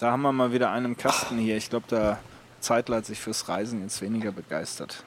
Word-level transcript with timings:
Da 0.00 0.12
haben 0.12 0.22
wir 0.22 0.32
mal 0.32 0.50
wieder 0.50 0.70
einen 0.70 0.86
im 0.86 0.96
Kasten 0.96 1.36
hier. 1.36 1.58
Ich 1.58 1.68
glaube, 1.68 1.84
der 1.90 2.18
Zeitler 2.60 2.96
hat 2.96 3.06
sich 3.06 3.18
fürs 3.18 3.50
Reisen 3.50 3.82
jetzt 3.82 4.00
weniger 4.00 4.32
begeistert. 4.32 5.04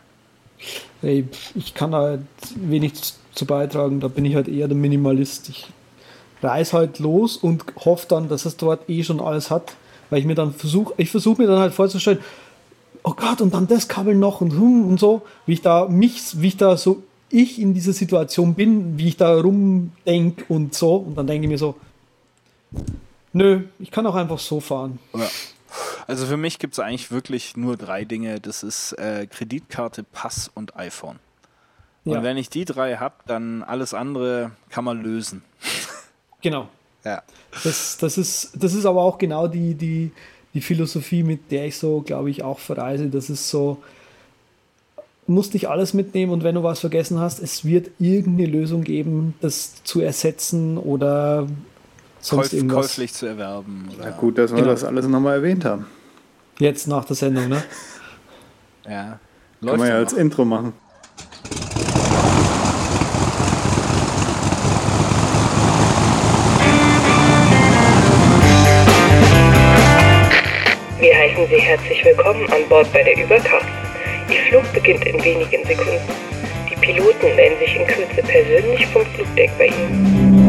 Ey, 1.02 1.28
ich 1.56 1.74
kann 1.74 1.92
da 1.92 2.02
halt 2.02 2.22
wenig 2.56 2.94
zu 3.34 3.46
beitragen. 3.48 4.00
Da 4.00 4.08
bin 4.08 4.24
ich 4.24 4.36
halt 4.36 4.48
eher 4.48 4.68
der 4.68 4.78
Minimalist. 4.78 5.50
Ich 5.50 5.66
reise 6.44 6.78
halt 6.78 7.00
los 7.00 7.38
und 7.38 7.64
hoffe 7.84 8.06
dann, 8.08 8.30
dass 8.30 8.46
es 8.46 8.56
dort 8.56 8.88
eh 8.88 9.04
schon 9.04 9.20
alles 9.20 9.50
hat. 9.50 9.76
Weil 10.12 10.20
ich 10.20 10.26
mir 10.26 10.36
dann 10.36 10.54
versuche, 10.54 10.94
ich 10.98 11.10
versuche 11.10 11.42
mir 11.42 11.48
dann 11.48 11.60
halt 11.60 11.74
vorzustellen, 11.74 12.20
oh 13.02 13.14
Gott, 13.16 13.42
und 13.42 13.56
dann 13.56 13.68
das 13.68 13.88
Kabel 13.88 14.14
noch 14.14 14.42
und, 14.42 14.52
und 14.52 15.00
so, 15.00 15.24
wie 15.48 15.54
ich 15.54 15.62
da 15.62 15.88
mich, 15.88 16.40
wie 16.40 16.50
ich 16.50 16.58
da 16.58 16.78
so 16.78 17.02
ich 17.32 17.60
in 17.60 17.74
dieser 17.74 17.94
Situation 17.94 18.54
bin, 18.54 19.00
wie 19.00 19.08
ich 19.08 19.18
da 19.18 19.40
rumdenke 19.40 20.46
und 20.50 20.76
so. 20.76 20.98
Und 20.98 21.16
dann 21.16 21.26
denke 21.26 21.46
ich 21.46 21.50
mir 21.50 21.58
so, 21.58 21.76
nö, 23.34 23.64
ich 23.80 23.92
kann 23.92 24.06
auch 24.08 24.16
einfach 24.16 24.40
so 24.40 24.60
fahren. 24.60 25.00
Ja. 25.14 25.28
Also 26.08 26.26
für 26.26 26.38
mich 26.38 26.60
gibt 26.60 26.74
es 26.74 26.80
eigentlich 26.80 27.12
wirklich 27.12 27.58
nur 27.58 27.78
drei 27.78 28.06
Dinge. 28.06 28.40
Das 28.40 28.64
ist 28.64 28.94
äh, 28.94 29.28
Kreditkarte, 29.28 30.04
Pass 30.04 30.52
und 30.54 30.76
iPhone. 30.76 31.20
Und 32.06 32.14
ja. 32.14 32.24
wenn 32.24 32.38
ich 32.38 32.50
die 32.50 32.66
drei 32.66 32.98
habe, 32.98 33.16
dann 33.28 33.64
alles 33.64 33.94
andere 33.94 34.52
kann 34.70 34.84
man 34.84 35.02
lösen. 35.02 35.44
Genau. 36.42 36.68
Ja. 37.06 37.22
Das, 37.66 37.98
das, 37.98 38.18
ist, 38.18 38.54
das 38.56 38.74
ist 38.74 38.86
aber 38.86 39.02
auch 39.02 39.18
genau 39.18 39.50
die, 39.50 39.76
die, 39.76 40.12
die 40.54 40.62
Philosophie, 40.62 41.22
mit 41.22 41.52
der 41.52 41.66
ich 41.66 41.78
so, 41.78 42.00
glaube 42.00 42.30
ich, 42.30 42.44
auch 42.44 42.60
verreise. 42.60 43.10
Das 43.10 43.30
ist 43.30 43.50
so, 43.50 43.84
du 45.28 45.34
musst 45.34 45.54
nicht 45.54 45.68
alles 45.68 45.94
mitnehmen 45.94 46.32
und 46.32 46.46
wenn 46.46 46.56
du 46.56 46.64
was 46.64 46.80
vergessen 46.80 47.20
hast, 47.20 47.40
es 47.40 47.66
wird 47.66 47.92
irgendeine 48.00 48.50
Lösung 48.50 48.86
geben, 48.86 49.34
das 49.42 49.84
zu 49.84 50.00
ersetzen 50.00 50.78
oder 50.78 51.48
sonst 52.24 52.44
Käuf, 52.44 52.54
irgendwas. 52.54 52.88
käuflich 52.88 53.14
zu 53.14 53.26
erwerben. 53.26 53.90
Oder? 53.94 54.06
Ja, 54.06 54.12
gut, 54.12 54.38
dass 54.38 54.52
wir 54.52 54.60
genau. 54.60 54.72
das 54.72 54.84
alles 54.84 55.08
nochmal 55.08 55.36
erwähnt 55.36 55.66
haben. 55.66 55.86
Jetzt 56.58 56.88
nach 56.88 57.06
der 57.06 57.16
Sendung, 57.16 57.50
ne? 57.50 57.64
ja. 58.88 59.20
Läuft 59.60 59.72
Kann 59.72 59.80
man 59.80 59.90
ja 59.90 59.96
als 59.96 60.14
Intro 60.14 60.46
machen. 60.46 60.74
Wir 71.00 71.18
heißen 71.18 71.48
Sie 71.50 71.60
herzlich 71.60 72.06
willkommen 72.06 72.50
an 72.52 72.70
Bord 72.70 72.92
bei 72.94 73.04
der 73.04 73.22
Überkraft. 73.22 73.68
Ihr 74.30 74.42
Flug 74.50 74.74
beginnt 74.74 75.06
in 75.06 75.22
wenigen 75.24 75.66
Sekunden. 75.66 76.00
Die 76.70 76.76
Piloten 76.76 77.36
melden 77.36 77.60
sich 77.60 77.76
in 77.76 77.86
Kürze 77.88 78.22
persönlich 78.22 78.88
vom 78.88 79.06
Flugdeck 79.08 79.52
bei 79.58 79.68
Ihnen. 79.68 80.43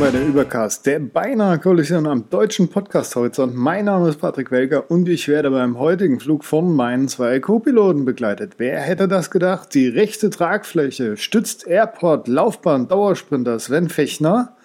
Bei 0.00 0.10
der 0.10 0.26
Übercast, 0.26 0.86
der 0.86 0.98
beinahe 0.98 1.58
Kollision 1.58 2.06
am 2.06 2.30
deutschen 2.30 2.70
Podcast-Horizont. 2.70 3.54
Mein 3.54 3.84
Name 3.84 4.08
ist 4.08 4.18
Patrick 4.18 4.50
Welker 4.50 4.90
und 4.90 5.06
ich 5.10 5.28
werde 5.28 5.50
beim 5.50 5.78
heutigen 5.78 6.18
Flug 6.20 6.42
von 6.42 6.74
meinen 6.74 7.06
zwei 7.06 7.38
Co-Piloten 7.38 8.06
begleitet. 8.06 8.54
Wer 8.56 8.80
hätte 8.80 9.08
das 9.08 9.30
gedacht? 9.30 9.74
Die 9.74 9.88
rechte 9.88 10.30
Tragfläche 10.30 11.18
stützt 11.18 11.66
Airport, 11.66 12.28
Laufbahn, 12.28 12.88
Dauersprinter 12.88 13.58
Sven 13.58 13.90
Fechner 13.90 14.56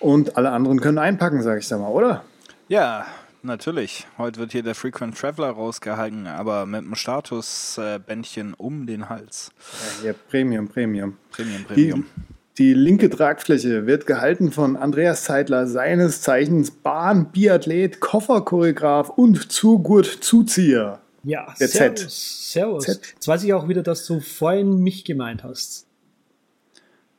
und 0.00 0.36
alle 0.36 0.50
anderen 0.50 0.80
können 0.80 0.98
einpacken, 0.98 1.40
sage 1.40 1.60
ich 1.60 1.68
da 1.68 1.78
mal, 1.78 1.88
oder? 1.88 2.22
Ja, 2.68 3.06
natürlich. 3.42 4.06
Heute 4.18 4.38
wird 4.38 4.52
hier 4.52 4.62
der 4.62 4.74
Frequent 4.74 5.16
Traveler 5.16 5.48
rausgehalten, 5.48 6.26
aber 6.26 6.66
mit 6.66 6.84
einem 6.84 6.94
Statusbändchen 6.94 8.52
um 8.52 8.86
den 8.86 9.08
Hals. 9.08 9.50
Ja, 9.56 10.02
hier 10.02 10.12
Premium, 10.12 10.68
Premium. 10.68 11.16
Premium, 11.32 11.64
Premium. 11.64 12.04
Die 12.04 12.37
die 12.58 12.74
linke 12.74 13.08
Tragfläche 13.08 13.86
wird 13.86 14.06
gehalten 14.06 14.50
von 14.50 14.76
Andreas 14.76 15.24
Zeitler, 15.24 15.66
seines 15.66 16.22
Zeichens 16.22 16.70
Bahn, 16.70 17.30
Biathlet, 17.30 18.00
Kofferchoreograf 18.00 19.10
und 19.10 19.50
Zugurt-Zuzieher. 19.50 21.00
Ja, 21.22 21.54
Der 21.60 21.68
servus, 21.68 22.00
Z. 22.00 22.10
servus. 22.10 22.84
Z. 22.84 23.00
Jetzt 23.14 23.28
weiß 23.28 23.44
ich 23.44 23.54
auch 23.54 23.68
wieder, 23.68 23.82
dass 23.82 24.06
du 24.06 24.20
vorhin 24.20 24.78
mich 24.82 25.04
gemeint 25.04 25.44
hast. 25.44 25.86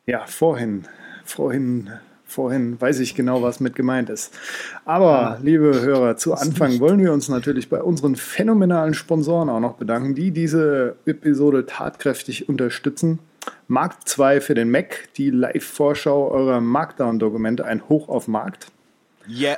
Ja, 0.05 0.25
vorhin. 0.25 0.85
Vorhin 1.23 1.89
vorhin 2.29 2.79
weiß 2.79 2.99
ich 2.99 3.15
genau, 3.15 3.41
was 3.41 3.59
mit 3.59 3.75
gemeint 3.75 4.09
ist. 4.09 4.33
Aber, 4.85 5.31
ah, 5.31 5.39
liebe 5.41 5.81
Hörer, 5.81 6.15
zu 6.17 6.33
Anfang 6.33 6.79
wollen 6.79 6.99
wir 6.99 7.11
uns 7.11 7.27
natürlich 7.27 7.69
bei 7.69 7.81
unseren 7.81 8.15
phänomenalen 8.15 8.93
Sponsoren 8.93 9.49
auch 9.49 9.59
noch 9.59 9.73
bedanken, 9.73 10.15
die 10.15 10.31
diese 10.31 10.95
Episode 11.05 11.65
tatkräftig 11.65 12.47
unterstützen. 12.47 13.19
Markt 13.67 14.09
2 14.09 14.41
für 14.41 14.55
den 14.55 14.71
Mac, 14.71 15.09
die 15.17 15.29
Live-Vorschau 15.29 16.29
eurer 16.29 16.59
Markdown-Dokumente, 16.59 17.65
ein 17.65 17.87
Hoch 17.87 18.09
auf 18.09 18.27
Markt. 18.27 18.67
Yeah. 19.27 19.57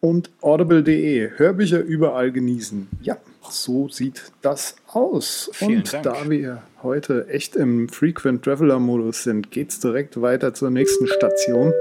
Und 0.00 0.30
audible.de, 0.40 1.32
Hörbücher 1.36 1.80
überall 1.80 2.32
genießen. 2.32 2.88
Ja, 3.02 3.18
so 3.48 3.88
sieht 3.88 4.32
das 4.42 4.76
aus. 4.88 5.50
Vielen 5.52 5.78
Und 5.78 5.92
Dank. 5.92 6.04
da 6.04 6.30
wir 6.30 6.62
heute 6.82 7.28
echt 7.28 7.54
im 7.54 7.88
Frequent 7.88 8.42
Traveler-Modus 8.44 9.24
sind, 9.24 9.50
geht 9.50 9.70
es 9.70 9.80
direkt 9.80 10.20
weiter 10.20 10.54
zur 10.54 10.70
nächsten 10.70 11.06
Station. 11.06 11.72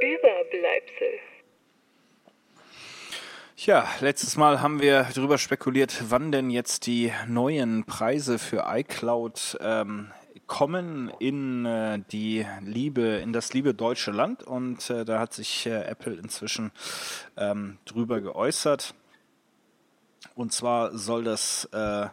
Überbleibsel. 0.00 1.08
Ja, 3.56 3.88
letztes 4.00 4.36
Mal 4.36 4.60
haben 4.60 4.80
wir 4.82 5.06
darüber 5.14 5.38
spekuliert, 5.38 6.02
wann 6.08 6.32
denn 6.32 6.50
jetzt 6.50 6.86
die 6.86 7.12
neuen 7.26 7.84
Preise 7.84 8.38
für 8.38 8.64
iCloud 8.68 9.58
ähm, 9.60 10.08
kommen 10.48 11.12
in 11.20 11.64
äh, 11.64 12.00
die 12.10 12.44
liebe, 12.62 13.02
in 13.02 13.32
das 13.32 13.52
liebe 13.52 13.74
deutsche 13.74 14.10
Land 14.10 14.42
und 14.42 14.90
äh, 14.90 15.04
da 15.04 15.20
hat 15.20 15.32
sich 15.32 15.66
äh, 15.66 15.82
Apple 15.82 16.14
inzwischen 16.14 16.72
ähm, 17.36 17.78
drüber 17.84 18.20
geäußert. 18.20 18.94
Und 20.34 20.52
zwar 20.52 20.96
soll 20.96 21.22
das 21.22 21.66
äh, 21.66 22.06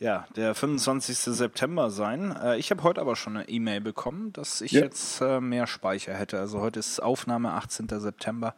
ja, 0.00 0.26
der 0.36 0.54
25. 0.54 1.18
September 1.18 1.90
sein. 1.90 2.34
Äh, 2.36 2.58
ich 2.58 2.70
habe 2.70 2.82
heute 2.84 3.00
aber 3.00 3.16
schon 3.16 3.36
eine 3.36 3.48
E-Mail 3.48 3.80
bekommen, 3.80 4.32
dass 4.32 4.60
ich 4.60 4.72
ja. 4.72 4.82
jetzt 4.82 5.20
äh, 5.20 5.40
mehr 5.40 5.66
Speicher 5.66 6.14
hätte. 6.14 6.38
Also 6.38 6.60
heute 6.60 6.78
ist 6.78 7.00
Aufnahme 7.00 7.52
18. 7.52 7.88
September. 7.88 8.54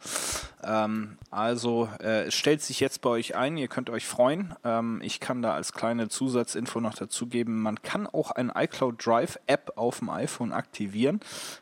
Ähm, 0.63 1.17
also 1.31 1.89
äh, 1.99 2.25
es 2.25 2.35
stellt 2.35 2.61
sich 2.61 2.79
jetzt 2.79 3.01
bei 3.01 3.09
euch 3.09 3.35
ein, 3.35 3.57
ihr 3.57 3.67
könnt 3.67 3.89
euch 3.89 4.05
freuen. 4.05 4.53
Ähm, 4.63 5.01
ich 5.03 5.19
kann 5.19 5.41
da 5.41 5.53
als 5.53 5.73
kleine 5.73 6.09
Zusatzinfo 6.09 6.79
noch 6.79 6.93
dazugeben, 6.93 7.61
man 7.61 7.81
kann 7.81 8.05
auch 8.05 8.31
ein 8.31 8.51
iCloud 8.53 9.03
Drive 9.03 9.39
App 9.47 9.73
auf 9.77 9.99
dem 9.99 10.09
iPhone 10.09 10.51
aktivieren, 10.53 11.21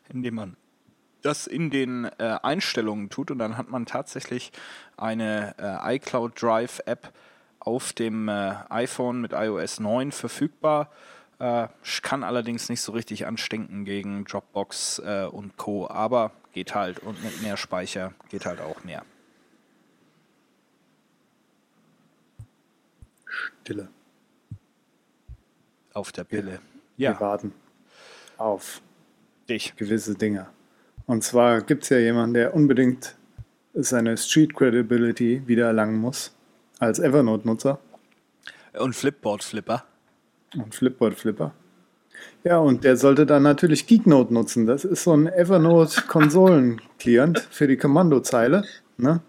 indem 0.10 0.36
man 0.36 0.58
das 1.22 1.48
in 1.48 1.70
den 1.70 2.06
äh, 2.18 2.38
Einstellungen 2.42 3.10
tut 3.10 3.32
und 3.32 3.40
dann 3.40 3.58
hat 3.58 3.70
man 3.70 3.86
tatsächlich 3.86 4.52
eine 4.98 5.56
äh, 5.58 5.96
iCloud 5.96 6.42
Drive 6.42 6.82
App 6.86 7.14
auf 7.60 7.94
dem 7.94 8.28
äh, 8.30 8.56
iPhone 8.70 9.22
mit 9.22 9.34
iOS 9.34 9.80
9 9.80 10.12
verfügbar. 10.12 10.92
Äh, 11.40 11.68
kann 12.02 12.24
allerdings 12.24 12.70
nicht 12.70 12.82
so 12.82 12.92
richtig 12.92 13.26
anstinken 13.28 13.86
gegen 13.86 14.26
Dropbox 14.26 15.00
äh, 15.00 15.26
und 15.26 15.58
Co. 15.58 15.88
Aber 15.90 16.32
geht 16.52 16.76
halt 16.76 17.00
und 17.00 17.24
mit 17.24 17.42
mehr 17.42 17.58
Speicher 17.58 18.14
geht 18.30 18.46
halt 18.46 18.62
auch 18.62 18.84
mehr. 18.84 19.04
Stille. 23.26 23.90
Auf 25.94 26.12
der 26.12 26.24
Pille. 26.24 26.60
Wir, 26.98 27.10
ja. 27.10 27.14
Wir 27.14 27.20
warten 27.20 27.54
auf 28.38 28.82
dich. 29.48 29.76
gewisse 29.76 30.16
Dinge. 30.16 30.48
Und 31.06 31.24
zwar 31.24 31.62
gibt 31.62 31.84
es 31.84 31.90
ja 31.90 31.98
jemanden, 31.98 32.36
der 32.36 32.54
unbedingt 32.54 33.18
seine 33.74 34.18
Street 34.18 34.56
Credibility 34.56 35.44
wieder 35.48 35.68
erlangen 35.68 35.98
muss 35.98 36.34
als 36.80 37.00
Evernote-Nutzer. 37.00 37.80
Und 38.78 38.96
Flipboard-Flipper. 38.96 39.84
Und 40.56 40.74
Flipboard-Flipper. 40.74 41.54
Ja, 42.44 42.58
und 42.58 42.84
der 42.84 42.98
sollte 42.98 43.26
dann 43.26 43.44
natürlich 43.44 43.88
Geeknote 43.88 44.34
nutzen. 44.34 44.66
Das 44.66 44.84
ist 44.84 45.04
so 45.04 45.14
ein 45.14 45.28
Evernote-Konsolen-Client 45.28 47.48
für 47.52 47.68
die 47.68 47.78
Kommandozeile. 47.78 48.66
Ne? 48.98 49.22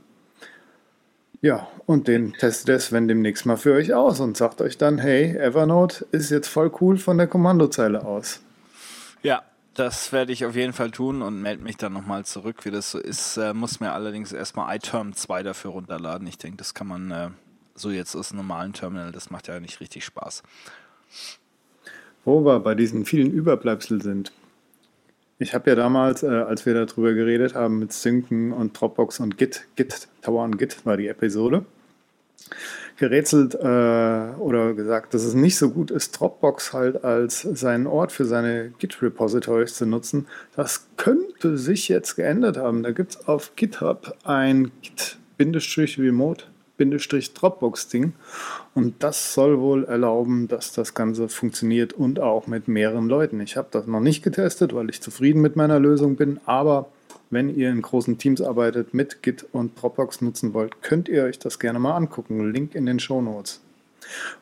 Ja, 1.40 1.68
und 1.86 2.08
den 2.08 2.32
testet 2.34 2.70
es, 2.70 2.90
wenn 2.92 3.08
demnächst 3.08 3.46
mal 3.46 3.56
für 3.56 3.72
euch 3.74 3.94
aus 3.94 4.20
und 4.20 4.36
sagt 4.36 4.60
euch 4.60 4.76
dann, 4.78 4.98
hey, 4.98 5.36
Evernote 5.36 6.06
ist 6.12 6.30
jetzt 6.30 6.48
voll 6.48 6.70
cool 6.80 6.98
von 6.98 7.18
der 7.18 7.26
Kommandozeile 7.26 8.04
aus. 8.04 8.40
Ja, 9.22 9.42
das 9.74 10.12
werde 10.12 10.32
ich 10.32 10.44
auf 10.44 10.56
jeden 10.56 10.72
Fall 10.72 10.90
tun 10.90 11.22
und 11.22 11.42
melde 11.42 11.62
mich 11.62 11.76
dann 11.76 11.92
nochmal 11.92 12.24
zurück, 12.24 12.64
wie 12.64 12.70
das 12.70 12.90
so 12.90 12.98
ist. 12.98 13.36
Äh, 13.36 13.54
muss 13.54 13.80
mir 13.80 13.92
allerdings 13.92 14.32
erstmal 14.32 14.76
iTerm 14.76 15.14
2 15.14 15.42
dafür 15.42 15.72
runterladen. 15.72 16.26
Ich 16.26 16.38
denke, 16.38 16.56
das 16.56 16.74
kann 16.74 16.86
man 16.86 17.10
äh, 17.10 17.28
so 17.74 17.90
jetzt 17.90 18.14
aus 18.14 18.30
einem 18.30 18.38
normalen 18.38 18.72
Terminal, 18.72 19.12
das 19.12 19.30
macht 19.30 19.48
ja 19.48 19.58
nicht 19.60 19.80
richtig 19.80 20.04
Spaß. 20.04 20.42
Wo 22.24 22.44
wir 22.44 22.60
bei 22.60 22.74
diesen 22.74 23.06
vielen 23.06 23.30
Überbleibsel 23.30 24.02
sind. 24.02 24.32
Ich 25.38 25.54
habe 25.54 25.70
ja 25.70 25.76
damals, 25.76 26.22
äh, 26.22 26.26
als 26.26 26.66
wir 26.66 26.74
darüber 26.74 27.14
geredet 27.14 27.54
haben 27.54 27.78
mit 27.78 27.92
Synken 27.92 28.52
und 28.52 28.78
Dropbox 28.78 29.20
und 29.20 29.38
Git, 29.38 29.66
Git, 29.76 30.08
Tower 30.20 30.44
und 30.44 30.58
Git 30.58 30.84
war 30.84 30.98
die 30.98 31.08
Episode. 31.08 31.64
Gerätselt 33.00 33.54
äh, 33.54 34.38
oder 34.38 34.74
gesagt, 34.74 35.14
dass 35.14 35.24
es 35.24 35.32
nicht 35.32 35.56
so 35.56 35.70
gut 35.70 35.90
ist, 35.90 36.12
Dropbox 36.12 36.74
halt 36.74 37.02
als 37.02 37.40
seinen 37.40 37.86
Ort 37.86 38.12
für 38.12 38.26
seine 38.26 38.72
Git-Repositories 38.78 39.74
zu 39.74 39.86
nutzen. 39.86 40.26
Das 40.54 40.86
könnte 40.98 41.56
sich 41.56 41.88
jetzt 41.88 42.14
geändert 42.14 42.58
haben. 42.58 42.82
Da 42.82 42.92
gibt 42.92 43.12
es 43.12 43.26
auf 43.26 43.56
GitHub 43.56 44.14
ein 44.22 44.70
Git-Remote 44.82 46.44
Dropbox-Ding. 46.78 48.12
Und 48.74 49.02
das 49.02 49.34
soll 49.34 49.60
wohl 49.60 49.84
erlauben, 49.84 50.46
dass 50.48 50.72
das 50.72 50.92
Ganze 50.94 51.28
funktioniert 51.30 51.94
und 51.94 52.20
auch 52.20 52.46
mit 52.46 52.68
mehreren 52.68 53.08
Leuten. 53.08 53.40
Ich 53.40 53.56
habe 53.56 53.68
das 53.70 53.86
noch 53.86 54.00
nicht 54.00 54.22
getestet, 54.22 54.74
weil 54.74 54.90
ich 54.90 55.00
zufrieden 55.00 55.40
mit 55.40 55.56
meiner 55.56 55.80
Lösung 55.80 56.16
bin, 56.16 56.38
aber 56.44 56.90
wenn 57.30 57.54
ihr 57.54 57.70
in 57.70 57.80
großen 57.80 58.18
Teams 58.18 58.42
arbeitet, 58.42 58.92
mit 58.92 59.22
Git 59.22 59.46
und 59.52 59.80
Dropbox 59.80 60.20
nutzen 60.20 60.52
wollt, 60.52 60.82
könnt 60.82 61.08
ihr 61.08 61.24
euch 61.24 61.38
das 61.38 61.58
gerne 61.58 61.78
mal 61.78 61.96
angucken. 61.96 62.52
Link 62.52 62.74
in 62.74 62.86
den 62.86 62.98
Show 62.98 63.22
Notes. 63.22 63.60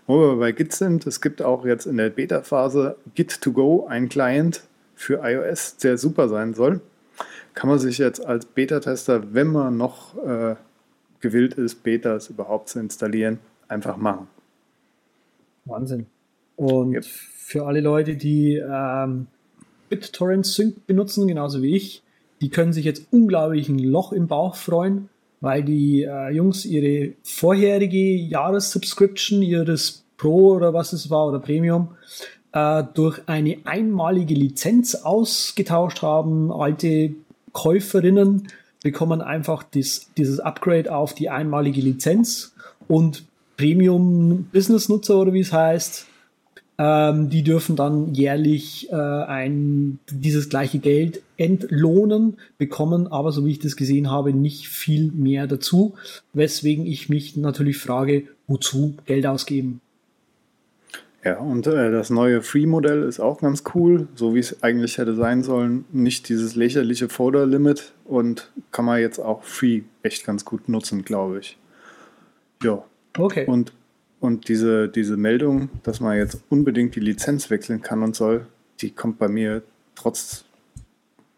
Wo 0.06 0.18
wir 0.20 0.36
bei 0.36 0.52
Git 0.52 0.72
sind, 0.72 1.06
es 1.06 1.20
gibt 1.20 1.42
auch 1.42 1.66
jetzt 1.66 1.86
in 1.86 1.98
der 1.98 2.08
Beta-Phase 2.08 2.96
Git2Go, 3.16 3.86
ein 3.86 4.08
Client 4.08 4.62
für 4.94 5.20
iOS, 5.22 5.76
der 5.76 5.98
super 5.98 6.28
sein 6.28 6.54
soll. 6.54 6.80
Kann 7.54 7.68
man 7.68 7.78
sich 7.78 7.98
jetzt 7.98 8.24
als 8.24 8.46
Beta-Tester, 8.46 9.34
wenn 9.34 9.48
man 9.48 9.76
noch 9.76 10.16
äh, 10.24 10.56
gewillt 11.20 11.54
ist, 11.54 11.82
Betas 11.82 12.28
überhaupt 12.30 12.68
zu 12.68 12.80
installieren, 12.80 13.38
einfach 13.68 13.96
machen. 13.96 14.28
Wahnsinn. 15.64 16.06
Und 16.56 16.94
yep. 16.94 17.04
für 17.04 17.66
alle 17.66 17.80
Leute, 17.80 18.16
die 18.16 18.56
ähm, 18.56 19.26
BitTorrent 19.88 20.46
Sync 20.46 20.86
benutzen, 20.86 21.28
genauso 21.28 21.62
wie 21.62 21.76
ich, 21.76 22.02
die 22.40 22.50
können 22.50 22.72
sich 22.72 22.84
jetzt 22.84 23.06
unglaublich 23.10 23.68
ein 23.68 23.78
Loch 23.78 24.12
im 24.12 24.26
Bauch 24.28 24.54
freuen, 24.54 25.08
weil 25.40 25.62
die 25.62 26.02
äh, 26.02 26.30
Jungs 26.30 26.64
ihre 26.64 27.14
vorherige 27.22 28.16
Jahressubscription, 28.16 29.42
ihres 29.42 30.04
Pro 30.16 30.54
oder 30.54 30.74
was 30.74 30.92
es 30.92 31.10
war 31.10 31.28
oder 31.28 31.38
Premium, 31.38 31.88
äh, 32.52 32.82
durch 32.94 33.20
eine 33.26 33.58
einmalige 33.64 34.34
Lizenz 34.34 34.94
ausgetauscht 34.94 36.02
haben. 36.02 36.52
Alte 36.52 37.14
Käuferinnen 37.52 38.48
bekommen 38.82 39.20
einfach 39.20 39.62
dies, 39.62 40.10
dieses 40.16 40.40
Upgrade 40.40 40.94
auf 40.94 41.14
die 41.14 41.30
einmalige 41.30 41.80
Lizenz 41.80 42.54
und 42.86 43.24
Premium-Business-Nutzer 43.56 45.18
oder 45.18 45.32
wie 45.32 45.40
es 45.40 45.52
heißt, 45.52 46.06
ähm, 46.78 47.28
die 47.28 47.42
dürfen 47.42 47.74
dann 47.74 48.14
jährlich 48.14 48.88
äh, 48.90 48.94
ein, 48.94 49.98
dieses 50.10 50.48
gleiche 50.48 50.78
Geld 50.78 51.22
entlohnen, 51.36 52.36
bekommen 52.56 53.08
aber, 53.08 53.32
so 53.32 53.44
wie 53.44 53.50
ich 53.50 53.58
das 53.58 53.76
gesehen 53.76 54.10
habe, 54.10 54.32
nicht 54.32 54.68
viel 54.68 55.10
mehr 55.12 55.46
dazu, 55.46 55.94
weswegen 56.32 56.86
ich 56.86 57.08
mich 57.08 57.36
natürlich 57.36 57.78
frage, 57.78 58.24
wozu 58.46 58.94
Geld 59.06 59.26
ausgeben? 59.26 59.80
Ja, 61.24 61.38
und 61.40 61.66
äh, 61.66 61.90
das 61.90 62.10
neue 62.10 62.42
Free-Modell 62.42 63.02
ist 63.02 63.18
auch 63.18 63.40
ganz 63.40 63.64
cool, 63.74 64.06
so 64.14 64.36
wie 64.36 64.38
es 64.38 64.62
eigentlich 64.62 64.98
hätte 64.98 65.16
sein 65.16 65.42
sollen. 65.42 65.84
Nicht 65.92 66.28
dieses 66.28 66.54
lächerliche 66.54 67.08
Folder-Limit 67.08 67.92
und 68.04 68.52
kann 68.70 68.84
man 68.84 69.00
jetzt 69.00 69.18
auch 69.18 69.42
Free 69.42 69.82
echt 70.02 70.24
ganz 70.24 70.44
gut 70.44 70.68
nutzen, 70.68 71.04
glaube 71.04 71.40
ich. 71.40 71.58
Ja. 72.62 72.84
Okay. 73.18 73.46
Und, 73.46 73.72
und 74.20 74.48
diese, 74.48 74.88
diese 74.88 75.16
Meldung, 75.16 75.68
dass 75.82 76.00
man 76.00 76.16
jetzt 76.16 76.40
unbedingt 76.48 76.94
die 76.94 77.00
Lizenz 77.00 77.50
wechseln 77.50 77.82
kann 77.82 78.02
und 78.02 78.16
soll, 78.16 78.46
die 78.80 78.90
kommt 78.90 79.18
bei 79.18 79.28
mir 79.28 79.62
trotz, 79.94 80.44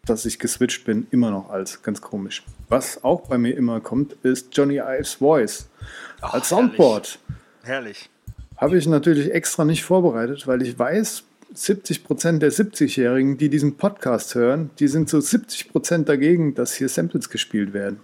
dass 0.05 0.25
ich 0.25 0.39
geswitcht 0.39 0.85
bin, 0.85 1.07
immer 1.11 1.31
noch 1.31 1.49
als 1.49 1.83
ganz 1.83 2.01
komisch. 2.01 2.43
Was 2.69 3.03
auch 3.03 3.27
bei 3.27 3.37
mir 3.37 3.55
immer 3.55 3.81
kommt, 3.81 4.13
ist 4.23 4.55
Johnny 4.55 4.77
Ives 4.77 5.15
Voice 5.15 5.67
Ach, 6.21 6.33
als 6.33 6.49
Soundboard. 6.49 7.19
Herrlich. 7.63 7.67
herrlich. 7.67 8.09
Habe 8.57 8.77
ich 8.77 8.87
natürlich 8.87 9.31
extra 9.31 9.65
nicht 9.65 9.83
vorbereitet, 9.83 10.47
weil 10.47 10.61
ich 10.61 10.77
weiß, 10.77 11.23
70 11.53 12.03
Prozent 12.03 12.41
der 12.41 12.51
70-Jährigen, 12.51 13.37
die 13.37 13.49
diesen 13.49 13.75
Podcast 13.75 14.35
hören, 14.35 14.69
die 14.79 14.87
sind 14.87 15.09
zu 15.09 15.19
70 15.19 15.71
Prozent 15.71 16.07
dagegen, 16.07 16.55
dass 16.55 16.73
hier 16.73 16.87
Samples 16.87 17.29
gespielt 17.29 17.73
werden. 17.73 17.99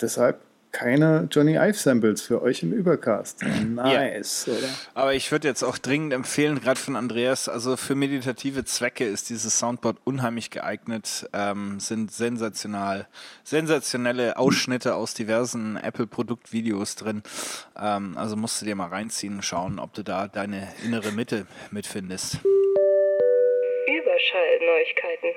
Deshalb 0.00 0.40
keine 0.72 1.28
Johnny 1.30 1.56
Ive 1.56 1.74
Samples 1.74 2.22
für 2.22 2.42
euch 2.42 2.62
im 2.62 2.72
Übercast. 2.72 3.42
Nice, 3.72 4.46
ja. 4.46 4.54
oder? 4.54 4.68
Aber 4.94 5.14
ich 5.14 5.30
würde 5.30 5.46
jetzt 5.46 5.62
auch 5.62 5.78
dringend 5.78 6.12
empfehlen, 6.12 6.60
gerade 6.60 6.80
von 6.80 6.96
Andreas, 6.96 7.48
also 7.48 7.76
für 7.76 7.94
meditative 7.94 8.64
Zwecke 8.64 9.04
ist 9.04 9.30
dieses 9.30 9.58
Soundboard 9.58 9.98
unheimlich 10.04 10.50
geeignet, 10.50 11.28
ähm, 11.32 11.78
sind 11.78 12.10
sensational, 12.10 13.06
sensationelle 13.44 14.36
Ausschnitte 14.36 14.94
aus 14.94 15.14
diversen 15.14 15.76
Apple-Produktvideos 15.76 16.96
drin. 16.96 17.22
Ähm, 17.80 18.16
also 18.16 18.36
musst 18.36 18.60
du 18.60 18.66
dir 18.66 18.74
mal 18.74 18.88
reinziehen 18.88 19.36
und 19.36 19.42
schauen, 19.42 19.78
ob 19.78 19.92
du 19.94 20.02
da 20.02 20.28
deine 20.28 20.68
innere 20.84 21.12
Mitte 21.12 21.46
mitfindest. 21.70 22.38
Überschallneuigkeiten. 23.86 25.30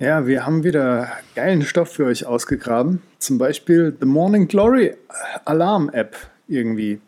Ja, 0.00 0.28
wir 0.28 0.46
haben 0.46 0.62
wieder 0.62 1.08
geilen 1.34 1.62
Stoff 1.62 1.88
für 1.90 2.04
euch 2.04 2.24
ausgegraben. 2.24 3.02
Zum 3.18 3.36
Beispiel 3.36 3.96
The 3.98 4.06
Morning 4.06 4.46
Glory 4.46 4.94
Alarm 5.44 5.90
App 5.90 6.16
irgendwie. 6.46 7.00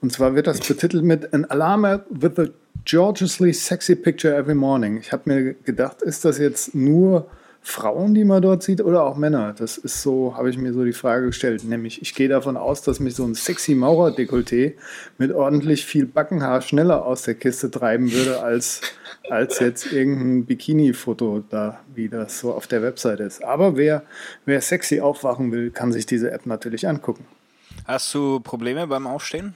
Und 0.00 0.12
zwar 0.12 0.34
wird 0.34 0.48
das 0.48 0.58
betitelt 0.58 1.04
mit 1.04 1.32
An 1.32 1.44
Alarm 1.44 1.84
App 1.84 2.06
with 2.10 2.36
a 2.40 2.46
gorgeously 2.84 3.52
sexy 3.52 3.94
picture 3.94 4.34
every 4.34 4.56
morning. 4.56 4.98
Ich 4.98 5.12
habe 5.12 5.22
mir 5.26 5.54
gedacht, 5.54 6.02
ist 6.02 6.24
das 6.24 6.38
jetzt 6.38 6.74
nur 6.74 7.30
Frauen, 7.68 8.14
die 8.14 8.22
man 8.22 8.40
dort 8.42 8.62
sieht, 8.62 8.80
oder 8.80 9.02
auch 9.02 9.16
Männer? 9.16 9.52
Das 9.52 9.76
ist 9.76 10.00
so, 10.00 10.36
habe 10.36 10.48
ich 10.48 10.56
mir 10.56 10.72
so 10.72 10.84
die 10.84 10.92
Frage 10.92 11.26
gestellt. 11.26 11.64
Nämlich, 11.64 12.00
ich 12.00 12.14
gehe 12.14 12.28
davon 12.28 12.56
aus, 12.56 12.80
dass 12.80 13.00
mich 13.00 13.16
so 13.16 13.24
ein 13.24 13.34
sexy 13.34 13.74
Maurer-Dekolleté 13.74 14.74
mit 15.18 15.32
ordentlich 15.32 15.84
viel 15.84 16.06
Backenhaar 16.06 16.62
schneller 16.62 17.04
aus 17.04 17.22
der 17.22 17.34
Kiste 17.34 17.68
treiben 17.68 18.12
würde, 18.12 18.40
als, 18.40 18.82
als 19.28 19.58
jetzt 19.58 19.92
irgendein 19.92 20.46
Bikini-Foto 20.46 21.42
da, 21.50 21.80
wie 21.92 22.08
das 22.08 22.38
so 22.38 22.54
auf 22.54 22.68
der 22.68 22.82
Webseite 22.82 23.24
ist. 23.24 23.42
Aber 23.42 23.76
wer, 23.76 24.04
wer 24.44 24.60
sexy 24.60 25.00
aufwachen 25.00 25.50
will, 25.50 25.72
kann 25.72 25.92
sich 25.92 26.06
diese 26.06 26.30
App 26.30 26.46
natürlich 26.46 26.86
angucken. 26.86 27.26
Hast 27.84 28.14
du 28.14 28.38
Probleme 28.38 28.86
beim 28.86 29.08
Aufstehen? 29.08 29.54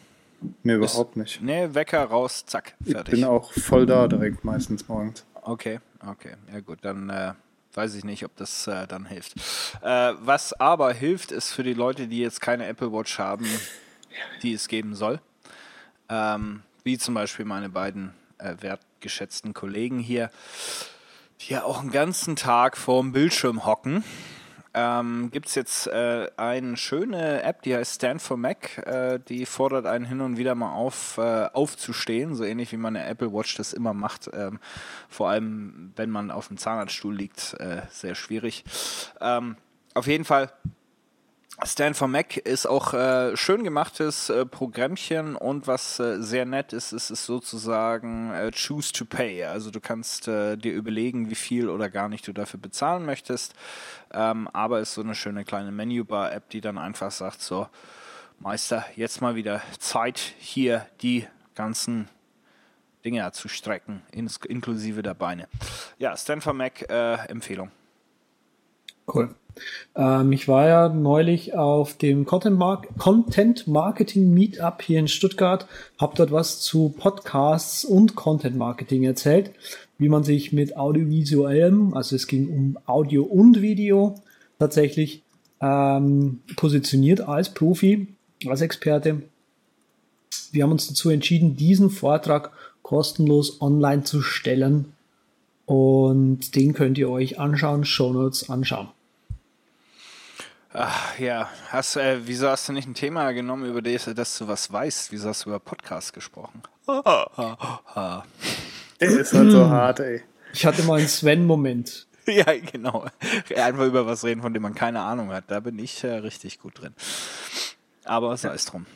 Nee, 0.65 0.75
überhaupt 0.75 1.17
nicht. 1.17 1.41
Nee, 1.41 1.69
Wecker 1.75 2.03
raus, 2.03 2.45
zack, 2.45 2.75
fertig. 2.85 3.15
Ich 3.15 3.21
bin 3.21 3.29
auch 3.29 3.53
voll 3.53 3.87
da 3.87 4.09
direkt 4.09 4.45
meistens 4.45 4.89
morgens. 4.89 5.25
Okay, 5.43 5.79
okay. 6.05 6.33
Ja 6.53 6.61
gut, 6.61 6.79
dann 6.83 7.09
äh, 7.09 7.33
weiß 7.75 7.95
ich 7.95 8.05
nicht, 8.05 8.25
ob 8.25 8.37
das 8.37 8.67
äh, 8.67 8.87
dann 8.87 9.07
hilft. 9.07 9.35
Äh, 9.83 10.15
was 10.21 10.53
aber 10.55 10.93
hilft, 10.93 11.33
ist 11.33 11.53
für 11.53 11.63
die 11.63 11.75
Leute, 11.75 12.09
die 12.09 12.19
jetzt 12.19 12.41
keine 12.41 12.67
Apple 12.67 12.93
Watch 12.93 13.19
haben, 13.19 13.47
die 14.43 14.53
es 14.53 14.69
geben 14.69 14.95
soll. 14.95 15.21
Ähm, 16.09 16.63
wie 16.83 16.99
zum 16.99 17.15
Beispiel 17.15 17.45
meine 17.45 17.69
beiden 17.69 18.13
äh, 18.39 18.55
wertgeschätzten 18.61 19.55
Kollegen 19.55 19.99
hier, 19.99 20.31
die 21.41 21.53
ja 21.53 21.65
auch 21.65 21.81
einen 21.81 21.93
ganzen 21.93 22.37
Tag 22.37 22.77
vorm 22.77 23.13
Bildschirm 23.13 23.65
hocken 23.65 24.05
ähm, 24.73 25.31
gibt 25.31 25.49
es 25.49 25.55
jetzt 25.55 25.87
äh, 25.89 26.29
eine 26.37 26.77
schöne 26.77 27.43
App, 27.43 27.63
die 27.63 27.75
heißt 27.75 27.97
Stand 27.97 28.23
for 28.23 28.37
Mac. 28.37 28.79
Äh, 28.87 29.19
die 29.29 29.47
fordert 29.47 29.87
einen 29.87 30.05
hin 30.05 30.21
und 30.21 30.37
wieder 30.37 30.55
mal 30.55 30.73
auf, 30.73 31.19
äh, 31.19 31.49
aufzustehen, 31.53 32.35
so 32.35 32.45
ähnlich 32.45 32.71
wie 32.73 32.77
meine 32.77 33.05
Apple 33.05 33.33
Watch 33.33 33.57
das 33.57 33.73
immer 33.73 33.95
macht. 33.95 34.31
Ähm, 34.33 34.61
vor 35.09 35.29
allem, 35.29 35.93
wenn 35.97 36.11
man 36.11 36.31
auf 36.31 36.49
dem 36.49 36.57
Zahnarztstuhl 36.57 37.15
liegt, 37.15 37.55
äh, 37.61 37.83
sehr 37.91 38.15
schwierig. 38.15 38.65
Ähm, 39.21 39.57
auf 39.95 40.07
jeden 40.07 40.25
Fall 40.25 40.53
Stand 41.63 41.97
for 41.97 42.09
Mac 42.09 42.39
ist 42.39 42.67
auch 42.67 42.95
äh, 42.95 43.37
schön 43.37 43.65
gemachtes 43.65 44.31
äh, 44.31 44.47
Programmchen 44.47 45.37
und 45.37 45.67
was 45.67 46.01
äh, 46.01 46.21
sehr 46.23 46.47
nett 46.47 46.73
ist, 46.73 46.93
ist, 46.93 47.11
ist 47.11 47.27
sozusagen 47.27 48.33
äh, 48.33 48.51
Choose 48.51 48.93
to 48.93 49.05
Pay. 49.05 49.45
Also 49.45 49.71
du 49.71 49.81
kannst 49.81 50.27
äh, 50.27 50.57
dir 50.57 50.73
überlegen, 50.73 51.29
wie 51.29 51.35
viel 51.35 51.69
oder 51.69 51.91
gar 51.91 52.09
nicht 52.09 52.27
du 52.27 52.33
dafür 52.33 52.59
bezahlen 52.59 53.05
möchtest. 53.05 53.55
Ähm, 54.13 54.49
aber 54.53 54.81
ist 54.81 54.95
so 54.95 55.03
eine 55.03 55.15
schöne 55.15 55.45
kleine 55.45 55.71
Menübar-App, 55.71 56.49
die 56.49 56.63
dann 56.63 56.79
einfach 56.79 57.11
sagt 57.11 57.43
so, 57.43 57.69
Meister, 58.39 58.87
jetzt 58.97 59.21
mal 59.21 59.35
wieder 59.35 59.61
Zeit, 59.79 60.19
hier 60.39 60.87
die 61.03 61.27
ganzen 61.55 62.09
Dinge 63.05 63.31
zu 63.33 63.49
strecken, 63.49 64.03
ins, 64.13 64.39
inklusive 64.39 65.03
der 65.03 65.15
Beine. 65.15 65.47
Ja, 65.99 66.17
Stand 66.17 66.43
for 66.43 66.55
Mac 66.55 66.91
äh, 66.91 67.15
Empfehlung. 67.29 67.71
Cool. 69.07 69.35
Ähm, 69.97 70.33
ich 70.33 70.49
war 70.49 70.67
ja 70.67 70.89
neulich 70.89 71.55
auf 71.55 71.97
dem 71.97 72.25
Content, 72.25 72.59
Mar 72.59 72.83
Content 72.99 73.67
Marketing 73.67 74.33
Meetup 74.33 74.83
hier 74.83 74.99
in 74.99 75.09
Stuttgart, 75.09 75.67
habe 75.99 76.15
dort 76.17 76.33
was 76.33 76.61
zu 76.61 76.95
Podcasts 76.97 77.85
und 77.85 78.15
Content 78.15 78.57
Marketing 78.57 79.05
erzählt, 79.05 79.53
wie 79.99 80.09
man 80.09 80.25
sich 80.25 80.53
mit 80.53 80.77
audiovisuellem, 80.77 81.95
also 81.95 82.17
es 82.17 82.27
ging 82.27 82.49
um 82.49 82.79
Audio 82.87 83.23
und 83.23 83.61
Video, 83.61 84.15
tatsächlich 84.59 85.23
ähm, 85.61 86.41
positioniert 86.57 87.21
als 87.21 87.51
Profi, 87.51 88.09
als 88.47 88.61
Experte. 88.61 89.23
Wir 90.53 90.65
haben 90.65 90.73
uns 90.73 90.89
dazu 90.89 91.11
entschieden, 91.11 91.57
diesen 91.57 91.91
Vortrag 91.91 92.51
kostenlos 92.83 93.61
online 93.61 94.05
zu 94.05 94.21
stellen. 94.21 94.93
Und 95.67 96.57
den 96.57 96.73
könnt 96.73 96.99
ihr 96.99 97.09
euch 97.09 97.39
anschauen, 97.39 97.85
Shownotes 97.85 98.51
anschauen. 98.51 98.89
Ach, 100.73 101.19
ja, 101.19 101.49
hast, 101.71 101.97
äh, 101.97 102.19
wieso 102.27 102.49
hast 102.49 102.69
du 102.69 102.73
nicht 102.73 102.87
ein 102.87 102.95
Thema 102.95 103.33
genommen, 103.33 103.69
über 103.69 103.83
das, 103.83 104.05
dass 104.05 104.39
du 104.39 104.47
was 104.47 104.73
weißt? 104.73 105.11
Wieso 105.11 105.29
hast 105.31 105.45
du 105.45 105.51
über 105.51 105.59
Podcast 105.59 106.13
gesprochen? 106.13 106.63
Der 109.01 109.09
ist 109.09 109.33
halt 109.33 109.51
so 109.51 109.69
hart, 109.69 109.99
ey. 109.99 110.23
Ich 110.53 110.65
hatte 110.65 110.85
mal 110.85 110.99
einen 110.99 111.09
Sven-Moment. 111.09 112.07
ja, 112.27 112.45
genau. 112.73 113.07
Einfach 113.57 113.85
über 113.87 114.07
was 114.07 114.23
reden, 114.23 114.43
von 114.43 114.55
dem 114.55 114.63
man 114.63 114.75
keine 114.75 115.01
Ahnung 115.01 115.33
hat. 115.33 115.45
Da 115.49 115.59
bin 115.59 115.77
ich 115.81 116.05
äh, 116.05 116.15
richtig 116.15 116.61
gut 116.61 116.81
drin. 116.81 116.95
Aber 118.05 118.37
sei 118.37 118.55
es 118.55 118.65
drum. 118.67 118.87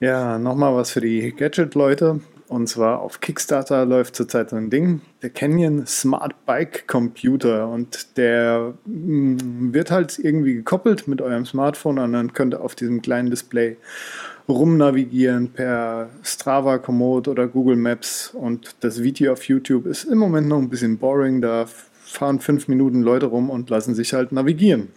Ja, 0.00 0.38
nochmal 0.38 0.74
was 0.74 0.90
für 0.90 1.02
die 1.02 1.32
Gadget-Leute. 1.32 2.20
Und 2.52 2.66
zwar 2.66 3.00
auf 3.00 3.20
Kickstarter 3.20 3.86
läuft 3.86 4.14
zurzeit 4.14 4.50
so 4.50 4.56
ein 4.56 4.68
Ding, 4.68 5.00
der 5.22 5.30
Canyon 5.30 5.86
Smart 5.86 6.44
Bike 6.44 6.86
Computer. 6.86 7.66
Und 7.66 8.18
der 8.18 8.74
mh, 8.84 9.72
wird 9.72 9.90
halt 9.90 10.18
irgendwie 10.18 10.56
gekoppelt 10.56 11.08
mit 11.08 11.22
eurem 11.22 11.46
Smartphone 11.46 11.98
und 11.98 12.12
dann 12.12 12.34
könnt 12.34 12.52
ihr 12.52 12.60
auf 12.60 12.74
diesem 12.74 13.00
kleinen 13.00 13.30
Display 13.30 13.78
rumnavigieren 14.50 15.48
per 15.48 16.10
Strava, 16.22 16.76
Komoot 16.76 17.26
oder 17.26 17.48
Google 17.48 17.76
Maps. 17.76 18.34
Und 18.34 18.76
das 18.80 19.02
Video 19.02 19.32
auf 19.32 19.44
YouTube 19.44 19.86
ist 19.86 20.04
im 20.04 20.18
Moment 20.18 20.48
noch 20.48 20.58
ein 20.58 20.68
bisschen 20.68 20.98
boring. 20.98 21.40
Da 21.40 21.64
fahren 22.04 22.38
fünf 22.38 22.68
Minuten 22.68 23.00
Leute 23.00 23.26
rum 23.26 23.48
und 23.48 23.70
lassen 23.70 23.94
sich 23.94 24.12
halt 24.12 24.30
navigieren. 24.30 24.88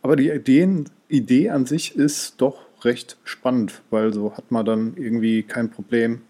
Aber 0.00 0.14
die 0.14 0.30
Ideen, 0.30 0.88
Idee 1.08 1.50
an 1.50 1.66
sich 1.66 1.96
ist 1.96 2.40
doch 2.40 2.60
recht 2.84 3.16
spannend, 3.24 3.82
weil 3.90 4.12
so 4.12 4.36
hat 4.36 4.52
man 4.52 4.64
dann 4.64 4.92
irgendwie 4.96 5.42
kein 5.42 5.72
Problem, 5.72 6.20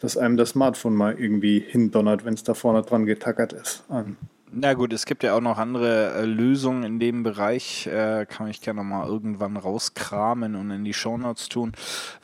dass 0.00 0.16
einem 0.16 0.36
das 0.36 0.50
Smartphone 0.50 0.94
mal 0.94 1.18
irgendwie 1.18 1.60
hindonnert, 1.60 2.24
wenn 2.24 2.34
es 2.34 2.42
da 2.42 2.54
vorne 2.54 2.82
dran 2.82 3.06
getackert 3.06 3.52
ist. 3.52 3.84
An. 3.88 4.16
Na 4.52 4.74
gut, 4.74 4.92
es 4.92 5.06
gibt 5.06 5.22
ja 5.22 5.34
auch 5.34 5.40
noch 5.40 5.58
andere 5.58 6.12
äh, 6.12 6.24
Lösungen 6.24 6.82
in 6.82 6.98
dem 6.98 7.22
Bereich. 7.22 7.86
Äh, 7.86 8.26
kann 8.26 8.48
ich 8.48 8.60
gerne 8.60 8.82
mal 8.82 9.06
irgendwann 9.06 9.56
rauskramen 9.56 10.56
und 10.56 10.72
in 10.72 10.84
die 10.84 10.92
Shownotes 10.92 11.48
tun. 11.48 11.70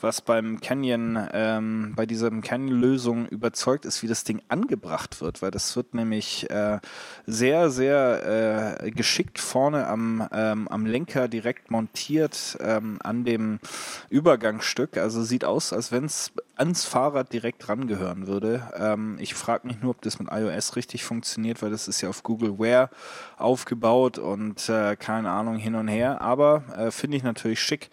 Was 0.01 0.23
beim 0.23 0.61
Canyon, 0.61 1.29
ähm, 1.33 1.93
bei 1.95 2.05
dieser 2.05 2.33
Canyon-Lösung 2.33 3.29
überzeugt 3.29 3.85
ist, 3.85 4.03
wie 4.03 4.09
das 4.09 4.25
Ding 4.25 4.43
angebracht 4.49 5.21
wird, 5.21 5.41
weil 5.41 5.53
das 5.53 5.77
wird 5.77 5.95
nämlich 5.95 6.51
äh, 6.51 6.81
sehr, 7.27 7.71
sehr 7.71 8.81
äh, 8.83 8.91
geschickt 8.91 9.39
vorne 9.39 9.87
am, 9.87 10.27
ähm, 10.33 10.67
am 10.67 10.85
Lenker 10.85 11.29
direkt 11.29 11.71
montiert 11.71 12.59
ähm, 12.61 12.99
an 13.05 13.25
dem 13.25 13.61
Übergangsstück. 14.11 14.97
Also 14.97 15.23
sieht 15.23 15.45
aus, 15.45 15.73
als 15.73 15.93
wenn 15.93 16.07
es 16.07 16.33
ans 16.57 16.85
Fahrrad 16.85 17.33
direkt 17.33 17.69
rangehören 17.69 18.27
würde. 18.27 18.73
Ähm, 18.77 19.17
ich 19.21 19.35
frage 19.35 19.67
mich 19.67 19.81
nur, 19.81 19.91
ob 19.91 20.03
das 20.03 20.19
mit 20.19 20.29
iOS 20.33 20.75
richtig 20.75 21.05
funktioniert, 21.05 21.63
weil 21.63 21.71
das 21.71 21.87
ist 21.87 22.01
ja 22.01 22.09
auf 22.09 22.16
Google 22.23 22.59
Wear 22.59 22.91
aufgebaut 23.37 24.19
und 24.19 24.69
äh, 24.69 24.97
keine 24.97 25.31
Ahnung 25.31 25.57
hin 25.57 25.75
und 25.75 25.89
her. 25.89 26.21
Aber 26.21 26.65
äh, 26.77 26.91
finde 26.91 27.17
ich 27.17 27.23
natürlich 27.23 27.61
schick. 27.61 27.91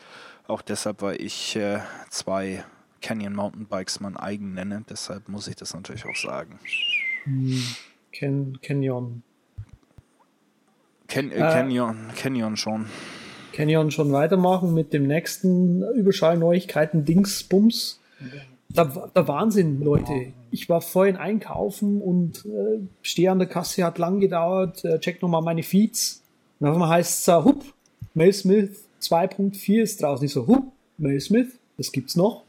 Auch 0.47 0.61
deshalb, 0.61 1.01
weil 1.01 1.21
ich 1.21 1.55
äh, 1.55 1.79
zwei 2.09 2.63
Canyon 3.01 3.33
Mountainbikes 3.33 3.99
mein 3.99 4.17
eigen 4.17 4.53
nenne. 4.53 4.83
Deshalb 4.89 5.29
muss 5.29 5.47
ich 5.47 5.55
das 5.55 5.73
natürlich 5.73 6.05
auch 6.05 6.15
sagen. 6.15 6.59
Ken, 8.11 8.59
Canyon. 8.61 9.23
Ken, 11.07 11.31
äh, 11.31 11.37
Canyon, 11.37 12.11
Canyon 12.15 12.57
schon. 12.57 12.87
Canyon 13.53 13.91
schon 13.91 14.11
weitermachen 14.11 14.73
mit 14.73 14.93
dem 14.93 15.07
nächsten 15.07 15.83
Überschallneuigkeiten 15.93 17.05
Dingsbums. 17.05 17.99
Der, 18.75 18.85
der 18.85 19.27
Wahnsinn, 19.27 19.81
Leute. 19.81 20.33
Ich 20.49 20.67
war 20.67 20.81
vorhin 20.81 21.15
einkaufen 21.15 22.01
und 22.01 22.45
äh, 22.45 22.79
stehe 23.03 23.29
an 23.29 23.37
der 23.37 23.47
Kasse, 23.47 23.83
hat 23.83 23.99
lang 23.99 24.19
gedauert, 24.19 24.83
äh, 24.83 24.99
check 24.99 25.21
nochmal 25.21 25.43
meine 25.43 25.61
Feeds. 25.61 26.23
Und 26.59 26.67
auf 26.67 26.73
einmal 26.73 26.89
heißt 26.89 27.21
es, 27.21 27.27
uh, 27.27 27.45
hup, 27.45 27.63
Mel 28.15 28.33
Smith 28.33 28.87
2.4 29.01 29.81
ist 29.81 30.01
draußen. 30.01 30.25
Ich 30.25 30.33
so, 30.33 30.47
hup, 30.47 30.71
Mel 30.97 31.19
Smith, 31.19 31.59
das 31.77 31.91
gibt's 31.91 32.15
noch. 32.15 32.43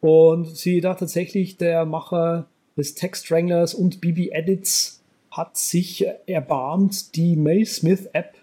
Und 0.00 0.56
sie 0.56 0.80
da 0.80 0.94
tatsächlich, 0.94 1.56
der 1.56 1.84
Macher 1.84 2.46
des 2.76 2.94
Text 2.94 3.30
Wranglers 3.30 3.74
und 3.74 4.00
BB 4.00 4.30
Edits 4.30 5.02
hat 5.30 5.56
sich 5.56 6.06
erbarmt, 6.26 7.16
die 7.16 7.34
Mel 7.34 7.66
Smith 7.66 8.06
App 8.12 8.34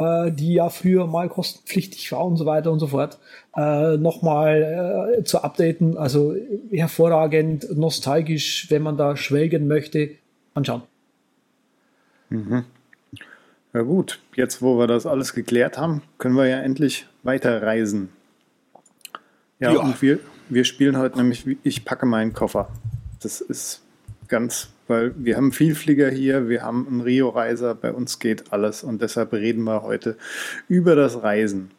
äh, 0.00 0.32
die 0.32 0.54
ja 0.54 0.68
früher 0.70 1.06
mal 1.06 1.28
kostenpflichtig 1.28 2.10
war 2.12 2.24
und 2.24 2.36
so 2.36 2.46
weiter 2.46 2.72
und 2.72 2.80
so 2.80 2.88
fort, 2.88 3.18
äh, 3.56 3.96
nochmal 3.96 5.14
äh, 5.20 5.24
zu 5.24 5.42
updaten. 5.44 5.96
Also 5.98 6.34
hervorragend, 6.70 7.66
nostalgisch, 7.76 8.66
wenn 8.70 8.82
man 8.82 8.96
da 8.96 9.16
schwelgen 9.16 9.68
möchte, 9.68 10.10
anschauen. 10.54 10.82
Mhm. 12.30 12.64
Ja 13.72 13.82
gut, 13.82 14.18
jetzt 14.34 14.62
wo 14.62 14.78
wir 14.78 14.86
das 14.86 15.06
alles 15.06 15.32
geklärt 15.34 15.78
haben, 15.78 16.02
können 16.18 16.34
wir 16.36 16.46
ja 16.46 16.58
endlich 16.60 17.06
weiterreisen. 17.22 18.08
Ja, 19.60 19.72
Ja. 19.74 19.80
und 19.80 20.00
wir, 20.02 20.18
wir 20.48 20.64
spielen 20.64 20.96
heute 20.96 21.18
nämlich, 21.18 21.46
wie- 21.46 21.58
ich 21.62 21.84
packe 21.84 22.06
meinen 22.06 22.32
Koffer. 22.32 22.68
Das 23.22 23.40
ist 23.40 23.82
ganz, 24.26 24.70
weil 24.90 25.14
wir 25.16 25.36
haben 25.36 25.44
einen 25.44 25.52
Vielflieger 25.52 26.10
hier, 26.10 26.48
wir 26.48 26.62
haben 26.62 26.86
einen 26.86 27.00
Rio-Reiser, 27.00 27.74
bei 27.74 27.92
uns 27.92 28.18
geht 28.18 28.52
alles 28.52 28.82
und 28.82 29.00
deshalb 29.00 29.32
reden 29.32 29.64
wir 29.64 29.82
heute 29.82 30.16
über 30.68 30.94
das 30.94 31.22
Reisen. 31.22 31.70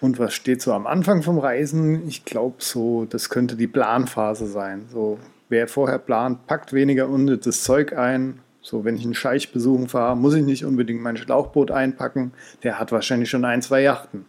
Und 0.00 0.18
was 0.18 0.34
steht 0.34 0.62
so 0.62 0.72
am 0.72 0.86
Anfang 0.86 1.22
vom 1.22 1.38
Reisen? 1.38 2.08
Ich 2.08 2.24
glaube 2.24 2.56
so, 2.58 3.04
das 3.04 3.28
könnte 3.28 3.56
die 3.56 3.66
Planphase 3.66 4.46
sein. 4.46 4.86
So, 4.90 5.18
wer 5.48 5.68
vorher 5.68 5.98
plant, 5.98 6.46
packt 6.46 6.72
weniger 6.72 7.08
unnützes 7.08 7.64
Zeug 7.64 7.92
ein. 7.92 8.40
So, 8.60 8.84
wenn 8.84 8.96
ich 8.96 9.04
einen 9.04 9.14
Scheich 9.14 9.52
besuchen 9.52 9.88
fahre, 9.88 10.16
muss 10.16 10.34
ich 10.34 10.44
nicht 10.44 10.64
unbedingt 10.64 11.02
mein 11.02 11.16
Schlauchboot 11.16 11.70
einpacken. 11.70 12.32
Der 12.62 12.78
hat 12.78 12.92
wahrscheinlich 12.92 13.30
schon 13.30 13.44
ein, 13.44 13.62
zwei 13.62 13.82
Yachten. 13.82 14.26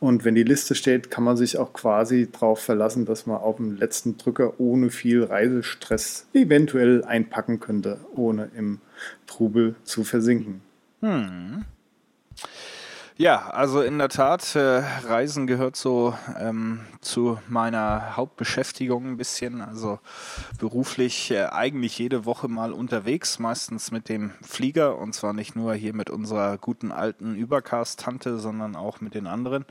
Und 0.00 0.24
wenn 0.24 0.34
die 0.34 0.42
Liste 0.42 0.74
steht, 0.74 1.10
kann 1.10 1.24
man 1.24 1.36
sich 1.36 1.58
auch 1.58 1.74
quasi 1.74 2.28
darauf 2.32 2.60
verlassen, 2.60 3.04
dass 3.04 3.26
man 3.26 3.36
auf 3.36 3.56
dem 3.56 3.76
letzten 3.76 4.16
Drücker 4.16 4.58
ohne 4.58 4.90
viel 4.90 5.22
Reisestress 5.22 6.26
eventuell 6.32 7.04
einpacken 7.04 7.60
könnte, 7.60 8.00
ohne 8.16 8.50
im 8.56 8.80
Trubel 9.26 9.74
zu 9.84 10.02
versinken. 10.02 10.62
Ja, 13.20 13.50
also 13.50 13.82
in 13.82 13.98
der 13.98 14.08
Tat, 14.08 14.56
äh, 14.56 14.78
Reisen 15.06 15.46
gehört 15.46 15.76
so 15.76 16.14
ähm, 16.38 16.80
zu 17.02 17.38
meiner 17.48 18.16
Hauptbeschäftigung 18.16 19.06
ein 19.06 19.16
bisschen. 19.18 19.60
Also 19.60 19.98
beruflich 20.58 21.30
äh, 21.30 21.44
eigentlich 21.44 21.98
jede 21.98 22.24
Woche 22.24 22.48
mal 22.48 22.72
unterwegs, 22.72 23.38
meistens 23.38 23.90
mit 23.90 24.08
dem 24.08 24.30
Flieger 24.40 24.96
und 24.96 25.12
zwar 25.14 25.34
nicht 25.34 25.54
nur 25.54 25.74
hier 25.74 25.92
mit 25.92 26.08
unserer 26.08 26.56
guten 26.56 26.92
alten 26.92 27.34
Übercast-Tante, 27.34 28.38
sondern 28.38 28.74
auch 28.74 29.02
mit 29.02 29.14
den 29.14 29.26
anderen. 29.26 29.66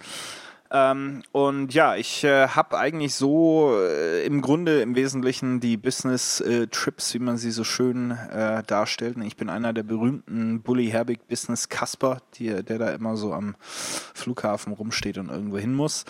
Ähm, 0.71 1.23
und 1.31 1.73
ja, 1.73 1.95
ich 1.95 2.23
äh, 2.23 2.47
habe 2.49 2.77
eigentlich 2.77 3.15
so 3.15 3.73
äh, 3.75 4.23
im 4.25 4.41
Grunde 4.41 4.81
im 4.81 4.95
Wesentlichen 4.95 5.59
die 5.59 5.77
Business-Trips, 5.77 7.13
wie 7.15 7.19
man 7.19 7.37
sie 7.37 7.51
so 7.51 7.63
schön 7.63 8.11
äh, 8.11 8.61
darstellt. 8.63 9.17
Ich 9.23 9.35
bin 9.35 9.49
einer 9.49 9.73
der 9.73 9.83
berühmten 9.83 10.61
Bully 10.61 10.89
Herbig 10.89 11.27
Business 11.27 11.69
Casper, 11.69 12.17
der 12.39 12.63
da 12.63 12.89
immer 12.91 13.17
so 13.17 13.33
am 13.33 13.55
Flughafen 13.59 14.73
rumsteht 14.73 15.17
und 15.17 15.29
irgendwo 15.29 15.57
hin 15.57 15.73
muss. 15.73 16.05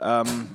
Ähm, 0.00 0.48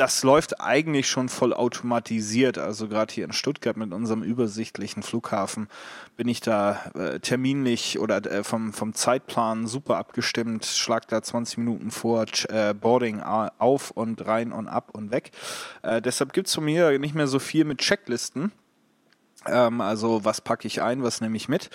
das 0.00 0.22
läuft 0.22 0.62
eigentlich 0.62 1.10
schon 1.10 1.28
voll 1.28 1.52
automatisiert. 1.52 2.56
Also 2.56 2.88
gerade 2.88 3.12
hier 3.12 3.26
in 3.26 3.34
Stuttgart 3.34 3.76
mit 3.76 3.92
unserem 3.92 4.22
übersichtlichen 4.22 5.02
Flughafen 5.02 5.68
bin 6.16 6.26
ich 6.26 6.40
da 6.40 6.90
äh, 6.94 7.20
terminlich 7.20 7.98
oder 7.98 8.24
äh, 8.24 8.42
vom, 8.42 8.72
vom 8.72 8.94
Zeitplan 8.94 9.66
super 9.66 9.98
abgestimmt, 9.98 10.64
schlag 10.64 11.06
da 11.08 11.20
20 11.22 11.58
Minuten 11.58 11.90
vor 11.90 12.24
äh, 12.48 12.72
Boarding 12.72 13.20
auf 13.20 13.90
und 13.90 14.24
rein 14.26 14.52
und 14.52 14.68
ab 14.68 14.88
und 14.94 15.10
weg. 15.10 15.32
Äh, 15.82 16.00
deshalb 16.00 16.32
gibt's 16.32 16.54
von 16.54 16.64
mir 16.64 16.98
nicht 16.98 17.14
mehr 17.14 17.26
so 17.26 17.38
viel 17.38 17.66
mit 17.66 17.80
Checklisten. 17.80 18.52
Ähm, 19.46 19.80
also 19.80 20.24
was 20.24 20.40
packe 20.40 20.66
ich 20.66 20.82
ein, 20.82 21.02
was 21.02 21.20
nehme 21.20 21.36
ich 21.36 21.48
mit. 21.48 21.70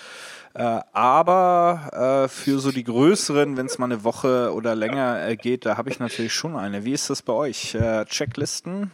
Äh, 0.54 0.80
aber 0.92 2.24
äh, 2.24 2.28
für 2.28 2.58
so 2.58 2.70
die 2.70 2.84
größeren, 2.84 3.56
wenn 3.56 3.66
es 3.66 3.78
mal 3.78 3.86
eine 3.86 4.04
Woche 4.04 4.52
oder 4.54 4.74
länger 4.74 5.26
äh, 5.26 5.36
geht, 5.36 5.66
da 5.66 5.76
habe 5.76 5.90
ich 5.90 5.98
natürlich 5.98 6.32
schon 6.32 6.56
eine. 6.56 6.84
Wie 6.84 6.92
ist 6.92 7.10
das 7.10 7.22
bei 7.22 7.32
euch? 7.32 7.74
Äh, 7.74 8.04
Checklisten? 8.06 8.90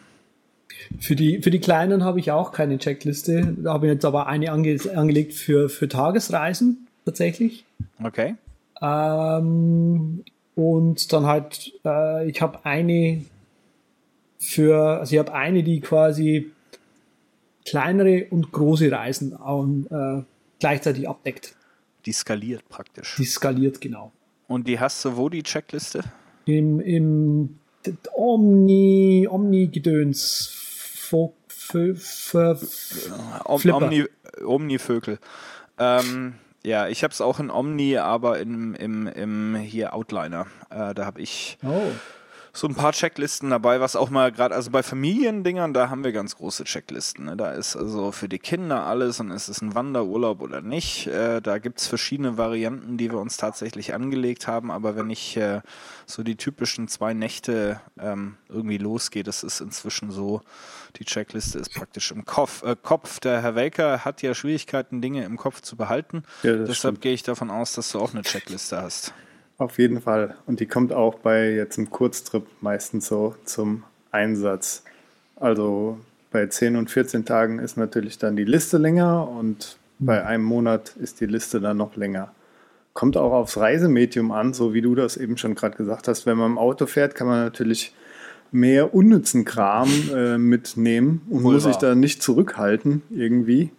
Für 0.99 1.15
die, 1.15 1.43
für 1.43 1.51
die 1.51 1.61
Kleinen 1.61 2.03
habe 2.03 2.19
ich 2.19 2.31
auch 2.33 2.53
keine 2.53 2.79
Checkliste. 2.79 3.55
Da 3.59 3.75
habe 3.75 3.87
ich 3.87 3.93
jetzt 3.93 4.05
aber 4.05 4.27
eine 4.27 4.51
ange 4.51 4.79
angelegt 4.95 5.35
für, 5.35 5.69
für 5.69 5.89
Tagesreisen 5.89 6.89
tatsächlich. 7.05 7.65
Okay. 8.03 8.35
Ähm, 8.81 10.25
und 10.55 11.13
dann 11.13 11.27
halt, 11.27 11.73
äh, 11.85 12.29
ich 12.29 12.43
habe 12.43 12.65
eine 12.65 13.25
für, 14.39 14.99
also 14.99 15.13
ich 15.13 15.19
habe 15.19 15.33
eine, 15.33 15.63
die 15.63 15.81
quasi 15.81 16.51
kleinere 17.65 18.27
und 18.31 18.53
große 18.53 18.91
Reisen 18.91 19.33
äh, 19.91 20.23
gleichzeitig 20.59 21.09
abdeckt. 21.09 21.55
Die 22.07 22.13
skaliert 22.13 22.69
praktisch. 22.69 23.17
Die 23.17 23.25
skaliert 23.25 23.81
genau. 23.81 24.13
Und 24.49 24.67
die 24.67 24.79
hast 24.79 25.05
du 25.05 25.17
wo, 25.17 25.29
die 25.29 25.43
Checkliste? 25.43 26.03
Im, 26.45 26.81
im 26.81 27.59
Omni, 28.15 29.29
Omni-Gedöns. 29.31 30.59
Omni 33.45 34.07
Omnivögel. 34.45 35.19
Ähm, 35.79 36.35
Ja, 36.65 36.87
ich 36.87 37.03
habe 37.03 37.13
es 37.13 37.21
auch 37.21 37.41
in 37.41 37.51
Omni, 37.51 37.99
aber 37.99 38.39
im, 38.39 38.75
im, 38.75 39.09
im 39.09 39.57
hier 39.57 39.95
Outliner. 39.95 40.47
Äh, 40.71 40.95
da 40.95 41.05
habe 41.05 41.21
ich 41.21 41.59
Oh. 41.65 41.91
So 42.55 42.67
ein 42.67 42.75
paar 42.75 42.93
Checklisten 42.93 43.49
dabei, 43.49 43.81
was 43.81 43.97
auch 43.97 44.11
mal 44.11 44.31
gerade, 44.31 44.55
also 44.55 44.71
bei 44.71 44.83
Familiendingern, 44.83 45.73
da 45.73 45.89
haben 45.89 46.05
wir 46.05 46.13
ganz 46.13 46.37
große 46.37 46.65
Checklisten. 46.65 47.25
Ne? 47.25 47.37
Da 47.37 47.53
ist 47.53 47.77
also 47.77 48.13
für 48.13 48.29
die 48.29 48.39
Kinder 48.39 48.85
alles 48.85 49.21
und 49.21 49.31
ist 49.31 49.49
es 49.49 49.63
ein 49.63 49.75
Wanderurlaub 49.75 50.43
oder 50.43 50.61
nicht. 50.61 51.07
Äh, 51.07 51.41
da 51.41 51.57
gibt's 51.59 51.87
verschiedene 51.87 52.37
Varianten, 52.37 52.99
die 52.99 53.11
wir 53.11 53.19
uns 53.19 53.39
tatsächlich 53.39 53.95
angelegt 53.95 54.49
haben, 54.49 54.71
aber 54.71 54.97
wenn 54.97 55.09
ich 55.09 55.35
äh, 55.39 55.63
so 56.05 56.23
die 56.23 56.37
typischen 56.37 56.89
zwei 56.89 57.15
Nächte 57.15 57.81
ähm, 57.99 58.37
irgendwie 58.51 58.79
losgehe, 58.79 59.23
das 59.23 59.45
ist 59.45 59.61
inzwischen 59.61 60.11
so, 60.11 60.43
die 60.97 61.07
Checkliste 61.07 61.59
ist 61.59 61.73
praktisch 61.75 62.11
im 62.11 62.27
Kopf. 62.27 62.63
Äh, 62.65 62.77
Kopf. 62.81 63.19
Der 63.21 63.41
Herr 63.41 63.55
Welker 63.55 64.05
hat 64.05 64.21
ja 64.21 64.35
Schwierigkeiten, 64.35 65.01
Dinge 65.01 65.25
im 65.25 65.39
Kopf 65.39 65.63
zu 65.63 65.77
behalten. 65.77 66.25
Ja, 66.43 66.53
Deshalb 66.53 66.77
stimmt. 66.77 67.01
gehe 67.01 67.15
ich 67.15 67.23
davon 67.23 67.51
aus, 67.51 67.73
dass 67.73 67.91
du 67.93 67.99
auch 67.99 68.13
eine 68.13 68.23
Checkliste 68.23 68.83
hast. 68.83 69.15
Auf 69.63 69.79
jeden 69.79 70.01
Fall. 70.01 70.35
Und 70.47 70.59
die 70.59 70.67
kommt 70.67 70.93
auch 70.93 71.15
bei 71.21 71.53
jetzt 71.53 71.79
im 71.79 71.89
Kurztrip 71.89 72.45
meistens 72.61 73.07
so 73.07 73.37
zum 73.45 73.85
Einsatz. 74.11 74.83
Also 75.37 76.01
bei 76.33 76.49
10 76.49 76.75
und 76.75 76.91
14 76.91 77.25
Tagen 77.25 77.61
ist 77.61 77.77
natürlich 77.77 78.19
dann 78.19 78.35
die 78.35 78.45
Liste 78.45 78.77
länger 78.79 79.29
und 79.29 79.77
bei 80.01 80.27
einem 80.27 80.43
Monat 80.43 80.97
ist 80.97 81.21
die 81.21 81.27
Liste 81.27 81.61
dann 81.61 81.77
noch 81.77 81.95
länger. 81.95 82.33
Kommt 82.93 83.17
auch 83.17 83.33
aufs 83.33 83.57
Reisemedium 83.57 84.33
an, 84.33 84.53
so 84.53 84.75
wie 84.75 84.83
du 84.83 84.97
das 84.97 85.17
eben 85.17 85.37
schon 85.37 85.55
gerade 85.55 85.77
gesagt 85.77 86.09
hast. 86.09 86.27
Wenn 86.27 86.39
man 86.39 86.51
im 86.51 86.59
Auto 86.59 86.87
fährt, 86.87 87.15
kann 87.15 87.29
man 87.29 87.45
natürlich 87.45 87.95
mehr 88.51 88.93
unnützen 88.93 89.45
Kram 89.45 89.89
äh, 90.13 90.39
mitnehmen 90.39 91.23
und 91.31 91.45
Wohl 91.45 91.55
muss 91.55 91.63
sich 91.63 91.77
da 91.77 91.95
nicht 91.95 92.21
zurückhalten 92.21 93.03
irgendwie. 93.11 93.71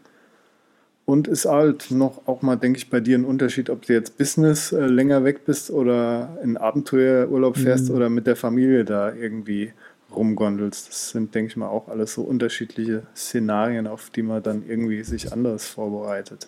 Und 1.05 1.27
ist 1.27 1.45
halt 1.45 1.91
noch 1.91 2.27
auch 2.27 2.41
mal, 2.41 2.55
denke 2.55 2.77
ich, 2.77 2.89
bei 2.89 3.01
dir 3.01 3.17
ein 3.17 3.25
Unterschied, 3.25 3.69
ob 3.69 3.85
du 3.85 3.93
jetzt 3.93 4.17
Business 4.17 4.71
äh, 4.71 4.85
länger 4.85 5.25
weg 5.25 5.45
bist 5.45 5.69
oder 5.69 6.37
in 6.41 6.55
Abenteuerurlaub 6.55 7.57
fährst 7.57 7.89
oder 7.91 8.09
mit 8.09 8.25
der 8.25 8.37
Familie 8.37 8.85
da 8.85 9.13
irgendwie 9.13 9.73
rumgondelst. 10.15 10.87
Das 10.87 11.09
sind, 11.09 11.35
denke 11.35 11.51
ich 11.51 11.57
mal, 11.57 11.67
auch 11.67 11.89
alles 11.89 12.13
so 12.13 12.21
unterschiedliche 12.21 13.03
Szenarien, 13.15 13.87
auf 13.87 14.11
die 14.11 14.23
man 14.23 14.41
dann 14.43 14.63
irgendwie 14.67 15.03
sich 15.03 15.33
anders 15.33 15.67
vorbereitet. 15.67 16.47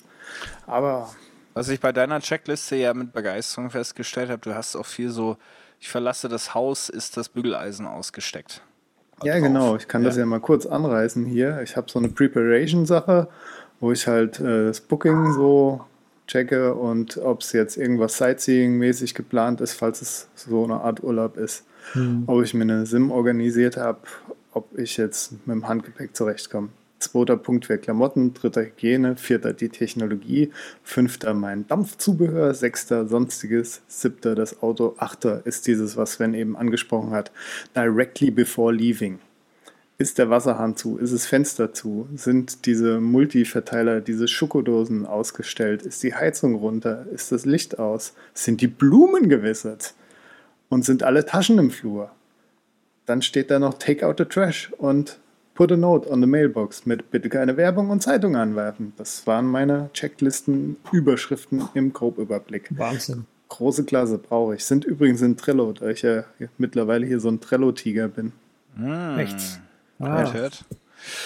Aber 0.67 1.09
Was 1.53 1.69
ich 1.69 1.79
bei 1.79 1.91
deiner 1.91 2.19
Checkliste 2.19 2.75
ja 2.75 2.93
mit 2.93 3.13
Begeisterung 3.13 3.69
festgestellt 3.69 4.29
habe, 4.29 4.41
du 4.41 4.55
hast 4.55 4.75
auch 4.75 4.85
viel 4.85 5.09
so, 5.09 5.38
ich 5.79 5.89
verlasse 5.89 6.29
das 6.29 6.53
Haus, 6.53 6.89
ist 6.89 7.17
das 7.17 7.29
Bügeleisen 7.29 7.88
ausgesteckt. 7.88 8.62
Ja, 9.24 9.33
Drauf. 9.33 9.43
genau. 9.43 9.75
Ich 9.75 9.88
kann 9.88 10.03
das 10.03 10.17
ja 10.17 10.25
mal 10.25 10.41
kurz 10.41 10.65
anreißen 10.65 11.25
hier. 11.25 11.62
Ich 11.62 11.77
habe 11.77 11.89
so 11.89 12.00
eine 12.00 12.09
Preparation-Sache, 12.09 13.29
wo 13.79 13.91
ich 13.91 14.08
halt 14.08 14.39
äh, 14.39 14.65
das 14.65 14.82
Booking 14.82 15.34
so 15.34 15.82
checke 16.27 16.74
und 16.74 17.17
ob 17.17 17.41
es 17.41 17.51
jetzt 17.51 17.77
irgendwas 17.77 18.20
Sightseeing-mäßig 18.20 19.13
geplant 19.13 19.62
ist, 19.62 19.74
falls 19.74 20.01
es 20.01 20.27
so 20.36 20.63
eine 20.63 20.82
Art 20.82 21.03
Urlaub 21.03 21.38
ist. 21.38 21.65
Ob 22.25 22.44
ich 22.44 22.55
mir 22.55 22.63
eine 22.63 22.88
Sim 22.88 23.12
organisiert 23.12 23.77
habe, 23.77 24.00
ob 24.53 24.75
ich 24.75 24.98
jetzt 24.98 25.34
mit 25.46 25.55
dem 25.55 25.67
Handgepäck 25.67 26.15
zurechtkomme. 26.15 26.70
Zweiter 26.98 27.38
Punkt 27.38 27.70
wäre 27.70 27.77
Klamotten, 27.77 28.34
dritter 28.34 28.63
Hygiene, 28.63 29.17
vierter 29.17 29.53
die 29.53 29.70
Technologie, 29.70 30.51
fünfter 30.82 31.36
mein 31.36 31.67
Dampfzubehör, 31.67 32.55
sechster 32.55 33.05
sonstiges, 33.05 33.82
siebter 33.88 34.34
das 34.34 34.63
Auto, 34.63 34.96
achter 34.98 35.46
ist 35.46 35.67
dieses, 35.67 35.96
was 35.96 36.13
Sven 36.13 36.34
eben 36.34 36.55
angesprochen 36.58 37.12
hat, 37.12 37.32
directly 37.75 38.32
before 38.32 38.74
leaving. 38.74 39.20
Ist 39.97 40.17
der 40.17 40.29
Wasserhahn 40.29 40.75
zu? 40.75 40.97
Ist 40.97 41.13
das 41.13 41.25
Fenster 41.25 41.73
zu? 41.73 42.09
Sind 42.15 42.65
diese 42.65 42.99
Multiverteiler, 42.99 44.01
diese 44.01 44.27
Schokodosen 44.27 45.05
ausgestellt? 45.05 45.83
Ist 45.83 46.03
die 46.03 46.13
Heizung 46.13 46.55
runter? 46.55 47.05
Ist 47.13 47.31
das 47.31 47.45
Licht 47.45 47.79
aus? 47.79 48.13
Sind 48.33 48.59
die 48.59 48.67
Blumen 48.67 49.29
gewässert? 49.29 49.93
Und 50.67 50.83
sind 50.83 51.03
alle 51.03 51.25
Taschen 51.25 51.57
im 51.59 51.71
Flur? 51.71 52.11
Dann 53.05 53.21
steht 53.21 53.51
da 53.51 53.59
noch 53.59 53.75
Take 53.75 54.05
out 54.05 54.17
the 54.17 54.25
trash 54.25 54.73
und 54.77 55.19
put 55.53 55.71
a 55.71 55.77
note 55.77 56.09
on 56.09 56.19
the 56.19 56.27
mailbox 56.27 56.85
mit 56.85 57.11
bitte 57.11 57.29
keine 57.29 57.55
Werbung 57.55 57.89
und 57.89 58.01
Zeitung 58.01 58.35
anwerfen. 58.35 58.91
Das 58.97 59.25
waren 59.25 59.45
meine 59.45 59.89
Checklisten-Überschriften 59.93 61.70
im 61.74 61.93
Grobüberblick. 61.93 62.77
Wahnsinn. 62.77 63.25
Große 63.48 63.85
Klasse 63.85 64.17
brauche 64.17 64.55
ich. 64.55 64.65
Sind 64.65 64.83
übrigens 64.83 65.22
in 65.22 65.37
Trello, 65.37 65.72
da 65.72 65.87
ich 65.87 66.01
ja 66.01 66.25
mittlerweile 66.57 67.05
hier 67.05 67.22
so 67.22 67.29
ein 67.29 67.39
Trello-Tiger 67.39 68.09
bin. 68.09 68.33
Echt? 69.17 69.61
Hört, 70.00 70.27
Ah, 70.29 70.34
hört. 70.34 70.66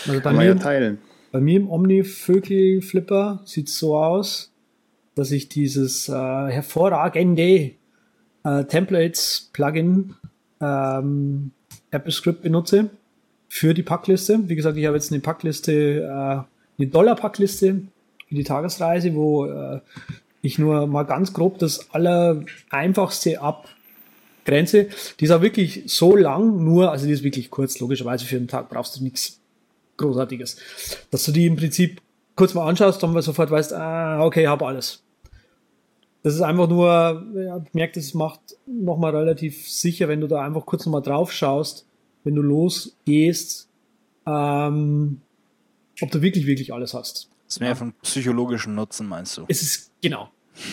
also 0.08 0.22
bei 0.22 0.32
man 0.34 0.46
ja 0.46 0.54
mir, 0.54 0.60
teilen. 0.60 0.98
bei 1.32 1.40
mir 1.40 1.58
im 1.58 1.70
Omni-Vögel-Flipper 1.70 3.42
sieht 3.46 3.68
es 3.70 3.78
so 3.80 3.96
aus, 3.98 4.52
dass 5.16 5.32
ich 5.32 5.50
dieses 5.50 6.08
äh, 6.10 6.14
hervorragende 6.14 7.72
äh, 8.44 8.64
Templates-Plugin 8.66 10.16
ähm, 10.62 11.52
AppleScript 11.92 12.42
benutze 12.42 12.90
für 13.48 13.74
die 13.74 13.84
Packliste. 13.84 14.48
Wie 14.48 14.56
gesagt, 14.56 14.78
ich 14.78 14.86
habe 14.86 14.96
jetzt 14.96 15.12
eine 15.12 15.22
Packliste, 15.22 16.02
äh, 16.02 16.82
eine 16.82 16.88
Dollar-Packliste 16.90 17.82
für 18.28 18.36
die 18.36 18.44
Tagesreise, 18.44 19.16
wo 19.16 19.46
äh, 19.46 19.82
ich 20.42 20.60
nur 20.60 20.88
mal 20.88 21.04
ganz 21.04 21.34
grob 21.34 21.58
das 21.60 21.92
Allereinfachste 21.94 23.42
abgrenze. 24.50 24.90
Die 25.20 25.26
ist 25.26 25.32
auch 25.32 25.42
wirklich 25.42 25.84
so 25.86 26.16
lang, 26.16 26.64
nur, 26.64 26.92
also 26.92 27.06
die 27.06 27.14
ist 27.14 27.24
wirklich 27.24 27.50
kurz, 27.50 27.80
logischerweise 27.80 28.26
für 28.26 28.38
einen 28.38 28.48
Tag 28.48 28.70
brauchst 28.70 28.98
du 28.98 29.04
nichts 29.04 29.40
Großartiges. 29.98 30.58
Dass 31.12 31.26
du 31.26 31.32
die 31.32 31.46
im 31.46 31.56
Prinzip 31.56 32.02
kurz 32.36 32.54
mal 32.54 32.68
anschaust, 32.68 33.04
dann 33.04 33.22
sofort 33.22 33.52
weißt, 33.52 33.74
ah, 33.74 34.24
okay, 34.24 34.48
habe 34.48 34.66
alles. 34.66 35.04
Das 36.24 36.36
ist 36.36 36.42
einfach 36.42 36.68
nur, 36.68 36.88
ja, 37.36 37.64
ich 37.66 37.74
merke, 37.74 38.00
das 38.00 38.14
macht 38.14 38.42
nochmal 38.66 39.16
relativ 39.16 39.70
sicher, 39.70 40.08
wenn 40.08 40.22
du 40.22 40.28
da 40.28 40.42
einfach 40.42 40.66
kurz 40.66 40.86
nochmal 40.86 41.02
drauf 41.02 41.32
schaust, 41.32 41.86
wenn 42.24 42.36
du 42.36 42.42
losgehst, 42.42 43.70
ähm, 44.26 45.22
ob 46.02 46.12
du 46.12 46.22
wirklich, 46.22 46.46
wirklich 46.46 46.74
alles 46.74 46.94
hast. 46.94 47.30
Ist 47.48 47.62
mehr 47.62 47.76
von 47.76 47.94
psychologischem 48.04 48.76
Nutzen, 48.76 49.08
meinst 49.08 49.38
du? 49.38 49.46
Es 49.48 49.62
ist, 49.62 49.92
genau, 50.02 50.30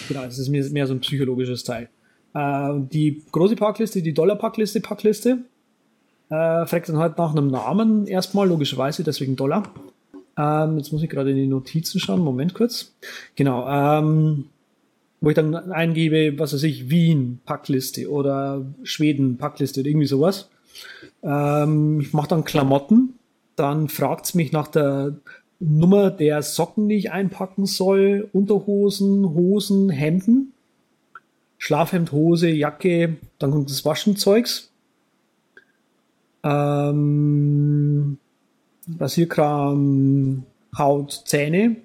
genau, 0.09 0.25
es 0.25 0.39
ist 0.39 0.49
mehr, 0.49 0.65
mehr 0.71 0.87
so 0.87 0.95
ein 0.95 1.01
psychologisches 1.01 1.65
Teil. 1.65 1.89
Äh, 2.37 2.81
die 2.93 3.23
große 3.33 3.57
Packliste, 3.57 4.03
die 4.03 4.13
Dollar-Packliste, 4.13 4.81
Packliste, 4.81 5.39
äh, 6.29 6.67
fragt 6.67 6.89
dann 6.89 6.99
halt 6.99 7.17
nach 7.17 7.31
einem 7.31 7.49
Namen 7.49 8.07
erstmal, 8.07 8.47
logischerweise, 8.49 9.05
deswegen 9.05 9.37
Dollar. 9.37 9.73
Ähm, 10.37 10.77
jetzt 10.77 10.93
muss 10.93 11.03
ich 11.03 11.09
gerade 11.09 11.31
in 11.31 11.37
die 11.37 11.47
Notizen 11.47 11.99
schauen, 11.99 12.21
Moment 12.21 12.53
kurz. 12.53 12.95
Genau, 13.37 13.67
ähm, 13.67 14.47
wo 15.23 15.31
ich 15.31 15.35
dann 15.35 15.55
eingebe, 15.55 16.39
was 16.39 16.53
weiß 16.53 16.65
ich, 16.65 16.91
Wien, 16.91 17.41
Packliste 17.47 18.11
oder 18.11 18.67
Schweden, 18.83 19.39
Packliste 19.39 19.81
oder 19.81 19.89
irgendwie 19.89 20.07
sowas. 20.07 20.51
Ähm, 21.23 22.01
ich 22.01 22.13
mache 22.13 22.29
dann 22.29 22.45
Klamotten, 22.45 23.15
dann 23.55 23.89
fragt 23.89 24.27
es 24.27 24.35
mich 24.35 24.53
nach 24.53 24.69
der 24.69 25.17
Nummer 25.59 26.11
der 26.11 26.43
Socken, 26.43 26.91
die 26.91 26.97
ich 26.97 27.13
einpacken 27.13 27.65
soll, 27.65 28.29
Unterhosen, 28.35 29.25
Hosen, 29.25 29.89
Hemden, 29.89 30.53
Schlafhemd, 31.59 32.13
Hose, 32.13 32.49
Jacke, 32.49 33.17
dann 33.39 33.51
kommt 33.51 33.71
das 33.71 33.85
Waschenzeugs. 33.85 34.71
Ähm, 36.43 38.19
Rasierkram, 38.99 40.45
Haut, 40.77 41.23
Zähne, 41.27 41.77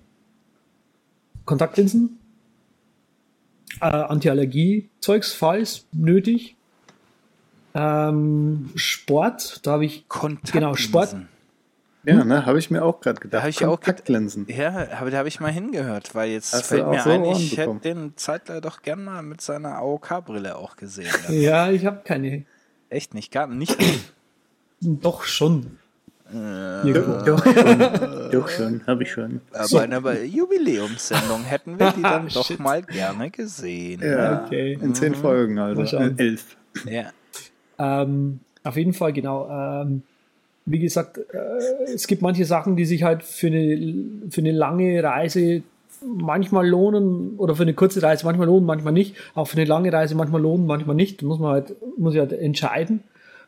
Kontaktlinsen, 1.46 2.20
äh, 3.80 3.86
Antiallergie-Zeugs, 3.86 5.34
falls 5.34 5.88
nötig. 5.94 6.56
Ähm, 7.74 8.70
Sport, 8.76 9.66
da 9.66 9.72
habe 9.72 9.86
ich 9.86 10.06
genau 10.52 10.76
Sport. 10.76 11.16
Ja, 12.04 12.24
ne, 12.24 12.46
habe 12.46 12.58
ich 12.58 12.72
mir 12.72 12.84
auch 12.84 13.00
gerade 13.00 13.20
gedacht. 13.20 13.34
Da 13.34 13.40
habe 13.42 13.50
ich 13.52 13.64
auch 13.66 13.80
Kontaktlinsen. 13.80 14.48
Ja, 14.50 14.88
aber 15.00 15.12
da 15.12 15.20
habe 15.20 15.28
ich 15.28 15.40
mal 15.40 15.52
hingehört, 15.52 16.16
weil 16.16 16.32
jetzt 16.32 16.54
Hast 16.54 16.68
fällt 16.68 16.88
mir 16.88 17.00
so 17.02 17.12
ein, 17.12 17.24
ich 17.26 17.58
hätte 17.58 17.76
den 17.76 18.14
Zeitler 18.18 18.60
doch 18.60 18.82
gern 18.82 19.04
mal 19.04 19.22
mit 19.22 19.42
seiner 19.42 19.76
AOK-Brille 19.78 20.56
auch 20.56 20.76
gesehen. 20.78 21.12
Ja, 21.30 21.70
ich 21.70 21.86
habe 21.86 22.02
keine. 22.04 22.46
Echt 22.90 23.14
nicht, 23.14 23.32
gar 23.32 23.48
nicht. 23.48 23.78
Doch 24.82 25.24
schon. 25.24 25.78
Äh, 26.34 26.88
Irgendwo. 26.88 27.24
Doch 27.26 27.44
schon, 27.44 27.80
doch 28.32 28.50
schon, 28.50 28.88
habe 28.88 29.04
ich 29.04 29.12
schon. 29.12 29.42
aber 29.52 29.84
in 29.86 29.94
einer 29.94 30.22
Jubiläumssendung 30.24 31.44
hätten 31.44 31.78
wir 31.78 31.92
die 31.92 32.02
dann 32.02 32.28
doch 32.34 32.58
mal 32.58 32.82
gerne 32.82 33.30
gesehen. 33.30 34.02
Ja, 34.02 34.46
Okay. 34.46 34.80
in 34.82 34.96
zehn 34.96 35.14
Folgen, 35.14 35.60
also 35.60 35.98
äh, 35.98 36.14
elf. 36.18 36.56
Ja. 36.86 37.12
Ähm, 37.78 38.40
auf 38.64 38.78
jeden 38.78 38.94
Fall, 38.94 39.12
genau. 39.14 39.50
Ähm, 39.82 40.04
wie 40.72 40.80
gesagt, 40.80 41.18
äh, 41.18 41.94
es 41.94 42.08
gibt 42.08 42.22
manche 42.22 42.46
Sachen, 42.46 42.76
die 42.76 42.86
sich 42.86 43.04
halt 43.04 43.24
für 43.24 43.48
eine, 43.48 44.04
für 44.30 44.42
eine 44.42 44.52
lange 44.52 45.04
Reise 45.04 45.64
manchmal 46.04 46.68
lohnen 46.68 47.36
oder 47.38 47.56
für 47.56 47.64
eine 47.64 47.74
kurze 47.74 48.02
Reise 48.02 48.26
manchmal 48.26 48.48
lohnen, 48.48 48.66
manchmal 48.66 48.94
nicht. 48.94 49.16
Auch 49.36 49.48
für 49.48 49.58
eine 49.58 49.66
lange 49.66 49.94
Reise 49.94 50.16
manchmal 50.16 50.42
lohnen, 50.42 50.66
manchmal 50.66 50.96
nicht. 50.96 51.22
Da 51.22 51.28
muss 51.28 51.40
man 51.40 51.52
halt, 51.52 51.76
muss 51.98 52.14
ich 52.14 52.20
halt 52.20 52.34
entscheiden. 52.34 53.02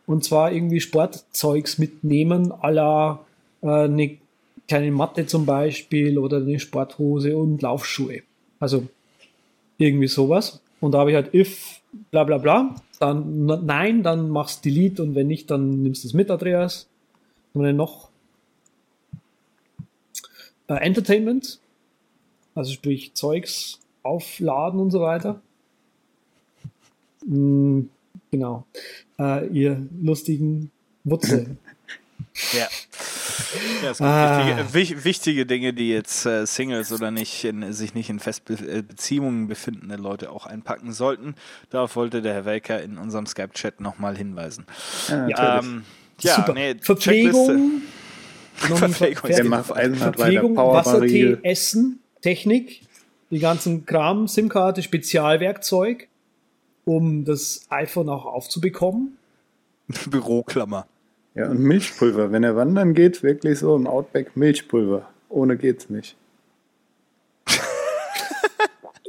Und 0.06 0.24
zwar 0.24 0.52
irgendwie 0.52 0.82
Sportzeugs 0.82 1.78
mitnehmen, 1.78 2.52
à 2.52 2.70
la 2.70 3.20
äh, 3.62 3.68
eine 3.68 4.18
kleine 4.68 4.92
Matte 4.92 5.26
zum 5.26 5.46
Beispiel 5.46 6.18
oder 6.18 6.38
eine 6.38 6.60
Sporthose 6.60 7.38
und 7.38 7.62
Laufschuhe. 7.62 8.22
Also 8.60 8.84
irgendwie 9.78 10.08
sowas. 10.08 10.62
Und 10.80 10.92
da 10.94 11.00
habe 11.00 11.12
ich 11.12 11.16
halt 11.16 11.34
if 11.34 11.82
bla 12.12 12.24
bla 12.24 12.38
bla, 12.38 12.76
dann 13.00 13.46
nein, 13.46 14.04
dann 14.04 14.30
machst 14.30 14.66
delete 14.66 15.04
und 15.04 15.16
wenn 15.16 15.28
nicht, 15.28 15.50
dann 15.52 15.84
nimmst 15.84 16.04
du 16.04 16.08
es 16.08 16.14
mit, 16.14 16.30
Andreas. 16.30 16.88
Und 17.54 17.64
dann 17.64 17.76
noch 17.76 18.10
äh, 20.68 20.76
Entertainment, 20.76 21.60
also 22.56 22.72
sprich 22.72 23.14
Zeugs 23.14 23.80
aufladen 24.02 24.80
und 24.80 24.92
so 24.92 25.02
weiter. 25.02 25.42
Mm, 27.26 27.84
genau. 28.32 28.66
Äh, 29.20 29.48
ihr 29.48 29.88
lustigen 30.02 30.72
Wutze. 31.04 31.58
ja. 32.54 32.68
Ja, 33.84 33.92
es 33.92 33.98
gibt 33.98 34.10
ah. 34.10 34.74
wichtige, 34.74 35.04
wichtige, 35.04 35.46
Dinge, 35.46 35.74
die 35.74 35.90
jetzt 35.90 36.26
äh, 36.26 36.46
Singles 36.46 36.92
oder 36.92 37.12
nicht 37.12 37.44
in, 37.44 37.72
sich 37.74 37.94
nicht 37.94 38.10
in 38.10 38.20
Festbeziehungen 38.20 39.48
befindende 39.48 39.96
Leute 39.96 40.32
auch 40.32 40.46
einpacken 40.46 40.94
sollten. 40.94 41.36
Darauf 41.70 41.96
wollte 41.96 42.22
der 42.22 42.34
Herr 42.34 42.46
Welker 42.46 42.82
in 42.82 42.98
unserem 42.98 43.26
Skype-Chat 43.26 43.82
nochmal 43.82 44.18
hinweisen. 44.18 44.66
Ja, 45.10 45.60
ähm, 45.60 45.84
ja 46.24 46.36
Super. 46.36 46.54
Nee, 46.54 46.76
Verpflegung, 46.82 47.82
Verpflegung, 48.56 49.64
Verpflegung 49.98 50.58
Wassertee, 50.58 51.38
Essen, 51.44 52.00
Technik, 52.22 52.82
die 53.30 53.40
ganzen 53.40 53.86
Kram, 53.86 54.28
SIM-Karte, 54.28 54.84
Spezialwerkzeug, 54.84 56.08
um 56.86 57.26
das 57.26 57.66
iPhone 57.70 58.10
auch 58.10 58.26
aufzubekommen. 58.26 59.18
Büroklammer. 60.10 60.88
Ja, 61.36 61.50
und 61.50 61.60
Milchpulver. 61.60 62.32
Wenn 62.32 62.44
er 62.44 62.56
wandern 62.56 62.94
geht, 62.94 63.24
wirklich 63.24 63.60
so 63.60 63.76
im 63.76 63.88
Outback 63.88 64.38
Milchpulver. 64.38 65.10
Ohne 65.30 65.58
geht's 65.58 65.90
nicht. 65.90 66.16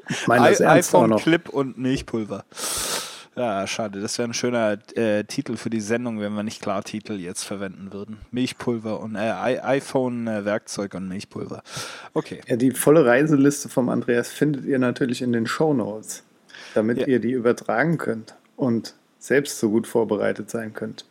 ich 0.09 0.27
meine 0.27 0.49
das 0.49 0.63
iPhone 0.63 1.17
Clip 1.17 1.49
und 1.51 1.77
Milchpulver. 1.77 2.45
Ja, 3.37 3.67
schade. 3.67 4.01
Das 4.01 4.17
wäre 4.19 4.29
ein 4.29 4.35
schöner 4.35 4.79
äh, 4.95 5.25
Titel 5.25 5.57
für 5.57 5.71
die 5.71 5.81
Sendung, 5.81 6.21
wenn 6.21 6.35
wir 6.35 6.45
nicht 6.45 6.63
Klartitel 6.63 7.15
jetzt 7.15 7.43
verwenden 7.43 7.93
würden. 7.93 8.19
Milchpulver 8.31 9.01
und 9.01 9.17
äh, 9.17 9.19
iPhone 9.19 10.29
äh, 10.29 10.45
Werkzeug 10.45 10.95
und 10.95 11.09
Milchpulver. 11.09 11.65
Okay. 12.13 12.41
Ja, 12.47 12.55
die 12.57 12.71
volle 12.71 13.05
Reiseliste 13.05 13.69
vom 13.69 13.89
Andreas 13.89 14.29
findet 14.29 14.67
ihr 14.67 14.79
natürlich 14.79 15.21
in 15.21 15.33
den 15.33 15.47
Show 15.47 15.75
Notes, 15.75 16.23
damit 16.75 16.99
ja. 16.99 17.07
ihr 17.07 17.19
die 17.19 17.33
übertragen 17.33 17.99
könnt 17.99 18.37
und 18.57 18.95
selbst 19.19 19.59
so 19.59 19.71
gut 19.71 19.89
vorbereitet 19.89 20.51
sein 20.51 20.73
könnt. 20.73 21.05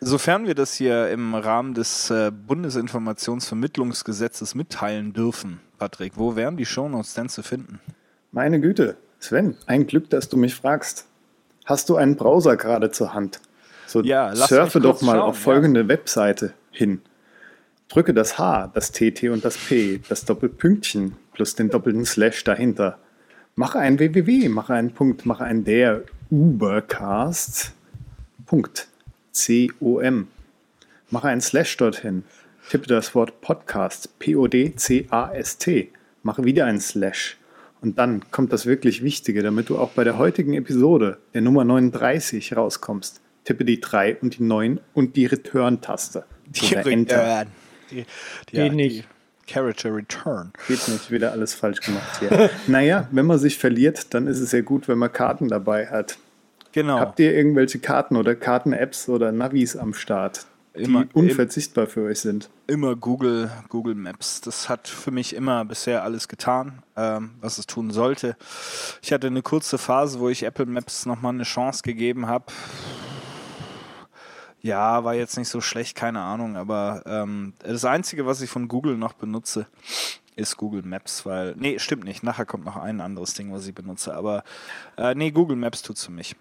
Sofern 0.00 0.46
wir 0.46 0.54
das 0.54 0.74
hier 0.74 1.10
im 1.10 1.34
Rahmen 1.34 1.74
des 1.74 2.08
äh, 2.10 2.30
Bundesinformationsvermittlungsgesetzes 2.30 4.54
mitteilen 4.54 5.12
dürfen, 5.12 5.58
Patrick, 5.78 6.12
wo 6.16 6.36
wären 6.36 6.56
die 6.56 6.66
Shownotes 6.66 7.14
denn 7.14 7.28
zu 7.28 7.42
finden? 7.42 7.80
Meine 8.30 8.60
Güte, 8.60 8.96
Sven, 9.18 9.56
ein 9.66 9.88
Glück, 9.88 10.08
dass 10.10 10.28
du 10.28 10.36
mich 10.36 10.54
fragst. 10.54 11.07
Hast 11.68 11.90
du 11.90 11.96
einen 11.96 12.16
Browser 12.16 12.56
gerade 12.56 12.90
zur 12.90 13.12
Hand? 13.12 13.40
So 13.86 14.02
ja, 14.02 14.34
surfe 14.34 14.80
doch 14.80 15.02
mal 15.02 15.16
schauen, 15.16 15.20
auf 15.20 15.38
folgende 15.38 15.82
ja. 15.82 15.88
Webseite 15.88 16.54
hin. 16.70 17.02
Drücke 17.90 18.14
das 18.14 18.38
H, 18.38 18.70
das 18.72 18.90
TT 18.90 19.24
und 19.24 19.44
das 19.44 19.58
P, 19.58 20.00
das 20.08 20.24
Doppelpünktchen 20.24 21.16
plus 21.34 21.56
den 21.56 21.68
doppelten 21.68 22.06
Slash 22.06 22.42
dahinter. 22.44 22.98
Mache 23.54 23.80
ein 23.80 23.98
www, 23.98 24.48
mache 24.48 24.72
einen 24.72 24.94
Punkt, 24.94 25.26
mache 25.26 25.44
ein 25.44 25.64
der 25.64 26.04
Ubercast. 26.30 27.72
Punkt. 28.46 28.88
C-O-M. 29.32 30.28
Mache 31.10 31.28
einen 31.28 31.42
Slash 31.42 31.76
dorthin. 31.76 32.24
Tippe 32.70 32.86
das 32.86 33.14
Wort 33.14 33.42
Podcast, 33.42 34.18
P-O-D-C-A-S-T. 34.18 35.92
Mache 36.22 36.44
wieder 36.44 36.64
einen 36.64 36.80
Slash. 36.80 37.36
Und 37.80 37.98
dann 37.98 38.22
kommt 38.30 38.52
das 38.52 38.66
wirklich 38.66 39.02
Wichtige, 39.02 39.42
damit 39.42 39.68
du 39.68 39.78
auch 39.78 39.90
bei 39.90 40.04
der 40.04 40.18
heutigen 40.18 40.54
Episode, 40.54 41.18
der 41.34 41.42
Nummer 41.42 41.64
39, 41.64 42.56
rauskommst. 42.56 43.20
Tippe 43.44 43.64
die 43.64 43.80
3 43.80 44.16
und 44.16 44.38
die 44.38 44.42
9 44.42 44.80
und 44.94 45.16
die 45.16 45.26
Return-Taste. 45.26 46.24
Die 46.46 46.74
Return. 46.74 47.46
Die, 47.90 48.04
die, 48.50 48.56
Geht 48.56 48.72
nicht. 48.74 49.08
Character 49.46 49.94
Return. 49.94 50.52
Geht 50.66 50.86
nicht, 50.88 51.10
wieder 51.10 51.32
alles 51.32 51.54
falsch 51.54 51.80
gemacht 51.80 52.20
hier. 52.20 52.50
naja, 52.66 53.08
wenn 53.10 53.24
man 53.24 53.38
sich 53.38 53.56
verliert, 53.56 54.12
dann 54.12 54.26
ist 54.26 54.40
es 54.40 54.52
ja 54.52 54.60
gut, 54.60 54.88
wenn 54.88 54.98
man 54.98 55.10
Karten 55.10 55.48
dabei 55.48 55.86
hat. 55.86 56.18
Genau. 56.72 57.00
Habt 57.00 57.18
ihr 57.20 57.34
irgendwelche 57.34 57.78
Karten 57.78 58.16
oder 58.16 58.34
Karten-Apps 58.34 59.08
oder 59.08 59.32
Navis 59.32 59.76
am 59.76 59.94
Start, 59.94 60.44
die 60.78 60.84
immer, 60.84 61.06
unverzichtbar 61.12 61.86
für 61.86 62.04
euch 62.04 62.20
sind? 62.20 62.50
Immer 62.66 62.96
Google, 62.96 63.50
Google 63.68 63.94
Maps. 63.94 64.40
Das 64.40 64.68
hat 64.68 64.88
für 64.88 65.10
mich 65.10 65.34
immer 65.34 65.64
bisher 65.64 66.02
alles 66.02 66.28
getan, 66.28 66.82
ähm, 66.96 67.32
was 67.40 67.58
es 67.58 67.66
tun 67.66 67.90
sollte. 67.90 68.36
Ich 69.02 69.12
hatte 69.12 69.26
eine 69.26 69.42
kurze 69.42 69.78
Phase, 69.78 70.20
wo 70.20 70.28
ich 70.28 70.42
Apple 70.44 70.66
Maps 70.66 71.06
nochmal 71.06 71.34
eine 71.34 71.44
Chance 71.44 71.82
gegeben 71.82 72.26
habe. 72.26 72.46
Ja, 74.60 75.04
war 75.04 75.14
jetzt 75.14 75.36
nicht 75.38 75.48
so 75.48 75.60
schlecht, 75.60 75.96
keine 75.96 76.20
Ahnung, 76.20 76.56
aber 76.56 77.02
ähm, 77.06 77.52
das 77.60 77.84
Einzige, 77.84 78.26
was 78.26 78.40
ich 78.40 78.50
von 78.50 78.66
Google 78.66 78.96
noch 78.96 79.12
benutze, 79.12 79.66
ist 80.34 80.56
Google 80.56 80.82
Maps, 80.82 81.24
weil, 81.26 81.54
nee, 81.56 81.78
stimmt 81.78 82.04
nicht, 82.04 82.22
nachher 82.22 82.46
kommt 82.46 82.64
noch 82.64 82.76
ein 82.76 83.00
anderes 83.00 83.34
Ding, 83.34 83.52
was 83.52 83.66
ich 83.66 83.74
benutze, 83.74 84.14
aber 84.14 84.44
äh, 84.96 85.14
nee, 85.14 85.30
Google 85.30 85.56
Maps 85.56 85.82
tut 85.82 85.96
es 85.96 86.04
für 86.04 86.12
mich. 86.12 86.34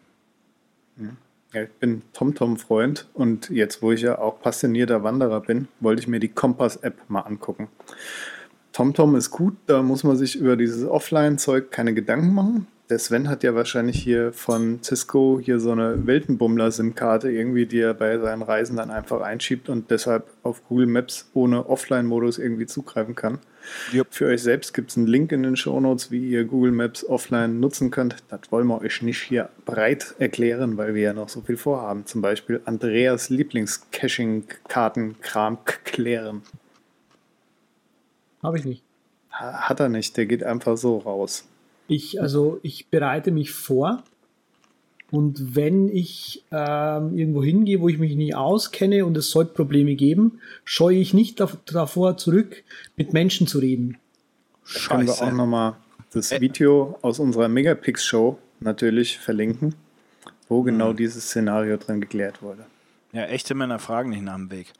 Ja, 1.57 1.63
ich 1.63 1.71
bin 1.79 2.03
TomTom-Freund 2.13 3.07
und 3.15 3.49
jetzt, 3.49 3.81
wo 3.81 3.91
ich 3.91 4.01
ja 4.01 4.19
auch 4.19 4.39
passionierter 4.39 5.03
Wanderer 5.03 5.41
bin, 5.41 5.67
wollte 5.79 6.01
ich 6.01 6.07
mir 6.07 6.19
die 6.19 6.27
Kompass-App 6.27 7.09
mal 7.09 7.21
angucken. 7.21 7.67
TomTom 8.73 9.15
ist 9.15 9.31
gut, 9.31 9.55
da 9.65 9.81
muss 9.81 10.03
man 10.03 10.17
sich 10.17 10.35
über 10.35 10.55
dieses 10.55 10.87
Offline-Zeug 10.87 11.71
keine 11.71 11.95
Gedanken 11.95 12.35
machen 12.35 12.67
der 12.89 12.99
Sven 12.99 13.27
hat 13.27 13.43
ja 13.43 13.53
wahrscheinlich 13.53 14.01
hier 14.01 14.31
von 14.31 14.81
Cisco 14.81 15.41
hier 15.43 15.59
so 15.59 15.71
eine 15.71 16.07
Weltenbummler-SIM-Karte 16.07 17.29
irgendwie, 17.29 17.65
die 17.65 17.81
er 17.81 17.93
bei 17.93 18.17
seinen 18.17 18.41
Reisen 18.41 18.77
dann 18.77 18.91
einfach 18.91 19.19
einschiebt 19.21 19.67
und 19.67 19.91
deshalb 19.91 20.23
auf 20.43 20.65
Google 20.67 20.87
Maps 20.87 21.29
ohne 21.33 21.67
Offline-Modus 21.67 22.37
irgendwie 22.37 22.65
zugreifen 22.65 23.15
kann. 23.15 23.39
Yep. 23.93 24.07
Für 24.11 24.27
euch 24.27 24.41
selbst 24.41 24.73
gibt 24.73 24.91
es 24.91 24.97
einen 24.97 25.07
Link 25.07 25.33
in 25.33 25.43
den 25.43 25.57
Shownotes, 25.57 26.11
wie 26.11 26.29
ihr 26.29 26.45
Google 26.45 26.71
Maps 26.71 27.03
offline 27.03 27.59
nutzen 27.59 27.91
könnt. 27.91 28.15
Das 28.29 28.49
wollen 28.51 28.67
wir 28.67 28.79
euch 28.79 29.01
nicht 29.01 29.21
hier 29.21 29.49
breit 29.65 30.15
erklären, 30.19 30.77
weil 30.77 30.95
wir 30.95 31.01
ja 31.01 31.11
noch 31.13 31.27
so 31.27 31.41
viel 31.41 31.57
vorhaben. 31.57 32.05
Zum 32.05 32.21
Beispiel 32.21 32.61
Andreas 32.63 33.29
Lieblings-Caching-Karten-Kram 33.29 35.57
klären. 35.83 36.43
Habe 38.41 38.57
ich 38.57 38.65
nicht. 38.65 38.83
Hat 39.29 39.81
er 39.81 39.89
nicht, 39.89 40.15
der 40.15 40.25
geht 40.25 40.43
einfach 40.43 40.77
so 40.77 40.99
raus. 40.99 41.46
Ich, 41.87 42.21
also 42.21 42.59
ich 42.63 42.87
bereite 42.87 43.31
mich 43.31 43.51
vor 43.51 44.03
und 45.09 45.55
wenn 45.55 45.87
ich 45.87 46.43
ähm, 46.51 47.17
irgendwo 47.17 47.43
hingehe, 47.43 47.79
wo 47.79 47.87
ich 47.87 47.97
mich 47.97 48.15
nie 48.15 48.33
auskenne 48.33 49.05
und 49.05 49.15
es 49.17 49.31
sollte 49.31 49.53
Probleme 49.53 49.95
geben, 49.95 50.39
scheue 50.65 50.97
ich 50.97 51.13
nicht 51.13 51.41
davor 51.65 52.17
zurück, 52.17 52.63
mit 52.97 53.13
Menschen 53.13 53.47
zu 53.47 53.59
reden. 53.59 53.97
Scheiße. 54.65 54.89
Können 54.89 55.07
wir 55.07 55.21
auch 55.21 55.31
nochmal 55.31 55.75
das 56.11 56.31
Video 56.31 56.99
aus 57.01 57.19
unserer 57.19 57.47
Megapix-Show 57.47 58.37
natürlich 58.59 59.17
verlinken, 59.17 59.75
wo 60.49 60.61
genau 60.63 60.91
mhm. 60.91 60.97
dieses 60.97 61.25
Szenario 61.25 61.77
drin 61.77 62.01
geklärt 62.01 62.41
wurde. 62.41 62.65
Ja, 63.13 63.23
echte 63.25 63.55
Männer 63.55 63.79
fragen 63.79 64.09
nicht 64.09 64.23
nach 64.23 64.35
dem 64.35 64.51
Weg. 64.51 64.73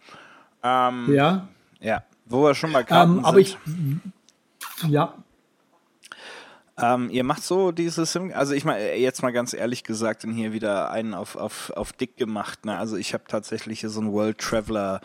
Ähm, 0.61 1.13
ja. 1.13 1.47
Ja, 1.79 2.03
wo 2.25 2.43
wir 2.43 2.55
schon 2.55 2.71
mal 2.71 2.83
Karten 2.83 3.19
ähm, 3.19 3.25
aber 3.25 3.41
sind. 3.41 4.01
ich, 4.83 4.89
ja, 4.89 5.13
ähm, 6.79 7.09
ihr 7.09 7.23
macht 7.23 7.43
so 7.43 7.71
diese 7.71 8.05
Sim, 8.05 8.31
also 8.33 8.53
ich 8.53 8.65
mal 8.65 8.79
jetzt 8.79 9.21
mal 9.21 9.31
ganz 9.31 9.53
ehrlich 9.53 9.83
gesagt, 9.83 10.23
und 10.25 10.33
hier 10.33 10.53
wieder 10.53 10.91
einen 10.91 11.13
auf, 11.13 11.35
auf, 11.35 11.71
auf 11.71 11.93
dick 11.93 12.17
gemacht. 12.17 12.65
Ne? 12.65 12.77
Also 12.77 12.97
ich 12.97 13.13
habe 13.13 13.23
tatsächlich 13.27 13.81
so 13.81 13.99
einen 13.99 14.11
World 14.11 14.37
Traveler 14.37 15.01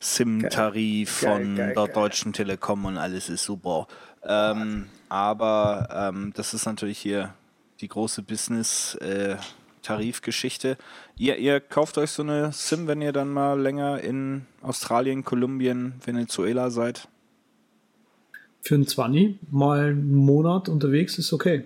SIM-Tarif 0.00 1.10
von 1.10 1.56
geil, 1.56 1.74
der 1.74 1.86
geil. 1.86 1.92
Deutschen 1.94 2.32
Telekom 2.32 2.84
und 2.84 2.98
alles 2.98 3.28
ist 3.28 3.44
super. 3.44 3.88
Ähm, 4.22 4.88
aber 5.08 5.88
ähm, 5.92 6.32
das 6.34 6.54
ist 6.54 6.66
natürlich 6.66 6.98
hier 6.98 7.34
die 7.80 7.88
große 7.88 8.22
Business- 8.22 8.94
äh, 8.96 9.36
Tarifgeschichte. 9.82 10.76
Ihr, 11.16 11.36
ihr 11.38 11.60
kauft 11.60 11.96
euch 11.96 12.10
so 12.10 12.22
eine 12.22 12.52
SIM, 12.52 12.86
wenn 12.86 13.00
ihr 13.00 13.12
dann 13.12 13.30
mal 13.30 13.58
länger 13.58 14.00
in 14.00 14.44
Australien, 14.60 15.24
Kolumbien, 15.24 15.94
Venezuela 16.04 16.68
seid? 16.70 17.08
Für 18.68 18.74
ein 18.74 18.86
20 18.86 19.38
mal 19.50 19.86
einen 19.86 20.14
Monat 20.14 20.68
unterwegs 20.68 21.16
ist 21.16 21.32
okay. 21.32 21.64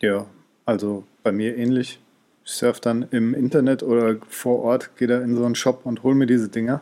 Ja, 0.00 0.26
also 0.64 1.02
bei 1.24 1.32
mir 1.32 1.56
ähnlich. 1.56 1.98
Ich 2.44 2.52
surfe 2.52 2.80
dann 2.80 3.08
im 3.10 3.34
Internet 3.34 3.82
oder 3.82 4.18
vor 4.28 4.60
Ort, 4.62 4.96
gehe 4.96 5.08
da 5.08 5.20
in 5.20 5.34
so 5.34 5.44
einen 5.44 5.56
Shop 5.56 5.80
und 5.84 6.04
hole 6.04 6.14
mir 6.14 6.26
diese 6.26 6.48
Dinger. 6.48 6.80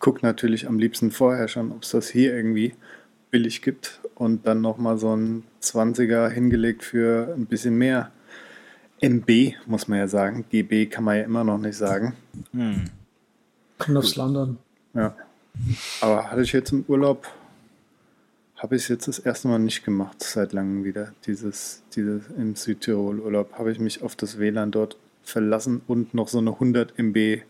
Guck 0.00 0.24
natürlich 0.24 0.66
am 0.66 0.80
liebsten 0.80 1.12
vorher 1.12 1.46
schon, 1.46 1.70
ob 1.70 1.84
es 1.84 1.90
das 1.90 2.08
hier 2.08 2.34
irgendwie 2.34 2.74
billig 3.30 3.62
gibt 3.62 4.00
und 4.16 4.44
dann 4.44 4.60
nochmal 4.60 4.98
so 4.98 5.14
ein 5.14 5.44
20er 5.62 6.28
hingelegt 6.28 6.82
für 6.82 7.32
ein 7.36 7.46
bisschen 7.46 7.76
mehr 7.78 8.10
MB, 9.00 9.54
muss 9.66 9.86
man 9.86 10.00
ja 10.00 10.08
sagen. 10.08 10.44
GB 10.50 10.86
kann 10.86 11.04
man 11.04 11.16
ja 11.18 11.22
immer 11.22 11.44
noch 11.44 11.58
nicht 11.58 11.76
sagen. 11.76 12.14
Hm. 12.50 12.86
Kommt 13.78 13.96
aufs 13.96 14.16
Land 14.16 14.36
an. 14.36 14.58
Ja. 14.94 15.14
Aber 16.00 16.28
hatte 16.32 16.42
ich 16.42 16.52
jetzt 16.52 16.72
im 16.72 16.84
Urlaub 16.88 17.28
habe 18.64 18.76
ich 18.76 18.88
jetzt 18.88 19.08
das 19.08 19.18
erste 19.18 19.46
Mal 19.48 19.58
nicht 19.58 19.84
gemacht, 19.84 20.22
seit 20.22 20.54
langem 20.54 20.84
wieder. 20.84 21.12
Dieses, 21.26 21.82
dieses 21.94 22.22
im 22.38 22.56
Südtirol 22.56 23.20
Urlaub 23.20 23.52
habe 23.58 23.70
ich 23.70 23.78
mich 23.78 24.00
auf 24.00 24.16
das 24.16 24.38
WLAN 24.38 24.70
dort 24.70 24.96
verlassen 25.22 25.82
und 25.86 26.14
noch 26.14 26.28
so 26.28 26.38
eine 26.38 26.52
100 26.52 26.98
MB 26.98 27.42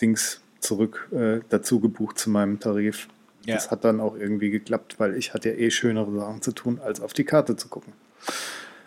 Dings 0.00 0.40
zurück 0.60 1.08
äh, 1.10 1.40
dazu 1.48 1.80
gebucht 1.80 2.16
zu 2.16 2.30
meinem 2.30 2.60
Tarif. 2.60 3.08
Ja. 3.44 3.56
Das 3.56 3.72
hat 3.72 3.84
dann 3.84 3.98
auch 3.98 4.14
irgendwie 4.14 4.50
geklappt, 4.50 5.00
weil 5.00 5.16
ich 5.16 5.34
hatte 5.34 5.48
ja 5.48 5.56
eh 5.56 5.72
schönere 5.72 6.16
Sachen 6.16 6.42
zu 6.42 6.52
tun, 6.52 6.78
als 6.78 7.00
auf 7.00 7.12
die 7.12 7.24
Karte 7.24 7.56
zu 7.56 7.66
gucken. 7.66 7.92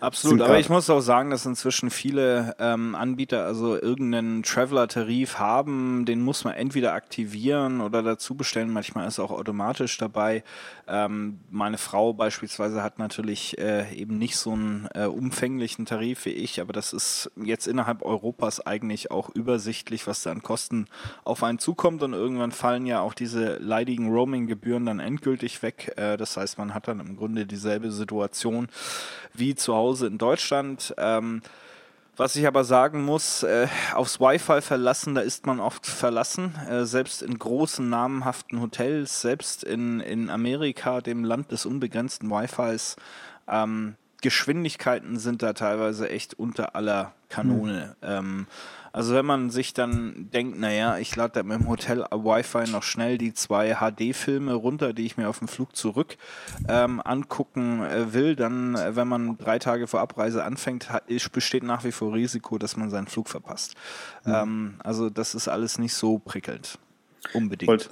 Absolut, 0.02 0.42
aber 0.42 0.58
ich 0.58 0.68
muss 0.68 0.90
auch 0.90 1.00
sagen, 1.00 1.30
dass 1.30 1.46
inzwischen 1.46 1.92
viele 1.92 2.56
ähm, 2.58 2.96
Anbieter 2.96 3.46
also 3.46 3.80
irgendeinen 3.80 4.42
Traveler-Tarif 4.42 5.38
haben, 5.38 6.06
den 6.06 6.22
muss 6.22 6.44
man 6.44 6.56
entweder 6.56 6.94
aktivieren 6.94 7.82
oder 7.82 8.02
dazu 8.02 8.34
bestellen. 8.34 8.74
Manchmal 8.74 9.08
ist 9.08 9.20
auch 9.20 9.30
automatisch 9.30 10.00
dabei. 10.00 10.44
Ähm, 10.88 11.40
meine 11.52 11.78
Frau 11.78 12.14
beispielsweise 12.14 12.82
hat 12.82 12.98
natürlich 12.98 13.60
äh, 13.60 13.94
eben 13.94 14.18
nicht 14.18 14.38
so 14.38 14.54
einen 14.54 14.90
äh, 14.96 15.06
umfänglichen 15.06 15.86
Tarif 15.86 16.26
wie 16.26 16.32
ich, 16.32 16.60
aber 16.60 16.74
das 16.74 16.94
ist 16.94 17.30
jetzt 17.36 17.68
innerhalb 17.68 18.02
Europas 18.02 18.60
eigentlich 18.60 19.12
auch 19.12 19.30
übersichtlich, 19.30 20.08
was 20.08 20.24
da 20.24 20.32
an 20.32 20.42
Kosten 20.42 20.88
auf 21.24 21.44
einen 21.44 21.60
zukommt 21.60 22.02
und 22.02 22.14
irgendwann 22.14 22.52
fallen 22.52 22.88
ja 22.88 23.02
auch 23.02 23.14
diese 23.14 23.58
leidigen 23.58 24.10
Roaming-Gebühren 24.10 24.88
dann 24.88 25.00
endgültig 25.00 25.62
weg. 25.62 25.94
Äh, 25.96 26.18
das 26.18 26.38
heißt, 26.38 26.58
man 26.58 26.74
hat 26.74 26.88
dann 26.88 27.00
im 27.00 27.18
Grunde 27.18 27.46
dieselbe 27.46 27.92
Situation 27.92 28.68
wie 29.36 29.54
zu 29.54 29.76
Hause 29.76 29.91
Hause 29.92 30.08
in 30.08 30.18
Deutschland. 30.18 30.94
Ähm, 30.98 31.42
was 32.16 32.36
ich 32.38 32.48
aber 32.48 32.64
sagen 32.64 33.04
muss, 33.04 33.44
äh, 33.44 33.68
aufs 33.94 34.22
Wi-Fi 34.22 34.62
verlassen, 34.62 35.16
da 35.16 35.22
ist 35.22 35.46
man 35.46 35.60
oft 35.60 35.86
verlassen. 35.86 36.56
Äh, 36.70 36.86
selbst 36.86 37.22
in 37.22 37.38
großen, 37.38 37.90
namenhaften 37.90 38.62
Hotels, 38.62 39.22
selbst 39.22 39.66
in, 39.66 40.00
in 40.00 40.30
Amerika, 40.30 41.02
dem 41.02 41.26
Land 41.26 41.52
des 41.52 41.66
unbegrenzten 41.66 42.30
Wi-Fis, 42.30 42.96
ähm, 43.50 43.96
Geschwindigkeiten 44.22 45.20
sind 45.20 45.42
da 45.42 45.52
teilweise 45.52 46.10
echt 46.10 46.36
unter 46.40 46.76
aller 46.76 47.14
Kanone. 47.28 47.96
Mhm. 48.02 48.08
Ähm, 48.08 48.48
also 48.94 49.14
wenn 49.14 49.26
man 49.26 49.50
sich 49.50 49.74
dann 49.74 50.30
denkt, 50.34 50.60
naja, 50.60 50.98
ich 50.98 51.16
lade 51.16 51.34
da 51.36 51.44
mit 51.44 51.60
dem 51.60 51.68
Hotel 51.68 52.06
Wi-Fi 52.12 52.70
noch 52.72 52.84
schnell 52.84 53.18
die 53.18 53.34
zwei 53.34 53.76
HD-Filme 53.76 54.54
runter, 54.54 54.94
die 54.94 55.06
ich 55.06 55.18
mir 55.18 55.30
auf 55.30 55.40
dem 55.40 55.48
Flug 55.48 55.76
zurück 55.76 56.18
ähm, 56.68 57.02
angucken 57.04 57.84
äh, 57.84 58.14
will, 58.14 58.36
dann, 58.36 58.76
äh, 58.76 58.96
wenn 58.96 59.08
man 59.08 59.38
drei 59.38 59.60
Tage 59.60 59.88
vor 59.88 60.02
Abreise 60.02 60.44
anfängt, 60.44 60.92
hat, 60.92 61.04
besteht 61.32 61.64
nach 61.64 61.84
wie 61.84 61.92
vor 61.92 62.14
Risiko, 62.14 62.58
dass 62.58 62.78
man 62.78 62.90
seinen 62.90 63.08
Flug 63.08 63.30
verpasst. 63.30 63.76
Mhm. 64.26 64.34
Ähm, 64.34 64.74
also 64.84 65.10
das 65.10 65.36
ist 65.36 65.48
alles 65.48 65.78
nicht 65.78 65.94
so 65.94 66.20
prickelnd. 66.20 66.78
Unbedingt. 67.34 67.70
Wollte 67.70 67.90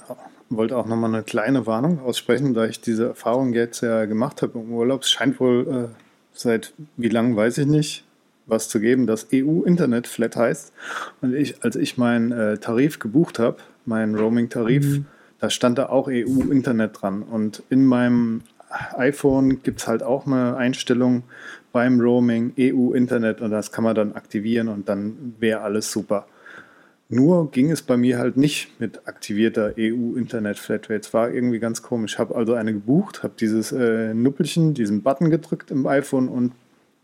wollt 0.50 0.74
auch 0.74 0.86
nochmal 0.86 1.14
eine 1.14 1.24
kleine 1.24 1.68
Warnung 1.68 2.00
aussprechen, 2.02 2.54
da 2.54 2.66
ich 2.66 2.82
diese 2.82 3.10
Erfahrung 3.10 3.54
jetzt 3.54 3.82
ja 3.82 4.06
gemacht 4.06 4.42
habe 4.42 4.60
im 4.60 4.72
Urlaub. 4.72 5.04
Es 5.04 5.12
scheint 5.12 5.40
wohl 5.40 5.90
äh, 5.92 5.96
seit 6.34 6.74
wie 6.98 7.10
lang 7.10 7.36
weiß 7.36 7.60
ich 7.60 7.68
nicht, 7.68 8.04
was 8.50 8.70
zu 8.70 8.80
geben, 8.80 9.08
das 9.08 9.28
EU-Internet 9.34 10.08
Flat 10.08 10.36
heißt. 10.36 10.74
Und 11.22 11.34
ich, 11.36 11.64
als 11.64 11.76
ich 11.76 11.98
meinen 11.98 12.32
äh, 12.32 12.58
Tarif 12.58 13.00
gebucht 13.00 13.40
habe, 13.40 13.58
meinen 13.86 14.16
Roaming-Tarif, 14.16 14.86
mhm. 14.86 15.06
da 15.40 15.50
stand 15.50 15.78
da 15.78 15.88
auch 15.88 16.08
EU-Internet 16.08 17.02
dran. 17.02 17.24
Und 17.24 17.64
in 17.70 17.86
meinem 17.86 18.42
iPhone 18.96 19.64
gibt 19.64 19.82
es 19.82 19.88
halt 19.88 20.04
auch 20.04 20.28
eine 20.28 20.56
Einstellung 20.56 21.24
beim 21.72 22.00
Roaming 22.00 22.54
EU-Internet 22.60 23.42
und 23.42 23.52
das 23.52 23.72
kann 23.72 23.84
man 23.84 23.96
dann 23.96 24.14
aktivieren 24.14 24.68
und 24.68 24.90
dann 24.90 25.36
wäre 25.40 25.62
alles 25.62 25.92
super. 25.92 26.28
Nur 27.12 27.50
ging 27.50 27.72
es 27.72 27.82
bei 27.82 27.98
mir 27.98 28.20
halt 28.20 28.38
nicht 28.38 28.80
mit 28.80 29.08
aktivierter 29.08 29.74
EU-Internet-Flatrate. 29.80 31.00
Es 31.00 31.14
war 31.14 31.32
irgendwie 31.32 31.58
ganz 31.58 31.82
komisch. 31.82 32.14
Ich 32.14 32.20
habe 32.20 32.36
also 32.36 32.54
eine 32.54 32.72
gebucht, 32.72 33.24
habe 33.24 33.34
dieses 33.40 33.72
äh, 33.72 34.14
Nuppelchen, 34.14 34.76
diesen 34.76 35.02
Button 35.02 35.32
gedrückt 35.32 35.72
im 35.72 35.88
iPhone 35.88 36.30
und 36.30 36.52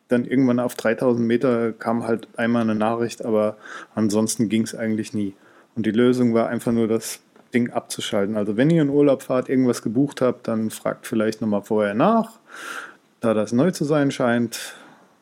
dann 0.07 0.25
irgendwann 0.25 0.59
auf 0.59 0.75
3000 0.75 1.25
Meter 1.25 1.71
kam 1.73 2.05
halt 2.05 2.27
einmal 2.37 2.61
eine 2.61 2.75
Nachricht, 2.75 3.25
aber 3.25 3.57
ansonsten 3.95 4.49
ging 4.49 4.63
es 4.63 4.75
eigentlich 4.75 5.13
nie. 5.13 5.33
Und 5.75 5.85
die 5.85 5.91
Lösung 5.91 6.33
war 6.33 6.47
einfach 6.47 6.71
nur 6.71 6.87
das 6.87 7.19
Ding 7.53 7.71
abzuschalten. 7.71 8.37
Also 8.37 8.57
wenn 8.57 8.69
ihr 8.69 8.81
in 8.81 8.89
Urlaub 8.89 9.23
fahrt, 9.23 9.49
irgendwas 9.49 9.81
gebucht 9.81 10.21
habt, 10.21 10.47
dann 10.47 10.69
fragt 10.69 11.07
vielleicht 11.07 11.41
nochmal 11.41 11.63
vorher 11.63 11.93
nach. 11.93 12.39
Da 13.19 13.33
das 13.33 13.51
neu 13.51 13.71
zu 13.71 13.83
sein 13.83 14.11
scheint, 14.11 14.75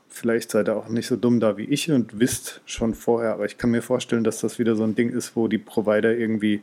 vielleicht 0.10 0.52
seid 0.52 0.68
ihr 0.68 0.76
auch 0.76 0.90
nicht 0.90 1.08
so 1.08 1.16
dumm 1.16 1.40
da 1.40 1.58
wie 1.58 1.66
ich 1.66 1.90
und 1.92 2.20
wisst 2.20 2.62
schon 2.66 2.94
vorher, 2.94 3.34
aber 3.34 3.46
ich 3.46 3.58
kann 3.58 3.72
mir 3.72 3.82
vorstellen, 3.82 4.24
dass 4.24 4.42
das 4.42 4.60
wieder 4.60 4.76
so 4.76 4.84
ein 4.84 4.96
Ding 4.96 5.10
ist, 5.10 5.36
wo 5.36 5.48
die 5.48 5.58
Provider 5.58 6.14
irgendwie 6.14 6.62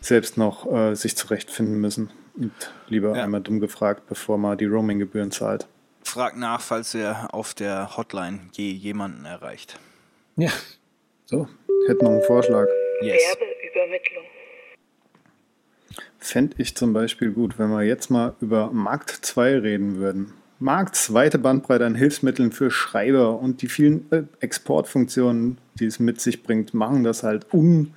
selbst 0.00 0.36
noch 0.36 0.70
äh, 0.72 0.94
sich 0.94 1.16
zurechtfinden 1.16 1.80
müssen. 1.80 2.10
Und 2.36 2.52
lieber 2.88 3.16
ja. 3.16 3.24
einmal 3.24 3.40
dumm 3.40 3.60
gefragt, 3.60 4.02
bevor 4.08 4.38
man 4.38 4.58
die 4.58 4.66
Roaming-Gebühren 4.66 5.30
zahlt 5.30 5.66
frag 6.08 6.36
nach, 6.36 6.60
falls 6.60 6.94
ihr 6.94 7.28
auf 7.32 7.54
der 7.54 7.96
Hotline 7.96 8.40
je 8.52 8.70
jemanden 8.70 9.24
erreicht. 9.24 9.78
Ja. 10.36 10.50
So, 11.26 11.48
hätte 11.86 12.04
noch 12.04 12.12
einen 12.12 12.22
Vorschlag. 12.22 12.66
Yes. 13.02 13.20
Werbeübermittlung. 13.22 14.24
Fände 16.18 16.56
ich 16.58 16.74
zum 16.74 16.92
Beispiel 16.92 17.30
gut, 17.30 17.58
wenn 17.58 17.70
wir 17.70 17.82
jetzt 17.82 18.10
mal 18.10 18.34
über 18.40 18.70
Markt 18.72 19.10
2 19.10 19.58
reden 19.58 19.98
würden. 19.98 20.32
Markt 20.60 20.96
zweite 20.96 21.38
Bandbreite 21.38 21.86
an 21.86 21.94
Hilfsmitteln 21.94 22.50
für 22.50 22.72
Schreiber 22.72 23.38
und 23.38 23.62
die 23.62 23.68
vielen 23.68 24.10
äh, 24.10 24.24
Exportfunktionen, 24.40 25.58
die 25.78 25.86
es 25.86 26.00
mit 26.00 26.20
sich 26.20 26.42
bringt, 26.42 26.74
machen 26.74 27.04
das 27.04 27.22
halt 27.22 27.46
un, 27.54 27.94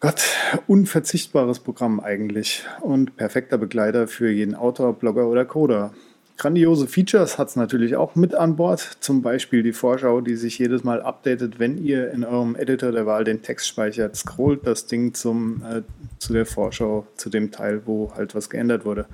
Gott, 0.00 0.22
unverzichtbares 0.66 1.60
Programm 1.60 2.00
eigentlich 2.00 2.64
und 2.80 3.16
perfekter 3.16 3.56
Begleiter 3.56 4.08
für 4.08 4.30
jeden 4.30 4.56
Autor, 4.56 4.94
Blogger 4.94 5.28
oder 5.28 5.44
Coder. 5.44 5.94
Grandiose 6.36 6.88
Features 6.88 7.38
hat 7.38 7.48
es 7.48 7.56
natürlich 7.56 7.94
auch 7.94 8.16
mit 8.16 8.34
an 8.34 8.56
Bord. 8.56 8.80
Zum 8.98 9.22
Beispiel 9.22 9.62
die 9.62 9.72
Vorschau, 9.72 10.20
die 10.20 10.34
sich 10.34 10.58
jedes 10.58 10.82
Mal 10.82 11.00
updatet, 11.00 11.60
wenn 11.60 11.78
ihr 11.78 12.10
in 12.10 12.24
eurem 12.24 12.56
Editor 12.56 12.90
der 12.90 13.06
Wahl 13.06 13.22
den 13.22 13.42
Text 13.42 13.68
speichert. 13.68 14.16
Scrollt 14.16 14.66
das 14.66 14.86
Ding 14.86 15.14
zum, 15.14 15.62
äh, 15.62 15.82
zu 16.18 16.32
der 16.32 16.44
Vorschau, 16.44 17.06
zu 17.14 17.30
dem 17.30 17.52
Teil, 17.52 17.82
wo 17.86 18.12
halt 18.16 18.34
was 18.34 18.50
geändert 18.50 18.84
wurde. 18.84 19.06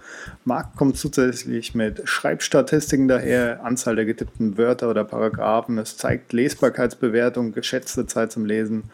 Mark 0.46 0.76
kommt 0.76 0.96
zusätzlich 0.96 1.74
mit 1.74 2.00
Schreibstatistiken 2.04 3.06
daher, 3.06 3.62
Anzahl 3.64 3.96
der 3.96 4.06
getippten 4.06 4.56
Wörter 4.56 4.88
oder 4.88 5.04
Paragraphen. 5.04 5.76
Es 5.76 5.98
zeigt 5.98 6.33
Lesbarkeitsbewertung, 6.33 7.52
geschätzte 7.52 8.06
Zeit 8.06 8.33
zum 8.33 8.46
Lesen 8.46 8.85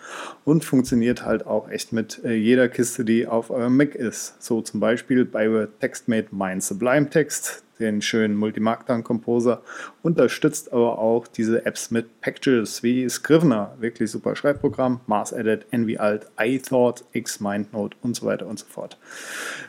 und 0.45 0.65
funktioniert 0.65 1.25
halt 1.25 1.47
auch 1.47 1.71
echt 1.71 1.93
mit 1.93 2.25
äh, 2.25 2.35
jeder 2.35 2.69
Kiste, 2.69 3.05
die 3.05 3.29
auf 3.29 3.51
eurem 3.51 3.77
Mac 3.77 3.95
ist. 3.95 4.43
So 4.43 4.63
zum 4.63 4.81
Beispiel 4.81 5.25
bei 5.25 5.69
TextMate 5.79 6.35
Mind 6.35 6.65
Sublime 6.65 7.09
Text 7.09 7.63
den 7.79 8.03
schönen 8.03 8.37
Multimarkdown 8.37 9.05
Composer, 9.05 9.63
unterstützt 10.03 10.73
aber 10.73 10.99
auch 10.99 11.27
diese 11.27 11.67
Apps 11.67 11.91
mit 11.91 12.21
Packages 12.21 12.83
wie 12.83 13.09
Scrivener, 13.09 13.75
wirklich 13.79 14.11
super 14.11 14.37
Schreibprogramm, 14.37 15.01
Mars 15.07 15.33
Edit, 15.33 15.67
Envy 15.71 15.99
Alt, 15.99 16.27
iThought, 16.39 17.05
Xmindnote 17.13 17.97
und 18.03 18.17
so 18.17 18.27
weiter 18.27 18.47
und 18.47 18.59
so 18.59 18.67
fort. 18.67 18.99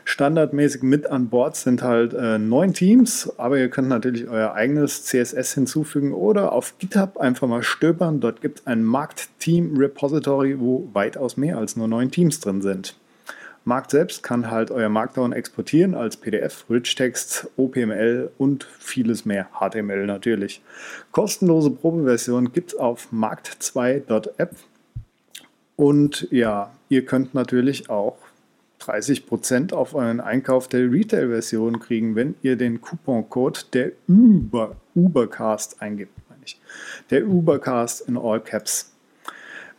Standardmäßig 0.04 0.82
mit 0.82 1.06
an 1.06 1.28
Bord 1.28 1.56
sind 1.56 1.82
halt 1.82 2.14
äh, 2.14 2.38
neun 2.38 2.74
Teams, 2.74 3.32
aber 3.38 3.58
ihr 3.58 3.68
könnt 3.68 3.88
natürlich 3.88 4.28
euer 4.28 4.54
eigenes 4.54 5.04
CSS 5.04 5.54
hinzufügen 5.54 6.12
oder 6.12 6.52
auf 6.52 6.78
GitHub 6.78 7.18
einfach 7.18 7.48
mal 7.48 7.62
stöbern. 7.62 8.20
Dort 8.20 8.40
gibt 8.40 8.60
es 8.60 8.66
ein 8.66 8.84
Markt-Team-Repository, 8.84 10.60
wo 10.60 10.88
weitaus 10.92 11.36
mehr 11.36 11.58
als 11.58 11.76
nur 11.76 11.88
neun 11.88 12.10
Teams 12.10 12.40
drin 12.40 12.62
sind. 12.62 12.96
Markt 13.68 13.90
selbst 13.90 14.22
kann 14.22 14.50
halt 14.50 14.70
euer 14.70 14.88
Markdown 14.88 15.32
exportieren 15.32 15.94
als 15.94 16.16
PDF, 16.16 16.64
Rich-Text, 16.70 17.50
OPML 17.58 18.30
und 18.38 18.64
vieles 18.64 19.26
mehr. 19.26 19.48
HTML 19.52 20.06
natürlich. 20.06 20.62
Kostenlose 21.12 21.70
Probeversion 21.70 22.52
gibt 22.52 22.72
es 22.72 22.78
auf 22.78 23.12
markt2.app. 23.12 24.56
Und 25.76 26.26
ja, 26.30 26.72
ihr 26.88 27.04
könnt 27.04 27.34
natürlich 27.34 27.90
auch 27.90 28.16
30% 28.80 29.74
auf 29.74 29.94
euren 29.94 30.20
Einkauf 30.20 30.68
der 30.68 30.90
Retail-Version 30.90 31.78
kriegen, 31.78 32.16
wenn 32.16 32.36
ihr 32.40 32.56
den 32.56 32.80
Couponcode 32.80 33.74
der 33.74 33.92
Uber, 34.08 34.76
Ubercast 34.94 35.82
eingibt. 35.82 36.12
Der 37.10 37.26
Ubercast 37.26 38.08
in 38.08 38.16
All 38.16 38.40
Caps. 38.40 38.92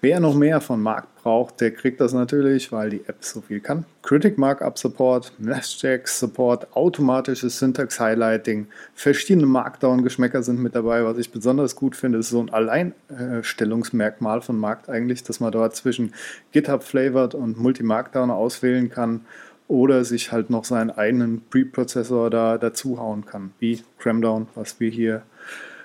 Wer 0.01 0.21
noch 0.21 0.33
mehr 0.33 0.61
von 0.61 0.81
Markt 0.81 1.13
braucht, 1.21 1.59
der 1.59 1.71
kriegt 1.71 1.99
das 1.99 2.13
natürlich, 2.13 2.71
weil 2.71 2.89
die 2.89 3.01
App 3.05 3.17
so 3.19 3.41
viel 3.41 3.59
kann. 3.59 3.83
Critic 4.01 4.37
Markup 4.37 4.77
Support, 4.77 5.33
Nestcheck 5.39 6.07
Support, 6.07 6.73
automatisches 6.73 7.59
Syntax 7.59 7.99
Highlighting, 7.99 8.67
verschiedene 8.93 9.45
Markdown-Geschmäcker 9.45 10.41
sind 10.41 10.61
mit 10.61 10.73
dabei. 10.73 11.03
Was 11.03 11.17
ich 11.17 11.31
besonders 11.31 11.75
gut 11.75 11.97
finde, 11.97 12.19
ist 12.19 12.29
so 12.29 12.39
ein 12.39 12.49
Alleinstellungsmerkmal 12.49 14.39
von 14.39 14.57
Markt 14.57 14.87
eigentlich, 14.89 15.23
dass 15.23 15.41
man 15.41 15.51
dort 15.51 15.75
zwischen 15.75 16.13
GitHub 16.53 16.81
Flavored 16.81 17.35
und 17.35 17.59
Multi-Markdown 17.59 18.31
auswählen 18.31 18.89
kann 18.89 19.25
oder 19.67 20.05
sich 20.05 20.31
halt 20.31 20.49
noch 20.49 20.63
seinen 20.63 20.91
eigenen 20.91 21.41
Preprozessor 21.49 22.29
da 22.29 22.57
dazuhauen 22.57 23.25
kann, 23.25 23.51
wie 23.59 23.83
Cramdown, 23.97 24.47
was 24.55 24.79
wir 24.79 24.89
hier 24.89 25.23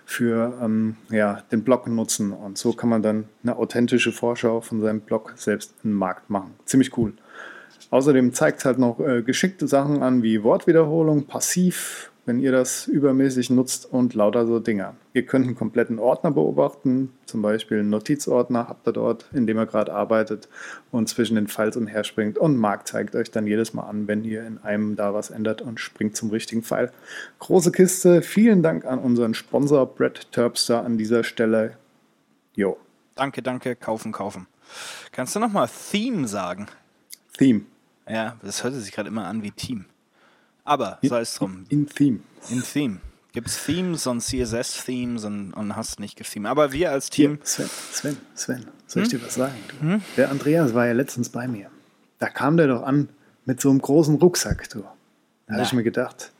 für 0.05 0.59
ähm, 0.62 0.97
ja, 1.11 1.43
den 1.51 1.64
Blog 1.64 1.87
nutzen. 1.87 2.33
Und 2.33 2.59
so 2.59 2.73
kann 2.73 2.90
man 2.90 3.03
dann 3.03 3.25
eine 3.43 3.57
authentische 3.57 4.12
Vorschau 4.12 4.61
von 4.61 4.81
seinem 4.81 5.01
Blog 5.01 5.35
selbst 5.37 5.75
im 5.83 5.93
Markt 5.93 6.31
machen. 6.31 6.55
Ziemlich 6.64 6.97
cool. 6.97 7.14
Außerdem 7.90 8.33
zeigt 8.33 8.59
es 8.59 8.64
halt 8.64 8.79
noch 8.79 9.01
äh, 9.01 9.23
geschickte 9.23 9.69
Sachen 9.69 10.03
an 10.03 10.23
wie 10.23 10.43
Wortwiederholung, 10.43 11.27
Passiv, 11.27 12.11
wenn 12.27 12.40
ihr 12.40 12.53
das 12.53 12.87
übermäßig 12.87 13.51
nutzt 13.51 13.90
und 13.93 14.14
lauter 14.14 14.47
so 14.47 14.59
Dinger. 14.59 14.95
Ihr 15.14 15.24
könnt 15.24 15.46
einen 15.46 15.55
kompletten 15.55 16.00
Ordner 16.00 16.33
beobachten, 16.33 17.12
zum 17.24 17.40
Beispiel 17.40 17.79
einen 17.79 17.88
Notizordner 17.88 18.66
habt 18.68 18.88
ihr 18.88 18.92
dort, 18.92 19.27
in 19.33 19.46
dem 19.46 19.57
ihr 19.57 19.66
gerade 19.66 19.94
arbeitet 19.94 20.48
und 20.90 21.09
zwischen 21.09 21.37
den 21.37 21.46
Files 21.46 21.77
umherspringt. 21.77 22.37
Und 22.37 22.57
Mark 22.57 22.88
zeigt 22.88 23.14
euch 23.14 23.31
dann 23.31 23.46
jedes 23.46 23.74
Mal 23.74 23.85
an, 23.85 24.09
wenn 24.09 24.24
ihr 24.24 24.44
in 24.44 24.59
einem 24.59 24.96
da 24.96 25.14
was 25.14 25.31
ändert 25.31 25.62
und 25.62 25.79
springt 25.79 26.16
zum 26.16 26.31
richtigen 26.31 26.64
Pfeil. 26.64 26.90
Große 27.38 27.70
Kiste. 27.70 28.22
Vielen 28.22 28.64
Dank 28.64 28.85
an 28.85 28.98
unseren 28.98 29.35
Sponsor 29.35 29.87
Brett 29.87 30.33
Terpster 30.33 30.85
an 30.85 30.98
dieser 30.98 31.22
Stelle. 31.22 31.77
Jo. 32.57 32.77
Danke, 33.14 33.40
danke. 33.40 33.77
Kaufen, 33.77 34.11
kaufen. 34.11 34.48
Kannst 35.12 35.37
du 35.37 35.38
nochmal 35.38 35.68
Theme 35.92 36.27
sagen? 36.27 36.66
Theme. 37.38 37.61
Ja, 38.09 38.37
das 38.42 38.64
hörte 38.64 38.81
sich 38.81 38.90
gerade 38.90 39.11
immer 39.11 39.27
an 39.27 39.44
wie 39.44 39.53
Team. 39.53 39.85
Aber 40.64 40.98
sei 41.03 41.20
es 41.20 41.37
drum. 41.37 41.66
In 41.68 41.87
Theme. 41.87 42.18
In 42.50 42.64
Theme. 42.64 42.98
Gibt 43.35 43.49
es 43.49 43.64
Themes 43.64 44.07
und 44.07 44.20
CSS-Themes 44.20 45.25
und, 45.25 45.53
und 45.55 45.75
hast 45.75 45.99
nicht 45.99 46.16
getheme. 46.16 46.49
Aber 46.49 46.70
wir 46.70 46.92
als 46.92 47.11
Team. 47.11 47.40
Sven, 47.42 47.68
Sven, 47.90 48.16
Sven, 48.37 48.64
soll 48.87 49.03
ich 49.03 49.12
hm? 49.12 49.18
dir 49.18 49.27
was 49.27 49.35
sagen? 49.35 49.55
Hm? 49.81 50.03
Der 50.16 50.31
Andreas 50.31 50.73
war 50.73 50.87
ja 50.87 50.92
letztens 50.92 51.31
bei 51.31 51.49
mir. 51.49 51.68
Da 52.20 52.29
kam 52.29 52.57
der 52.57 52.68
doch 52.68 52.85
an 52.85 53.09
mit 53.44 53.61
so 53.61 53.70
einem 53.70 53.81
großen 53.81 54.14
Rucksack, 54.16 54.70
du. 54.70 54.85
Da 55.49 55.55
habe 55.55 55.64
ich 55.64 55.73
mir 55.73 55.83
gedacht, 55.83 56.31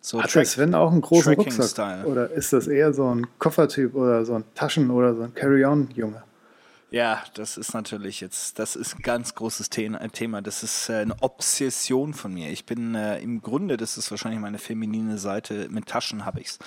so 0.00 0.22
hat 0.22 0.32
der 0.36 0.44
Sven 0.44 0.76
auch 0.76 0.92
einen 0.92 1.00
großen 1.00 1.34
Rucksack? 1.34 2.06
Oder 2.06 2.30
ist 2.30 2.52
das 2.52 2.68
eher 2.68 2.94
so 2.94 3.12
ein 3.12 3.26
Koffertyp 3.40 3.96
oder 3.96 4.24
so 4.24 4.34
ein 4.36 4.44
Taschen- 4.54 4.90
oder 4.90 5.16
so 5.16 5.22
ein 5.22 5.34
Carry-On-Junge? 5.34 6.22
Ja, 6.90 7.24
das 7.34 7.56
ist 7.56 7.74
natürlich 7.74 8.20
jetzt, 8.20 8.58
das 8.58 8.76
ist 8.76 8.94
ein 8.94 9.02
ganz 9.02 9.34
großes 9.34 9.68
äh, 9.76 10.08
Thema. 10.10 10.40
Das 10.40 10.62
ist 10.62 10.88
äh, 10.88 10.94
eine 10.94 11.16
Obsession 11.20 12.14
von 12.14 12.32
mir. 12.32 12.50
Ich 12.50 12.64
bin 12.64 12.94
äh, 12.94 13.18
im 13.18 13.42
Grunde, 13.42 13.76
das 13.76 13.98
ist 13.98 14.10
wahrscheinlich 14.10 14.40
meine 14.40 14.58
feminine 14.58 15.18
Seite, 15.18 15.68
mit 15.68 15.86
Taschen 15.86 16.24
habe 16.24 16.40
ich's. 16.40 16.58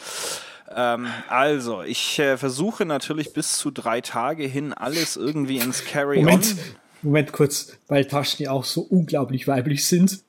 Ähm, 0.75 1.07
also, 1.29 1.83
ich 1.83 2.19
äh, 2.19 2.37
versuche 2.37 2.85
natürlich 2.85 3.33
bis 3.33 3.57
zu 3.57 3.71
drei 3.71 4.01
Tage 4.01 4.43
hin 4.43 4.73
alles 4.73 5.15
irgendwie 5.15 5.57
ins 5.57 5.85
Carry-On. 5.85 6.25
Moment, 6.25 6.55
Moment 7.01 7.31
kurz, 7.31 7.77
weil 7.87 8.05
Taschen 8.05 8.43
ja 8.43 8.51
auch 8.51 8.65
so 8.65 8.81
unglaublich 8.81 9.47
weiblich 9.47 9.87
sind. 9.87 10.23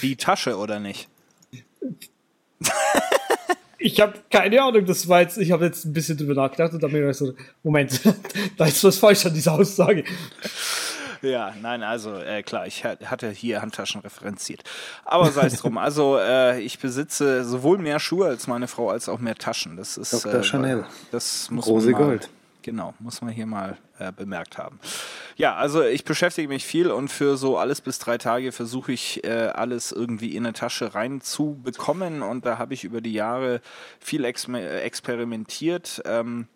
Die 0.00 0.16
Tasche 0.16 0.56
oder 0.56 0.80
nicht? 0.80 1.08
Ich 3.82 4.00
habe 4.00 4.14
keine 4.30 4.62
Ahnung, 4.62 4.86
das 4.86 5.08
war 5.08 5.20
jetzt, 5.20 5.38
ich 5.38 5.50
habe 5.50 5.64
jetzt 5.64 5.84
ein 5.84 5.92
bisschen 5.92 6.16
drüber 6.16 6.34
nachgedacht 6.34 6.72
und 6.72 6.82
dann 6.82 6.92
mir 6.92 7.12
so, 7.12 7.32
Moment, 7.62 8.00
da 8.56 8.66
ist 8.66 8.82
was 8.84 8.98
falsch 8.98 9.26
an 9.26 9.34
dieser 9.34 9.52
Aussage. 9.52 10.04
Ja, 11.22 11.54
nein, 11.60 11.82
also 11.84 12.16
äh, 12.16 12.42
klar, 12.42 12.66
ich 12.66 12.84
hatte 12.84 13.30
hier 13.30 13.62
Handtaschen 13.62 14.00
referenziert. 14.00 14.62
Aber 15.04 15.30
sei 15.30 15.46
es 15.46 15.60
drum. 15.60 15.78
Also 15.78 16.18
äh, 16.18 16.60
ich 16.60 16.80
besitze 16.80 17.44
sowohl 17.44 17.78
mehr 17.78 18.00
Schuhe 18.00 18.26
als 18.26 18.48
meine 18.48 18.66
Frau 18.66 18.90
als 18.90 19.08
auch 19.08 19.20
mehr 19.20 19.36
Taschen. 19.36 19.76
Das 19.76 19.96
ist 19.96 20.12
Dr. 20.12 20.40
Äh, 20.40 20.42
Chanel. 20.42 20.84
Das 21.12 21.48
muss 21.50 21.66
Rose 21.66 21.90
man 21.90 22.00
mal, 22.00 22.06
Gold. 22.06 22.28
Genau, 22.62 22.94
muss 23.00 23.20
man 23.22 23.32
hier 23.32 23.46
mal 23.46 23.76
äh, 23.98 24.12
bemerkt 24.12 24.56
haben. 24.56 24.78
Ja, 25.36 25.56
also 25.56 25.82
ich 25.82 26.04
beschäftige 26.04 26.48
mich 26.48 26.64
viel 26.64 26.90
und 26.90 27.08
für 27.08 27.36
so 27.36 27.58
alles 27.58 27.80
bis 27.80 27.98
drei 27.98 28.18
Tage 28.18 28.52
versuche 28.52 28.92
ich 28.92 29.24
äh, 29.24 29.48
alles 29.52 29.90
irgendwie 29.90 30.36
in 30.36 30.46
eine 30.46 30.52
Tasche 30.52 30.94
reinzubekommen 30.94 32.22
und 32.22 32.46
da 32.46 32.58
habe 32.58 32.74
ich 32.74 32.84
über 32.84 33.00
die 33.00 33.12
Jahre 33.12 33.60
viel 33.98 34.24
ex 34.24 34.48
experimentiert. 34.48 36.02
Ähm, 36.04 36.46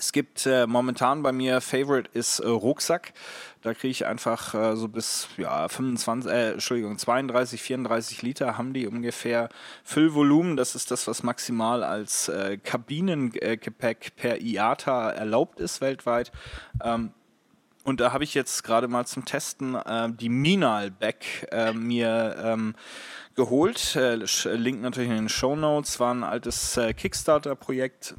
es 0.00 0.12
gibt 0.12 0.46
äh, 0.46 0.66
momentan 0.66 1.22
bei 1.22 1.30
mir 1.30 1.60
Favorite 1.60 2.08
ist 2.14 2.40
äh, 2.40 2.48
Rucksack. 2.48 3.12
Da 3.60 3.74
kriege 3.74 3.90
ich 3.90 4.06
einfach 4.06 4.54
äh, 4.54 4.74
so 4.74 4.88
bis 4.88 5.28
ja 5.36 5.68
25, 5.68 6.32
äh, 6.32 6.52
Entschuldigung 6.52 6.96
32, 6.96 7.60
34 7.60 8.22
Liter 8.22 8.56
haben 8.56 8.72
die 8.72 8.86
ungefähr 8.86 9.50
Füllvolumen. 9.84 10.56
Das 10.56 10.74
ist 10.74 10.90
das, 10.90 11.06
was 11.06 11.22
maximal 11.22 11.84
als 11.84 12.30
äh, 12.30 12.56
Kabinengepäck 12.56 14.16
per 14.16 14.40
IATA 14.40 15.10
erlaubt 15.10 15.60
ist 15.60 15.82
weltweit. 15.82 16.32
Ähm, 16.82 17.12
und 17.84 18.00
da 18.00 18.14
habe 18.14 18.24
ich 18.24 18.32
jetzt 18.32 18.64
gerade 18.64 18.88
mal 18.88 19.04
zum 19.04 19.26
Testen 19.26 19.74
äh, 19.74 20.10
die 20.10 20.30
Minal 20.30 20.90
Back 20.90 21.46
äh, 21.52 21.74
mir 21.74 22.36
ähm, 22.42 22.74
geholt. 23.34 23.96
Äh, 23.96 24.16
Link 24.54 24.80
natürlich 24.80 25.10
in 25.10 25.16
den 25.16 25.28
Show 25.28 25.56
Notes. 25.56 26.00
War 26.00 26.14
ein 26.14 26.24
altes 26.24 26.78
äh, 26.78 26.94
Kickstarter-Projekt 26.94 28.14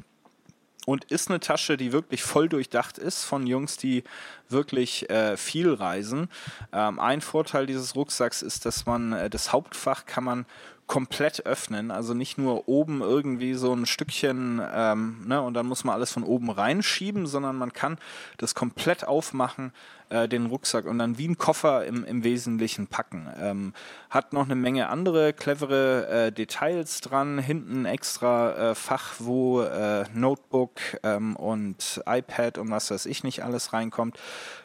und 0.86 1.04
ist 1.04 1.30
eine 1.30 1.40
Tasche, 1.40 1.76
die 1.76 1.92
wirklich 1.92 2.22
voll 2.22 2.48
durchdacht 2.48 2.98
ist 2.98 3.24
von 3.24 3.46
Jungs, 3.46 3.76
die 3.76 4.04
wirklich 4.48 5.08
äh, 5.10 5.36
viel 5.36 5.72
reisen. 5.72 6.28
Ähm, 6.72 6.98
ein 6.98 7.20
Vorteil 7.20 7.66
dieses 7.66 7.94
Rucksacks 7.94 8.42
ist, 8.42 8.66
dass 8.66 8.86
man 8.86 9.12
äh, 9.12 9.30
das 9.30 9.52
Hauptfach 9.52 10.06
kann 10.06 10.24
man 10.24 10.46
komplett 10.88 11.46
öffnen, 11.46 11.90
also 11.90 12.12
nicht 12.12 12.36
nur 12.36 12.68
oben 12.68 13.00
irgendwie 13.00 13.54
so 13.54 13.72
ein 13.72 13.86
Stückchen 13.86 14.60
ähm, 14.74 15.24
ne, 15.26 15.40
und 15.40 15.54
dann 15.54 15.64
muss 15.64 15.84
man 15.84 15.94
alles 15.94 16.12
von 16.12 16.22
oben 16.22 16.50
reinschieben, 16.50 17.26
sondern 17.26 17.56
man 17.56 17.72
kann 17.72 17.96
das 18.36 18.54
komplett 18.54 19.06
aufmachen, 19.06 19.72
äh, 20.12 20.28
den 20.28 20.46
Rucksack 20.46 20.84
und 20.84 20.98
dann 20.98 21.16
wie 21.16 21.26
ein 21.26 21.38
Koffer 21.38 21.86
im, 21.86 22.04
im 22.04 22.22
Wesentlichen 22.22 22.86
packen. 22.86 23.28
Ähm, 23.40 23.74
hat 24.10 24.32
noch 24.32 24.44
eine 24.44 24.54
Menge 24.54 24.88
andere 24.88 25.32
clevere 25.32 26.06
äh, 26.08 26.32
Details 26.32 27.00
dran. 27.00 27.38
Hinten 27.38 27.86
extra 27.86 28.70
äh, 28.70 28.74
Fach, 28.74 29.14
wo 29.18 29.62
äh, 29.62 30.04
Notebook 30.12 30.72
ähm, 31.02 31.34
und 31.36 32.02
iPad 32.06 32.58
und 32.58 32.70
was 32.70 32.90
weiß 32.90 33.06
ich 33.06 33.24
nicht 33.24 33.42
alles 33.42 33.72
reinkommt. 33.72 34.18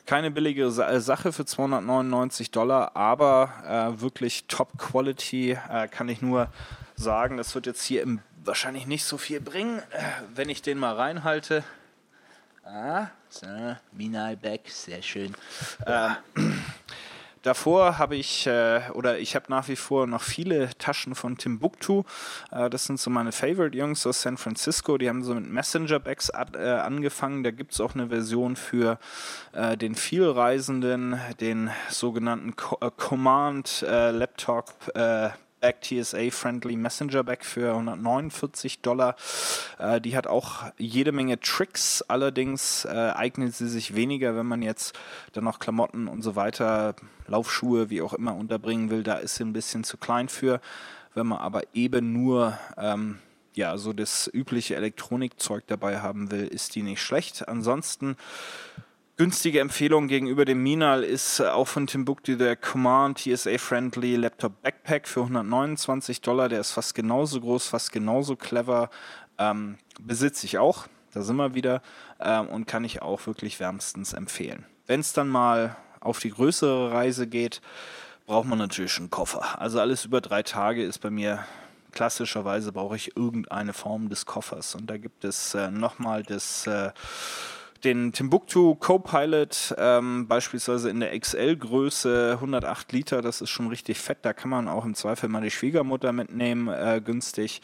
Keine 0.06 0.32
billige 0.32 0.70
Sa 0.70 0.90
äh, 0.90 1.00
Sache 1.00 1.32
für 1.32 1.46
299 1.46 2.52
Dollar, 2.52 2.96
aber 2.96 3.96
äh, 3.98 4.02
wirklich 4.02 4.48
Top 4.48 4.78
Quality 4.78 5.58
kann 5.92 6.10
ich 6.10 6.22
nur 6.22 6.50
sagen. 6.96 7.38
Das 7.38 7.56
wird 7.56 7.66
jetzt 7.66 7.84
hier 7.84 8.02
im 8.02 8.20
wahrscheinlich 8.44 8.88
nicht 8.88 9.04
so 9.04 9.18
viel 9.18 9.42
bringen, 9.42 9.82
wenn 10.34 10.50
ich 10.50 10.62
den 10.62 10.78
mal 10.78 10.96
reinhalte. 10.96 11.64
Ah, 12.66 13.08
so, 13.40 13.76
Minalbeck, 13.92 14.70
sehr 14.70 15.02
schön. 15.02 15.36
Ähm, 15.86 16.16
davor 17.44 17.98
habe 17.98 18.16
ich, 18.16 18.48
äh, 18.48 18.82
oder 18.94 19.20
ich 19.20 19.36
habe 19.36 19.46
nach 19.50 19.68
wie 19.68 19.76
vor 19.76 20.08
noch 20.08 20.22
viele 20.22 20.70
Taschen 20.78 21.16
von 21.16 21.38
Timbuktu. 21.38 22.04
Äh, 22.52 22.70
das 22.70 22.86
sind 22.86 23.00
so 23.00 23.10
meine 23.10 23.32
Favorite-Jungs 23.32 24.08
aus 24.08 24.22
San 24.22 24.38
Francisco. 24.38 24.98
Die 24.98 25.08
haben 25.08 25.24
so 25.24 25.36
mit 25.36 25.50
Messenger-Bags 25.50 26.30
äh, 26.30 26.58
angefangen. 26.58 27.44
Da 27.44 27.52
gibt 27.52 27.74
es 27.74 27.82
auch 27.82 27.94
eine 27.94 28.08
Version 28.08 28.56
für 28.56 29.00
äh, 29.54 29.78
den 29.78 29.96
Vielreisenden, 29.96 31.20
den 31.40 31.70
sogenannten 31.90 32.56
Co 32.56 32.78
äh, 32.82 32.92
Command 32.96 33.84
äh, 33.88 34.12
Laptop 34.12 34.74
Back 35.60 35.82
TSA 35.82 36.30
Friendly 36.32 36.76
Messenger 36.76 37.24
Bag 37.24 37.44
für 37.44 37.72
149 37.72 38.82
Dollar. 38.82 39.16
Äh, 39.80 40.02
die 40.02 40.16
hat 40.16 40.28
auch 40.28 40.66
jede 40.78 41.12
Menge 41.12 41.40
Tricks, 41.40 42.02
allerdings 42.08 42.86
äh, 42.86 43.12
eignet 43.16 43.56
sie 43.56 43.68
sich 43.68 43.96
weniger, 43.96 44.36
wenn 44.36 44.46
man 44.46 44.62
jetzt 44.62 44.98
dann 45.34 45.44
noch 45.44 45.60
Klamotten 45.60 46.08
und 46.08 46.22
so 46.22 46.36
weiter, 46.36 46.96
Laufschuhe, 47.28 47.90
wie 47.90 48.02
auch 48.02 48.14
immer 48.14 48.36
unterbringen 48.36 48.90
will. 48.90 49.04
Da 49.04 49.16
ist 49.16 49.36
sie 49.36 49.44
ein 49.44 49.54
bisschen 49.54 49.84
zu 49.84 49.98
klein 49.98 50.30
für. 50.30 50.62
Wenn 51.14 51.28
man 51.28 51.40
aber 51.40 51.64
eben 51.74 52.14
nur 52.14 52.58
ähm, 52.78 53.20
ja, 53.58 53.78
so 53.78 53.92
das 53.92 54.30
übliche 54.32 54.76
Elektronikzeug 54.76 55.66
dabei 55.68 56.00
haben 56.00 56.32
will, 56.32 56.48
ist 56.48 56.76
die 56.76 56.84
nicht 56.84 57.02
schlecht. 57.02 57.48
Ansonsten 57.48 58.16
günstige 59.18 59.60
Empfehlung 59.60 60.08
gegenüber 60.08 60.46
dem 60.46 60.62
Minal 60.62 61.04
ist 61.04 61.40
äh, 61.40 61.48
auch 61.48 61.68
von 61.68 61.88
Timbuktu 61.88 62.36
der 62.36 62.56
Command 62.56 63.18
TSA 63.18 63.58
Friendly 63.58 64.16
Laptop 64.16 64.62
Backpack 64.62 65.08
für 65.08 65.22
129 65.22 66.22
Dollar. 66.22 66.50
Der 66.50 66.60
ist 66.60 66.72
fast 66.72 66.94
genauso 66.94 67.42
groß, 67.42 67.68
fast 67.68 67.92
genauso 67.92 68.36
clever. 68.36 68.92
Ähm, 69.40 69.80
besitze 70.00 70.46
ich 70.46 70.60
auch, 70.60 70.88
da 71.14 71.24
sind 71.24 71.36
wir 71.36 71.56
wieder 71.56 71.82
ähm, 72.20 72.48
und 72.48 72.68
kann 72.68 72.84
ich 72.84 73.02
auch 73.02 73.26
wirklich 73.26 73.60
wärmstens 73.60 74.14
empfehlen. 74.14 74.66
Wenn 74.86 75.00
es 75.00 75.14
dann 75.14 75.30
mal 75.30 75.76
auf 76.00 76.20
die 76.20 76.30
größere 76.30 76.92
Reise 76.92 77.26
geht, 77.26 77.62
braucht 78.28 78.48
man 78.48 78.60
natürlich 78.60 79.00
einen 79.00 79.10
Koffer. 79.10 79.60
Also 79.60 79.80
alles 79.80 80.06
über 80.06 80.22
drei 80.22 80.44
Tage 80.44 80.84
ist 80.84 81.00
bei 81.00 81.10
mir 81.10 81.44
klassischerweise 81.92 82.72
brauche 82.72 82.96
ich 82.96 83.18
irgendeine 83.18 83.74
Form 83.74 84.10
des 84.10 84.28
Koffers 84.28 84.76
und 84.76 84.88
da 84.88 84.98
gibt 84.98 85.24
es 85.24 85.56
äh, 85.56 85.72
nochmal 85.72 86.22
das 86.22 86.68
äh, 86.68 86.92
den 87.84 88.12
Timbuktu 88.12 88.76
Copilot, 88.76 89.76
ähm, 89.78 90.28
beispielsweise 90.28 90.90
in 90.90 91.00
der 91.00 91.18
XL-Größe 91.18 92.34
108 92.34 92.92
Liter, 92.92 93.22
das 93.22 93.42
ist 93.42 93.50
schon 93.50 93.68
richtig 93.68 94.00
fett. 94.00 94.20
Da 94.22 94.34
kann 94.34 94.50
man 94.50 94.68
auch 94.68 94.86
im 94.86 94.96
Zweifel 94.96 95.30
mal 95.30 95.42
die 95.42 95.52
Schwiegermutter 95.52 96.12
mitnehmen, 96.12 96.68
äh, 96.68 97.02
günstig. 97.04 97.62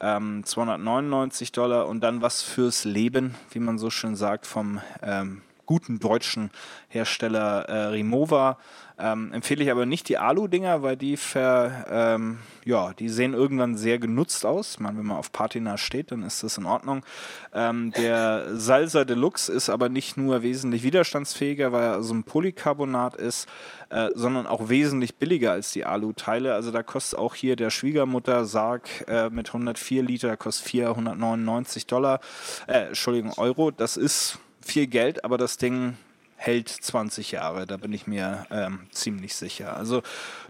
Ähm, 0.00 0.44
299 0.44 1.52
Dollar 1.52 1.88
und 1.88 2.00
dann 2.00 2.20
was 2.20 2.42
fürs 2.42 2.84
Leben, 2.84 3.34
wie 3.50 3.60
man 3.60 3.78
so 3.78 3.90
schön 3.90 4.16
sagt, 4.16 4.46
vom 4.46 4.80
ähm, 5.02 5.42
guten 5.66 5.98
deutschen 5.98 6.50
Hersteller 6.88 7.68
äh, 7.68 7.86
Rimowa. 7.86 8.58
Ähm, 8.96 9.32
empfehle 9.32 9.64
ich 9.64 9.72
aber 9.72 9.86
nicht 9.86 10.08
die 10.08 10.18
Alu-Dinger, 10.18 10.84
weil 10.84 10.96
die 10.96 11.16
ver, 11.16 11.84
ähm, 11.90 12.38
ja, 12.64 12.92
die 12.92 13.08
sehen 13.08 13.34
irgendwann 13.34 13.76
sehr 13.76 13.98
genutzt 13.98 14.46
aus. 14.46 14.74
Ich 14.74 14.80
meine, 14.80 14.98
wenn 14.98 15.06
man 15.06 15.16
auf 15.16 15.32
Patina 15.32 15.76
steht, 15.78 16.12
dann 16.12 16.22
ist 16.22 16.44
das 16.44 16.58
in 16.58 16.64
Ordnung. 16.64 17.04
Ähm, 17.52 17.90
der 17.90 18.56
Salsa 18.56 19.04
Deluxe 19.04 19.52
ist 19.52 19.68
aber 19.68 19.88
nicht 19.88 20.16
nur 20.16 20.42
wesentlich 20.42 20.84
widerstandsfähiger, 20.84 21.72
weil 21.72 21.82
er 21.82 22.02
so 22.04 22.14
ein 22.14 22.22
Polycarbonat 22.22 23.16
ist, 23.16 23.48
äh, 23.90 24.10
sondern 24.14 24.46
auch 24.46 24.68
wesentlich 24.68 25.16
billiger 25.16 25.50
als 25.50 25.72
die 25.72 25.84
Alu-Teile. 25.84 26.54
Also 26.54 26.70
da 26.70 26.84
kostet 26.84 27.18
auch 27.18 27.34
hier 27.34 27.56
der 27.56 27.70
Schwiegermutter 27.70 28.44
Sarg 28.44 28.88
äh, 29.08 29.28
mit 29.28 29.48
104 29.48 30.04
Liter 30.04 30.36
kostet 30.36 30.68
499 30.68 31.88
Dollar, 31.88 32.20
äh, 32.68 32.86
Entschuldigung, 32.88 33.32
Euro. 33.38 33.72
Das 33.72 33.96
ist 33.96 34.38
viel 34.64 34.86
Geld, 34.86 35.24
aber 35.24 35.38
das 35.38 35.56
Ding 35.56 35.96
hält 36.36 36.68
20 36.68 37.32
Jahre, 37.32 37.66
da 37.66 37.76
bin 37.76 37.92
ich 37.92 38.06
mir 38.06 38.46
ähm, 38.50 38.80
ziemlich 38.90 39.34
sicher. 39.34 39.76
Also 39.76 40.02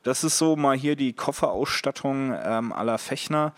das 0.02 0.24
ist 0.24 0.38
so 0.38 0.56
mal 0.56 0.76
hier 0.76 0.96
die 0.96 1.12
Kofferausstattung 1.12 2.34
ähm, 2.42 2.72
aller 2.72 2.98
Fechner. 2.98 3.52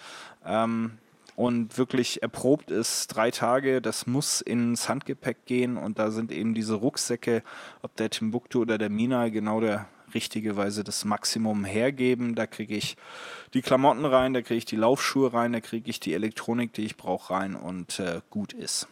Ähm, 0.44 0.98
und 1.34 1.76
wirklich 1.76 2.22
erprobt 2.22 2.70
ist 2.70 3.08
drei 3.08 3.30
Tage, 3.30 3.82
das 3.82 4.06
muss 4.06 4.40
ins 4.40 4.88
Handgepäck 4.88 5.44
gehen 5.44 5.76
und 5.76 5.98
da 5.98 6.10
sind 6.10 6.32
eben 6.32 6.54
diese 6.54 6.74
Rucksäcke, 6.74 7.42
ob 7.82 7.94
der 7.96 8.08
Timbuktu 8.08 8.62
oder 8.62 8.78
der 8.78 8.88
Mina, 8.88 9.28
genau 9.28 9.60
der 9.60 9.86
richtige 10.14 10.56
Weise 10.56 10.82
das 10.82 11.04
Maximum 11.04 11.66
hergeben. 11.66 12.34
Da 12.34 12.46
kriege 12.46 12.74
ich 12.74 12.96
die 13.52 13.60
Klamotten 13.60 14.06
rein, 14.06 14.32
da 14.32 14.40
kriege 14.40 14.56
ich 14.58 14.64
die 14.64 14.76
Laufschuhe 14.76 15.34
rein, 15.34 15.52
da 15.52 15.60
kriege 15.60 15.90
ich 15.90 16.00
die 16.00 16.14
Elektronik, 16.14 16.72
die 16.72 16.86
ich 16.86 16.96
brauche, 16.96 17.34
rein 17.34 17.54
und 17.54 17.98
äh, 17.98 18.22
gut 18.30 18.54
ist. 18.54 18.88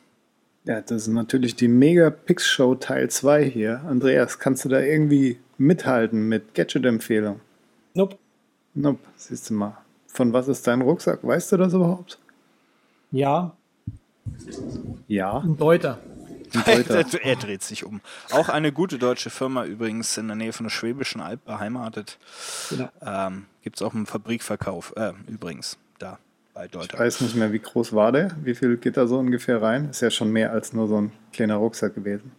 Ja, 0.64 0.80
das 0.80 1.02
ist 1.02 1.08
natürlich 1.08 1.56
die 1.56 1.68
Megapix 1.68 2.46
Show 2.46 2.74
Teil 2.74 3.10
2 3.10 3.44
hier. 3.44 3.82
Andreas, 3.86 4.38
kannst 4.38 4.64
du 4.64 4.70
da 4.70 4.80
irgendwie 4.80 5.38
mithalten 5.58 6.26
mit 6.28 6.54
Gadget-Empfehlung? 6.54 7.40
Nope. 7.92 8.16
Nope, 8.72 9.00
siehst 9.14 9.50
du 9.50 9.54
mal. 9.54 9.76
Von 10.06 10.32
was 10.32 10.48
ist 10.48 10.66
dein 10.66 10.80
Rucksack? 10.80 11.20
Weißt 11.22 11.52
du 11.52 11.58
das 11.58 11.74
überhaupt? 11.74 12.18
Ja. 13.10 13.54
Ja. 15.06 15.38
Ein 15.38 15.56
Deuter. 15.58 15.98
Ein 16.54 16.64
Deuter. 16.64 17.04
er 17.22 17.36
dreht 17.36 17.62
sich 17.62 17.84
um. 17.84 18.00
Auch 18.30 18.48
eine 18.48 18.72
gute 18.72 18.98
deutsche 18.98 19.28
Firma 19.28 19.66
übrigens 19.66 20.16
in 20.16 20.28
der 20.28 20.36
Nähe 20.36 20.54
von 20.54 20.64
der 20.64 20.70
Schwäbischen 20.70 21.20
Alb 21.20 21.44
beheimatet. 21.44 22.18
Genau. 22.70 22.88
Ähm, 23.02 23.46
Gibt 23.62 23.76
es 23.76 23.82
auch 23.82 23.94
einen 23.94 24.06
Fabrikverkauf, 24.06 24.94
äh, 24.96 25.12
übrigens, 25.28 25.76
da 25.98 26.18
bei 26.54 26.66
Ich 26.66 26.70
Deuter. 26.70 26.98
weiß 26.98 27.20
nicht 27.22 27.34
mehr, 27.36 27.52
wie 27.52 27.58
groß 27.58 27.92
war 27.92 28.12
der? 28.12 28.30
Wie 28.42 28.54
viel 28.54 28.76
geht 28.76 28.96
da 28.96 29.06
so 29.06 29.18
ungefähr 29.18 29.60
rein? 29.60 29.90
Ist 29.90 30.00
ja 30.00 30.10
schon 30.10 30.30
mehr 30.30 30.52
als 30.52 30.72
nur 30.72 30.86
so 30.88 31.00
ein 31.00 31.12
kleiner 31.32 31.56
Rucksack 31.56 31.94
gewesen. 31.94 32.32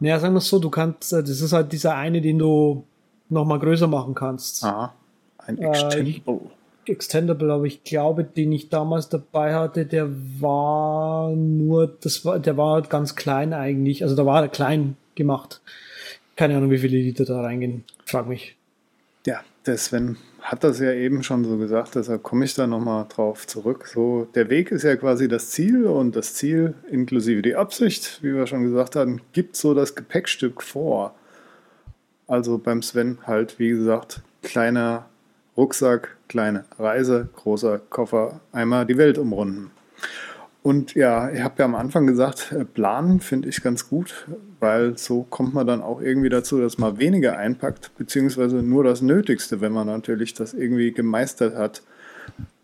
Naja, 0.00 0.18
sagen 0.18 0.34
wir 0.34 0.38
es 0.38 0.48
so, 0.48 0.58
du 0.58 0.70
kannst, 0.70 1.12
äh, 1.12 1.20
das 1.22 1.40
ist 1.40 1.52
halt 1.52 1.72
dieser 1.72 1.94
eine, 1.94 2.20
den 2.20 2.38
du 2.38 2.84
nochmal 3.28 3.58
größer 3.58 3.86
machen 3.86 4.14
kannst. 4.14 4.64
Aha. 4.64 4.94
Ein 5.38 5.58
Äh, 5.58 5.68
Extendable. 5.68 6.40
Extendable, 6.86 7.52
aber 7.52 7.64
ich 7.64 7.84
glaube, 7.84 8.24
den 8.24 8.50
ich 8.50 8.68
damals 8.68 9.08
dabei 9.08 9.54
hatte, 9.54 9.86
der 9.86 10.08
war 10.40 11.30
nur, 11.30 11.86
das 12.00 12.24
war, 12.24 12.40
der 12.40 12.56
war 12.56 12.74
halt 12.74 12.90
ganz 12.90 13.14
klein 13.14 13.52
eigentlich. 13.52 14.02
Also 14.02 14.16
da 14.16 14.26
war 14.26 14.42
er 14.42 14.48
klein 14.48 14.96
gemacht. 15.14 15.60
Keine 16.34 16.56
Ahnung, 16.56 16.70
wie 16.70 16.78
viele 16.78 16.96
Liter 16.96 17.24
da 17.24 17.40
reingehen. 17.40 17.84
Frag 18.04 18.26
mich. 18.26 18.56
Ja, 19.26 19.40
der 19.66 19.76
Sven 19.78 20.16
hat 20.42 20.64
das 20.64 20.80
ja 20.80 20.92
eben 20.92 21.22
schon 21.22 21.44
so 21.44 21.56
gesagt, 21.56 21.94
deshalb 21.94 22.22
komme 22.22 22.44
ich 22.44 22.54
da 22.54 22.66
nochmal 22.66 23.06
drauf 23.08 23.46
zurück. 23.46 23.86
So, 23.86 24.26
der 24.34 24.50
Weg 24.50 24.72
ist 24.72 24.82
ja 24.82 24.96
quasi 24.96 25.28
das 25.28 25.50
Ziel 25.50 25.86
und 25.86 26.16
das 26.16 26.34
Ziel 26.34 26.74
inklusive 26.90 27.42
die 27.42 27.54
Absicht, 27.54 28.22
wie 28.22 28.34
wir 28.34 28.46
schon 28.46 28.64
gesagt 28.64 28.96
haben, 28.96 29.20
gibt 29.32 29.56
so 29.56 29.72
das 29.72 29.94
Gepäckstück 29.94 30.62
vor. 30.62 31.14
Also 32.26 32.58
beim 32.58 32.82
Sven 32.82 33.18
halt, 33.24 33.58
wie 33.58 33.70
gesagt, 33.70 34.20
kleiner 34.42 35.06
Rucksack, 35.56 36.16
kleine 36.28 36.64
Reise, 36.78 37.28
großer 37.36 37.78
Koffer, 37.78 38.40
einmal 38.52 38.84
die 38.84 38.98
Welt 38.98 39.18
umrunden. 39.18 39.70
Und 40.62 40.94
ja, 40.94 41.30
ich 41.30 41.42
habe 41.42 41.56
ja 41.58 41.64
am 41.64 41.74
Anfang 41.74 42.06
gesagt, 42.06 42.52
äh, 42.52 42.64
planen 42.64 43.20
finde 43.20 43.48
ich 43.48 43.62
ganz 43.62 43.88
gut, 43.88 44.26
weil 44.60 44.96
so 44.96 45.24
kommt 45.24 45.54
man 45.54 45.66
dann 45.66 45.82
auch 45.82 46.00
irgendwie 46.00 46.28
dazu, 46.28 46.60
dass 46.60 46.78
man 46.78 46.98
weniger 46.98 47.36
einpackt, 47.36 47.90
beziehungsweise 47.98 48.62
nur 48.62 48.84
das 48.84 49.02
Nötigste, 49.02 49.60
wenn 49.60 49.72
man 49.72 49.88
natürlich 49.88 50.34
das 50.34 50.54
irgendwie 50.54 50.92
gemeistert 50.92 51.56
hat. 51.56 51.82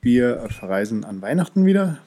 Wir 0.01 0.47
verreisen 0.49 1.05
an 1.05 1.21
Weihnachten 1.23 1.67
wieder 1.67 1.99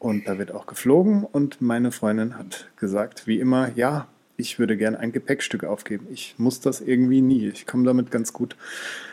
und 0.00 0.26
da 0.26 0.38
wird 0.38 0.52
auch 0.52 0.66
geflogen 0.66 1.22
und 1.22 1.60
meine 1.60 1.92
Freundin 1.92 2.36
hat 2.36 2.68
gesagt, 2.76 3.28
wie 3.28 3.38
immer, 3.38 3.70
ja, 3.76 4.08
ich 4.36 4.58
würde 4.58 4.76
gerne 4.76 4.98
ein 4.98 5.12
Gepäckstück 5.12 5.64
aufgeben. 5.64 6.06
Ich 6.12 6.34
muss 6.38 6.60
das 6.60 6.80
irgendwie 6.80 7.20
nie. 7.20 7.48
Ich 7.48 7.66
komme 7.66 7.84
damit 7.84 8.10
ganz 8.10 8.32
gut 8.32 8.56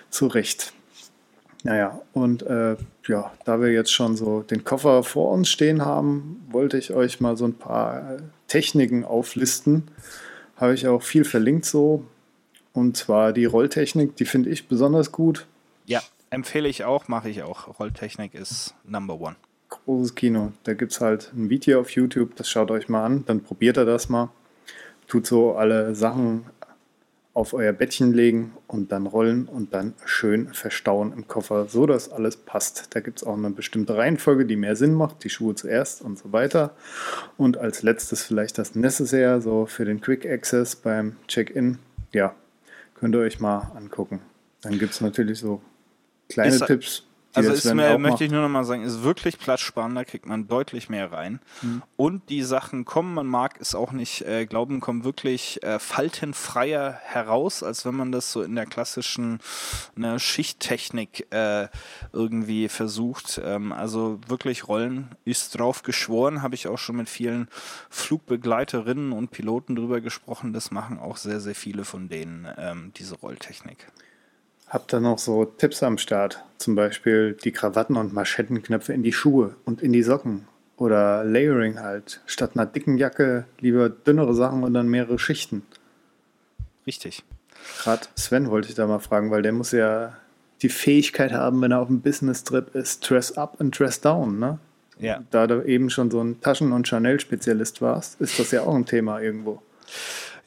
zurecht. 0.09 0.73
Naja, 1.65 1.99
und 2.13 2.43
äh, 2.43 2.77
ja, 3.07 3.31
da 3.43 3.59
wir 3.59 3.71
jetzt 3.71 3.91
schon 3.91 4.15
so 4.15 4.43
den 4.43 4.63
Koffer 4.63 5.01
vor 5.01 5.31
uns 5.31 5.49
stehen 5.49 5.83
haben, 5.83 6.45
wollte 6.51 6.77
ich 6.77 6.93
euch 6.93 7.21
mal 7.21 7.35
so 7.37 7.45
ein 7.45 7.55
paar 7.55 8.17
äh, 8.17 8.17
Techniken 8.47 9.03
auflisten. 9.03 9.87
Habe 10.57 10.75
ich 10.75 10.87
auch 10.87 11.01
viel 11.01 11.25
verlinkt 11.25 11.65
so. 11.65 12.05
Und 12.71 12.97
zwar 12.97 13.33
die 13.33 13.45
Rolltechnik, 13.45 14.15
die 14.15 14.25
finde 14.25 14.51
ich 14.51 14.67
besonders 14.67 15.11
gut. 15.11 15.47
Ja, 15.87 16.03
empfehle 16.29 16.69
ich 16.69 16.83
auch, 16.83 17.07
mache 17.07 17.29
ich 17.29 17.41
auch. 17.41 17.79
Rolltechnik 17.79 18.35
ist 18.35 18.75
Number 18.83 19.19
One. 19.19 19.35
Großes 19.69 20.13
Kino. 20.13 20.51
Da 20.65 20.75
gibt 20.75 20.91
es 20.91 21.01
halt 21.01 21.33
ein 21.35 21.49
Video 21.49 21.79
auf 21.79 21.89
YouTube, 21.89 22.35
das 22.35 22.47
schaut 22.47 22.69
euch 22.69 22.89
mal 22.89 23.03
an, 23.03 23.25
dann 23.25 23.41
probiert 23.41 23.79
ihr 23.79 23.85
das 23.85 24.07
mal. 24.07 24.29
Tut 25.07 25.25
so 25.25 25.55
alle 25.55 25.95
Sachen 25.95 26.45
auf 27.35 27.53
euer 27.53 27.73
Bettchen 27.73 28.13
legen 28.13 28.53
und 28.65 28.91
dann 28.93 29.05
rollen 29.05 29.47
und 29.47 29.73
dann 29.73 29.93
schön 30.05 30.53
verstauen 30.53 31.11
im 31.11 31.27
Koffer, 31.27 31.67
so 31.67 31.85
dass 31.85 32.09
alles 32.09 32.37
passt. 32.37 32.95
Da 32.95 33.01
gibt 33.01 33.19
es 33.19 33.23
auch 33.27 33.37
eine 33.37 33.49
bestimmte 33.51 33.97
Reihenfolge, 33.97 34.45
die 34.45 34.55
mehr 34.55 34.77
Sinn 34.77 34.93
macht, 34.93 35.23
die 35.25 35.29
Schuhe 35.29 35.53
zuerst 35.53 36.01
und 36.01 36.17
so 36.17 36.31
weiter. 36.31 36.71
Und 37.37 37.57
als 37.57 37.83
letztes 37.83 38.23
vielleicht 38.23 38.57
das 38.57 38.73
Necessaire, 38.73 39.41
so 39.41 39.65
für 39.65 39.83
den 39.83 39.99
Quick 39.99 40.25
Access 40.25 40.77
beim 40.77 41.17
Check-in. 41.27 41.77
Ja, 42.13 42.33
könnt 42.95 43.13
ihr 43.15 43.19
euch 43.19 43.41
mal 43.41 43.69
angucken. 43.75 44.21
Dann 44.61 44.79
gibt 44.79 44.93
es 44.93 45.01
natürlich 45.01 45.39
so 45.39 45.61
kleine 46.29 46.55
Ist- 46.55 46.65
Tipps. 46.65 47.03
Also 47.35 47.51
ist 47.51 47.65
mir, 47.73 47.97
möchte 47.97 48.23
ich 48.23 48.31
nur 48.31 48.41
noch 48.41 48.49
mal 48.49 48.63
sagen, 48.63 48.83
ist 48.83 49.03
wirklich 49.03 49.37
platzsparender, 49.37 50.05
kriegt 50.05 50.25
man 50.25 50.47
deutlich 50.47 50.89
mehr 50.89 51.11
rein. 51.11 51.39
Mhm. 51.61 51.83
Und 51.97 52.29
die 52.29 52.43
Sachen 52.43 52.85
kommen, 52.85 53.13
man 53.13 53.27
mag 53.27 53.59
es 53.59 53.75
auch 53.75 53.91
nicht 53.91 54.21
äh, 54.21 54.45
glauben, 54.45 54.79
kommen 54.79 55.03
wirklich 55.03 55.61
äh, 55.63 55.79
faltenfreier 55.79 56.99
heraus, 57.03 57.63
als 57.63 57.85
wenn 57.85 57.95
man 57.95 58.11
das 58.11 58.31
so 58.31 58.41
in 58.41 58.55
der 58.55 58.65
klassischen 58.65 59.39
ne, 59.95 60.19
Schichttechnik 60.19 61.27
äh, 61.31 61.67
irgendwie 62.13 62.69
versucht. 62.69 63.41
Ähm, 63.43 63.71
also 63.71 64.19
wirklich 64.27 64.67
Rollen 64.67 65.09
ist 65.25 65.59
drauf 65.59 65.83
geschworen, 65.83 66.41
habe 66.41 66.55
ich 66.55 66.67
auch 66.67 66.77
schon 66.77 66.97
mit 66.97 67.09
vielen 67.09 67.47
Flugbegleiterinnen 67.89 69.11
und 69.11 69.31
Piloten 69.31 69.75
drüber 69.75 70.01
gesprochen. 70.01 70.53
Das 70.53 70.71
machen 70.71 70.99
auch 70.99 71.17
sehr, 71.17 71.39
sehr 71.39 71.55
viele 71.55 71.85
von 71.85 72.09
denen, 72.09 72.47
ähm, 72.57 72.91
diese 72.95 73.15
Rolltechnik. 73.15 73.87
Habt 74.75 74.93
ihr 74.93 74.99
noch 74.99 75.19
so 75.19 75.45
Tipps 75.45 75.81
am 75.83 75.97
Start? 75.97 76.43
Zum 76.57 76.75
Beispiel 76.75 77.37
die 77.41 77.53
Krawatten 77.53 77.95
und 77.95 78.11
Manschettenknöpfe 78.11 78.91
in 78.91 79.03
die 79.03 79.13
Schuhe 79.13 79.55
und 79.63 79.81
in 79.81 79.93
die 79.93 80.03
Socken. 80.03 80.49
Oder 80.75 81.23
Layering 81.23 81.79
halt. 81.79 82.19
Statt 82.25 82.51
einer 82.55 82.65
dicken 82.65 82.97
Jacke 82.97 83.45
lieber 83.61 83.87
dünnere 83.87 84.33
Sachen 84.33 84.65
und 84.65 84.73
dann 84.73 84.89
mehrere 84.89 85.17
Schichten. 85.17 85.63
Richtig. 86.85 87.23
Gerade 87.81 88.01
Sven 88.17 88.49
wollte 88.49 88.67
ich 88.67 88.75
da 88.75 88.85
mal 88.85 88.99
fragen, 88.99 89.31
weil 89.31 89.43
der 89.43 89.53
muss 89.53 89.71
ja 89.71 90.17
die 90.61 90.67
Fähigkeit 90.67 91.31
haben, 91.31 91.61
wenn 91.61 91.71
er 91.71 91.79
auf 91.79 91.87
einem 91.87 92.01
Business-Trip 92.01 92.75
ist, 92.75 93.09
dress 93.09 93.37
up 93.37 93.61
und 93.61 93.79
dress 93.79 94.01
down, 94.01 94.39
ne? 94.39 94.59
Ja. 94.99 95.23
Da 95.31 95.47
du 95.47 95.61
eben 95.61 95.89
schon 95.89 96.11
so 96.11 96.21
ein 96.21 96.41
Taschen- 96.41 96.73
und 96.73 96.85
Chanel-Spezialist 96.85 97.81
warst, 97.81 98.19
ist 98.19 98.37
das 98.39 98.51
ja 98.51 98.63
auch 98.63 98.75
ein 98.75 98.85
Thema 98.85 99.21
irgendwo. 99.21 99.61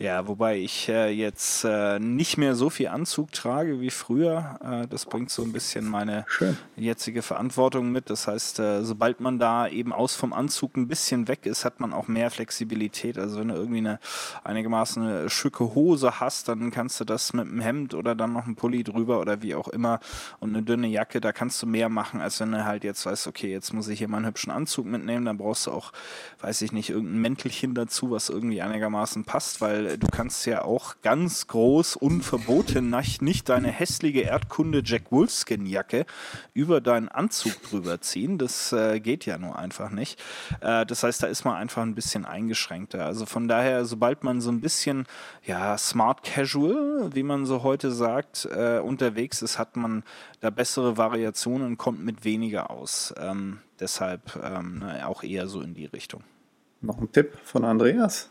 Ja, 0.01 0.29
wobei 0.29 0.59
ich 0.59 0.89
äh, 0.89 1.11
jetzt 1.11 1.65
äh, 1.65 1.99
nicht 1.99 2.39
mehr 2.39 2.55
so 2.55 2.71
viel 2.71 2.87
Anzug 2.87 3.33
trage 3.33 3.81
wie 3.81 3.91
früher. 3.91 4.61
Äh, 4.63 4.87
das 4.87 5.07
bringt 5.07 5.29
so 5.29 5.43
ein 5.43 5.53
bisschen 5.53 5.89
meine 5.89 6.25
Schön. 6.29 6.57
jetzige 6.77 7.21
Verantwortung 7.21 7.91
mit. 7.91 8.09
Das 8.09 8.29
heißt, 8.29 8.61
äh, 8.61 8.85
sobald 8.85 9.19
man 9.19 9.41
da 9.41 9.67
eben 9.67 9.93
aus 9.93 10.15
vom 10.15 10.33
Anzug 10.33 10.77
ein 10.77 10.87
bisschen 10.87 11.27
weg 11.27 11.47
ist, 11.47 11.65
hat 11.65 11.81
man 11.81 11.93
auch 11.93 12.07
mehr 12.07 12.31
Flexibilität. 12.31 13.19
Also 13.19 13.41
wenn 13.41 13.49
du 13.49 13.57
irgendwie 13.57 13.79
eine 13.79 13.99
einigermaßen 14.45 15.03
eine 15.03 15.31
schicke 15.31 15.75
Hose 15.75 16.21
hast, 16.21 16.49
dann 16.49 16.71
kannst 16.71 17.01
du 17.01 17.05
das 17.05 17.33
mit 17.33 17.49
einem 17.49 17.61
Hemd 17.61 17.95
oder 17.95 18.15
dann 18.15 18.33
noch 18.33 18.45
einem 18.45 18.55
Pulli 18.55 18.85
drüber 18.85 19.19
oder 19.19 19.43
wie 19.43 19.57
auch 19.57 19.67
immer 19.67 19.99
und 20.39 20.51
eine 20.51 20.63
dünne 20.63 20.87
Jacke, 20.87 21.21
da 21.21 21.33
kannst 21.33 21.61
du 21.61 21.67
mehr 21.67 21.89
machen, 21.89 22.21
als 22.21 22.39
wenn 22.39 22.53
du 22.53 22.65
halt 22.65 22.85
jetzt 22.85 23.05
weißt, 23.05 23.27
okay, 23.27 23.51
jetzt 23.51 23.73
muss 23.73 23.89
ich 23.89 23.99
hier 23.99 24.07
mal 24.07 24.19
einen 24.19 24.27
hübschen 24.27 24.53
Anzug 24.53 24.87
mitnehmen, 24.87 25.25
dann 25.25 25.39
brauchst 25.39 25.67
du 25.67 25.73
auch, 25.73 25.93
weiß 26.41 26.63
ich 26.63 26.71
nicht, 26.71 26.91
irgendein 26.91 27.21
Mäntelchen 27.21 27.75
dazu, 27.75 28.13
was 28.13 28.29
irgendwie 28.29 28.63
einigermaßen 28.63 29.25
passt, 29.25 29.61
weil 29.61 29.88
weil 29.89 29.99
du 29.99 30.07
kannst 30.09 30.45
ja 30.47 30.63
auch 30.65 30.97
ganz 31.03 31.47
groß 31.47 31.97
unverboten 31.97 32.95
nicht 33.21 33.49
deine 33.49 33.69
hässliche 33.69 34.21
Erdkunde 34.21 34.83
Jack 34.85 35.11
Wolfskin 35.11 35.65
Jacke 35.67 36.05
über 36.53 36.81
deinen 36.81 37.09
Anzug 37.09 37.63
drüber 37.63 38.01
ziehen. 38.01 38.39
Das 38.39 38.73
äh, 38.73 39.01
geht 39.01 39.25
ja 39.25 39.39
nur 39.39 39.59
einfach 39.59 39.91
nicht. 39.91 40.21
Äh, 40.61 40.85
das 40.85 41.03
heißt, 41.03 41.23
da 41.23 41.27
ist 41.27 41.45
man 41.45 41.57
einfach 41.57 41.83
ein 41.83 41.95
bisschen 41.95 42.25
eingeschränkter. 42.27 43.07
Also 43.07 43.25
von 43.25 43.49
daher, 43.49 43.85
sobald 43.85 44.25
man 44.25 44.41
so 44.41 44.51
ein 44.51 44.61
bisschen 44.61 45.07
ja 45.45 45.79
smart 45.79 46.23
casual, 46.23 47.11
wie 47.15 47.23
man 47.23 47.47
so 47.47 47.63
heute 47.63 47.91
sagt, 47.91 48.47
äh, 48.47 48.81
unterwegs 48.81 49.41
ist, 49.43 49.59
hat 49.59 49.77
man 49.77 50.03
da 50.41 50.51
bessere 50.51 50.97
Variationen 50.97 51.67
und 51.67 51.77
kommt 51.79 52.05
mit 52.05 52.25
weniger 52.25 52.71
aus. 52.71 53.15
Ähm, 53.19 53.61
deshalb 53.81 54.39
ähm, 54.43 54.85
auch 55.05 55.23
eher 55.23 55.49
so 55.49 55.63
in 55.63 55.75
die 55.75 55.87
Richtung. 55.87 56.23
Noch 56.81 56.99
ein 56.99 57.11
Tipp 57.11 57.37
von 57.43 57.65
Andreas? 57.65 58.29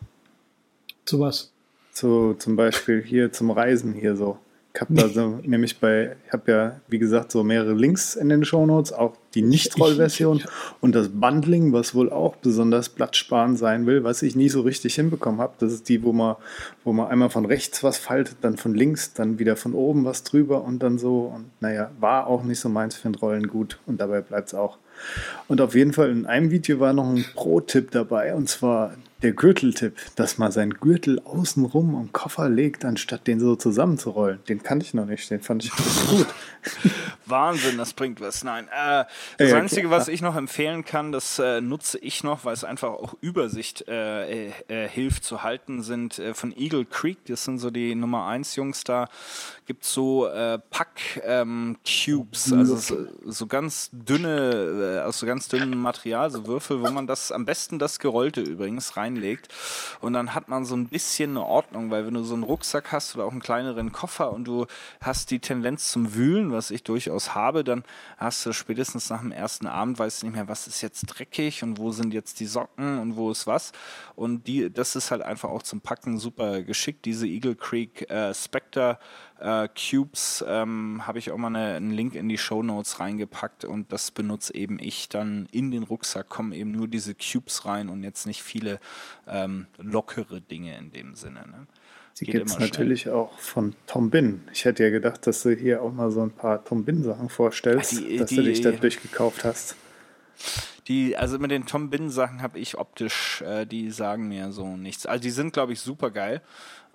Zu 1.08 1.22
was? 1.22 1.52
Zu, 1.94 2.36
zum 2.38 2.58
Beispiel 2.58 3.02
hier 3.02 3.32
zum 3.32 3.50
Reisen 3.50 3.94
hier 3.94 4.18
so. 4.18 4.38
Ich 4.76 4.82
habe 4.82 4.94
da 4.94 5.08
so, 5.08 5.40
nämlich 5.44 5.80
bei, 5.80 6.18
ich 6.28 6.34
habe 6.34 6.52
ja, 6.52 6.82
wie 6.90 7.00
gesagt, 7.00 7.32
so 7.32 7.46
mehrere 7.46 7.74
Links 7.74 8.16
in 8.16 8.28
den 8.28 8.44
Shownotes, 8.44 8.92
auch 8.92 9.16
die 9.34 9.42
Nicht-Roll-Version 9.42 10.44
und 10.82 10.96
das 10.96 11.08
Bundling, 11.08 11.72
was 11.72 11.96
wohl 11.96 12.12
auch 12.12 12.36
besonders 12.36 12.90
platzsparend 12.90 13.58
sein 13.58 13.86
will, 13.86 14.04
was 14.04 14.22
ich 14.22 14.36
nie 14.36 14.50
so 14.50 14.62
richtig 14.62 14.96
hinbekommen 14.96 15.40
habe. 15.40 15.54
Das 15.60 15.72
ist 15.72 15.88
die, 15.88 16.04
wo 16.04 16.12
man, 16.12 16.36
wo 16.84 16.92
man 16.92 17.08
einmal 17.08 17.30
von 17.30 17.46
rechts 17.46 17.86
was 17.86 17.98
faltet, 17.98 18.40
dann 18.42 18.58
von 18.58 18.76
links, 18.76 19.14
dann 19.14 19.40
wieder 19.40 19.56
von 19.56 19.74
oben 19.74 20.04
was 20.04 20.24
drüber 20.24 20.66
und 20.66 20.84
dann 20.84 20.98
so. 20.98 21.32
Und 21.34 21.46
naja, 21.62 21.90
war 22.02 22.28
auch 22.28 22.44
nicht 22.44 22.60
so 22.60 22.68
meins 22.68 22.96
für 22.96 23.08
ein 23.08 23.16
Rollen 23.16 23.48
gut 23.48 23.80
und 23.86 24.02
dabei 24.02 24.20
bleibt 24.20 24.50
es 24.50 24.54
auch. 24.54 24.78
Und 25.48 25.62
auf 25.62 25.74
jeden 25.74 25.94
Fall 25.94 26.12
in 26.12 26.26
einem 26.26 26.52
Video 26.52 26.82
war 26.82 26.92
noch 26.92 27.10
ein 27.10 27.24
Pro-Tipp 27.34 27.92
dabei, 27.92 28.36
und 28.36 28.50
zwar 28.50 28.92
der 29.22 29.32
Gürteltipp, 29.32 29.96
dass 30.16 30.38
man 30.38 30.52
seinen 30.52 30.74
Gürtel 30.74 31.20
außenrum 31.20 31.96
am 31.96 32.12
Koffer 32.14 32.50
legt, 32.50 32.86
anstatt 32.86 33.28
den 33.28 33.40
so 33.40 33.56
zusammenzurollen. 33.56 34.40
Den 34.48 34.62
kannte 34.62 34.86
ich 34.86 34.94
noch 34.94 35.06
nicht, 35.06 35.30
den 35.30 35.42
fand 35.42 35.66
ich 35.66 35.72
gut. 35.72 36.28
Wahnsinn, 37.30 37.78
das 37.78 37.94
bringt 37.94 38.22
was. 38.22 38.44
Nein, 38.44 38.68
äh, 38.68 39.06
das 39.38 39.52
ja, 39.52 39.58
Einzige, 39.58 39.90
was 39.90 40.08
ich 40.08 40.22
noch 40.22 40.36
empfehlen 40.36 40.86
kann, 40.86 41.12
das 41.12 41.40
äh, 41.40 41.62
nutze 41.62 41.98
ich 42.00 42.24
noch, 42.24 42.46
weil 42.46 42.54
es 42.54 42.64
einfach 42.64 42.90
auch 42.90 43.16
Übersicht 43.22 43.88
äh, 43.88 44.48
äh 44.48 44.88
hilft 44.88 45.24
zu 45.24 45.44
halten, 45.44 45.84
sind 45.84 46.20
äh, 46.20 46.34
von 46.34 46.56
Eagle 46.56 46.86
Creek, 46.86 47.26
das 47.26 47.44
sind 47.44 47.60
so 47.60 47.70
die 47.70 47.96
Nummer 47.96 48.28
1 48.28 48.56
Jungs 48.56 48.84
da, 48.84 49.10
gibt 49.66 49.84
es 49.84 49.94
so 49.94 50.28
äh, 50.28 50.60
Pack-Cubes, 50.70 52.52
ähm, 52.52 52.60
also 52.60 52.76
so, 52.78 53.08
so, 53.26 53.48
ganz 53.48 53.90
dünne, 53.92 55.04
aus 55.06 55.20
so 55.20 55.26
ganz 55.26 55.48
dünnem 55.48 55.82
Material, 55.82 56.32
so 56.32 56.48
Würfel, 56.48 56.82
wo 56.82 56.90
man 56.90 57.08
das, 57.08 57.32
am 57.32 57.46
besten 57.46 57.80
das 57.80 58.00
Gerollte 58.00 58.42
übrigens, 58.42 58.98
reinlegt. 58.98 59.50
Und 60.00 60.14
dann 60.14 60.34
hat 60.34 60.48
man 60.48 60.66
so 60.66 60.76
ein 60.76 60.88
bisschen 60.88 61.32
eine 61.32 61.46
Ordnung, 61.46 61.92
weil 61.92 62.06
wenn 62.06 62.14
du 62.14 62.24
so 62.24 62.34
einen 62.34 62.44
Rucksack 62.44 62.92
hast 62.92 63.16
oder 63.16 63.26
auch 63.26 63.32
einen 63.32 63.42
kleineren 63.42 63.92
Koffer 63.92 64.32
und 64.32 64.46
du 64.46 64.68
hast 65.02 65.32
die 65.32 65.40
Tendenz 65.40 65.92
zum 65.92 66.16
Wühlen, 66.16 66.52
was 66.52 66.72
ich 66.72 66.84
durchaus 66.84 67.17
durchaus 67.18 67.36
habe, 67.36 67.64
dann 67.64 67.84
hast 68.18 68.46
du 68.46 68.54
spätestens 68.54 69.10
nach 69.10 69.22
dem 69.22 69.32
ersten 69.32 69.68
Abend, 69.68 70.00
weißt 70.00 70.22
du 70.22 70.28
nicht 70.28 70.36
mehr, 70.36 70.48
was 70.48 70.68
ist 70.68 70.82
jetzt 70.82 71.06
dreckig 71.06 71.64
und 71.64 71.78
wo 71.78 71.92
sind 71.92 72.14
jetzt 72.14 72.40
die 72.40 72.46
Socken 72.46 73.00
und 73.00 73.16
wo 73.16 73.32
ist 73.32 73.48
was. 73.48 73.72
Und 74.16 74.48
die, 74.48 74.72
das 74.72 74.96
ist 74.96 75.12
halt 75.12 75.22
einfach 75.22 75.50
auch 75.50 75.64
zum 75.64 75.82
Packen 75.82 76.18
super 76.20 76.62
geschickt. 76.62 77.06
Diese 77.06 77.28
Eagle 77.28 77.56
Creek 77.56 78.10
äh, 78.10 78.34
Spectre 78.34 79.00
äh, 79.40 79.68
Cubes 79.70 80.44
ähm, 80.48 81.02
habe 81.06 81.20
ich 81.20 81.32
auch 81.32 81.38
mal 81.38 81.48
eine, 81.48 81.76
einen 81.76 81.92
Link 81.92 82.16
in 82.16 82.30
die 82.30 82.38
Show 82.38 82.64
Notes 82.64 83.00
reingepackt 83.00 83.66
und 83.66 83.92
das 83.92 84.12
benutze 84.12 84.54
eben 84.54 84.80
ich 84.80 85.10
dann 85.10 85.48
in 85.52 85.72
den 85.72 85.84
Rucksack, 85.84 86.30
kommen 86.30 86.54
eben 86.54 86.72
nur 86.72 86.88
diese 86.88 87.16
Cubes 87.16 87.66
rein 87.66 87.90
und 87.90 88.04
jetzt 88.04 88.26
nicht 88.28 88.44
viele 88.44 88.80
ähm, 89.28 89.68
lockere 89.78 90.42
Dinge 90.42 90.78
in 90.78 90.92
dem 90.92 91.16
Sinne. 91.16 91.48
Ne? 91.48 91.68
Die 92.20 92.26
gibt 92.26 92.48
es 92.48 92.58
natürlich 92.58 93.10
auch 93.10 93.38
von 93.40 93.76
Tom 93.86 94.10
Bin. 94.10 94.42
Ich 94.52 94.66
hätte 94.66 94.84
ja 94.84 94.90
gedacht, 94.90 95.28
dass 95.28 95.44
du 95.44 95.54
hier 95.56 95.82
auch 95.82 95.92
mal 95.92 96.10
so 96.12 96.22
ein 96.22 96.32
paar 96.32 96.64
Tom 96.64 96.84
Bin-Sachen 96.84 97.30
vorstellst, 97.30 97.94
Ach, 97.96 98.08
die, 98.08 98.18
dass 98.18 98.30
die, 98.30 98.36
du 98.38 98.44
dich 98.44 98.62
da 98.62 98.72
durchgekauft 98.72 99.44
hast. 99.44 99.76
Die, 100.88 101.18
also 101.18 101.38
mit 101.38 101.52
den 101.52 101.66
Tom 101.66 101.90
Bin-Sachen 101.90 102.42
habe 102.42 102.60
ich 102.60 102.78
optisch, 102.78 103.42
äh, 103.42 103.66
die 103.66 103.92
sagen 103.92 104.28
mir 104.30 104.52
so 104.52 104.78
nichts. 104.78 105.06
Also 105.06 105.22
die 105.22 105.32
sind, 105.32 105.54
glaube 105.54 105.74
ich, 105.74 105.82
super 105.82 106.12
geil. 106.12 106.42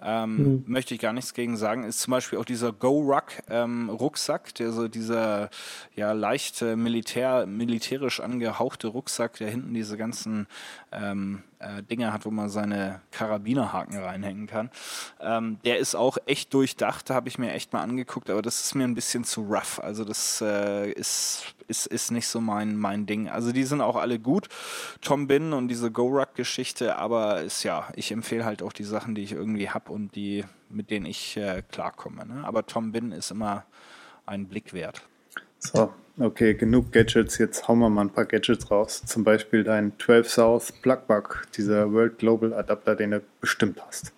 Ähm, 0.05 0.37
mhm. 0.37 0.65
Möchte 0.67 0.95
ich 0.95 1.01
gar 1.01 1.13
nichts 1.13 1.35
gegen 1.35 1.57
sagen. 1.57 1.85
Ist 1.85 2.01
zum 2.01 2.11
Beispiel 2.11 2.39
auch 2.39 2.45
dieser 2.45 2.73
Go-Ruck 2.73 3.33
ähm, 3.49 3.89
Rucksack, 3.89 4.55
der 4.55 4.73
so 4.73 4.89
dieser 4.89 5.51
ja 5.95 6.13
leicht 6.13 6.63
äh, 6.63 6.75
militär, 6.75 7.47
militärisch 7.47 8.19
angehauchte 8.19 8.89
Rucksack, 8.89 9.37
der 9.37 9.51
hinten 9.51 9.75
diese 9.75 9.97
ganzen 9.97 10.49
ähm, 10.91 11.45
äh, 11.63 11.83
Dinge 11.83 12.13
hat, 12.13 12.25
wo 12.27 12.31
man 12.31 12.49
seine 12.49 13.01
Karabinerhaken 13.11 13.99
reinhängen 13.99 14.47
kann. 14.47 14.71
Ähm, 15.21 15.59
der 15.65 15.79
ist 15.79 15.95
auch 15.95 16.19
echt 16.27 16.53
durchdacht, 16.55 17.09
da 17.09 17.15
habe 17.15 17.29
ich 17.29 17.39
mir 17.39 17.53
echt 17.53 17.73
mal 17.73 17.83
angeguckt, 17.83 18.31
aber 18.31 18.43
das 18.43 18.61
ist 18.61 18.75
mir 18.75 18.85
ein 18.85 18.95
bisschen 18.95 19.25
zu 19.25 19.43
rough. 19.43 19.81
Also 19.81 20.05
das 20.05 20.41
äh, 20.41 20.91
ist, 20.91 21.55
ist, 21.69 21.87
ist 21.87 22.11
nicht 22.11 22.27
so 22.27 22.41
mein, 22.41 22.77
mein 22.77 23.07
Ding. 23.07 23.29
Also 23.29 23.53
die 23.53 23.65
sind 23.65 23.81
auch 23.81 23.97
alle 23.97 24.19
gut, 24.19 24.49
Tom 25.01 25.27
Bin 25.27 25.53
und 25.53 25.69
diese 25.69 25.91
Go-Ruck-Geschichte, 25.91 26.97
aber 26.97 27.43
ist 27.43 27.63
ja, 27.63 27.89
ich 27.95 28.13
empfehle 28.13 28.45
halt 28.45 28.63
auch 28.63 28.73
die 28.73 28.85
Sachen, 28.85 29.15
die 29.15 29.23
ich 29.23 29.33
irgendwie 29.33 29.71
habe 29.71 29.93
und 29.93 30.15
die, 30.15 30.45
mit 30.69 30.91
denen 30.91 31.07
ich 31.07 31.37
äh, 31.37 31.63
klarkomme. 31.71 32.27
Ne? 32.27 32.43
Aber 32.45 32.67
Tom 32.67 32.93
Bin 32.93 33.13
ist 33.13 33.31
immer 33.31 33.65
ein 34.27 34.49
Blick 34.49 34.73
wert. 34.73 35.03
So, 35.65 35.93
okay, 36.19 36.55
genug 36.55 36.91
Gadgets. 36.91 37.39
Jetzt 37.39 37.69
hauen 37.69 37.79
wir 37.79 37.89
mal 37.89 38.03
ein 38.03 38.11
paar 38.11 38.25
Gadgets 38.25 38.69
raus. 38.71 39.03
Zum 39.07 39.23
Beispiel 39.23 39.63
dein 39.63 39.93
12 39.99 40.29
South 40.29 40.73
Plugbug, 40.83 41.47
dieser 41.57 41.93
World 41.93 42.19
Global 42.19 42.53
Adapter, 42.53 42.97
den 42.97 43.13
du 43.13 43.23
bestimmt 43.41 43.81
hast. 43.87 44.13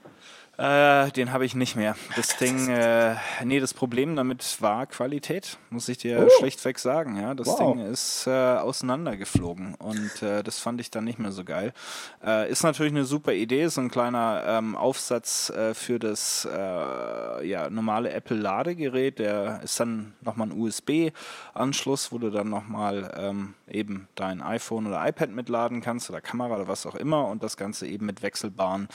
Äh, 0.57 1.11
den 1.11 1.33
habe 1.33 1.45
ich 1.45 1.57
nicht 1.57 1.75
mehr. 1.75 1.97
Das 2.15 2.37
Ding, 2.37 2.69
äh, 2.69 3.17
nee, 3.45 3.59
das 3.59 3.75
Problem 3.75 4.15
damit 4.15 4.61
war 4.61 4.87
Qualität, 4.87 5.59
muss 5.71 5.89
ich 5.89 5.99
dir 5.99 6.27
oh. 6.27 6.31
schlechtweg 6.39 6.79
sagen. 6.79 7.21
Ja, 7.21 7.35
das 7.35 7.49
wow. 7.49 7.59
Ding 7.59 7.85
ist 7.85 8.29
äh, 8.29 8.31
auseinandergeflogen 8.31 9.75
und 9.75 10.23
äh, 10.23 10.45
das 10.45 10.61
fand 10.61 10.81
ich 10.81 10.93
dann 10.93 11.05
nicht 11.05 11.19
mehr 11.19 11.33
so 11.33 11.45
geil. 11.45 11.73
Äh, 12.25 12.49
ist 12.51 12.63
natürlich 12.63 12.93
eine 12.93 13.05
super 13.05 13.33
Idee, 13.33 13.67
so 13.67 13.81
ein 13.81 13.91
kleiner 13.91 14.45
ähm, 14.47 14.77
Aufsatz 14.77 15.51
äh, 15.51 15.75
für 15.75 15.99
das 15.99 16.47
äh, 16.51 17.47
ja, 17.47 17.69
normale 17.69 18.11
Apple 18.11 18.37
Ladegerät. 18.37 19.19
Der 19.19 19.61
ist 19.65 19.81
dann 19.81 20.15
nochmal 20.21 20.49
ein 20.51 20.61
USB-Anschluss, 20.61 22.13
wo 22.13 22.19
du 22.19 22.31
dann 22.31 22.49
nochmal 22.49 23.13
ähm, 23.19 23.55
eben 23.67 24.07
dein 24.15 24.41
iPhone 24.41 24.87
oder 24.87 25.05
iPad 25.05 25.31
mitladen 25.31 25.81
kannst 25.81 26.11
oder 26.11 26.21
Kamera 26.21 26.55
oder 26.55 26.69
was 26.69 26.87
auch 26.87 26.95
immer 26.95 27.27
und 27.27 27.43
das 27.43 27.57
Ganze 27.57 27.89
eben 27.89 28.07
mit 28.07 28.23
wechselbaren 28.23 28.89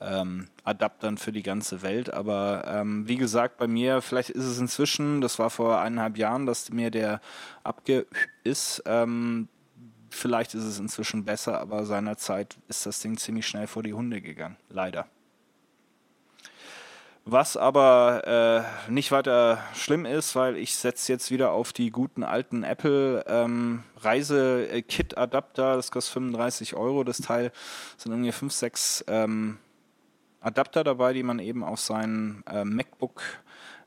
ähm, 0.00 0.48
Adaptern 0.64 1.18
für 1.18 1.32
die 1.32 1.42
ganze 1.42 1.82
Welt. 1.82 2.12
Aber 2.12 2.64
ähm, 2.66 3.08
wie 3.08 3.16
gesagt, 3.16 3.58
bei 3.58 3.66
mir, 3.66 4.00
vielleicht 4.00 4.30
ist 4.30 4.44
es 4.44 4.58
inzwischen, 4.58 5.20
das 5.20 5.38
war 5.38 5.50
vor 5.50 5.80
eineinhalb 5.80 6.16
Jahren, 6.16 6.46
dass 6.46 6.70
mir 6.70 6.90
der 6.90 7.20
abge 7.64 8.06
ist. 8.44 8.82
Ähm, 8.86 9.48
vielleicht 10.10 10.54
ist 10.54 10.64
es 10.64 10.78
inzwischen 10.78 11.24
besser, 11.24 11.60
aber 11.60 11.84
seinerzeit 11.84 12.58
ist 12.68 12.86
das 12.86 13.00
Ding 13.00 13.16
ziemlich 13.16 13.46
schnell 13.46 13.66
vor 13.66 13.82
die 13.82 13.94
Hunde 13.94 14.20
gegangen. 14.20 14.56
Leider. 14.68 15.06
Was 17.24 17.56
aber 17.56 18.66
äh, 18.88 18.90
nicht 18.90 19.12
weiter 19.12 19.62
schlimm 19.74 20.06
ist, 20.06 20.34
weil 20.34 20.56
ich 20.56 20.74
setze 20.74 21.12
jetzt 21.12 21.30
wieder 21.30 21.52
auf 21.52 21.72
die 21.72 21.92
guten 21.92 22.24
alten 22.24 22.64
Apple 22.64 23.24
ähm, 23.28 23.84
Reise-Kit-Adapter. 24.00 25.76
Das 25.76 25.92
kostet 25.92 26.14
35 26.14 26.74
Euro. 26.74 27.04
Das 27.04 27.18
Teil 27.18 27.52
sind 27.96 28.10
irgendwie 28.10 28.32
5, 28.32 28.52
6 28.52 29.04
ähm, 29.06 29.58
Adapter 30.42 30.84
dabei, 30.84 31.12
die 31.12 31.22
man 31.22 31.38
eben 31.38 31.64
auf 31.64 31.80
sein 31.80 32.42
äh, 32.50 32.64
MacBook 32.64 33.22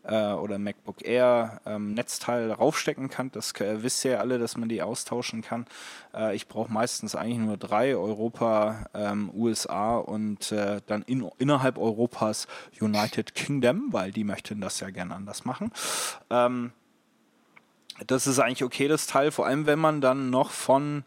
äh, 0.07 0.31
oder 0.33 0.57
MacBook 0.59 1.05
Air 1.05 1.61
ähm, 1.65 1.93
Netzteil 1.93 2.51
raufstecken 2.51 3.09
kann. 3.09 3.31
Das 3.31 3.53
äh, 3.59 3.83
wisst 3.83 4.05
ihr 4.05 4.11
ja 4.11 4.19
alle, 4.19 4.39
dass 4.39 4.57
man 4.57 4.69
die 4.69 4.81
austauschen 4.81 5.41
kann. 5.41 5.65
Äh, 6.13 6.35
ich 6.35 6.47
brauche 6.47 6.71
meistens 6.71 7.15
eigentlich 7.15 7.39
nur 7.39 7.57
drei, 7.57 7.95
Europa, 7.95 8.85
ähm, 8.93 9.29
USA 9.33 9.97
und 9.97 10.51
äh, 10.51 10.81
dann 10.85 11.01
in, 11.03 11.29
innerhalb 11.37 11.77
Europas 11.77 12.47
United 12.79 13.35
Kingdom, 13.35 13.91
weil 13.91 14.11
die 14.11 14.23
möchten 14.23 14.61
das 14.61 14.79
ja 14.79 14.89
gerne 14.89 15.15
anders 15.15 15.45
machen. 15.45 15.71
Ähm, 16.29 16.71
das 18.07 18.27
ist 18.27 18.39
eigentlich 18.39 18.63
okay, 18.63 18.87
das 18.87 19.07
Teil, 19.07 19.31
vor 19.31 19.45
allem 19.45 19.65
wenn 19.65 19.79
man 19.79 20.01
dann 20.01 20.29
noch 20.29 20.51
von 20.51 21.03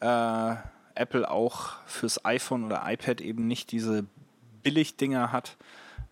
äh, 0.00 0.54
Apple 0.94 1.30
auch 1.30 1.76
fürs 1.86 2.24
iPhone 2.24 2.64
oder 2.64 2.82
iPad 2.86 3.20
eben 3.20 3.46
nicht 3.46 3.72
diese 3.72 4.06
Billigdinger 4.62 5.32
hat, 5.32 5.56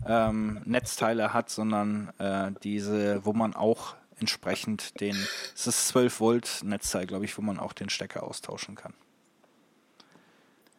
ähm, 0.05 0.61
Netzteile 0.65 1.33
hat, 1.33 1.49
sondern 1.49 2.11
äh, 2.19 2.51
diese, 2.63 3.25
wo 3.25 3.33
man 3.33 3.55
auch 3.55 3.95
entsprechend 4.19 4.99
den, 4.99 5.15
es 5.55 5.67
ist 5.67 5.87
12 5.89 6.19
Volt 6.19 6.61
Netzteil, 6.63 7.07
glaube 7.07 7.25
ich, 7.25 7.37
wo 7.37 7.41
man 7.41 7.59
auch 7.59 7.73
den 7.73 7.89
Stecker 7.89 8.23
austauschen 8.23 8.75
kann. 8.75 8.93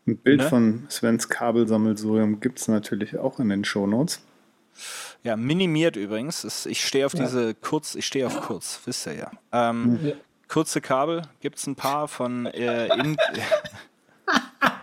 Ein 0.06 0.18
Bild 0.18 0.40
ne? 0.40 0.48
von 0.48 0.86
Svens 0.90 1.28
Kabelsammelsurium 1.28 2.40
gibt 2.40 2.60
es 2.60 2.68
natürlich 2.68 3.18
auch 3.18 3.38
in 3.38 3.48
den 3.48 3.64
Shownotes. 3.64 4.20
Ja, 5.22 5.36
minimiert 5.36 5.96
übrigens. 5.96 6.66
Ich 6.66 6.84
stehe 6.84 7.04
auf 7.06 7.14
ja. 7.14 7.24
diese 7.24 7.54
kurz, 7.54 7.94
ich 7.94 8.06
stehe 8.06 8.26
auf 8.26 8.40
kurz, 8.40 8.80
wisst 8.84 9.06
ihr 9.06 9.14
ja. 9.14 9.30
Ähm, 9.52 9.98
ja. 10.02 10.12
Kurze 10.48 10.80
Kabel 10.80 11.22
gibt 11.40 11.58
es 11.58 11.66
ein 11.66 11.76
paar 11.76 12.08
von 12.08 12.46
äh, 12.46 12.86
in, 12.96 13.16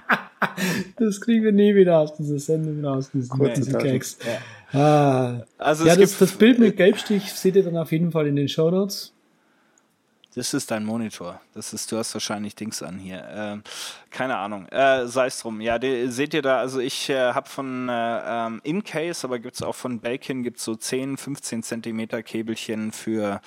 das 0.98 1.22
kriegen 1.22 1.44
wir 1.44 1.52
nie 1.52 1.76
wieder 1.76 2.00
aus 2.00 2.16
dieser 2.16 2.40
Sendung 2.40 2.84
raus, 2.86 3.10
diesen, 3.14 3.78
Gags. 3.78 4.18
Ja, 4.74 4.80
ah. 4.80 5.46
also 5.58 5.86
ja 5.86 5.96
das, 5.96 6.18
das 6.18 6.34
Bild 6.34 6.60
mit 6.60 6.78
Gelbstich 6.78 7.32
seht 7.32 7.56
ihr 7.56 7.64
dann 7.64 7.78
auf 7.78 7.92
jeden 7.92 8.12
Fall 8.12 8.28
in 8.28 8.36
den 8.36 8.48
Show 8.48 8.70
Notes. 8.70 9.14
Das 10.38 10.54
ist 10.54 10.70
dein 10.70 10.86
Monitor. 10.86 11.42
Das 11.56 11.74
ist, 11.74 11.92
du 11.92 11.98
hast 11.98 12.14
wahrscheinlich 12.14 12.54
Dings 12.54 12.84
an 12.84 13.00
hier. 13.00 13.26
Ähm, 13.28 13.64
keine 14.12 14.38
Ahnung. 14.38 14.68
Äh, 14.68 15.08
Sei 15.08 15.26
es 15.26 15.40
drum. 15.40 15.62
Ja, 15.62 15.80
die, 15.80 16.10
seht 16.12 16.36
ihr 16.36 16.44
da, 16.44 16.60
also 16.60 16.80
ich 16.80 17.10
äh, 17.10 17.34
habe 17.34 17.50
von 17.50 17.90
äh, 17.90 18.46
ähm, 18.46 18.62
InCase, 18.64 19.26
aber 19.26 19.40
gibt 19.40 19.56
es 19.56 19.64
auch 19.64 19.74
von 19.74 20.00
Belkin, 20.00 20.44
gibt 20.44 20.60
so 20.60 20.76
10, 20.76 21.18
15 21.18 21.64
Zentimeter 21.64 22.22
Käbelchen 22.22 22.92
für 22.92 23.42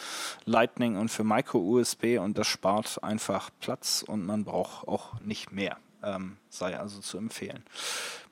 Lightning 0.46 0.96
und 0.96 1.10
für 1.10 1.22
Micro-USB 1.22 2.18
und 2.18 2.36
das 2.36 2.48
spart 2.48 3.04
einfach 3.04 3.50
Platz 3.60 4.04
und 4.04 4.26
man 4.26 4.42
braucht 4.42 4.88
auch 4.88 5.20
nicht 5.20 5.52
mehr. 5.52 5.76
Ähm, 6.02 6.36
sei 6.48 6.78
also 6.78 7.00
zu 7.00 7.18
empfehlen. 7.18 7.62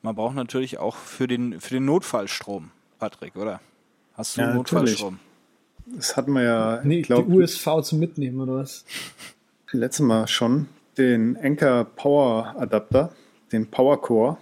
Man 0.01 0.15
braucht 0.15 0.35
natürlich 0.35 0.79
auch 0.79 0.95
für 0.95 1.27
den, 1.27 1.59
für 1.59 1.75
den 1.75 1.85
Notfallstrom, 1.85 2.71
Patrick, 2.97 3.35
oder? 3.35 3.59
Hast 4.13 4.37
du 4.37 4.41
ja, 4.41 4.53
Notfallstrom? 4.53 5.19
Natürlich. 5.85 5.97
Das 5.97 6.17
hatten 6.17 6.33
wir 6.33 6.43
ja. 6.43 6.81
Nee, 6.83 7.01
glaub, 7.01 7.27
die 7.27 7.33
USV 7.33 7.81
zum 7.83 7.99
Mitnehmen, 7.99 8.39
oder 8.39 8.55
was? 8.55 8.85
Letztes 9.71 10.05
Mal 10.05 10.27
schon. 10.27 10.67
Den 10.97 11.37
Anker 11.37 11.85
Power 11.85 12.55
Adapter, 12.57 13.13
den 13.51 13.67
Power 13.67 14.01
Core, 14.01 14.37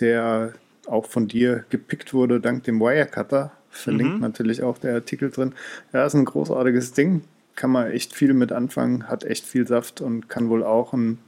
der 0.00 0.54
auch 0.86 1.06
von 1.06 1.28
dir 1.28 1.64
gepickt 1.68 2.14
wurde 2.14 2.40
dank 2.40 2.64
dem 2.64 2.80
Wirecutter. 2.80 3.52
Verlinkt 3.70 4.14
mhm. 4.14 4.20
natürlich 4.20 4.62
auch 4.62 4.78
der 4.78 4.94
Artikel 4.94 5.30
drin. 5.30 5.54
Ja, 5.92 6.06
ist 6.06 6.14
ein 6.14 6.24
großartiges 6.24 6.92
Ding. 6.92 7.22
Kann 7.54 7.70
man 7.70 7.90
echt 7.90 8.14
viel 8.14 8.32
mit 8.32 8.52
anfangen, 8.52 9.08
hat 9.08 9.24
echt 9.24 9.44
viel 9.44 9.66
Saft 9.66 10.00
und 10.00 10.28
kann 10.28 10.48
wohl 10.48 10.64
auch 10.64 10.92
ein, 10.92 11.18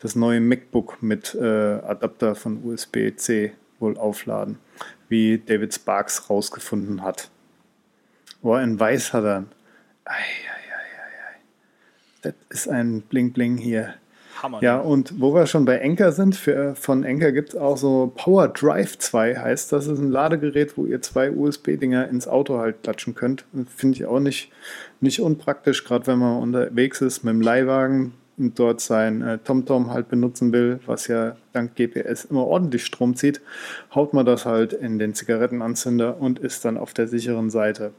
das 0.00 0.14
neue 0.14 0.40
MacBook 0.40 1.02
mit 1.02 1.34
äh, 1.34 1.44
Adapter 1.44 2.34
von 2.34 2.62
USB-C 2.64 3.52
wohl 3.78 3.96
aufladen, 3.96 4.58
wie 5.08 5.38
David 5.38 5.74
Sparks 5.74 6.28
rausgefunden 6.28 7.02
hat. 7.02 7.30
Oh, 8.42 8.56
in 8.56 8.78
Weiß 8.78 9.12
hat 9.12 9.24
er. 9.24 9.44
Ei, 10.04 10.14
ei, 10.14 10.68
ei, 12.22 12.22
Das 12.22 12.34
ist 12.50 12.68
ein 12.68 13.02
Bling 13.02 13.32
Bling 13.32 13.56
hier. 13.56 13.94
Hammer. 14.42 14.62
Ja, 14.62 14.78
und 14.78 15.20
wo 15.20 15.34
wir 15.34 15.46
schon 15.46 15.64
bei 15.64 15.78
Enker 15.78 16.12
sind, 16.12 16.36
für, 16.36 16.74
von 16.76 17.04
Enker 17.04 17.32
gibt 17.32 17.50
es 17.50 17.56
auch 17.56 17.76
so 17.76 18.12
Power 18.14 18.48
Drive 18.48 18.98
2, 18.98 19.36
heißt 19.36 19.72
das 19.72 19.86
ist 19.86 19.98
ein 19.98 20.10
Ladegerät, 20.10 20.76
wo 20.76 20.86
ihr 20.86 21.02
zwei 21.02 21.30
USB-Dinger 21.30 22.08
ins 22.08 22.28
Auto 22.28 22.58
halt 22.58 22.82
klatschen 22.82 23.14
könnt. 23.16 23.44
Finde 23.74 23.96
ich 23.96 24.06
auch 24.06 24.20
nicht, 24.20 24.52
nicht 25.00 25.20
unpraktisch, 25.20 25.84
gerade 25.84 26.06
wenn 26.06 26.18
man 26.18 26.40
unterwegs 26.40 27.00
ist 27.00 27.24
mit 27.24 27.34
dem 27.34 27.40
Leihwagen 27.40 28.14
und 28.38 28.58
dort 28.58 28.80
sein 28.80 29.22
äh, 29.22 29.38
TomTom 29.38 29.90
halt 29.90 30.08
benutzen 30.08 30.52
will, 30.52 30.80
was 30.86 31.06
ja 31.08 31.36
dank 31.52 31.76
GPS 31.76 32.24
immer 32.24 32.46
ordentlich 32.46 32.84
Strom 32.84 33.16
zieht, 33.16 33.40
haut 33.94 34.14
man 34.14 34.26
das 34.26 34.46
halt 34.46 34.72
in 34.72 34.98
den 34.98 35.14
Zigarettenanzünder 35.14 36.20
und 36.20 36.38
ist 36.38 36.64
dann 36.64 36.76
auf 36.76 36.94
der 36.94 37.08
sicheren 37.08 37.50
Seite. 37.50 37.92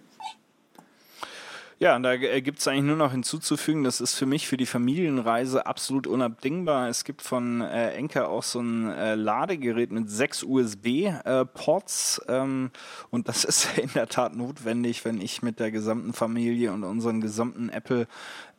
Ja, 1.81 1.95
und 1.95 2.03
da 2.03 2.11
äh, 2.11 2.41
gibt 2.41 2.59
es 2.59 2.67
eigentlich 2.67 2.83
nur 2.83 2.97
noch 2.97 3.11
hinzuzufügen, 3.11 3.85
das 3.85 4.01
ist 4.01 4.15
für 4.15 4.25
mich 4.25 4.49
für 4.49 4.57
die 4.57 4.65
Familienreise 4.65 5.65
absolut 5.65 6.07
unabdingbar. 6.07 6.89
Es 6.89 7.05
gibt 7.05 7.21
von 7.21 7.61
äh, 7.61 7.93
Enker 7.93 8.27
auch 8.27 8.43
so 8.43 8.59
ein 8.59 8.89
äh, 8.89 9.15
Ladegerät 9.15 9.89
mit 9.89 10.09
sechs 10.09 10.43
USB-Ports 10.43 12.21
äh, 12.27 12.33
ähm, 12.35 12.71
und 13.11 13.29
das 13.29 13.43
ist 13.45 13.77
in 13.77 13.89
der 13.95 14.07
Tat 14.09 14.35
notwendig, 14.35 15.05
wenn 15.05 15.21
ich 15.21 15.41
mit 15.41 15.61
der 15.61 15.71
gesamten 15.71 16.11
Familie 16.11 16.73
und 16.73 16.83
unseren 16.83 17.21
gesamten 17.21 17.69
Apple 17.69 18.07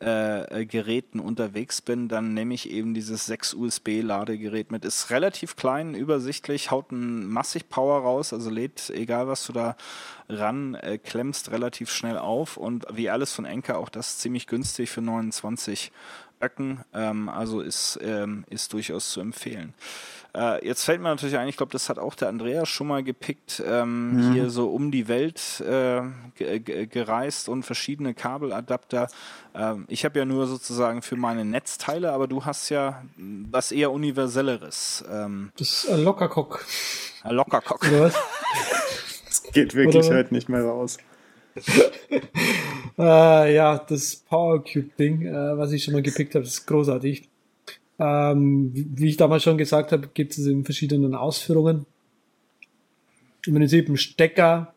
äh, 0.01 0.61
äh, 0.61 0.65
Geräten 0.65 1.19
unterwegs 1.19 1.81
bin, 1.81 2.07
dann 2.07 2.33
nehme 2.33 2.55
ich 2.55 2.71
eben 2.71 2.95
dieses 2.95 3.27
6 3.27 3.53
USB-Ladegerät 3.53 4.71
mit. 4.71 4.83
Ist 4.83 5.11
relativ 5.11 5.55
klein, 5.55 5.93
übersichtlich, 5.93 6.71
haut 6.71 6.91
ein 6.91 7.27
massig 7.27 7.69
Power 7.69 8.01
raus, 8.01 8.33
also 8.33 8.49
lädt, 8.49 8.89
egal 8.89 9.27
was 9.27 9.45
du 9.45 9.53
da 9.53 9.75
ran 10.27 10.73
äh, 10.73 10.97
klemmst, 10.97 11.51
relativ 11.51 11.91
schnell 11.91 12.17
auf 12.17 12.57
und 12.57 12.85
wie 12.91 13.11
alles 13.11 13.33
von 13.33 13.45
Enker 13.45 13.77
auch 13.77 13.89
das 13.89 14.17
ziemlich 14.17 14.47
günstig 14.47 14.89
für 14.89 15.01
29 15.01 15.91
Öcken, 16.41 16.83
ähm, 16.93 17.29
also 17.29 17.61
ist, 17.61 17.99
ähm, 18.01 18.43
ist 18.49 18.73
durchaus 18.73 19.11
zu 19.11 19.21
empfehlen. 19.21 19.73
Äh, 20.33 20.65
jetzt 20.65 20.85
fällt 20.85 21.01
mir 21.01 21.09
natürlich 21.09 21.37
ein, 21.37 21.47
ich 21.49 21.57
glaube, 21.57 21.73
das 21.73 21.89
hat 21.89 21.99
auch 21.99 22.15
der 22.15 22.29
Andreas 22.29 22.69
schon 22.69 22.87
mal 22.87 23.03
gepickt, 23.03 23.61
ähm, 23.65 24.29
mhm. 24.29 24.33
hier 24.33 24.49
so 24.49 24.69
um 24.69 24.89
die 24.89 25.07
Welt 25.07 25.61
äh, 25.61 26.01
gereist 26.59 27.49
und 27.49 27.63
verschiedene 27.63 28.13
Kabeladapter. 28.13 29.09
Ähm, 29.53 29.85
ich 29.89 30.05
habe 30.05 30.19
ja 30.19 30.25
nur 30.25 30.47
sozusagen 30.47 31.01
für 31.01 31.17
meine 31.17 31.43
Netzteile, 31.43 32.13
aber 32.13 32.27
du 32.27 32.45
hast 32.45 32.69
ja 32.69 33.03
was 33.17 33.73
eher 33.73 33.91
universelleres. 33.91 35.03
Ähm, 35.11 35.51
das 35.57 35.83
ist 35.83 35.89
ein 35.89 36.03
Lockercock. 36.03 36.65
Ein 37.23 37.35
Lockercock. 37.35 37.85
das 39.25 39.43
geht 39.51 39.75
wirklich 39.75 40.05
Oder? 40.05 40.15
halt 40.15 40.31
nicht 40.31 40.47
mehr 40.47 40.63
raus. 40.63 40.97
äh, 42.97 43.53
ja, 43.53 43.77
das 43.77 44.15
Powercube-Ding, 44.15 45.25
äh, 45.25 45.57
was 45.57 45.73
ich 45.73 45.83
schon 45.83 45.93
mal 45.93 46.01
gepickt 46.01 46.35
habe, 46.35 46.45
ist 46.45 46.65
großartig. 46.65 47.30
Ähm, 48.03 48.71
wie 48.73 49.09
ich 49.09 49.17
damals 49.17 49.43
schon 49.43 49.59
gesagt 49.59 49.91
habe, 49.91 50.09
gibt 50.15 50.31
es 50.31 50.47
in 50.47 50.65
verschiedenen 50.65 51.13
Ausführungen. 51.13 51.85
Im 53.45 53.53
Prinzip 53.53 53.89
ein 53.89 53.97
Stecker 53.97 54.73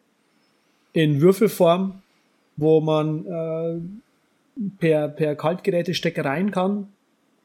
in 0.93 1.23
Würfelform, 1.23 2.03
wo 2.59 2.83
man 2.83 3.25
äh, 3.25 3.81
per, 4.79 5.09
per 5.09 5.37
Kaltgerätestecker 5.37 6.23
rein 6.23 6.51
kann 6.51 6.89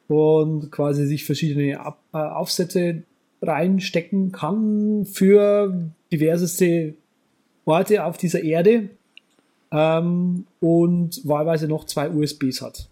und 0.10 0.70
quasi 0.70 1.06
sich 1.06 1.24
verschiedene 1.24 1.80
Ab 1.80 1.98
äh, 2.14 2.18
Aufsätze 2.18 3.04
reinstecken 3.42 4.34
kann 4.34 5.06
für 5.06 5.92
diverseste 6.12 6.96
Orte 7.64 8.04
auf 8.04 8.18
dieser 8.18 8.44
Erde 8.44 8.90
ähm, 9.72 10.46
und 10.60 11.26
wahlweise 11.26 11.70
noch 11.70 11.86
zwei 11.86 12.10
USBs 12.10 12.62
hat. 12.62 12.90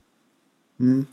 Hm. 0.80 1.08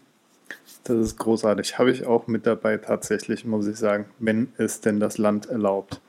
Das 0.85 0.99
ist 0.99 1.18
großartig. 1.18 1.78
Habe 1.78 1.91
ich 1.91 2.07
auch 2.07 2.26
mit 2.26 2.47
dabei 2.47 2.76
tatsächlich, 2.76 3.47
muss 3.47 3.66
ich 3.66 3.76
sagen, 3.76 4.05
wenn 4.18 4.53
es 4.59 4.80
denn 4.82 5.01
das 5.01 5.16
Land 5.16 5.47
erlaubt. 5.47 6.01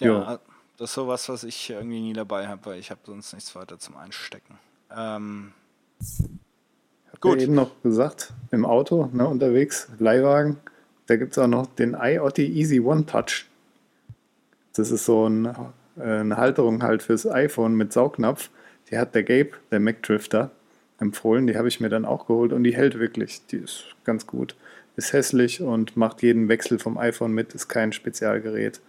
Ja, 0.00 0.06
jo. 0.06 0.38
das 0.76 0.90
ist 0.90 0.94
sowas, 0.94 1.28
was 1.30 1.44
ich 1.44 1.70
irgendwie 1.70 2.00
nie 2.00 2.12
dabei 2.12 2.46
habe, 2.46 2.66
weil 2.66 2.78
ich 2.78 2.90
habe 2.90 3.00
sonst 3.04 3.32
nichts 3.32 3.54
weiter 3.56 3.78
zum 3.78 3.96
Einstecken. 3.96 4.58
Ähm, 4.94 5.52
gut. 7.20 7.38
Ja 7.38 7.44
eben 7.44 7.54
noch 7.54 7.70
gesagt, 7.82 8.34
im 8.50 8.66
Auto, 8.66 9.08
ne, 9.12 9.26
unterwegs, 9.26 9.88
Leihwagen, 9.98 10.58
da 11.06 11.16
gibt 11.16 11.32
es 11.32 11.38
auch 11.38 11.46
noch 11.46 11.66
den 11.66 11.96
IoT 11.98 12.38
Easy 12.40 12.80
One 12.80 13.06
Touch. 13.06 13.46
Das 14.74 14.90
ist 14.90 15.06
so 15.06 15.26
ein, 15.26 15.46
äh, 15.96 16.02
eine 16.02 16.36
Halterung 16.36 16.82
halt 16.82 17.02
fürs 17.02 17.26
iPhone 17.26 17.74
mit 17.74 17.94
Saugnapf. 17.94 18.50
Die 18.90 18.98
hat 18.98 19.14
der 19.14 19.22
Gabe, 19.22 19.52
der 19.70 19.80
Mac 19.80 20.02
Drifter 20.02 20.50
empfohlen. 21.02 21.46
Die 21.46 21.56
habe 21.56 21.68
ich 21.68 21.80
mir 21.80 21.90
dann 21.90 22.06
auch 22.06 22.26
geholt 22.26 22.52
und 22.52 22.64
die 22.64 22.74
hält 22.74 22.98
wirklich. 22.98 23.44
Die 23.46 23.58
ist 23.58 23.84
ganz 24.04 24.26
gut. 24.26 24.56
Ist 24.96 25.12
hässlich 25.12 25.60
und 25.60 25.96
macht 25.96 26.22
jeden 26.22 26.48
Wechsel 26.48 26.78
vom 26.78 26.96
iPhone 26.96 27.32
mit, 27.32 27.54
ist 27.54 27.68
kein 27.68 27.92
Spezialgerät. 27.92 28.80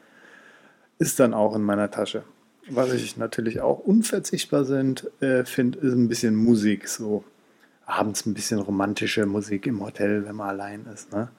Ist 0.99 1.19
dann 1.19 1.33
auch 1.33 1.55
in 1.55 1.63
meiner 1.63 1.91
Tasche. 1.91 2.23
Was 2.69 2.93
ich 2.93 3.17
natürlich 3.17 3.59
auch 3.59 3.79
unverzichtbar 3.79 4.63
sind, 4.63 5.09
äh, 5.21 5.43
finde, 5.43 5.79
ist 5.79 5.93
ein 5.93 6.07
bisschen 6.07 6.35
Musik. 6.35 6.87
So 6.87 7.25
abends 7.85 8.25
ein 8.25 8.33
bisschen 8.33 8.59
romantische 8.59 9.25
Musik 9.25 9.67
im 9.67 9.81
Hotel, 9.81 10.25
wenn 10.25 10.35
man 10.35 10.49
allein 10.49 10.85
ist. 10.93 11.11
Ne? 11.11 11.29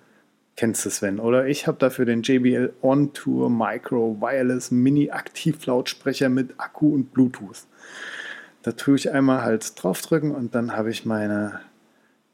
Kennst 0.56 0.84
du 0.84 0.90
Sven? 0.90 1.18
Oder 1.18 1.46
ich 1.46 1.66
habe 1.66 1.78
dafür 1.78 2.04
den 2.04 2.22
JBL 2.22 2.74
On 2.82 3.12
Tour 3.12 3.50
Micro 3.50 4.16
Wireless 4.20 4.70
Mini 4.70 5.10
Aktivlautsprecher 5.10 6.28
mit 6.28 6.54
Akku 6.58 6.94
und 6.94 7.12
Bluetooth. 7.12 7.66
Da 8.64 8.72
tue 8.72 8.96
ich 8.96 9.12
einmal 9.12 9.42
halt 9.42 9.82
draufdrücken 9.82 10.30
und 10.30 10.54
dann 10.54 10.74
habe 10.74 10.90
ich 10.90 11.04
meine 11.04 11.60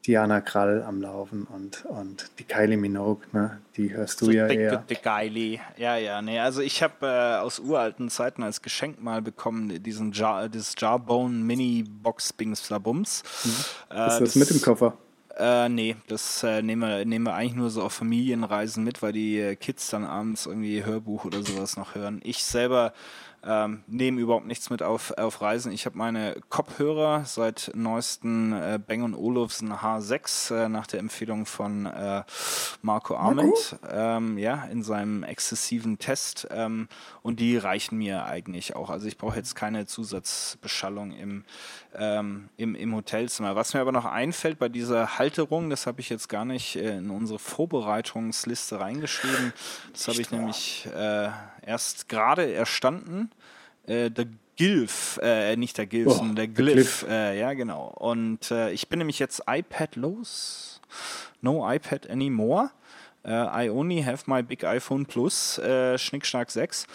Diana 0.07 0.39
Krall 0.39 0.81
am 0.81 1.01
Laufen 1.01 1.43
und, 1.43 1.85
und 1.85 2.31
die 2.39 2.45
Kylie 2.45 2.77
Minogue, 2.77 3.21
ne? 3.33 3.59
die 3.75 3.93
hörst 3.93 4.21
du 4.21 4.25
so 4.25 4.31
ja 4.31 4.47
eher. 4.47 4.77
Die 4.89 4.95
Kylie, 4.95 5.59
ja, 5.75 5.97
ja, 5.97 6.21
nee, 6.21 6.39
also 6.39 6.61
ich 6.61 6.81
habe 6.81 7.05
äh, 7.05 7.39
aus 7.41 7.59
uralten 7.59 8.09
Zeiten 8.09 8.43
als 8.43 8.61
Geschenk 8.61 9.03
mal 9.03 9.21
bekommen 9.21 9.83
diesen 9.83 10.13
Jar, 10.13 10.47
dieses 10.47 10.73
Jarbone 10.77 11.35
Mini 11.35 11.83
Box 11.85 12.31
Bings 12.31 12.67
Bums. 12.81 13.23
Mhm. 13.43 13.49
Äh, 13.49 14.07
Ist 14.07 14.19
das, 14.19 14.19
das, 14.19 14.35
mit 14.35 14.51
im 14.51 14.61
Koffer? 14.61 14.97
Äh, 15.37 15.67
nee, 15.67 15.97
das 16.07 16.43
äh, 16.43 16.61
nehmen, 16.61 16.87
wir, 16.87 17.05
nehmen 17.05 17.25
wir 17.25 17.33
eigentlich 17.33 17.55
nur 17.55 17.69
so 17.69 17.83
auf 17.83 17.93
Familienreisen 17.93 18.83
mit, 18.85 19.01
weil 19.01 19.11
die 19.11 19.37
äh, 19.37 19.55
Kids 19.55 19.89
dann 19.89 20.05
abends 20.05 20.45
irgendwie 20.45 20.85
Hörbuch 20.85 21.25
oder 21.25 21.43
sowas 21.43 21.77
noch 21.77 21.95
hören. 21.95 22.21
Ich 22.23 22.43
selber 22.43 22.93
ähm, 23.43 23.83
nehmen 23.87 24.19
überhaupt 24.19 24.45
nichts 24.45 24.69
mit 24.69 24.83
auf, 24.83 25.11
auf 25.17 25.41
Reisen. 25.41 25.71
Ich 25.71 25.85
habe 25.87 25.97
meine 25.97 26.35
Kopfhörer 26.49 27.25
seit 27.25 27.71
neuesten 27.73 28.53
äh, 28.53 28.79
Bang 28.85 29.15
Olufsen 29.15 29.73
H6 29.73 30.53
äh, 30.65 30.69
nach 30.69 30.85
der 30.85 30.99
Empfehlung 30.99 31.47
von 31.47 31.87
äh, 31.87 32.23
Marco 32.83 33.15
Arment, 33.15 33.77
ähm, 33.91 34.37
ja, 34.37 34.65
in 34.65 34.83
seinem 34.83 35.23
exzessiven 35.23 35.97
Test. 35.97 36.47
Ähm, 36.51 36.87
und 37.23 37.39
die 37.39 37.57
reichen 37.57 37.97
mir 37.97 38.25
eigentlich 38.25 38.75
auch. 38.75 38.91
Also 38.91 39.07
ich 39.07 39.17
brauche 39.17 39.37
jetzt 39.37 39.55
keine 39.55 39.87
Zusatzbeschallung 39.87 41.13
im, 41.13 41.45
ähm, 41.95 42.49
im, 42.57 42.75
im 42.75 42.95
Hotelzimmer. 42.95 43.55
Was 43.55 43.73
mir 43.73 43.81
aber 43.81 43.91
noch 43.91 44.05
einfällt 44.05 44.59
bei 44.59 44.69
dieser 44.69 45.17
Halt 45.17 45.31
Alterung. 45.31 45.69
Das 45.69 45.87
habe 45.87 46.01
ich 46.01 46.09
jetzt 46.09 46.27
gar 46.27 46.43
nicht 46.43 46.75
äh, 46.75 46.97
in 46.97 47.09
unsere 47.09 47.39
Vorbereitungsliste 47.39 48.81
reingeschrieben. 48.81 49.53
Das 49.93 50.09
habe 50.09 50.19
ich 50.19 50.29
nämlich 50.29 50.87
äh, 50.93 51.29
erst 51.65 52.09
gerade 52.09 52.53
erstanden. 52.53 53.31
Äh, 53.87 54.09
der 54.11 54.27
Gilf, 54.55 55.19
äh, 55.23 55.55
nicht 55.55 55.77
der 55.77 55.87
Gilf, 55.87 56.07
Oh, 56.07 56.11
sondern 56.11 56.35
der 56.35 56.47
Glyph. 56.47 57.05
Äh, 57.09 57.39
ja, 57.39 57.53
genau. 57.53 57.87
Und 57.97 58.51
äh, 58.51 58.71
ich 58.71 58.89
bin 58.89 58.99
nämlich 58.99 59.17
jetzt 59.19 59.43
iPad 59.47 59.95
los. 59.95 60.81
No 61.41 61.69
iPad 61.71 62.09
anymore. 62.09 62.69
Äh, 63.23 63.65
I 63.65 63.69
only 63.69 64.03
have 64.03 64.23
my 64.27 64.43
big 64.43 64.63
iPhone 64.63 65.05
Plus, 65.05 65.57
äh, 65.57 65.97
Schnickschnack 65.97 66.51
6. 66.51 66.85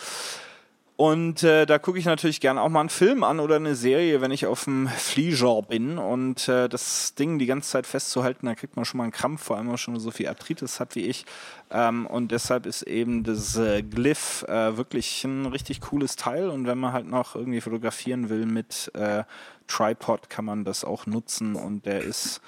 Und 0.97 1.43
äh, 1.43 1.67
da 1.67 1.79
gucke 1.79 1.99
ich 1.99 2.07
natürlich 2.07 2.41
gerne 2.41 2.63
auch 2.63 2.71
mal 2.71 2.81
einen 2.81 2.89
Film 2.89 3.23
an 3.23 3.39
oder 3.39 3.57
eine 3.57 3.75
Serie, 3.75 4.23
wenn 4.23 4.31
ich 4.31 4.47
auf 4.47 4.65
dem 4.65 4.89
Flieger 4.89 5.61
bin. 5.61 5.99
Und 5.99 6.49
äh, 6.49 6.71
das 6.71 7.15
Ding 7.15 7.39
die 7.39 7.45
ganze 7.45 7.69
Zeit 7.69 7.87
festzuhalten, 7.87 8.47
da 8.47 8.55
kriegt 8.55 8.77
man 8.77 8.87
schon 8.87 8.99
mal 8.99 9.05
einen 9.05 9.13
Krampf, 9.13 9.43
vor 9.43 9.57
allem 9.57 9.67
wenn 9.67 9.73
man 9.73 9.79
schon 9.79 10.01
so 10.01 10.11
viel 10.11 10.27
Arthritis 10.27 10.81
hat 10.81 10.95
wie 10.95 11.05
ich. 11.05 11.27
Ähm, 11.71 12.07
und 12.07 12.33
deshalb 12.33 12.65
ist 12.65 12.81
eben 12.83 13.25
das 13.25 13.57
äh, 13.57 13.83
Glyph 13.83 14.45
äh, 14.49 14.79
wirklich 14.79 15.23
ein 15.25 15.45
richtig 15.45 15.83
cooles 15.83 16.17
Teil. 16.17 16.49
Und 16.49 16.67
wenn 16.67 16.79
man 16.79 16.95
halt 16.95 17.07
noch 17.07 17.37
irgendwie 17.37 17.61
fotografieren 17.61 18.31
will 18.31 18.47
mit 18.47 18.91
äh, 18.95 19.25
Tripod, 19.69 20.31
kann 20.31 20.47
man 20.47 20.65
das 20.65 20.83
auch 20.83 21.05
nutzen. 21.05 21.57
Und 21.57 21.85
der 21.85 22.01
ist 22.01 22.41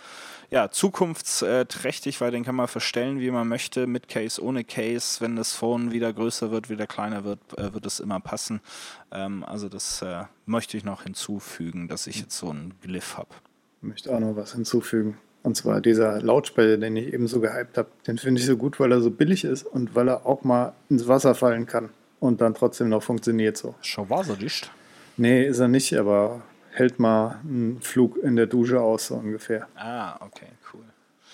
ja, 0.50 0.70
zukunftsträchtig, 0.70 2.20
weil 2.20 2.30
den 2.30 2.44
kann 2.44 2.54
man 2.54 2.68
verstellen, 2.68 3.20
wie 3.20 3.30
man 3.30 3.48
möchte, 3.48 3.86
mit 3.86 4.08
Case, 4.08 4.42
ohne 4.42 4.64
Case. 4.64 5.20
Wenn 5.20 5.36
das 5.36 5.52
Phone 5.52 5.92
wieder 5.92 6.12
größer 6.12 6.50
wird, 6.50 6.70
wieder 6.70 6.86
kleiner 6.86 7.24
wird, 7.24 7.40
äh, 7.56 7.74
wird 7.74 7.84
es 7.84 8.00
immer 8.00 8.18
passen. 8.20 8.60
Ähm, 9.12 9.44
also 9.44 9.68
das 9.68 10.00
äh, 10.02 10.24
möchte 10.46 10.76
ich 10.76 10.84
noch 10.84 11.02
hinzufügen, 11.02 11.88
dass 11.88 12.06
ich 12.06 12.20
jetzt 12.20 12.36
so 12.38 12.48
einen 12.50 12.74
Glyph 12.82 13.18
habe. 13.18 13.28
Ich 13.82 13.88
möchte 13.88 14.14
auch 14.14 14.20
noch 14.20 14.36
was 14.36 14.52
hinzufügen. 14.52 15.18
Und 15.42 15.56
zwar 15.56 15.80
dieser 15.80 16.20
Lautsprecher, 16.20 16.78
den 16.78 16.96
ich 16.96 17.12
eben 17.12 17.28
so 17.28 17.40
gehypt 17.40 17.78
habe, 17.78 17.88
den 18.06 18.18
finde 18.18 18.40
ich 18.40 18.46
so 18.46 18.56
gut, 18.56 18.80
weil 18.80 18.90
er 18.90 19.00
so 19.00 19.10
billig 19.10 19.44
ist 19.44 19.64
und 19.64 19.94
weil 19.94 20.08
er 20.08 20.26
auch 20.26 20.44
mal 20.44 20.72
ins 20.88 21.06
Wasser 21.06 21.34
fallen 21.34 21.66
kann 21.66 21.90
und 22.20 22.40
dann 22.40 22.54
trotzdem 22.54 22.88
noch 22.88 23.02
funktioniert 23.02 23.56
so. 23.56 23.74
Schon 23.80 24.10
wasserdicht. 24.10 24.70
Nee, 25.16 25.46
ist 25.46 25.58
er 25.58 25.68
nicht, 25.68 25.96
aber 25.96 26.42
hält 26.78 26.98
mal 26.98 27.40
einen 27.42 27.80
Flug 27.80 28.16
in 28.18 28.36
der 28.36 28.46
Dusche 28.46 28.80
aus, 28.80 29.08
so 29.08 29.16
ungefähr. 29.16 29.68
Ah, 29.74 30.16
okay, 30.24 30.48
cool. 30.72 30.84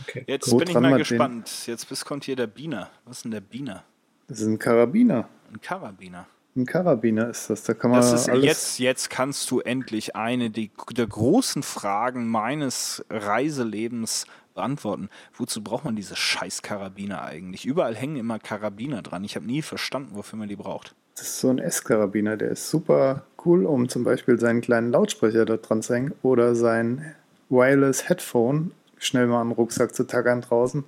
Okay. 0.03 0.25
Jetzt 0.27 0.51
Wo 0.51 0.57
bin 0.57 0.69
ich 0.69 0.75
mal 0.75 0.99
gespannt. 0.99 1.67
Jetzt 1.67 1.89
bis 1.89 2.05
kommt 2.05 2.25
hier 2.25 2.37
der 2.37 2.47
Biener. 2.47 2.91
Was 3.05 3.19
ist 3.19 3.25
denn 3.25 3.31
der 3.31 3.41
Biener? 3.41 3.85
Das 4.27 4.41
ist 4.41 4.47
ein 4.47 4.59
Karabiner. 4.59 5.29
Ein 5.53 5.61
Karabiner. 5.61 6.27
Ein 6.57 6.67
Karabiner 6.67 7.29
ist 7.29 7.51
das. 7.51 7.63
Da 7.65 7.75
kann 7.75 7.91
man 7.91 8.01
Das 8.01 8.13
ist 8.13 8.29
alles. 8.29 8.45
jetzt, 8.45 8.79
jetzt 8.79 9.11
kannst 9.11 9.51
du 9.51 9.61
endlich 9.61 10.17
eine 10.17 10.51
die, 10.51 10.71
der 10.97 11.07
großen 11.07 11.63
Fragen 11.63 12.29
meines 12.29 13.05
Reiselebens 13.11 14.27
beantworten. 14.55 15.09
Wozu 15.35 15.63
braucht 15.63 15.85
man 15.85 15.97
diese 15.97 16.17
scheiß 16.17 16.63
Karabiner 16.63 17.23
eigentlich? 17.23 17.65
Überall 17.65 17.97
hängen 17.97 18.17
immer 18.17 18.39
Karabiner 18.39 19.03
dran. 19.03 19.25
Ich 19.25 19.37
habe 19.37 19.47
nie 19.47 19.63
verstanden, 19.63 20.15
wofür 20.15 20.39
man 20.39 20.49
die 20.49 20.57
braucht. 20.57 20.95
Das 21.15 21.29
ist 21.29 21.41
so 21.41 21.49
ein 21.49 21.59
S-Karabiner, 21.59 22.37
der 22.37 22.51
ist 22.51 22.69
super 22.69 23.25
cool, 23.45 23.67
um 23.67 23.89
zum 23.89 24.05
Beispiel 24.05 24.39
seinen 24.41 24.61
kleinen 24.61 24.91
Lautsprecher 24.91 25.45
da 25.45 25.57
dran 25.57 25.83
zu 25.83 25.95
hängen 25.95 26.13
oder 26.23 26.55
sein 26.55 27.15
Wireless 27.49 28.09
Headphone 28.09 28.73
schnell 28.99 29.27
mal 29.27 29.41
am 29.41 29.53
Rucksack 29.53 29.95
zu 29.95 30.05
tackern 30.05 30.41
draußen 30.41 30.85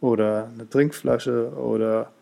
oder 0.00 0.50
eine 0.52 0.68
Trinkflasche 0.68 1.52
oder 1.56 2.12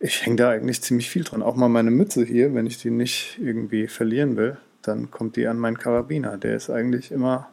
ich 0.00 0.24
hänge 0.24 0.36
da 0.36 0.50
eigentlich 0.50 0.82
ziemlich 0.82 1.10
viel 1.10 1.24
dran. 1.24 1.42
Auch 1.42 1.56
mal 1.56 1.68
meine 1.68 1.90
Mütze 1.90 2.24
hier, 2.24 2.54
wenn 2.54 2.66
ich 2.66 2.78
die 2.78 2.90
nicht 2.90 3.38
irgendwie 3.40 3.88
verlieren 3.88 4.36
will, 4.36 4.56
dann 4.82 5.10
kommt 5.10 5.36
die 5.36 5.46
an 5.48 5.58
meinen 5.58 5.78
Karabiner. 5.78 6.36
Der 6.36 6.54
ist 6.54 6.70
eigentlich 6.70 7.10
immer 7.10 7.48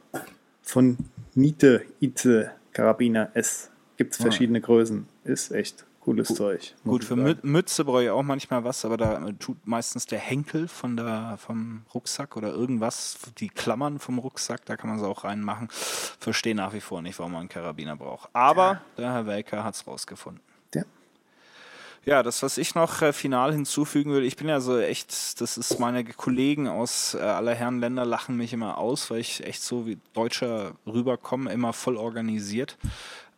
von 0.62 0.98
Nite, 1.34 1.82
Ite, 2.00 2.52
Karabiner 2.74 3.30
S. 3.34 3.72
Gibt 3.98 4.14
es 4.14 4.22
verschiedene 4.22 4.62
Größen. 4.62 5.08
Ist 5.24 5.52
echt 5.52 5.86
cooles 6.06 6.28
Zeug. 6.28 6.76
muss 6.84 6.92
Gut, 6.92 7.04
für 7.04 7.16
sagen. 7.16 7.24
Mü 7.24 7.36
Mütze 7.42 7.84
brauche 7.84 8.04
ich 8.04 8.10
auch 8.12 8.24
manchmal 8.24 8.64
was, 8.64 8.86
aber 8.86 8.96
da 8.96 9.32
tut 9.40 9.66
meistens 9.66 10.06
der 10.06 10.20
Henkel 10.20 10.68
von 10.68 10.96
der, 10.96 11.38
vom 11.38 11.82
Rucksack 11.94 12.38
oder 12.38 12.50
irgendwas, 12.50 13.18
die 13.40 13.50
Klammern 13.50 14.00
vom 14.00 14.20
Rucksack, 14.20 14.66
da 14.66 14.78
kann 14.78 14.92
man 14.92 15.00
sie 15.00 15.08
auch 15.08 15.24
reinmachen. 15.24 15.68
Verstehe 15.72 16.54
nach 16.54 16.74
wie 16.74 16.82
vor 16.82 17.02
nicht, 17.02 17.18
warum 17.18 17.34
man 17.34 17.42
einen 17.42 17.50
Karabiner 17.50 17.96
braucht. 17.96 18.30
Aber 18.34 18.82
der 18.98 19.12
Herr 19.12 19.26
Welker 19.26 19.64
hat 19.64 19.74
es 19.74 19.86
rausgefunden. 19.88 20.42
Ja. 20.76 20.84
Ja, 22.06 22.22
das, 22.22 22.44
was 22.44 22.60
ich 22.60 22.76
noch 22.76 23.02
äh, 23.02 23.12
final 23.12 23.52
hinzufügen 23.52 24.14
will, 24.14 24.24
ich 24.24 24.36
bin 24.36 24.48
ja 24.48 24.60
so 24.60 24.78
echt, 24.78 25.42
das 25.42 25.58
ist 25.58 25.80
meine 25.80 26.06
Kollegen 26.06 26.68
aus 26.68 27.16
äh, 27.16 27.18
aller 27.20 27.56
Herren 27.56 27.80
Länder 27.80 28.06
lachen 28.06 28.38
mich 28.38 28.54
immer 28.54 28.78
aus, 28.78 29.10
weil 29.10 29.22
ich 29.22 29.44
echt 29.44 29.64
so 29.64 29.88
wie 29.88 29.98
Deutscher 30.14 30.74
rüberkomme, 30.86 31.52
immer 31.52 31.74
voll 31.74 31.98
organisiert. 31.98 32.78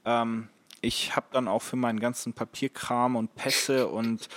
Ähm, 0.04 0.50
ich 0.82 1.16
habe 1.16 1.28
dann 1.32 1.48
auch 1.48 1.62
für 1.62 1.76
meinen 1.76 2.00
ganzen 2.00 2.34
Papierkram 2.34 3.16
und 3.16 3.36
Pässe 3.36 3.88
und 3.88 4.28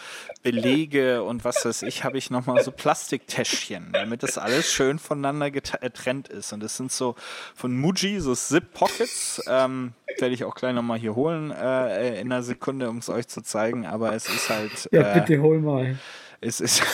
Belege 0.42 1.22
und 1.22 1.44
was 1.44 1.64
weiß 1.64 1.82
ich, 1.82 2.04
habe 2.04 2.18
ich 2.18 2.30
nochmal 2.30 2.62
so 2.64 2.70
Plastiktäschchen, 2.70 3.90
damit 3.92 4.22
das 4.22 4.38
alles 4.38 4.72
schön 4.72 4.98
voneinander 4.98 5.46
geta- 5.46 5.78
getrennt 5.80 6.28
ist. 6.28 6.52
Und 6.52 6.60
das 6.62 6.76
sind 6.76 6.90
so 6.92 7.14
von 7.54 7.76
Muji, 7.76 8.20
so 8.20 8.34
Zip-Pockets. 8.34 9.42
Ähm, 9.48 9.92
werde 10.18 10.34
ich 10.34 10.44
auch 10.44 10.54
gleich 10.54 10.74
nochmal 10.74 10.98
hier 10.98 11.14
holen 11.14 11.50
äh, 11.50 12.20
in 12.20 12.32
einer 12.32 12.42
Sekunde, 12.42 12.88
um 12.90 12.98
es 12.98 13.08
euch 13.08 13.28
zu 13.28 13.42
zeigen. 13.42 13.86
Aber 13.86 14.14
es 14.14 14.28
ist 14.28 14.48
halt. 14.50 14.88
Ja, 14.92 15.12
äh, 15.14 15.20
bitte 15.20 15.40
hol 15.42 15.60
mal. 15.60 15.98
es 16.40 16.60
ist. 16.60 16.82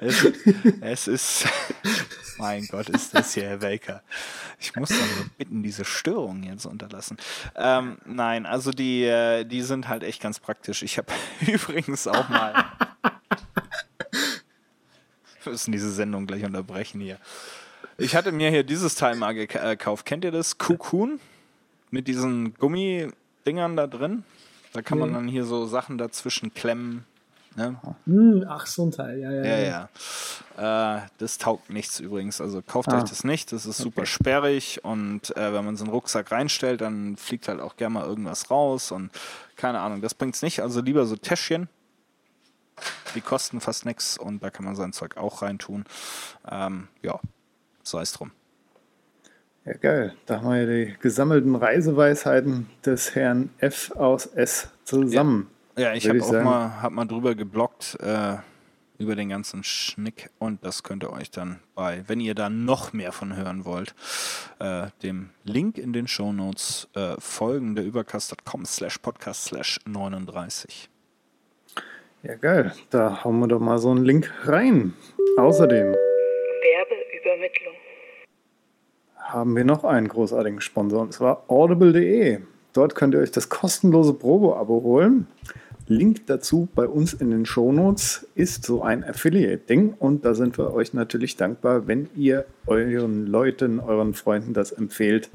es, 0.00 0.26
es 0.80 1.08
ist. 1.08 1.46
Mein 2.38 2.66
Gott, 2.66 2.88
ist 2.88 3.14
das 3.14 3.34
hier 3.34 3.44
Herr 3.44 3.60
Welker. 3.60 4.02
Ich 4.58 4.74
muss 4.74 4.90
nur 4.90 5.00
bitten, 5.38 5.62
diese 5.62 5.84
Störung 5.84 6.42
jetzt 6.42 6.66
unterlassen. 6.66 7.16
Ähm, 7.54 7.98
nein, 8.04 8.46
also 8.46 8.70
die, 8.70 9.04
äh, 9.04 9.44
die 9.44 9.62
sind 9.62 9.88
halt 9.88 10.02
echt 10.02 10.20
ganz 10.22 10.40
praktisch. 10.40 10.82
Ich 10.82 10.98
habe 10.98 11.12
übrigens 11.46 12.06
auch 12.06 12.28
mal. 12.28 12.64
Wir 15.42 15.52
müssen 15.52 15.72
diese 15.72 15.90
Sendung 15.90 16.26
gleich 16.26 16.44
unterbrechen 16.44 17.00
hier. 17.00 17.18
Ich 17.98 18.16
hatte 18.16 18.32
mir 18.32 18.50
hier 18.50 18.64
dieses 18.64 18.94
Teil 18.94 19.16
mal 19.16 19.36
äh, 19.36 19.46
gekauft. 19.46 20.06
Kennt 20.06 20.24
ihr 20.24 20.32
das? 20.32 20.58
Cocoon? 20.58 21.20
Mit 21.90 22.08
diesen 22.08 22.54
Gummidingern 22.54 23.76
da 23.76 23.86
drin? 23.86 24.24
Da 24.72 24.80
kann 24.80 24.98
man 24.98 25.12
dann 25.12 25.28
hier 25.28 25.44
so 25.44 25.66
Sachen 25.66 25.98
dazwischen 25.98 26.54
klemmen. 26.54 27.04
Ne? 27.54 27.76
Hm, 28.06 28.44
ach, 28.48 28.66
so 28.66 28.86
ein 28.86 28.90
Teil. 28.92 29.18
Ja, 29.18 29.30
ja, 29.30 29.44
Ja, 29.44 29.88
ja. 30.58 30.96
Äh, 30.96 31.02
das 31.18 31.38
taugt 31.38 31.70
nichts 31.70 32.00
übrigens. 32.00 32.40
Also 32.40 32.62
kauft 32.62 32.88
Ah. 32.90 32.98
euch 32.98 33.08
das 33.10 33.24
nicht. 33.24 33.52
Das 33.52 33.66
ist 33.66 33.78
super 33.78 34.06
sperrig 34.06 34.80
und 34.84 35.36
äh, 35.36 35.52
wenn 35.52 35.64
man 35.64 35.76
so 35.76 35.84
einen 35.84 35.92
Rucksack 35.92 36.30
reinstellt, 36.32 36.80
dann 36.80 37.16
fliegt 37.16 37.48
halt 37.48 37.60
auch 37.60 37.76
gerne 37.76 37.94
mal 37.94 38.06
irgendwas 38.06 38.50
raus 38.50 38.90
und 38.92 39.10
keine 39.56 39.80
Ahnung. 39.80 40.00
Das 40.00 40.14
bringt's 40.14 40.42
nicht. 40.42 40.60
Also 40.60 40.80
lieber 40.80 41.04
so 41.06 41.16
Täschchen. 41.16 41.68
Die 43.14 43.20
kosten 43.20 43.60
fast 43.60 43.84
nichts 43.84 44.16
und 44.18 44.42
da 44.42 44.50
kann 44.50 44.64
man 44.64 44.74
sein 44.74 44.92
Zeug 44.92 45.16
auch 45.18 45.42
reintun. 45.42 45.84
Ähm, 46.50 46.88
ja, 47.02 47.20
sei 47.82 48.00
es 48.02 48.12
drum. 48.12 48.32
Ja, 49.64 49.74
geil. 49.74 50.14
Da 50.26 50.36
haben 50.40 50.48
wir 50.48 50.62
ja 50.62 50.66
die 50.86 50.96
gesammelten 50.98 51.54
Reiseweisheiten 51.54 52.68
des 52.84 53.14
Herrn 53.14 53.50
F 53.58 53.92
aus 53.92 54.26
S 54.26 54.68
zusammen. 54.84 55.48
Ja, 55.50 55.61
ich 55.76 56.04
Würde 56.04 56.08
habe 56.08 56.18
ich 56.18 56.24
auch 56.24 56.30
sagen. 56.30 56.44
mal, 56.44 56.82
hab 56.82 56.92
mal 56.92 57.04
drüber 57.06 57.34
geblockt 57.34 57.96
äh, 58.00 58.36
über 58.98 59.16
den 59.16 59.30
ganzen 59.30 59.64
Schnick 59.64 60.30
und 60.38 60.64
das 60.64 60.82
könnt 60.82 61.02
ihr 61.02 61.12
euch 61.12 61.30
dann 61.30 61.60
bei, 61.74 62.04
wenn 62.06 62.20
ihr 62.20 62.34
da 62.34 62.50
noch 62.50 62.92
mehr 62.92 63.12
von 63.12 63.34
hören 63.36 63.64
wollt, 63.64 63.94
äh, 64.60 64.86
dem 65.02 65.30
Link 65.44 65.78
in 65.78 65.92
den 65.92 66.06
Shownotes 66.06 66.88
äh, 66.94 67.14
folgen, 67.18 67.74
der 67.74 67.84
übercast.com 67.84 68.64
slash 68.64 68.98
podcast 68.98 69.44
slash 69.46 69.80
39. 69.86 70.88
Ja, 72.22 72.36
geil. 72.36 72.72
Da 72.90 73.24
hauen 73.24 73.40
wir 73.40 73.48
doch 73.48 73.58
mal 73.58 73.78
so 73.78 73.90
einen 73.90 74.04
Link 74.04 74.32
rein. 74.44 74.94
Außerdem 75.38 75.86
Werbeübermittlung. 76.62 77.74
haben 79.16 79.56
wir 79.56 79.64
noch 79.64 79.82
einen 79.84 80.06
großartigen 80.08 80.60
Sponsor 80.60 81.00
und 81.00 81.12
zwar 81.12 81.50
audible.de. 81.50 82.40
Dort 82.74 82.94
könnt 82.94 83.14
ihr 83.14 83.20
euch 83.20 83.32
das 83.32 83.48
kostenlose 83.48 84.14
Probo-Abo 84.14 84.82
holen. 84.82 85.26
Link 85.92 86.26
dazu 86.26 86.68
bei 86.74 86.86
uns 86.86 87.12
in 87.12 87.30
den 87.30 87.46
Shownotes 87.46 88.26
ist 88.34 88.64
so 88.64 88.82
ein 88.82 89.04
Affiliate-Ding 89.04 89.94
und 89.98 90.24
da 90.24 90.34
sind 90.34 90.58
wir 90.58 90.72
euch 90.72 90.94
natürlich 90.94 91.36
dankbar, 91.36 91.86
wenn 91.86 92.08
ihr 92.16 92.46
euren 92.66 93.26
Leuten, 93.26 93.78
euren 93.78 94.14
Freunden 94.14 94.54
das 94.54 94.72
empfehlt 94.72 95.30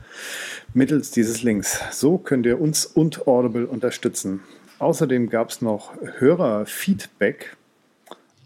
mittels 0.74 1.12
dieses 1.12 1.43
Links. 1.43 1.80
So 1.91 2.18
könnt 2.18 2.45
ihr 2.45 2.60
uns 2.60 2.86
und 2.86 3.28
Audible 3.28 3.68
unterstützen. 3.68 4.41
Außerdem 4.80 5.30
gab 5.30 5.49
es 5.49 5.62
noch 5.62 5.93
Hörerfeedback 6.20 7.55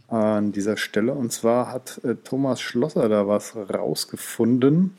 an 0.07 0.51
dieser 0.51 0.77
Stelle 0.77 1.13
und 1.13 1.31
zwar 1.31 1.71
hat 1.71 2.01
äh, 2.03 2.15
Thomas 2.15 2.61
Schlosser 2.61 3.07
da 3.09 3.27
was 3.27 3.55
rausgefunden. 3.55 4.95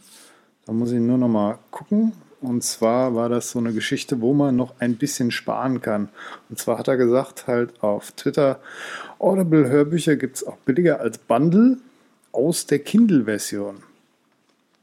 Da 0.66 0.72
muss 0.72 0.92
ich 0.92 1.00
nur 1.00 1.18
noch 1.18 1.28
mal 1.28 1.58
gucken. 1.70 2.12
Und 2.42 2.64
zwar 2.64 3.14
war 3.14 3.28
das 3.28 3.52
so 3.52 3.60
eine 3.60 3.72
Geschichte, 3.72 4.20
wo 4.20 4.34
man 4.34 4.56
noch 4.56 4.74
ein 4.80 4.96
bisschen 4.96 5.30
sparen 5.30 5.80
kann. 5.80 6.08
Und 6.50 6.58
zwar 6.58 6.76
hat 6.76 6.88
er 6.88 6.96
gesagt, 6.96 7.46
halt 7.46 7.82
auf 7.84 8.10
Twitter, 8.12 8.58
Audible-Hörbücher 9.20 10.16
gibt 10.16 10.36
es 10.36 10.46
auch 10.46 10.56
billiger 10.58 11.00
als 11.00 11.18
Bundle 11.18 11.78
aus 12.32 12.66
der 12.66 12.80
Kindle-Version. 12.80 13.76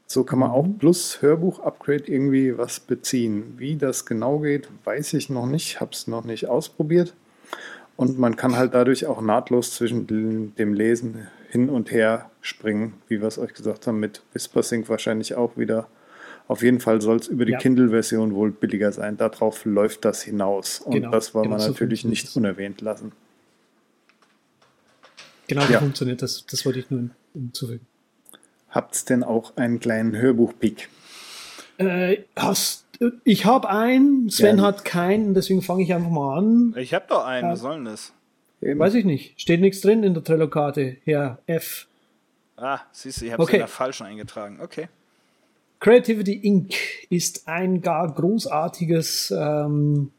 So 0.06 0.24
kann 0.24 0.38
man 0.38 0.50
auch 0.50 0.66
plus 0.78 1.20
Hörbuch-Upgrade 1.20 2.04
irgendwie 2.06 2.56
was 2.56 2.80
beziehen. 2.80 3.54
Wie 3.58 3.76
das 3.76 4.06
genau 4.06 4.38
geht, 4.38 4.68
weiß 4.84 5.12
ich 5.12 5.28
noch 5.28 5.46
nicht, 5.46 5.80
habe 5.80 5.92
es 5.92 6.06
noch 6.06 6.24
nicht 6.24 6.48
ausprobiert. 6.48 7.12
Und 7.96 8.18
man 8.18 8.36
kann 8.36 8.56
halt 8.56 8.72
dadurch 8.72 9.04
auch 9.04 9.20
nahtlos 9.20 9.74
zwischen 9.74 10.06
dem 10.56 10.72
Lesen 10.72 11.28
hin 11.50 11.68
und 11.68 11.90
her 11.90 12.30
springen, 12.40 12.94
wie 13.08 13.20
wir 13.20 13.28
es 13.28 13.38
euch 13.38 13.52
gesagt 13.52 13.86
haben, 13.86 14.00
mit 14.00 14.22
WhisperSync 14.32 14.88
wahrscheinlich 14.88 15.34
auch 15.34 15.58
wieder. 15.58 15.86
Auf 16.50 16.64
jeden 16.64 16.80
Fall 16.80 17.00
soll 17.00 17.18
es 17.18 17.28
über 17.28 17.44
die 17.44 17.52
ja. 17.52 17.58
Kindle-Version 17.58 18.34
wohl 18.34 18.50
billiger 18.50 18.90
sein. 18.90 19.16
Darauf 19.16 19.64
läuft 19.64 20.04
das 20.04 20.22
hinaus. 20.22 20.80
Und 20.80 20.94
genau, 20.94 21.12
das 21.12 21.32
wollen 21.32 21.44
genau 21.44 21.58
wir 21.58 21.60
so 21.60 21.68
natürlich 21.70 22.04
nicht 22.04 22.34
unerwähnt 22.34 22.80
lassen. 22.80 23.12
Genau 25.46 25.62
so 25.62 25.72
ja. 25.72 25.78
funktioniert 25.78 26.22
das. 26.22 26.44
Das 26.46 26.66
wollte 26.66 26.80
ich 26.80 26.90
nur 26.90 27.10
hinzufügen. 27.34 27.86
Habt 28.68 28.96
ihr 28.96 29.06
denn 29.06 29.22
auch 29.22 29.56
einen 29.58 29.78
kleinen 29.78 30.16
Hörbuch-Pick? 30.16 30.88
Äh, 31.78 32.24
hast, 32.34 32.84
ich 33.22 33.44
habe 33.44 33.68
einen, 33.68 34.28
Sven 34.28 34.58
ja. 34.58 34.64
hat 34.64 34.84
keinen, 34.84 35.34
deswegen 35.34 35.62
fange 35.62 35.84
ich 35.84 35.94
einfach 35.94 36.10
mal 36.10 36.36
an. 36.36 36.74
Ich 36.76 36.94
habe 36.94 37.04
doch 37.08 37.24
einen, 37.24 37.52
was 37.52 37.60
soll 37.60 37.76
denn 37.76 37.84
das? 37.84 38.12
Eben. 38.60 38.80
Weiß 38.80 38.94
ich 38.94 39.04
nicht. 39.04 39.40
Steht 39.40 39.60
nichts 39.60 39.82
drin 39.82 40.02
in 40.02 40.14
der 40.14 40.24
Trello-Karte. 40.24 40.96
Herr 41.04 41.38
F. 41.46 41.86
Ah, 42.56 42.80
siehst 42.90 43.20
du, 43.20 43.26
ich 43.26 43.32
habe 43.32 43.40
okay. 43.40 43.52
in 43.52 43.60
der 43.60 43.68
falschen 43.68 44.04
eingetragen. 44.04 44.58
Okay. 44.60 44.88
Creativity 45.80 46.34
Inc. 46.34 46.74
ist 47.08 47.48
ein 47.48 47.80
gar 47.80 48.12
großartiges 48.12 49.34
ähm, 49.36 50.10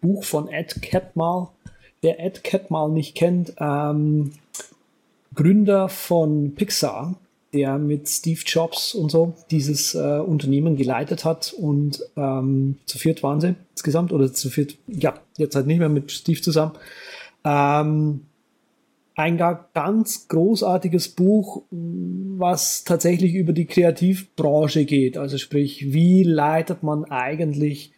Buch 0.00 0.22
von 0.22 0.48
Ed 0.48 0.80
Catmull. 0.80 1.48
Wer 2.00 2.20
Ed 2.20 2.44
Catmull 2.44 2.92
nicht 2.92 3.16
kennt, 3.16 3.54
ähm, 3.58 4.32
Gründer 5.34 5.88
von 5.88 6.54
Pixar, 6.54 7.16
der 7.52 7.76
mit 7.78 8.08
Steve 8.08 8.40
Jobs 8.46 8.94
und 8.94 9.10
so 9.10 9.34
dieses 9.50 9.96
äh, 9.96 10.20
Unternehmen 10.20 10.76
geleitet 10.76 11.24
hat 11.24 11.52
und 11.52 12.00
ähm, 12.16 12.78
zu 12.86 12.98
viert 12.98 13.22
waren 13.24 13.40
sie 13.40 13.56
insgesamt 13.72 14.12
oder 14.12 14.32
zu 14.32 14.48
viert, 14.48 14.76
ja, 14.86 15.14
jetzt 15.38 15.56
halt 15.56 15.66
nicht 15.66 15.78
mehr 15.78 15.88
mit 15.88 16.12
Steve 16.12 16.40
zusammen. 16.40 16.72
Ähm, 17.44 18.26
ein 19.14 19.36
ganz 19.36 20.28
großartiges 20.28 21.08
Buch, 21.08 21.62
was 21.70 22.84
tatsächlich 22.84 23.34
über 23.34 23.52
die 23.52 23.66
Kreativbranche 23.66 24.84
geht. 24.84 25.18
Also 25.18 25.38
sprich, 25.38 25.92
wie 25.92 26.22
leitet 26.22 26.82
man 26.82 27.04
eigentlich 27.04 27.92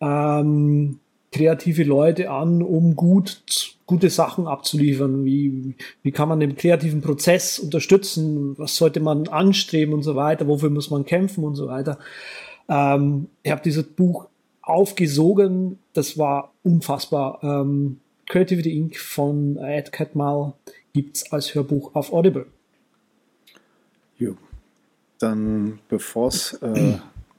ähm, 0.00 1.00
kreative 1.32 1.82
Leute 1.82 2.30
an, 2.30 2.62
um 2.62 2.96
gut, 2.96 3.76
gute 3.86 4.08
Sachen 4.08 4.46
abzuliefern? 4.46 5.24
Wie, 5.24 5.74
wie 6.02 6.12
kann 6.12 6.28
man 6.28 6.40
den 6.40 6.56
kreativen 6.56 7.02
Prozess 7.02 7.58
unterstützen? 7.58 8.56
Was 8.56 8.76
sollte 8.76 9.00
man 9.00 9.28
anstreben 9.28 9.92
und 9.92 10.02
so 10.02 10.14
weiter? 10.14 10.46
Wofür 10.48 10.70
muss 10.70 10.90
man 10.90 11.04
kämpfen 11.04 11.44
und 11.44 11.56
so 11.56 11.66
weiter? 11.66 11.98
Ähm, 12.68 13.28
ich 13.42 13.50
habe 13.50 13.62
dieses 13.62 13.84
Buch 13.84 14.28
aufgesogen. 14.62 15.78
Das 15.92 16.16
war 16.16 16.52
unfassbar. 16.62 17.40
Ähm, 17.42 18.00
Creativity 18.26 18.76
Inc. 18.76 18.98
von 18.98 19.56
Ed 19.58 19.92
Catmull 19.92 20.54
gibt 20.92 21.16
es 21.16 21.32
als 21.32 21.54
Hörbuch 21.54 21.94
auf 21.94 22.12
Audible. 22.12 22.46
Jo. 24.18 24.36
Dann, 25.18 25.78
bevor 25.88 26.28
es 26.28 26.54
äh, 26.62 26.98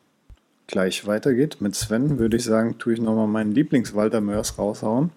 gleich 0.67 1.05
weitergeht 1.07 1.57
mit 1.61 1.75
Sven, 1.75 2.19
würde 2.19 2.37
ich 2.37 2.43
sagen, 2.43 2.77
tue 2.77 2.93
ich 2.93 3.01
nochmal 3.01 3.27
meinen 3.27 3.51
Lieblings-Walter 3.51 4.21
Mörs 4.21 4.57
raushauen. 4.57 5.11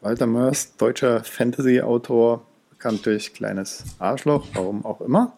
Walter 0.00 0.26
Mörs, 0.26 0.76
deutscher 0.76 1.24
Fantasy-Autor, 1.24 2.44
bekannt 2.70 3.06
durch 3.06 3.32
Kleines 3.32 3.84
Arschloch, 3.98 4.46
warum 4.52 4.84
auch 4.84 5.00
immer, 5.00 5.36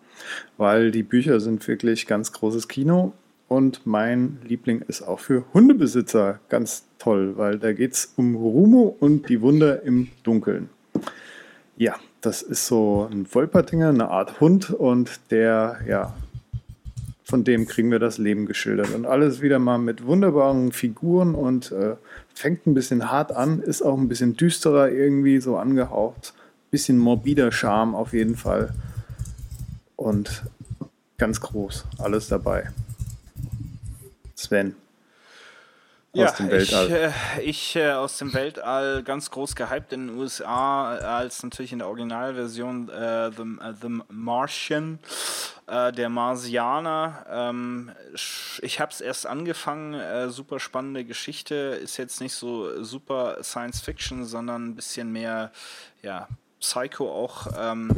weil 0.57 0.91
die 0.91 1.05
Bücher 1.05 1.39
sind 1.39 1.67
wirklich 1.69 2.07
ganz 2.07 2.33
großes 2.33 2.67
Kino 2.67 3.13
und 3.49 3.87
mein 3.87 4.39
Liebling 4.45 4.83
ist 4.89 5.03
auch 5.03 5.21
für 5.21 5.45
Hundebesitzer 5.55 6.41
ganz 6.49 6.85
toll, 6.99 7.37
weil 7.37 7.59
da 7.59 7.73
geht 7.73 7.93
es 7.93 8.13
um 8.17 8.35
Rumo 8.35 8.97
und 8.99 9.29
die 9.29 9.41
Wunder 9.41 9.83
im 9.83 10.09
Dunkeln. 10.25 10.69
Ja, 11.77 11.97
das 12.21 12.43
ist 12.43 12.67
so 12.67 13.09
ein 13.11 13.33
Wolpertinger, 13.33 13.91
eine 13.91 14.09
Art 14.09 14.41
Hund 14.41 14.71
und 14.71 15.21
der, 15.31 15.79
ja, 15.87 16.15
von 17.23 17.45
dem 17.45 17.67
kriegen 17.67 17.91
wir 17.91 17.99
das 17.99 18.19
Leben 18.19 18.47
geschildert. 18.47 18.95
Und 18.95 19.05
alles 19.05 19.43
wieder 19.43 19.59
mal 19.59 19.79
mit 19.79 20.07
wunderbaren 20.07 20.73
Figuren 20.73 21.35
und 21.35 21.73
äh, 21.73 21.97
fängt 22.35 22.67
ein 22.67 22.75
bisschen 22.75 23.11
hart 23.11 23.33
an, 23.33 23.61
ist 23.61 23.83
auch 23.83 23.99
ein 23.99 24.09
bisschen 24.09 24.37
düsterer 24.37 24.91
irgendwie 24.91 25.41
so 25.41 25.57
angehaucht. 25.57 26.35
Bisschen 26.71 26.99
morbider 26.99 27.53
Charme 27.53 27.95
auf 27.95 28.13
jeden 28.13 28.37
Fall. 28.37 28.73
Und 29.97 30.45
ganz 31.19 31.41
groß, 31.41 31.85
alles 31.99 32.29
dabei. 32.29 32.71
Sven. 34.47 34.77
Ja, 36.13 36.27
aus 36.27 36.37
dem 36.37 36.51
Weltall. 36.51 36.87
ich, 36.87 36.93
äh, 36.93 37.43
ich 37.43 37.77
äh, 37.77 37.93
aus 37.93 38.17
dem 38.19 38.33
Weltall 38.33 39.03
ganz 39.03 39.31
groß 39.31 39.57
gehypt 39.57 39.93
in 39.93 40.07
den 40.07 40.17
USA 40.17 40.95
als 40.95 41.43
natürlich 41.43 41.73
in 41.73 41.81
der 41.81 41.89
Originalversion 41.89 42.89
äh, 42.89 43.31
The, 43.33 43.43
uh, 43.43 43.75
The 43.83 43.89
Martian, 44.09 45.01
äh, 45.67 45.93
der 45.93 46.09
Marsianer. 46.09 47.27
Ähm, 47.29 47.91
ich 48.63 48.81
habe 48.81 48.93
es 48.93 49.01
erst 49.01 49.27
angefangen, 49.27 49.95
äh, 49.95 50.31
super 50.31 50.61
spannende 50.61 51.05
Geschichte, 51.05 51.55
ist 51.55 51.97
jetzt 51.97 52.21
nicht 52.21 52.35
so 52.35 52.83
super 52.83 53.43
Science 53.43 53.81
Fiction, 53.81 54.25
sondern 54.25 54.69
ein 54.69 54.75
bisschen 54.77 55.13
mehr 55.13 55.51
ja, 56.03 56.29
Psycho 56.61 57.13
auch. 57.13 57.49
Ähm, 57.59 57.91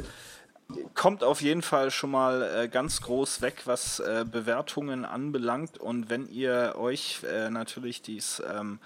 kommt 0.94 1.24
auf 1.24 1.40
jeden 1.40 1.62
Fall 1.62 1.90
schon 1.90 2.10
mal 2.10 2.42
äh, 2.42 2.68
ganz 2.68 3.00
groß 3.00 3.40
weg, 3.40 3.62
was 3.64 4.00
äh, 4.00 4.24
Bewertungen 4.30 5.04
anbelangt. 5.04 5.78
Und 5.78 6.10
wenn 6.10 6.28
ihr 6.28 6.74
euch 6.76 7.22
äh, 7.24 7.50
natürlich 7.50 8.02
dies 8.02 8.42
ähm, 8.52 8.78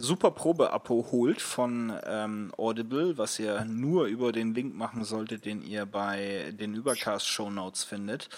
super 0.00 0.30
Probe-Abo 0.30 1.08
holt 1.12 1.40
von 1.40 1.92
ähm, 2.04 2.52
Audible, 2.56 3.18
was 3.18 3.38
ihr 3.38 3.64
nur 3.66 4.06
über 4.06 4.32
den 4.32 4.54
Link 4.54 4.74
machen 4.74 5.04
solltet, 5.04 5.44
den 5.44 5.62
ihr 5.62 5.86
bei 5.86 6.52
den 6.58 6.74
Übercast-Show 6.74 7.50
Notes 7.50 7.84
findet, 7.84 8.28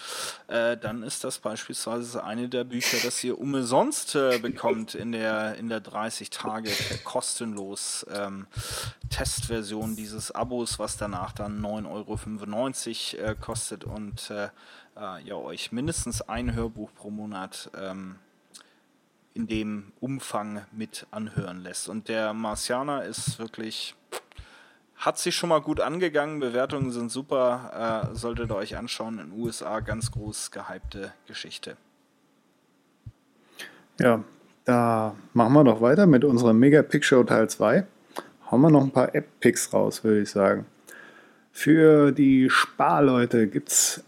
äh, 0.47 0.77
dann 0.77 1.03
ist 1.03 1.23
das 1.23 1.39
beispielsweise 1.39 2.23
eine 2.23 2.49
der 2.49 2.65
Bücher, 2.65 2.97
das 3.03 3.23
ihr 3.23 3.39
umsonst 3.39 4.15
äh, 4.15 4.39
bekommt 4.39 4.93
in 4.93 5.13
der, 5.13 5.55
in 5.55 5.69
der 5.69 5.79
30 5.79 6.29
Tage 6.29 6.69
kostenlos 7.03 8.05
ähm, 8.13 8.45
Testversion 9.09 9.95
dieses 9.95 10.31
Abos, 10.31 10.79
was 10.79 10.97
danach 10.97 11.31
dann 11.31 11.65
9,95 11.65 13.17
Euro 13.19 13.31
äh, 13.31 13.35
kostet 13.35 13.85
und 13.85 14.29
äh, 14.29 14.49
äh, 14.97 15.23
ja, 15.23 15.35
euch 15.35 15.71
mindestens 15.71 16.21
ein 16.21 16.53
Hörbuch 16.53 16.89
pro 16.93 17.09
Monat 17.09 17.69
ähm, 17.77 18.17
in 19.33 19.47
dem 19.47 19.91
Umfang 19.99 20.61
mit 20.71 21.07
anhören 21.11 21.61
lässt. 21.61 21.89
Und 21.89 22.07
der 22.07 22.33
Marcianer 22.33 23.03
ist 23.03 23.39
wirklich, 23.39 23.95
hat 24.95 25.17
sich 25.17 25.35
schon 25.35 25.49
mal 25.49 25.61
gut 25.61 25.79
angegangen, 25.79 26.39
Bewertungen 26.39 26.91
sind 26.91 27.11
super, 27.11 28.11
äh, 28.11 28.15
solltet 28.15 28.51
ihr 28.51 28.55
euch 28.55 28.77
anschauen, 28.77 29.19
in 29.19 29.31
den 29.31 29.39
USA 29.39 29.79
ganz 29.79 30.11
groß 30.11 30.51
gehypte 30.51 31.13
Geschichte. 31.27 31.77
Ja, 33.99 34.23
da 34.65 35.15
machen 35.33 35.53
wir 35.53 35.63
doch 35.63 35.81
weiter 35.81 36.07
mit 36.07 36.23
unserer 36.23 36.53
Mega 36.53 36.81
Pick 36.81 37.03
Show 37.03 37.23
Teil 37.23 37.49
2. 37.49 37.85
Hauen 38.49 38.61
wir 38.61 38.69
noch 38.69 38.83
ein 38.83 38.91
paar 38.91 39.13
App-Picks 39.13 39.73
raus, 39.73 40.03
würde 40.03 40.21
ich 40.21 40.29
sagen. 40.29 40.65
Für 41.51 42.11
die 42.11 42.49
Sparleute 42.49 43.47
gibt 43.47 43.69
es, 43.69 44.03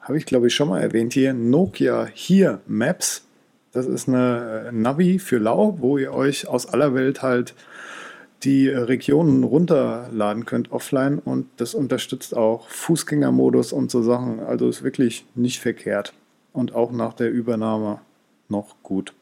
habe 0.00 0.18
ich 0.18 0.26
glaube 0.26 0.48
ich 0.48 0.54
schon 0.54 0.68
mal 0.68 0.80
erwähnt 0.80 1.14
hier, 1.14 1.32
Nokia 1.32 2.06
Here 2.06 2.60
Maps 2.66 3.26
das 3.72 3.86
ist 3.86 4.08
eine 4.08 4.68
äh, 4.68 4.72
Navi 4.72 5.18
für 5.18 5.38
Lau, 5.38 5.76
wo 5.78 5.98
ihr 5.98 6.12
euch 6.12 6.48
aus 6.48 6.66
aller 6.66 6.94
Welt 6.94 7.22
halt 7.22 7.54
die 8.42 8.68
Regionen 8.68 9.44
runterladen 9.44 10.46
könnt 10.46 10.72
offline 10.72 11.18
und 11.18 11.46
das 11.58 11.74
unterstützt 11.74 12.34
auch 12.34 12.68
Fußgängermodus 12.68 13.72
und 13.72 13.90
so 13.90 14.02
Sachen. 14.02 14.40
Also 14.40 14.68
ist 14.68 14.82
wirklich 14.82 15.26
nicht 15.34 15.60
verkehrt 15.60 16.14
und 16.52 16.74
auch 16.74 16.90
nach 16.90 17.12
der 17.12 17.30
Übernahme 17.30 18.00
noch 18.48 18.76
gut. 18.82 19.12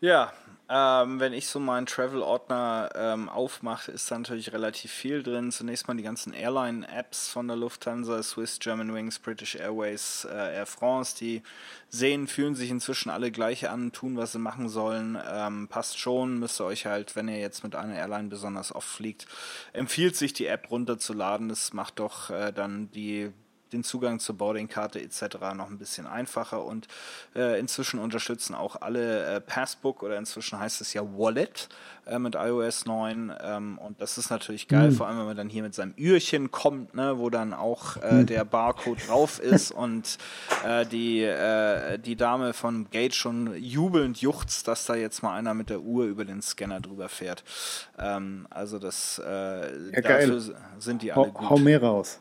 Ja, 0.00 0.32
ähm, 0.68 1.20
wenn 1.20 1.34
ich 1.34 1.46
so 1.46 1.60
meinen 1.60 1.84
Travel-Ordner 1.84 2.90
ähm, 2.94 3.28
aufmache, 3.28 3.92
ist 3.92 4.10
da 4.10 4.16
natürlich 4.16 4.52
relativ 4.52 4.90
viel 4.90 5.22
drin. 5.22 5.52
Zunächst 5.52 5.86
mal 5.88 5.96
die 5.96 6.02
ganzen 6.02 6.32
Airline-Apps 6.32 7.28
von 7.28 7.48
der 7.48 7.56
Lufthansa, 7.56 8.22
Swiss, 8.22 8.58
Germanwings, 8.60 9.18
British 9.18 9.56
Airways, 9.56 10.26
äh, 10.30 10.56
Air 10.56 10.66
France, 10.66 11.16
die 11.18 11.42
sehen, 11.90 12.28
fühlen 12.28 12.54
sich 12.54 12.70
inzwischen 12.70 13.10
alle 13.10 13.30
gleich 13.30 13.68
an, 13.68 13.92
tun, 13.92 14.16
was 14.16 14.32
sie 14.32 14.38
machen 14.38 14.70
sollen. 14.70 15.18
Ähm, 15.30 15.68
passt 15.68 15.98
schon, 15.98 16.38
müsst 16.38 16.60
ihr 16.60 16.64
euch 16.64 16.86
halt, 16.86 17.14
wenn 17.14 17.28
ihr 17.28 17.38
jetzt 17.38 17.62
mit 17.62 17.74
einer 17.74 17.96
Airline 17.96 18.28
besonders 18.28 18.74
oft 18.74 18.88
fliegt, 18.88 19.26
empfiehlt 19.74 20.16
sich 20.16 20.32
die 20.32 20.46
App 20.46 20.70
runterzuladen. 20.70 21.50
Das 21.50 21.74
macht 21.74 21.98
doch 21.98 22.30
äh, 22.30 22.52
dann 22.52 22.90
die 22.92 23.32
den 23.72 23.84
Zugang 23.84 24.18
zur 24.20 24.36
Boardingkarte 24.36 25.00
etc. 25.00 25.36
noch 25.54 25.68
ein 25.68 25.78
bisschen 25.78 26.06
einfacher 26.06 26.64
und 26.64 26.86
äh, 27.34 27.58
inzwischen 27.58 27.98
unterstützen 27.98 28.54
auch 28.54 28.80
alle 28.80 29.36
äh, 29.36 29.40
Passbook 29.40 30.02
oder 30.02 30.16
inzwischen 30.16 30.58
heißt 30.58 30.80
es 30.80 30.92
ja 30.94 31.02
Wallet 31.02 31.68
äh, 32.06 32.18
mit 32.18 32.34
iOS 32.34 32.86
9 32.86 33.32
ähm, 33.40 33.78
und 33.78 34.00
das 34.00 34.18
ist 34.18 34.30
natürlich 34.30 34.68
geil, 34.68 34.90
mhm. 34.90 34.94
vor 34.94 35.06
allem 35.08 35.18
wenn 35.18 35.26
man 35.26 35.36
dann 35.36 35.48
hier 35.48 35.62
mit 35.62 35.74
seinem 35.74 35.94
Ührchen 35.96 36.50
kommt, 36.50 36.94
ne, 36.94 37.18
wo 37.18 37.30
dann 37.30 37.52
auch 37.52 37.96
mhm. 37.96 38.26
der 38.26 38.44
Barcode 38.44 39.08
drauf 39.08 39.38
ist 39.38 39.70
und 39.72 40.18
äh, 40.64 40.86
die, 40.86 41.22
äh, 41.22 41.98
die 41.98 42.16
Dame 42.16 42.52
von 42.52 42.88
Gate 42.90 43.14
schon 43.14 43.54
jubelnd 43.56 44.18
juchzt, 44.18 44.68
dass 44.68 44.86
da 44.86 44.94
jetzt 44.94 45.22
mal 45.22 45.34
einer 45.34 45.54
mit 45.54 45.70
der 45.70 45.80
Uhr 45.80 46.04
über 46.04 46.24
den 46.24 46.42
Scanner 46.42 46.80
drüber 46.80 47.08
fährt. 47.08 47.44
Ähm, 47.98 48.46
also 48.50 48.78
das 48.78 49.20
äh, 49.24 49.92
ja, 49.92 50.00
dafür 50.00 50.40
sind 50.78 51.02
die 51.02 51.12
alle 51.12 51.26
hau, 51.26 51.32
gut. 51.32 51.50
Hau 51.50 51.58
mehr 51.58 51.82
raus. 51.82 52.20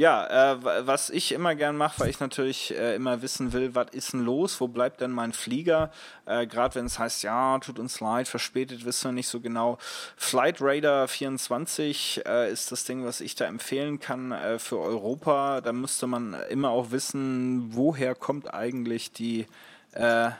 Ja, 0.00 0.52
äh, 0.54 0.86
was 0.86 1.10
ich 1.10 1.30
immer 1.32 1.54
gern 1.54 1.76
mache, 1.76 2.00
weil 2.00 2.08
ich 2.08 2.20
natürlich 2.20 2.74
äh, 2.74 2.94
immer 2.94 3.20
wissen 3.20 3.52
will, 3.52 3.74
was 3.74 3.88
ist 3.92 4.14
denn 4.14 4.24
los, 4.24 4.58
wo 4.58 4.66
bleibt 4.66 5.02
denn 5.02 5.10
mein 5.10 5.34
Flieger? 5.34 5.90
Äh, 6.24 6.46
Gerade 6.46 6.76
wenn 6.76 6.86
es 6.86 6.98
heißt, 6.98 7.22
ja, 7.22 7.58
tut 7.58 7.78
uns 7.78 8.00
leid, 8.00 8.26
verspätet, 8.26 8.86
wissen 8.86 9.08
wir 9.08 9.12
nicht 9.12 9.28
so 9.28 9.40
genau. 9.40 9.76
Flight 10.16 10.56
Radar 10.62 11.06
24 11.06 12.22
äh, 12.26 12.50
ist 12.50 12.72
das 12.72 12.84
Ding, 12.84 13.04
was 13.04 13.20
ich 13.20 13.34
da 13.34 13.44
empfehlen 13.44 14.00
kann 14.00 14.32
äh, 14.32 14.58
für 14.58 14.78
Europa. 14.78 15.60
Da 15.60 15.74
müsste 15.74 16.06
man 16.06 16.32
immer 16.48 16.70
auch 16.70 16.92
wissen, 16.92 17.68
woher 17.74 18.14
kommt 18.14 18.54
eigentlich 18.54 19.12
die 19.12 19.46
äh, 19.92 20.30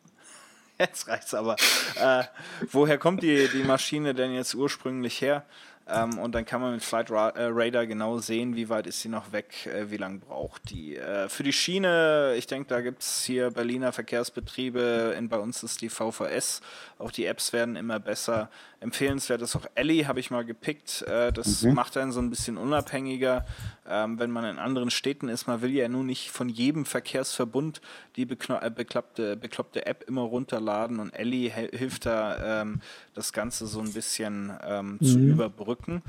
jetzt 0.78 1.08
reicht's 1.08 1.34
aber. 1.34 1.56
Äh, 1.96 2.22
woher 2.70 2.96
kommt 2.96 3.24
die, 3.24 3.48
die 3.48 3.64
Maschine 3.64 4.14
denn 4.14 4.32
jetzt 4.32 4.54
ursprünglich 4.54 5.20
her? 5.20 5.44
Ähm, 5.88 6.18
und 6.18 6.34
dann 6.34 6.44
kann 6.44 6.60
man 6.60 6.72
mit 6.72 6.84
Flight 6.84 7.10
Ra 7.10 7.30
äh, 7.30 7.48
Radar 7.50 7.86
genau 7.86 8.18
sehen, 8.18 8.54
wie 8.54 8.68
weit 8.68 8.86
ist 8.86 9.00
sie 9.00 9.08
noch 9.08 9.32
weg, 9.32 9.66
äh, 9.66 9.90
wie 9.90 9.96
lange 9.96 10.18
braucht 10.18 10.70
die. 10.70 10.96
Äh, 10.96 11.28
für 11.28 11.42
die 11.42 11.52
Schiene, 11.52 12.34
ich 12.36 12.46
denke, 12.46 12.68
da 12.68 12.80
gibt 12.80 13.02
es 13.02 13.24
hier 13.24 13.50
Berliner 13.50 13.92
Verkehrsbetriebe, 13.92 15.14
in, 15.18 15.28
bei 15.28 15.38
uns 15.38 15.62
ist 15.62 15.80
die 15.80 15.88
VVS, 15.88 16.60
auch 16.98 17.10
die 17.10 17.26
Apps 17.26 17.52
werden 17.52 17.76
immer 17.76 17.98
besser. 17.98 18.50
Empfehlenswert 18.80 19.42
ist 19.42 19.54
auch 19.56 19.66
Ellie, 19.74 20.06
habe 20.08 20.20
ich 20.20 20.30
mal 20.30 20.44
gepickt. 20.44 21.02
Äh, 21.02 21.32
das 21.32 21.62
mhm. 21.62 21.74
macht 21.74 21.98
einen 21.98 22.12
so 22.12 22.20
ein 22.20 22.30
bisschen 22.30 22.56
unabhängiger, 22.56 23.44
ähm, 23.86 24.18
wenn 24.18 24.30
man 24.30 24.46
in 24.46 24.58
anderen 24.58 24.90
Städten 24.90 25.28
ist. 25.28 25.46
Man 25.46 25.60
will 25.60 25.70
ja 25.70 25.86
nun 25.86 26.06
nicht 26.06 26.30
von 26.30 26.48
jedem 26.48 26.86
Verkehrsverbund 26.86 27.82
die 28.16 28.22
äh, 28.22 28.70
bekloppte, 28.74 29.36
bekloppte 29.36 29.84
App 29.84 30.04
immer 30.08 30.22
runterladen 30.22 30.98
und 30.98 31.10
Ellie 31.10 31.50
hilft 31.50 32.06
da, 32.06 32.62
ähm, 32.62 32.80
das 33.12 33.34
Ganze 33.34 33.66
so 33.66 33.80
ein 33.80 33.92
bisschen 33.92 34.52
ähm, 34.64 34.96
mhm. 34.98 35.04
zu 35.04 35.18
überbrücken. 35.18 36.02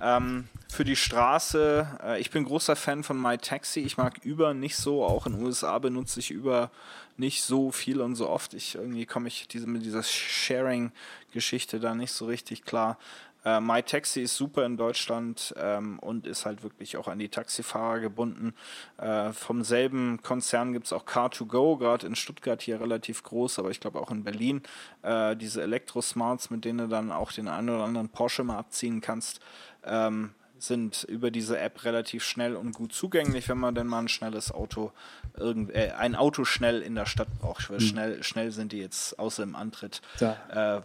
Ähm, 0.00 0.46
für 0.68 0.84
die 0.84 0.96
Straße, 0.96 1.88
äh, 2.04 2.20
ich 2.20 2.30
bin 2.30 2.44
großer 2.44 2.76
Fan 2.76 3.02
von 3.02 3.20
MyTaxi. 3.20 3.80
Ich 3.80 3.96
mag 3.96 4.20
Uber 4.24 4.54
nicht 4.54 4.76
so, 4.76 5.04
auch 5.04 5.26
in 5.26 5.32
den 5.32 5.42
USA 5.42 5.78
benutze 5.80 6.20
ich 6.20 6.36
Uber 6.36 6.70
nicht 7.18 7.42
so 7.42 7.70
viel 7.70 8.00
und 8.00 8.14
so 8.14 8.28
oft. 8.28 8.54
Ich 8.54 8.74
irgendwie 8.74 9.06
komme 9.06 9.28
ich 9.28 9.48
diese, 9.48 9.66
mit 9.66 9.84
dieser 9.84 10.02
Sharing-Geschichte 10.02 11.80
da 11.80 11.94
nicht 11.94 12.12
so 12.12 12.26
richtig 12.26 12.64
klar. 12.64 12.98
Äh, 13.44 13.60
MyTaxi 13.60 14.22
ist 14.22 14.36
super 14.36 14.64
in 14.64 14.76
Deutschland 14.76 15.52
ähm, 15.56 15.98
und 15.98 16.26
ist 16.26 16.46
halt 16.46 16.62
wirklich 16.62 16.96
auch 16.96 17.08
an 17.08 17.18
die 17.18 17.28
Taxifahrer 17.28 17.98
gebunden. 17.98 18.54
Äh, 18.98 19.32
vom 19.32 19.64
selben 19.64 20.22
Konzern 20.22 20.72
gibt 20.72 20.86
es 20.86 20.92
auch 20.92 21.04
Car2Go, 21.04 21.78
gerade 21.78 22.06
in 22.06 22.14
Stuttgart 22.14 22.62
hier 22.62 22.80
relativ 22.80 23.22
groß, 23.24 23.58
aber 23.58 23.70
ich 23.70 23.80
glaube 23.80 24.00
auch 24.00 24.12
in 24.12 24.22
Berlin. 24.22 24.62
Äh, 25.02 25.36
diese 25.36 25.62
Elektro-Smarts, 25.62 26.50
mit 26.50 26.64
denen 26.64 26.78
du 26.78 26.88
dann 26.88 27.10
auch 27.10 27.32
den 27.32 27.48
einen 27.48 27.70
oder 27.70 27.84
anderen 27.84 28.10
Porsche 28.10 28.44
mal 28.44 28.58
abziehen 28.58 29.00
kannst. 29.00 29.40
Ähm, 29.84 30.34
sind 30.62 31.04
über 31.04 31.30
diese 31.30 31.58
App 31.58 31.84
relativ 31.84 32.22
schnell 32.22 32.56
und 32.56 32.72
gut 32.72 32.92
zugänglich, 32.92 33.48
wenn 33.48 33.58
man 33.58 33.74
denn 33.74 33.86
mal 33.86 34.00
ein 34.00 34.08
schnelles 34.08 34.52
Auto, 34.52 34.92
irgend, 35.36 35.74
äh, 35.74 35.92
ein 35.98 36.14
Auto 36.14 36.44
schnell 36.44 36.82
in 36.82 36.94
der 36.94 37.06
Stadt 37.06 37.28
braucht. 37.40 37.70
Weil 37.70 37.78
mhm. 37.78 37.82
schnell, 37.82 38.22
schnell 38.22 38.52
sind 38.52 38.72
die 38.72 38.78
jetzt 38.78 39.18
außer 39.18 39.42
im 39.42 39.56
Antritt 39.56 40.00
äh, 40.20 40.24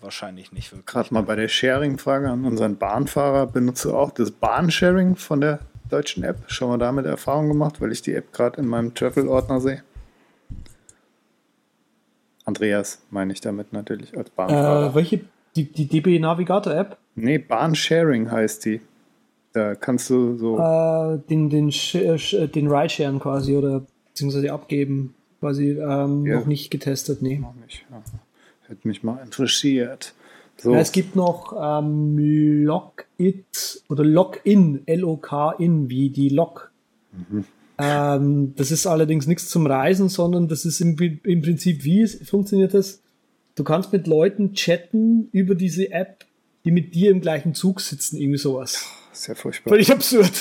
wahrscheinlich 0.01 0.51
nicht 0.51 0.71
wirklich. 0.71 0.87
Gerade 0.87 1.13
mal 1.13 1.23
bei 1.23 1.35
der 1.35 1.47
Sharing-Frage 1.47 2.29
an 2.29 2.45
unseren 2.45 2.77
Bahnfahrer, 2.77 3.47
benutze 3.47 3.93
auch 3.93 4.11
das 4.11 4.31
Bahnsharing 4.31 5.15
von 5.15 5.41
der 5.41 5.59
deutschen 5.89 6.23
App. 6.23 6.37
Schon 6.47 6.69
mal 6.69 6.77
damit 6.77 7.05
Erfahrung 7.05 7.47
gemacht, 7.47 7.79
weil 7.79 7.91
ich 7.91 8.01
die 8.01 8.13
App 8.13 8.33
gerade 8.33 8.59
in 8.59 8.67
meinem 8.67 8.93
Travel-Ordner 8.93 9.61
sehe. 9.61 9.83
Andreas 12.45 13.01
meine 13.09 13.33
ich 13.33 13.41
damit 13.41 13.73
natürlich 13.73 14.17
als 14.17 14.29
Bahnfahrer. 14.29 14.91
Äh, 14.91 14.95
welche? 14.95 15.21
Die, 15.55 15.71
die 15.71 15.87
DB 15.87 16.19
Navigator 16.19 16.73
App? 16.73 16.97
Nee, 17.15 17.39
Bahnsharing 17.39 18.31
heißt 18.31 18.65
die. 18.65 18.81
Da 19.57 19.73
kannst 19.73 20.11
du 20.11 20.37
so. 20.37 20.59
Äh, 20.59 21.17
den, 21.29 21.49
den, 21.49 21.69
äh, 21.69 22.47
den 22.47 22.67
Ridesharen 22.67 23.19
quasi 23.19 23.55
oder 23.55 23.87
beziehungsweise 24.09 24.53
abgeben. 24.53 25.15
Quasi 25.39 25.71
ähm, 25.71 26.27
ja. 26.27 26.39
noch 26.39 26.45
nicht 26.45 26.69
getestet, 26.69 27.23
nee. 27.23 27.39
Noch 27.39 27.55
nicht. 27.55 27.83
Ja. 27.89 28.03
Hätte 28.67 28.87
mich 28.87 29.01
mal 29.01 29.17
interessiert. 29.23 30.13
So. 30.57 30.73
Ja, 30.73 30.79
es 30.79 30.91
gibt 30.91 31.15
noch 31.15 31.55
ähm, 31.59 32.17
Logit 32.65 33.83
oder 33.89 34.03
Login, 34.03 34.83
L-O-K-In, 34.85 35.89
wie 35.89 36.11
die 36.11 36.29
Log. 36.29 36.71
Mhm. 37.11 37.45
Ähm, 37.79 38.53
das 38.55 38.69
ist 38.69 38.85
allerdings 38.85 39.25
nichts 39.25 39.49
zum 39.49 39.65
Reisen, 39.65 40.09
sondern 40.09 40.47
das 40.47 40.65
ist 40.65 40.81
im, 40.81 40.95
im 40.99 41.41
Prinzip, 41.41 41.83
wie 41.83 42.01
es 42.01 42.29
funktioniert 42.29 42.75
das? 42.75 43.01
Du 43.55 43.63
kannst 43.63 43.91
mit 43.91 44.05
Leuten 44.05 44.53
chatten 44.53 45.29
über 45.31 45.55
diese 45.55 45.91
App, 45.91 46.25
die 46.63 46.71
mit 46.71 46.93
dir 46.93 47.09
im 47.09 47.21
gleichen 47.21 47.55
Zug 47.55 47.81
sitzen, 47.81 48.17
irgendwie 48.17 48.37
sowas. 48.37 48.85
Sehr 49.17 49.35
furchtbar. 49.35 49.71
Völlig 49.71 49.91
absurd. 49.91 50.31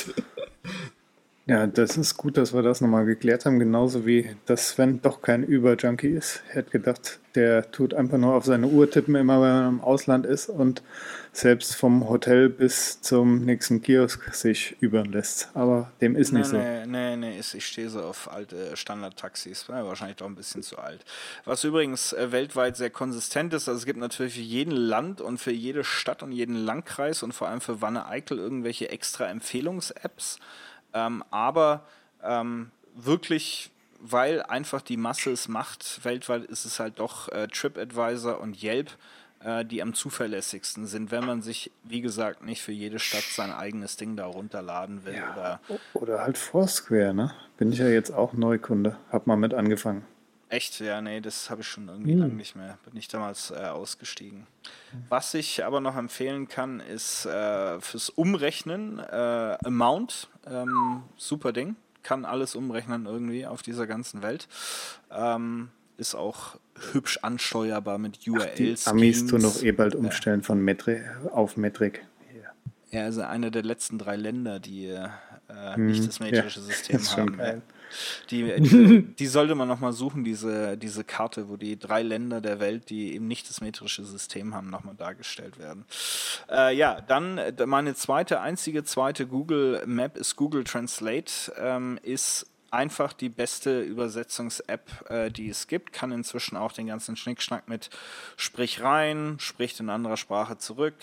Ja, 1.49 1.69
das 1.69 1.97
ist 1.97 2.17
gut, 2.17 2.37
dass 2.37 2.53
wir 2.53 2.63
das 2.63 2.81
nochmal 2.81 3.05
geklärt 3.05 3.47
haben, 3.47 3.61
genauso 3.61 4.05
wie 4.05 4.35
dass 4.47 4.71
Sven 4.71 5.01
doch 5.01 5.23
kein 5.23 5.45
Über-Junkie 5.45 6.09
ist. 6.09 6.43
Er 6.51 6.57
hat 6.57 6.73
gedacht, 6.73 7.21
der 7.37 7.71
tut 7.71 7.95
einfach 7.95 8.19
nur 8.19 8.35
auf 8.35 8.45
seine 8.45 8.67
Uhr 8.67 8.91
tippen, 8.91 9.15
immer 9.15 9.41
wenn 9.41 9.51
er 9.51 9.69
im 9.69 9.81
Ausland 9.81 10.27
ist 10.27 10.49
und 10.49 10.83
selbst 11.31 11.77
vom 11.77 12.09
Hotel 12.09 12.49
bis 12.49 13.01
zum 13.01 13.45
nächsten 13.45 13.81
Kiosk 13.81 14.35
sich 14.35 14.77
übern 14.81 15.13
lässt. 15.13 15.51
Aber 15.55 15.93
dem 16.01 16.17
ist 16.17 16.33
nee, 16.33 16.41
nicht 16.41 16.49
so. 16.49 16.57
Nee, 16.57 16.85
nee, 16.87 17.15
nee, 17.15 17.39
ich 17.39 17.65
stehe 17.65 17.91
so 17.91 18.03
auf 18.03 18.29
alte 18.29 18.77
Standard-Taxis. 18.77 19.69
wahrscheinlich 19.69 20.17
doch 20.17 20.27
ein 20.27 20.35
bisschen 20.35 20.65
zu 20.65 20.79
alt. 20.79 21.05
Was 21.45 21.63
übrigens 21.63 22.13
äh, 22.13 22.33
weltweit 22.33 22.77
sehr 22.77 22.91
konsistent 22.91 23.55
ist, 23.55 23.69
also 23.69 23.79
es 23.79 23.87
gibt 23.87 24.01
natürlich 24.01 24.35
für 24.35 24.41
jeden 24.41 24.73
Land 24.73 25.21
und 25.21 25.39
für 25.39 25.53
jede 25.53 25.85
Stadt 25.85 26.25
und 26.25 26.33
jeden 26.33 26.57
Landkreis 26.57 27.23
und 27.23 27.31
vor 27.31 27.47
allem 27.47 27.61
für 27.61 27.81
Wanne-Eickel 27.81 28.37
irgendwelche 28.37 28.89
extra 28.89 29.27
Empfehlungs-Apps. 29.27 30.41
Ähm, 30.97 31.23
aber 31.31 31.83
ähm, 32.23 32.71
wirklich, 32.95 33.71
weil 34.01 34.43
einfach 34.43 34.81
die 34.81 34.97
Masse 34.97 35.31
es 35.31 35.47
macht, 35.47 36.05
weltweit 36.05 36.45
ist 36.45 36.65
es 36.65 36.81
halt 36.81 36.99
doch 36.99 37.29
äh, 37.29 37.49
TripAdvisor 37.49 38.41
und 38.41 38.63
Yelp, 38.63 38.97
äh, 39.45 39.65
die 39.67 39.83
am 39.83 39.93
zuverlässigsten 39.93 40.87
sind, 40.87 41.11
wenn 41.11 41.27
man 41.27 41.43
sich, 41.43 41.71
wie 41.85 42.01
gesagt, 42.01 42.43
nicht 42.43 42.63
für 42.63 42.73
jede 42.73 42.99
Stadt 42.99 43.25
sein 43.25 43.53
eigenes 43.53 43.99
Ding 43.99 44.17
da 44.17 44.25
runterladen 44.25 45.05
will. 45.05 45.15
Ja. 45.15 45.33
Oder, 45.35 45.61
oder 45.93 46.21
halt 46.23 46.39
Foursquare, 46.39 47.13
ne? 47.13 47.35
Bin 47.59 47.73
ich 47.73 47.79
ja 47.79 47.89
jetzt 47.89 48.11
auch 48.11 48.33
Neukunde, 48.33 48.97
hab 49.13 49.27
mal 49.27 49.37
mit 49.37 49.53
angefangen. 49.53 50.05
Echt? 50.49 50.79
Ja, 50.81 51.01
nee, 51.01 51.21
das 51.21 51.51
habe 51.51 51.63
ich 51.63 51.69
schon 51.69 51.89
irgendwie 51.89 52.13
hm. 52.13 52.21
lange 52.21 52.35
nicht 52.35 52.55
mehr. 52.55 52.79
Bin 52.85 52.97
ich 52.97 53.09
damals 53.09 53.51
äh, 53.51 53.55
ausgestiegen. 53.55 54.47
Was 55.09 55.35
ich 55.35 55.65
aber 55.65 55.81
noch 55.81 55.97
empfehlen 55.97 56.47
kann, 56.47 56.81
ist 56.81 57.27
äh, 57.27 57.81
fürs 57.81 58.11
Umrechnen 58.11 58.99
äh, 58.99 59.57
Amount. 59.65 60.29
Ähm, 60.47 61.03
super 61.17 61.53
Ding. 61.53 61.77
Kann 62.03 62.25
alles 62.25 62.55
umrechnen 62.55 63.07
irgendwie 63.07 63.47
auf 63.47 63.63
dieser 63.63 63.89
ganzen 63.89 64.23
Welt. 64.23 64.47
Ähm, 65.11 65.71
ist 65.97 66.15
auch 66.15 66.59
hübsch 66.93 67.19
ansteuerbar 67.23 67.99
mit 67.99 68.27
URLs. 68.29 68.87
Ach, 68.87 68.93
Amis 68.93 69.27
tun 69.27 69.43
noch 69.43 69.63
eh 69.63 69.73
bald 69.73 69.95
umstellen 69.95 70.41
ja. 70.41 70.47
von 70.47 70.61
Metri 70.61 71.01
auf 71.33 71.57
Metric. 71.57 72.07
Ja, 72.91 73.03
also 73.03 73.23
einer 73.23 73.51
der 73.51 73.63
letzten 73.63 73.99
drei 73.99 74.17
Länder, 74.17 74.61
die 74.61 74.87
äh, 74.87 75.09
hm, 75.49 75.87
nicht 75.87 76.07
das 76.07 76.21
metrische 76.21 76.61
ja, 76.61 76.67
System 76.67 77.01
haben. 77.17 77.37
Geil. 77.37 77.63
Die, 78.31 78.61
die, 78.61 79.03
die, 79.19 79.27
sollte 79.27 79.55
man 79.55 79.69
nochmal 79.69 79.93
suchen, 79.93 80.25
diese, 80.25 80.77
diese 80.77 81.05
Karte, 81.05 81.49
wo 81.49 81.57
die 81.57 81.79
drei 81.79 82.03
Länder 82.03 82.41
der 82.41 82.61
Welt, 82.61 82.91
die 82.91 83.15
eben 83.15 83.29
nicht 83.29 83.49
das 83.49 83.61
metrische 83.61 84.05
System 84.05 84.55
haben, 84.55 84.71
nochmal 84.71 84.95
dargestellt 84.95 85.59
werden. 85.59 85.85
Äh, 86.51 86.77
ja, 86.77 87.01
dann 87.01 87.39
äh, 87.39 87.67
meine 87.67 87.95
zweite, 87.95 88.41
einzige 88.41 88.85
zweite 88.85 89.27
Google 89.27 89.83
Map 89.87 90.17
ist 90.17 90.37
Google 90.37 90.65
Translate, 90.65 91.53
ähm, 91.59 91.99
ist 92.03 92.47
einfach 92.71 93.13
die 93.13 93.29
beste 93.29 93.81
Übersetzungs-App, 93.83 95.11
äh, 95.11 95.31
die 95.31 95.49
es 95.49 95.67
gibt. 95.67 95.93
Kann 95.93 96.13
inzwischen 96.13 96.57
auch 96.57 96.73
den 96.73 96.87
ganzen 96.87 97.17
Schnickschnack 97.17 97.69
mit 97.69 97.91
Sprich 98.37 98.83
rein, 98.83 99.37
spricht 99.39 99.81
in 99.81 99.89
anderer 99.89 100.17
Sprache 100.17 100.59
zurück, 100.59 100.95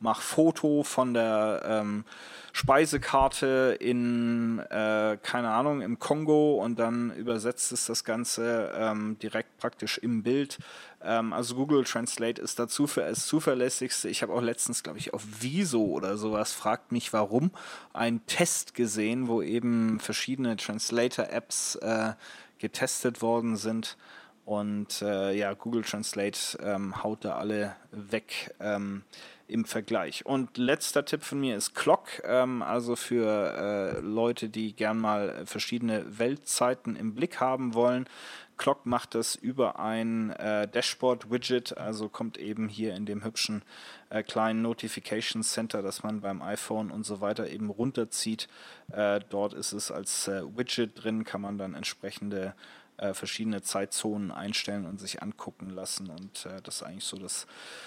mach 0.00 0.20
Foto 0.20 0.82
von 0.82 1.14
der 1.14 1.62
ähm, 1.64 2.04
Speisekarte 2.52 3.78
in, 3.80 4.58
äh, 4.58 5.16
keine 5.22 5.50
Ahnung, 5.50 5.80
im 5.80 5.98
Kongo 5.98 6.62
und 6.62 6.78
dann 6.78 7.10
übersetzt 7.16 7.72
es 7.72 7.86
das 7.86 8.04
Ganze 8.04 8.72
ähm, 8.76 9.18
direkt 9.18 9.56
praktisch 9.56 9.96
im 9.96 10.22
Bild. 10.22 10.58
Ähm, 11.02 11.32
also 11.32 11.54
Google 11.54 11.84
Translate 11.84 12.40
ist 12.42 12.58
dazu 12.58 12.86
für 12.86 13.00
das 13.00 13.26
zuverlässigste. 13.26 14.10
Ich 14.10 14.22
habe 14.22 14.34
auch 14.34 14.42
letztens, 14.42 14.82
glaube 14.82 14.98
ich, 14.98 15.14
auf 15.14 15.22
Wieso 15.40 15.86
oder 15.86 16.18
sowas, 16.18 16.52
fragt 16.52 16.92
mich 16.92 17.14
warum, 17.14 17.52
einen 17.94 18.24
Test 18.26 18.74
gesehen, 18.74 19.28
wo 19.28 19.40
eben 19.40 19.98
verschiedene 19.98 20.56
Translator-Apps 20.56 21.76
äh, 21.76 22.12
getestet 22.58 23.22
worden 23.22 23.56
sind. 23.56 23.96
Und 24.44 25.00
äh, 25.02 25.32
ja, 25.32 25.54
Google 25.54 25.82
Translate 25.82 26.58
ähm, 26.62 27.02
haut 27.02 27.24
da 27.24 27.36
alle 27.36 27.76
weg 27.92 28.54
ähm, 28.60 29.04
im 29.52 29.64
Vergleich. 29.64 30.26
Und 30.26 30.56
letzter 30.56 31.04
Tipp 31.04 31.22
von 31.22 31.40
mir 31.40 31.56
ist 31.56 31.74
Clock, 31.74 32.22
ähm, 32.24 32.62
also 32.62 32.96
für 32.96 33.96
äh, 33.96 34.00
Leute, 34.00 34.48
die 34.48 34.74
gern 34.74 34.98
mal 34.98 35.44
verschiedene 35.46 36.18
Weltzeiten 36.18 36.96
im 36.96 37.14
Blick 37.14 37.40
haben 37.40 37.74
wollen. 37.74 38.06
Clock 38.56 38.86
macht 38.86 39.14
das 39.14 39.34
über 39.34 39.78
ein 39.78 40.30
äh, 40.30 40.68
Dashboard-Widget, 40.68 41.76
also 41.76 42.08
kommt 42.08 42.38
eben 42.38 42.68
hier 42.68 42.94
in 42.94 43.06
dem 43.06 43.24
hübschen 43.24 43.62
äh, 44.10 44.22
kleinen 44.22 44.62
Notification 44.62 45.42
Center, 45.42 45.82
das 45.82 46.02
man 46.02 46.20
beim 46.20 46.42
iPhone 46.42 46.90
und 46.90 47.04
so 47.04 47.20
weiter 47.20 47.48
eben 47.48 47.70
runterzieht. 47.70 48.48
Äh, 48.92 49.20
dort 49.30 49.54
ist 49.54 49.72
es 49.72 49.90
als 49.90 50.28
äh, 50.28 50.42
Widget 50.56 51.02
drin, 51.02 51.24
kann 51.24 51.40
man 51.40 51.58
dann 51.58 51.74
entsprechende 51.74 52.54
äh, 53.02 53.14
verschiedene 53.14 53.62
Zeitzonen 53.62 54.30
einstellen 54.30 54.86
und 54.86 55.00
sich 55.00 55.22
angucken 55.22 55.70
lassen. 55.70 56.08
Und 56.08 56.46
äh, 56.46 56.62
das 56.62 56.76
ist 56.76 56.82
eigentlich 56.84 57.04
so 57.04 57.18
das 57.18 57.46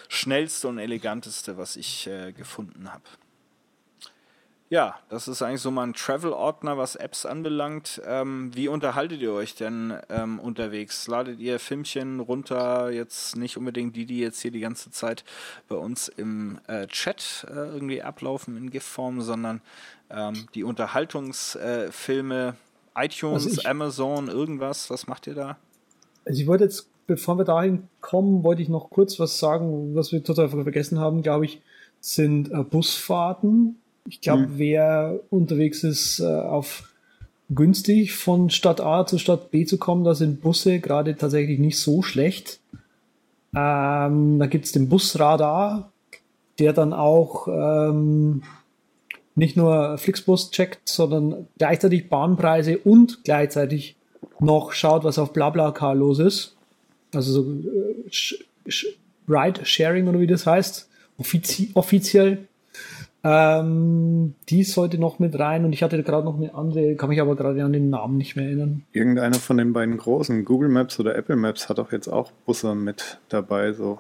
schnellste 0.10 0.68
und 0.68 0.78
eleganteste, 0.78 1.58
was 1.58 1.78
ich 1.78 2.08
äh, 2.08 2.34
gefunden 2.34 2.92
habe. 2.92 3.04
Ja, 4.68 5.00
das 5.10 5.28
ist 5.28 5.44
eigentlich 5.44 5.62
so 5.62 5.70
mein 5.70 5.94
Travel-Ordner, 5.94 6.76
was 6.76 6.96
Apps 6.96 7.28
anbelangt. 7.28 8.02
Ähm, 8.04 8.50
wie 8.56 8.68
unterhaltet 8.68 9.22
ihr 9.22 9.32
euch 9.32 9.54
denn 9.54 9.96
ähm, 10.10 10.40
unterwegs? 10.40 11.08
Ladet 11.08 11.40
ihr 11.40 11.60
Filmchen 11.60 12.20
runter? 12.20 12.90
Jetzt 12.90 13.36
nicht 13.36 13.58
unbedingt 13.58 13.96
die, 13.96 14.08
die 14.08 14.20
jetzt 14.20 14.42
hier 14.42 14.50
die 14.50 14.62
ganze 14.62 14.90
Zeit 14.90 15.24
bei 15.68 15.76
uns 15.76 16.08
im 16.08 16.60
äh, 16.66 16.88
Chat 16.88 17.46
äh, 17.48 17.54
irgendwie 17.54 18.02
ablaufen 18.02 18.58
in 18.58 18.72
GIF-Form, 18.72 19.22
sondern 19.22 19.62
ähm, 20.10 20.48
die 20.56 20.64
Unterhaltungsfilme, 20.64 22.56
iTunes, 22.96 23.46
also 23.46 23.62
ich, 23.62 23.68
Amazon, 23.68 24.28
irgendwas? 24.28 24.90
Was 24.90 25.08
macht 25.08 25.28
ihr 25.28 25.36
da? 25.36 25.58
Also 26.26 26.42
ich 26.42 26.48
wollte 26.48 26.64
jetzt, 26.64 26.90
bevor 27.08 27.38
wir 27.38 27.46
dahin 27.46 27.88
kommen, 28.02 28.44
wollte 28.44 28.62
ich 28.62 28.70
noch 28.70 28.90
kurz 28.90 29.20
was 29.20 29.40
sagen, 29.40 29.96
was 29.96 30.12
wir 30.12 30.24
total 30.24 30.50
vergessen 30.50 31.00
haben, 31.00 31.22
glaube 31.22 31.46
ich, 31.46 31.62
sind 32.00 32.52
äh, 32.52 32.64
Busfahrten. 32.64 33.78
Ich 34.08 34.22
glaube, 34.22 34.44
hm. 34.44 34.58
wer 34.58 35.20
unterwegs 35.30 35.84
ist, 35.84 36.20
äh, 36.20 36.26
auf 36.26 36.90
günstig 37.50 38.16
von 38.16 38.50
Stadt 38.50 38.82
A 38.82 39.06
zu 39.06 39.18
Stadt 39.18 39.52
B 39.52 39.66
zu 39.66 39.78
kommen, 39.78 40.04
da 40.04 40.16
sind 40.16 40.42
Busse 40.42 40.80
gerade 40.80 41.16
tatsächlich 41.16 41.60
nicht 41.60 41.80
so 41.80 42.02
schlecht. 42.02 42.60
Ähm, 43.56 44.40
da 44.40 44.48
gibt 44.48 44.66
es 44.66 44.72
den 44.72 44.90
Busradar, 44.90 45.92
der 46.60 46.74
dann 46.74 46.94
auch 46.94 47.48
ähm, 47.48 48.44
nicht 49.36 49.58
nur 49.58 49.98
Flixbus 49.98 50.52
checkt, 50.52 50.88
sondern 50.88 51.48
gleichzeitig 51.58 52.10
Bahnpreise 52.10 52.78
und 52.80 53.24
gleichzeitig 53.24 53.96
noch 54.40 54.72
schaut, 54.72 55.04
was 55.04 55.20
auf 55.20 55.34
BlaBlaCar 55.34 55.96
los 55.96 56.20
ist. 56.20 56.56
Also 57.14 57.44
so 57.44 57.52
äh, 57.52 58.72
Ride-Sharing 59.28 60.08
oder 60.08 60.20
wie 60.20 60.28
das 60.28 60.46
heißt, 60.46 60.90
offizie 61.18 61.72
offiziell. 61.74 62.48
Ähm, 63.24 64.36
die 64.50 64.64
sollte 64.64 65.00
noch 65.00 65.18
mit 65.18 65.40
rein 65.40 65.66
und 65.66 65.74
ich 65.74 65.82
hatte 65.82 66.02
gerade 66.04 66.26
noch 66.26 66.38
eine 66.38 66.54
andere, 66.54 66.96
kann 66.96 67.10
mich 67.10 67.20
aber 67.20 67.36
gerade 67.36 67.64
an 67.64 67.74
den 67.74 67.90
Namen 67.90 68.18
nicht 68.18 68.36
mehr 68.36 68.46
erinnern. 68.46 68.84
Irgendeiner 68.92 69.36
von 69.36 69.58
den 69.58 69.74
beiden 69.74 69.98
großen, 69.98 70.46
Google 70.46 70.70
Maps 70.70 71.00
oder 71.00 71.16
Apple 71.16 71.36
Maps, 71.36 71.68
hat 71.68 71.80
auch 71.80 71.92
jetzt 71.92 72.08
auch 72.08 72.32
Busse 72.46 72.76
mit 72.76 73.20
dabei, 73.30 73.74
so 73.74 73.98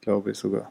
glaube 0.00 0.30
ich 0.30 0.38
sogar. 0.38 0.70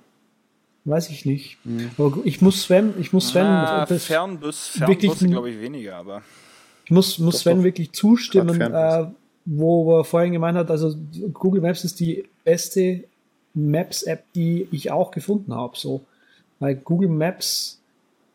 Weiß 0.85 1.09
ich 1.09 1.25
nicht. 1.25 1.57
Mhm. 1.65 1.89
Aber 1.97 2.17
ich 2.23 2.41
muss 2.41 2.61
Sven, 2.61 2.93
ich 2.99 3.11
muss 3.11 3.29
Sven. 3.29 3.45
Ah, 3.45 3.87
Fernbus, 3.87 4.67
Fernbusse 4.67 5.27
glaube 5.27 5.49
ich 5.49 5.59
weniger, 5.59 5.95
aber. 5.95 6.21
Ich 6.85 6.91
muss, 6.91 7.17
muss 7.17 7.39
Sven 7.39 7.63
wirklich 7.63 7.91
zustimmen, 7.91 8.61
äh, 8.61 9.07
wo 9.45 9.99
er 9.99 10.03
vorhin 10.03 10.33
gemeint 10.33 10.55
hat, 10.55 10.69
also 10.69 10.95
Google 11.33 11.61
Maps 11.61 11.83
ist 11.83 11.99
die 11.99 12.25
beste 12.43 13.05
Maps-App, 13.55 14.23
die 14.35 14.67
ich 14.71 14.91
auch 14.91 15.09
gefunden 15.09 15.55
habe. 15.55 15.75
So. 15.75 16.01
Weil 16.59 16.75
Google 16.75 17.09
Maps, 17.09 17.81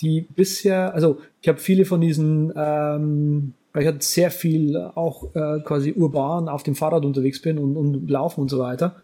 die 0.00 0.22
bisher, 0.22 0.92
also 0.92 1.20
ich 1.42 1.48
habe 1.48 1.58
viele 1.58 1.84
von 1.84 2.00
diesen, 2.00 2.52
ähm, 2.56 3.54
weil 3.72 3.82
ich 3.82 3.88
halt 3.88 4.02
sehr 4.02 4.32
viel 4.32 4.76
auch 4.76 5.34
äh, 5.36 5.60
quasi 5.60 5.92
urban 5.92 6.48
auf 6.48 6.64
dem 6.64 6.74
Fahrrad 6.74 7.04
unterwegs 7.04 7.40
bin 7.40 7.58
und, 7.58 7.76
und 7.76 8.10
laufen 8.10 8.40
und 8.40 8.48
so 8.48 8.58
weiter. 8.58 8.96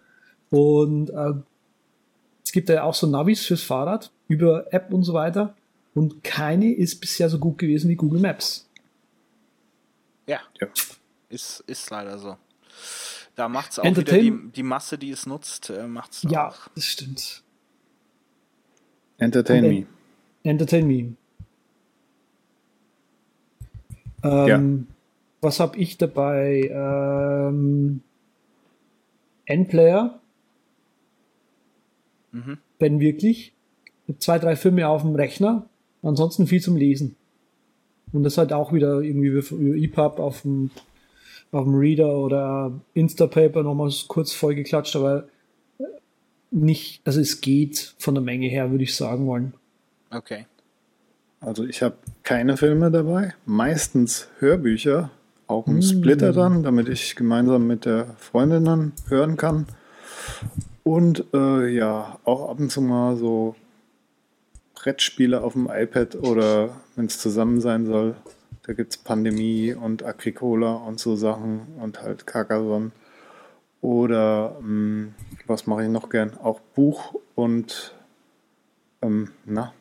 Und 0.51 1.11
äh, 1.11 1.34
gibt 2.57 2.71
ja 2.71 2.85
auch 2.85 2.95
so 2.95 3.07
Navis 3.07 3.45
fürs 3.45 3.63
Fahrrad 3.63 4.11
über 4.29 4.73
App 4.73 4.91
und 4.91 5.03
so 5.03 5.13
weiter. 5.13 5.55
Und 5.95 6.25
keine 6.25 6.73
ist 6.73 7.03
bisher 7.03 7.29
so 7.29 7.39
gut 7.39 7.59
gewesen 7.59 7.91
wie 7.91 7.97
Google 7.97 8.19
Maps. 8.19 8.67
Ja. 10.27 10.41
ja. 10.59 10.69
Ist, 11.29 11.61
ist 11.67 11.91
leider 11.91 12.19
so. 12.19 12.39
Da 13.35 13.51
macht 13.51 13.73
es 13.73 13.79
auch 13.79 13.85
wieder 13.85 14.03
die, 14.05 14.33
die, 14.55 14.63
Masse, 14.63 14.97
die 14.97 15.11
es 15.11 15.27
nutzt, 15.27 15.69
äh, 15.69 15.87
macht 15.87 16.13
es 16.13 16.23
Ja, 16.31 16.49
auch. 16.49 16.69
das 16.75 16.87
stimmt. 16.87 17.43
Entertain 19.19 19.63
Und, 19.63 19.71
me. 19.71 19.87
Entertain 20.43 20.87
me. 20.87 21.15
Ähm, 24.23 24.47
ja. 24.49 24.95
Was 25.43 25.61
habe 25.61 25.77
ich 25.77 25.99
dabei? 25.99 26.71
Ähm, 26.73 28.01
Endplayer 29.45 30.21
Mhm. 32.37 32.59
Wenn 32.78 33.01
wirklich. 33.01 33.53
Zwei, 34.18 34.39
drei 34.39 34.55
Filme 34.55 34.87
auf 34.87 35.03
dem 35.03 35.16
Rechner, 35.16 35.68
ansonsten 36.03 36.47
viel 36.47 36.62
zum 36.62 36.76
Lesen. 36.76 37.16
Und 38.12 38.22
das 38.22 38.39
halt 38.39 38.53
auch 38.53 38.72
wieder 38.72 39.01
irgendwie 39.01 39.26
über 39.26 39.76
EPUB 39.76 40.20
auf 40.20 40.43
dem, 40.43 40.70
auf 41.51 41.64
dem 41.64 41.74
Reader 41.74 42.16
oder 42.16 42.72
Instapaper 42.95 43.64
nochmal 43.64 43.91
kurz 44.07 44.32
vollgeklatscht, 44.32 44.95
aber 44.95 45.26
nicht, 46.53 47.01
also 47.05 47.20
es 47.20 47.41
geht 47.41 47.95
von 47.99 48.14
der 48.14 48.22
Menge 48.22 48.47
her, 48.49 48.70
würde 48.70 48.84
ich 48.84 48.95
sagen 48.95 49.26
wollen. 49.26 49.55
Okay. 50.11 50.47
Also 51.41 51.64
ich 51.64 51.82
habe 51.82 51.97
keine 52.22 52.57
Filme 52.57 52.91
dabei, 52.91 53.34
meistens 53.45 54.28
Hörbücher, 54.39 55.11
auch 55.47 55.66
ein 55.66 55.78
mm. 55.78 55.82
Splitter 55.82 56.32
dann, 56.32 56.62
damit 56.62 56.89
ich 56.89 57.14
gemeinsam 57.14 57.66
mit 57.66 57.84
der 57.84 58.14
Freundin 58.18 58.64
dann 58.64 58.93
hören 59.09 59.37
kann. 59.37 59.66
Und 60.87 61.24
äh, 61.34 61.66
ja, 61.66 62.16
auch 62.22 62.49
ab 62.49 62.61
und 62.61 62.70
zu 62.70 62.80
mal 62.80 63.16
so 63.16 63.57
Brettspiele 64.76 65.43
auf 65.43 65.55
dem 65.55 65.68
iPad 65.68 66.14
oder 66.14 66.76
wenn 66.95 67.07
es 67.07 67.18
zusammen 67.18 67.61
sein 67.61 67.87
soll. 67.87 68.14
Da 68.64 68.72
gibt 68.72 68.93
es 68.93 68.97
Pandemie 68.97 69.74
und 69.74 70.05
Agricola 70.05 70.74
und 70.74 71.01
so 71.01 71.16
Sachen 71.16 71.66
und 71.80 72.01
halt 72.03 72.28
Carcassonne. 72.28 72.93
Oder 73.80 74.55
ähm, 74.61 75.16
was 75.49 75.66
mache 75.66 75.82
ich 75.82 75.89
noch 75.89 76.09
gern? 76.09 76.39
Auch 76.39 76.61
Buch 76.61 77.16
und 77.34 77.93
ähm, 79.03 79.32
na, 79.45 79.74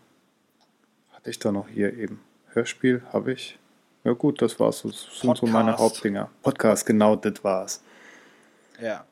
hatte 1.14 1.30
ich 1.30 1.38
da 1.38 1.52
noch 1.52 1.68
hier 1.68 1.96
eben. 1.96 2.20
Hörspiel 2.54 3.04
habe 3.14 3.34
ich. 3.34 3.60
Ja 4.04 4.14
gut, 4.14 4.42
das 4.42 4.60
war's. 4.60 4.82
Das 4.82 5.02
sind 5.02 5.28
Podcast. 5.28 5.40
so 5.42 5.46
meine 5.46 5.78
Hauptdinger. 5.78 6.32
Podcast, 6.42 6.84
genau, 6.88 7.16
das 7.16 7.44
war's. 7.44 7.84
Ja. 8.82 9.06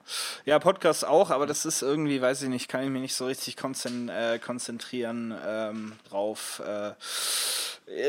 Ja, 0.45 0.59
Podcast 0.59 1.05
auch, 1.05 1.29
aber 1.29 1.45
das 1.45 1.65
ist 1.65 1.81
irgendwie, 1.81 2.21
weiß 2.21 2.41
ich 2.43 2.49
nicht, 2.49 2.67
kann 2.67 2.83
ich 2.83 2.89
mich 2.89 3.01
nicht 3.01 3.15
so 3.15 3.25
richtig 3.25 3.55
äh, 3.57 4.39
konzentrieren 4.39 5.33
ähm, 5.45 5.93
drauf. 6.09 6.61
Äh, 6.65 6.93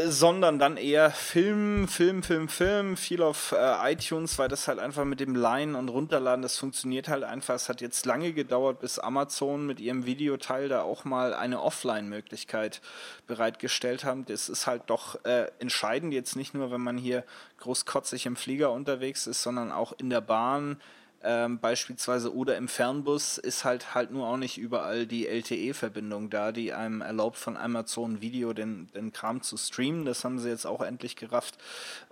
sondern 0.07 0.59
dann 0.61 0.77
eher 0.77 1.11
Film, 1.11 1.89
Film, 1.89 2.23
Film, 2.23 2.49
Film, 2.49 2.97
viel 2.97 3.23
auf 3.23 3.53
äh, 3.53 3.93
iTunes, 3.93 4.39
weil 4.39 4.49
das 4.49 4.69
halt 4.69 4.79
einfach 4.79 5.05
mit 5.05 5.19
dem 5.19 5.35
Leihen 5.35 5.75
und 5.75 5.89
Runterladen, 5.89 6.43
das 6.43 6.57
funktioniert 6.57 7.09
halt 7.09 7.25
einfach. 7.25 7.55
Es 7.55 7.69
hat 7.69 7.81
jetzt 7.81 8.07
lange 8.07 8.33
gedauert, 8.33 8.81
bis 8.81 9.01
Amazon 9.01 9.67
mit 9.67 9.81
ihrem 9.81 10.07
Videoteil 10.07 10.69
da 10.69 10.83
auch 10.83 11.05
mal 11.05 11.35
eine 11.35 11.61
Offline-Möglichkeit 11.61 12.81
bereitgestellt 13.27 14.05
haben. 14.05 14.25
Das 14.27 14.49
ist 14.49 14.69
halt 14.69 14.85
doch 14.87 15.25
äh, 15.25 15.51
entscheidend, 15.59 16.15
jetzt 16.15 16.37
nicht 16.37 16.55
nur, 16.55 16.71
wenn 16.71 16.81
man 16.81 16.97
hier 16.97 17.25
großkotzig 17.59 18.27
im 18.27 18.37
Flieger 18.37 18.71
unterwegs 18.71 19.27
ist, 19.27 19.43
sondern 19.43 19.73
auch 19.73 19.93
in 19.99 20.09
der 20.09 20.21
Bahn 20.21 20.81
ähm, 21.25 21.59
beispielsweise 21.59 22.35
oder 22.35 22.57
im 22.57 22.68
Fernbus 22.68 23.39
ist 23.39 23.64
halt 23.64 23.95
halt 23.95 24.11
nur 24.11 24.27
auch 24.27 24.37
nicht 24.37 24.59
überall 24.59 25.07
die 25.07 25.27
LTE-Verbindung 25.27 26.31
da, 26.31 26.53
die 26.53 26.72
einem 26.72 27.01
erlaubt 27.01 27.39
von 27.39 27.57
Amazon 27.57 28.20
Video 28.20 28.53
den, 28.53 28.89
den 28.95 29.12
Kram 29.12 29.41
zu 29.41 29.57
streamen. 29.57 30.05
Das 30.05 30.25
haben 30.25 30.38
sie 30.38 30.51
jetzt 30.51 30.67
auch 30.67 30.83
endlich 30.83 31.17
gerafft. 31.17 31.57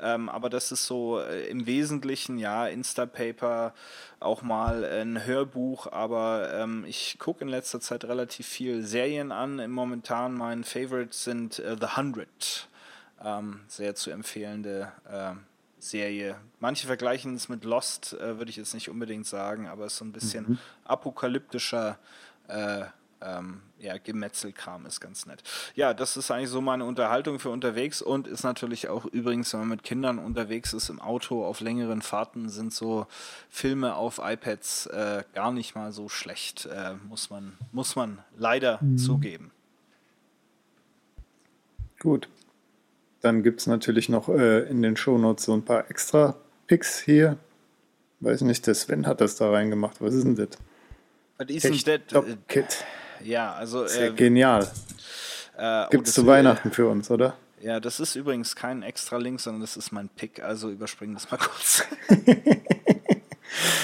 Ähm, 0.01 0.29
aber 0.29 0.49
das 0.49 0.73
ist 0.73 0.87
so 0.87 1.21
äh, 1.21 1.47
im 1.49 1.67
Wesentlichen 1.67 2.39
ja 2.39 2.67
Instapaper, 2.67 3.75
auch 4.21 4.43
mal 4.43 4.85
ein 4.85 5.27
Hörbuch, 5.27 5.91
aber 5.91 6.53
ähm, 6.55 6.85
ich 6.87 7.19
gucke 7.19 7.43
in 7.43 7.49
letzter 7.49 7.81
Zeit 7.81 8.05
relativ 8.05 8.47
viel 8.47 8.83
Serien 8.83 9.33
an. 9.33 9.71
Momentan 9.71 10.35
mein 10.35 10.65
Favorites 10.65 11.25
sind 11.25 11.59
äh, 11.59 11.77
The 11.79 11.97
Hundred. 11.97 12.69
Ähm, 13.25 13.61
sehr 13.69 13.95
zu 13.95 14.11
empfehlende 14.11 14.91
äh, 15.09 15.33
Serie. 15.83 16.37
Manche 16.61 16.87
vergleichen 16.87 17.35
es 17.35 17.49
mit 17.49 17.65
Lost, 17.65 18.15
äh, 18.15 18.39
würde 18.39 18.51
ich 18.51 18.57
jetzt 18.57 18.75
nicht 18.75 18.89
unbedingt 18.89 19.27
sagen, 19.27 19.69
aber 19.69 19.87
es 19.87 19.93
ist 19.95 19.99
so 19.99 20.05
ein 20.05 20.13
bisschen 20.13 20.45
mhm. 20.49 20.59
apokalyptischer 20.85 21.99
äh, 22.49 22.85
ähm, 23.25 23.63
ja, 23.79 23.99
Gemetzelkram 23.99 24.87
ist 24.87 25.01
ganz 25.01 25.27
nett. 25.27 25.43
Ja, 25.75 25.95
das 25.95 26.17
ist 26.17 26.31
eigentlich 26.31 26.51
so 26.51 26.61
meine 26.61 26.85
Unterhaltung 26.85 27.39
für 27.39 27.51
unterwegs 27.51 28.03
und 28.03 28.27
ist 28.27 28.43
natürlich 28.43 28.89
auch 28.89 29.05
übrigens, 29.07 29.53
wenn 29.53 29.61
man 29.61 29.69
mit 29.71 29.83
Kindern 29.83 30.19
unterwegs 30.19 30.73
ist 30.73 30.89
im 30.89 31.01
Auto 31.01 31.45
auf 31.45 31.61
längeren 31.61 32.03
Fahrten, 32.03 32.49
sind 32.49 32.73
so 32.73 33.07
Filme 33.49 33.97
auf 33.97 34.21
iPads 34.23 34.87
äh, 34.87 35.25
gar 35.35 35.53
nicht 35.53 35.75
mal 35.75 35.93
so 35.93 36.09
schlecht, 36.09 36.67
äh, 36.67 36.95
muss, 37.09 37.31
man, 37.31 37.57
muss 37.73 37.97
man 37.97 38.19
leider 38.37 38.79
mhm. 38.83 38.99
zugeben. 38.99 39.51
Gut. 42.01 42.29
Dann 43.23 43.43
gibt 43.45 43.61
es 43.61 43.67
natürlich 43.69 44.09
noch 44.09 44.29
äh, 44.29 44.69
in 44.69 44.83
den 44.83 44.97
Shownotes 44.97 45.45
so 45.45 45.55
ein 45.55 45.65
paar 45.65 45.89
extra 45.89 46.37
Picks 46.67 47.01
hier. 47.01 47.39
Weiß 48.21 48.43
nicht, 48.43 48.67
der 48.67 48.75
Sven 48.75 49.07
hat 49.07 49.21
das 49.21 49.37
da 49.37 49.51
reingemacht. 49.51 50.01
Was 50.01 50.15
ist 50.15 50.25
denn 50.25 50.37
das? 50.37 50.49
Was 51.39 51.49
ist 51.49 51.87
denn 51.87 52.01
das? 52.09 52.25
Kit. 52.49 52.85
Ja, 53.23 53.53
also. 53.55 53.87
Sehr 53.87 54.09
äh, 54.09 54.13
genial. 54.13 54.69
Äh, 55.57 55.87
Gibt 55.91 56.09
es 56.09 56.19
oh, 56.19 56.23
zu 56.23 56.27
Weihnachten 56.27 56.73
für 56.73 56.89
uns, 56.89 57.11
oder? 57.11 57.37
Ja, 57.61 57.79
das 57.79 58.01
ist 58.01 58.17
übrigens 58.17 58.57
kein 58.57 58.83
extra 58.83 59.19
Link, 59.19 59.41
sondern 59.41 59.61
das 59.61 59.77
ist 59.77 59.93
mein 59.93 60.09
Pick, 60.09 60.43
also 60.43 60.69
überspringen 60.71 61.15
das 61.15 61.31
mal 61.31 61.37
kurz. 61.37 61.87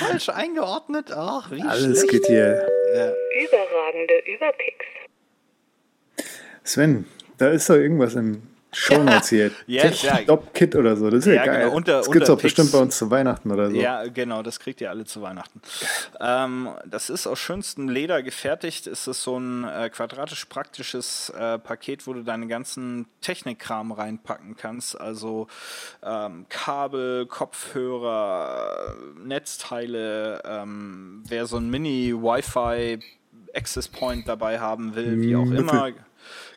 Falsch 0.00 0.30
eingeordnet, 0.30 1.12
ach, 1.12 1.52
wie 1.52 1.62
Alles 1.62 2.00
schlecht. 2.00 2.10
geht 2.10 2.26
hier. 2.26 2.68
Ja. 2.94 3.12
Überragende 3.44 4.14
Überpicks. 4.26 4.86
Sven, 6.64 7.06
da 7.36 7.50
ist 7.50 7.70
doch 7.70 7.76
irgendwas 7.76 8.14
im 8.14 8.42
Shownotes 8.72 9.30
hier. 9.30 9.50
yes, 9.66 10.02
ja. 10.02 10.18
Kit 10.54 10.76
oder 10.76 10.96
so. 10.96 11.08
Das 11.08 11.20
ist 11.20 11.26
ja, 11.26 11.34
ja 11.34 11.44
geil. 11.46 11.64
Genau. 11.64 11.76
Unter, 11.76 11.98
das 11.98 12.10
gibt 12.10 12.24
es 12.24 12.30
auch 12.30 12.40
bestimmt 12.40 12.70
bei 12.72 12.78
uns 12.78 12.98
zu 12.98 13.10
Weihnachten 13.10 13.50
oder 13.50 13.70
so. 13.70 13.76
Ja, 13.76 14.06
genau, 14.06 14.42
das 14.42 14.60
kriegt 14.60 14.80
ihr 14.80 14.90
alle 14.90 15.04
zu 15.04 15.22
Weihnachten. 15.22 15.60
Ähm, 16.20 16.70
das 16.84 17.08
ist 17.08 17.26
aus 17.26 17.38
schönstem 17.38 17.88
Leder 17.88 18.22
gefertigt. 18.22 18.86
Es 18.86 19.06
ist 19.06 19.22
so 19.22 19.38
ein 19.38 19.64
äh, 19.64 19.88
quadratisch 19.90 20.44
praktisches 20.46 21.30
äh, 21.30 21.58
Paket, 21.58 22.06
wo 22.06 22.12
du 22.12 22.22
deinen 22.22 22.48
ganzen 22.48 23.06
Technikkram 23.22 23.92
reinpacken 23.92 24.56
kannst. 24.56 25.00
Also 25.00 25.46
ähm, 26.02 26.46
Kabel, 26.48 27.26
Kopfhörer, 27.26 28.96
Netzteile. 29.24 30.42
Ähm, 30.44 31.22
wer 31.26 31.46
so 31.46 31.56
ein 31.56 31.70
Mini-Wi-Fi 31.70 32.98
Access 33.54 33.88
Point 33.88 34.28
dabei 34.28 34.60
haben 34.60 34.94
will, 34.94 35.20
wie 35.20 35.34
auch 35.34 35.44
Müffe. 35.44 35.60
immer. 35.60 35.90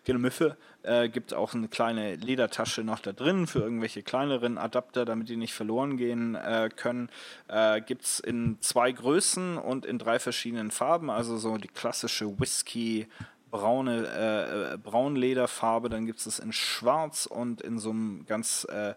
Genau, 0.03 0.19
Müffe. 0.19 0.57
Äh, 0.83 1.09
gibt 1.09 1.33
auch 1.33 1.53
eine 1.53 1.67
kleine 1.67 2.15
Ledertasche 2.15 2.83
noch 2.83 2.99
da 2.99 3.11
drin 3.11 3.45
für 3.45 3.59
irgendwelche 3.59 4.01
kleineren 4.01 4.57
Adapter, 4.57 5.05
damit 5.05 5.29
die 5.29 5.37
nicht 5.37 5.53
verloren 5.53 5.97
gehen 5.97 6.33
äh, 6.33 6.69
können. 6.75 7.09
Äh, 7.47 7.81
gibt 7.81 8.03
es 8.03 8.19
in 8.19 8.57
zwei 8.61 8.91
Größen 8.91 9.57
und 9.57 9.85
in 9.85 9.99
drei 9.99 10.17
verschiedenen 10.17 10.71
Farben, 10.71 11.11
also 11.11 11.37
so 11.37 11.57
die 11.57 11.67
klassische 11.67 12.39
Whisky 12.39 13.07
braune 13.51 14.07
äh, 14.07 14.73
äh, 14.73 14.77
Braunlederfarbe, 14.77 15.89
dann 15.89 16.05
gibt 16.05 16.19
es 16.19 16.25
es 16.25 16.39
in 16.39 16.53
Schwarz 16.53 17.25
und 17.25 17.61
in 17.61 17.77
so 17.77 17.91
einem 17.91 18.25
ganz 18.25 18.65
äh, 18.65 18.95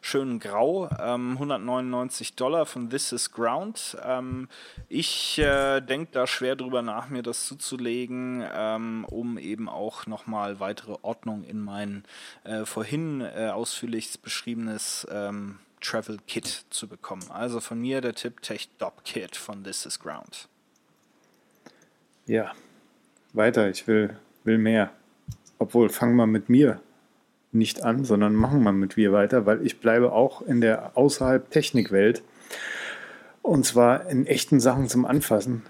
schönen 0.00 0.38
Grau. 0.38 0.88
Ähm, 0.98 1.32
199 1.32 2.34
Dollar 2.36 2.64
von 2.64 2.88
This 2.88 3.12
is 3.12 3.32
Ground. 3.32 3.96
Ähm, 4.02 4.48
ich 4.88 5.38
äh, 5.38 5.80
denke 5.80 6.12
da 6.12 6.26
schwer 6.26 6.56
drüber 6.56 6.82
nach, 6.82 7.08
mir 7.08 7.22
das 7.22 7.46
zuzulegen, 7.46 8.46
ähm, 8.54 9.04
um 9.10 9.36
eben 9.36 9.68
auch 9.68 10.06
nochmal 10.06 10.60
weitere 10.60 10.96
Ordnung 11.02 11.44
in 11.44 11.60
mein 11.60 12.04
äh, 12.44 12.64
vorhin 12.64 13.20
äh, 13.20 13.50
ausführlich 13.52 14.20
beschriebenes 14.20 15.06
ähm, 15.10 15.58
Travel 15.80 16.18
Kit 16.26 16.66
zu 16.70 16.88
bekommen. 16.88 17.24
Also 17.30 17.60
von 17.60 17.80
mir 17.80 18.00
der 18.00 18.14
Tipp 18.14 18.40
Tech 18.42 18.68
Dop 18.78 19.04
Kit 19.04 19.36
von 19.36 19.64
This 19.64 19.84
is 19.84 19.98
Ground. 19.98 20.48
Ja, 22.26 22.52
weiter, 23.36 23.68
ich 23.68 23.86
will, 23.86 24.16
will 24.44 24.58
mehr. 24.58 24.90
Obwohl, 25.58 25.88
fang 25.88 26.14
mal 26.14 26.26
mit 26.26 26.48
mir 26.48 26.80
nicht 27.52 27.82
an, 27.82 28.04
sondern 28.04 28.34
machen 28.34 28.62
wir 28.62 28.72
mit 28.72 28.96
mir 28.96 29.12
weiter, 29.12 29.46
weil 29.46 29.64
ich 29.64 29.80
bleibe 29.80 30.12
auch 30.12 30.42
in 30.42 30.60
der 30.60 30.96
außerhalb 30.96 31.50
Technikwelt. 31.50 32.22
Und 33.42 33.64
zwar 33.64 34.08
in 34.08 34.26
echten 34.26 34.60
Sachen 34.60 34.88
zum 34.88 35.04
Anfassen. 35.04 35.62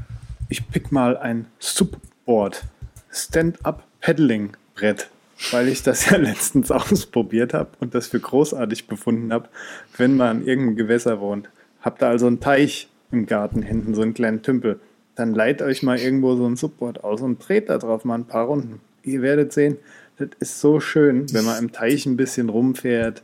Ich 0.49 0.69
pick 0.69 0.93
mal 0.93 1.17
ein 1.17 1.47
Subboard, 1.59 2.65
Stand-Up 3.11 3.85
Paddling 4.01 4.57
Brett, 4.75 5.11
weil 5.51 5.69
ich 5.69 5.83
das 5.83 6.07
ja 6.11 6.17
letztens 6.17 6.71
ausprobiert 6.71 7.55
habe 7.55 7.71
und 7.81 7.95
das 7.95 8.09
für 8.09 8.21
großartig 8.21 8.87
befunden 8.87 9.33
habe, 9.33 9.49
wenn 9.97 10.17
man 10.17 10.43
in 10.43 10.47
irgendeinem 10.47 10.77
Gewässer 10.77 11.21
wohnt. 11.21 11.49
Habt 11.83 12.03
da 12.03 12.09
also 12.09 12.27
einen 12.27 12.41
Teich 12.41 12.89
im 13.13 13.27
Garten 13.27 13.63
hinten, 13.63 13.95
so 13.95 14.03
einen 14.03 14.15
kleinen 14.15 14.43
Tümpel 14.43 14.81
dann 15.17 15.35
leiht 15.35 15.63
euch 15.63 15.83
mal 15.83 15.99
irgendwo 15.99 16.37
so 16.37 16.47
ein 16.47 16.57
Subboard 16.57 17.03
aus 17.03 17.23
und 17.23 17.47
dreht 17.47 17.69
da 17.69 17.79
drauf 17.79 18.05
mal 18.05 18.15
ein 18.15 18.27
paar 18.27 18.47
Runden. 18.47 18.81
Ihr 19.03 19.23
werdet 19.23 19.53
sehen, 19.53 19.79
das 20.19 20.29
ist 20.39 20.61
so 20.61 20.79
schön, 20.79 21.33
wenn 21.33 21.45
man 21.45 21.59
im 21.59 21.73
Teich 21.73 22.07
ein 22.07 22.17
bisschen 22.17 22.49
rumfährt, 22.49 23.23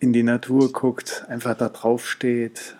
in 0.00 0.12
die 0.12 0.22
Natur 0.22 0.72
guckt, 0.72 1.24
einfach 1.28 1.56
da 1.56 1.68
drauf 1.68 2.08
steht. 2.08 2.76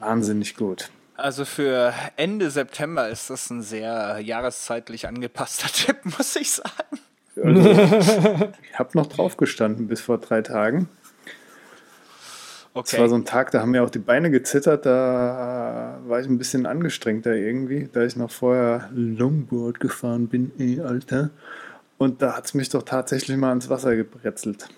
Wahnsinnig 0.00 0.56
gut. 0.56 0.90
Also 1.16 1.44
für 1.44 1.94
Ende 2.16 2.50
September 2.50 3.08
ist 3.08 3.30
das 3.30 3.48
ein 3.50 3.62
sehr 3.62 4.18
jahreszeitlich 4.20 5.06
angepasster 5.06 5.68
Tipp, 5.72 5.98
muss 6.04 6.34
ich 6.36 6.50
sagen. 6.50 6.98
Also, 7.42 7.70
ich 8.62 8.78
habe 8.78 8.90
noch 8.94 9.06
drauf 9.06 9.36
gestanden 9.36 9.88
bis 9.88 10.00
vor 10.00 10.18
drei 10.18 10.42
Tagen. 10.42 10.88
Okay. 12.74 12.88
Das 12.90 13.00
war 13.00 13.08
so 13.08 13.14
ein 13.14 13.24
Tag, 13.24 13.52
da 13.52 13.60
haben 13.60 13.70
mir 13.70 13.84
auch 13.84 13.90
die 13.90 14.00
Beine 14.00 14.32
gezittert, 14.32 14.84
da 14.84 16.00
war 16.08 16.20
ich 16.20 16.26
ein 16.26 16.38
bisschen 16.38 16.66
angestrengter 16.66 17.32
irgendwie, 17.34 17.88
da 17.92 18.02
ich 18.02 18.16
noch 18.16 18.32
vorher 18.32 18.90
Longboard 18.92 19.78
gefahren 19.78 20.26
bin, 20.26 20.50
ey, 20.58 20.80
Alter. 20.80 21.30
Und 21.98 22.20
da 22.20 22.36
hat 22.36 22.46
es 22.46 22.54
mich 22.54 22.70
doch 22.70 22.82
tatsächlich 22.82 23.36
mal 23.36 23.52
ins 23.52 23.70
Wasser 23.70 23.94
gebrezelt. 23.94 24.68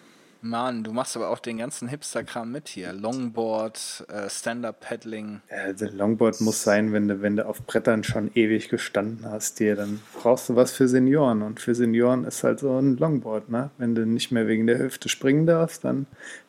Mann, 0.43 0.85
du 0.85 0.93
machst 0.93 1.17
aber 1.17 1.31
auch 1.31 1.39
den 1.39 1.57
ganzen 1.57 1.89
Hipster-Kram 1.89 2.53
mit 2.53 2.69
hier. 2.69 2.93
Longboard, 2.93 4.07
äh, 4.13 4.29
Stand-Up-Paddling. 4.29 5.41
Also 5.49 5.87
Longboard 5.87 6.43
muss 6.43 6.63
sein, 6.63 6.93
wenn 6.93 7.09
du, 7.09 7.23
wenn 7.23 7.37
du 7.37 7.47
auf 7.47 7.63
Brettern 7.63 8.05
schon 8.05 8.31
ewig 8.35 8.69
gestanden 8.69 9.25
hast, 9.29 9.59
dir, 9.59 9.75
dann 9.75 10.01
brauchst 10.21 10.51
du 10.51 10.55
was 10.55 10.73
für 10.73 10.87
Senioren. 10.87 11.41
Und 11.43 11.61
für 11.61 11.75
Senioren 11.75 12.25
ist 12.25 12.45
halt 12.45 12.61
so 12.61 12.79
ein 12.79 12.99
Longboard, 12.99 13.49
ne? 13.49 13.71
Wenn 13.79 13.95
du 13.95 14.07
nicht 14.07 14.31
mehr 14.31 14.47
wegen 14.47 14.67
der 14.67 14.79
Hüfte 14.79 15.09
springen 15.09 15.47
darfst, 15.47 15.85
dann 15.85 16.07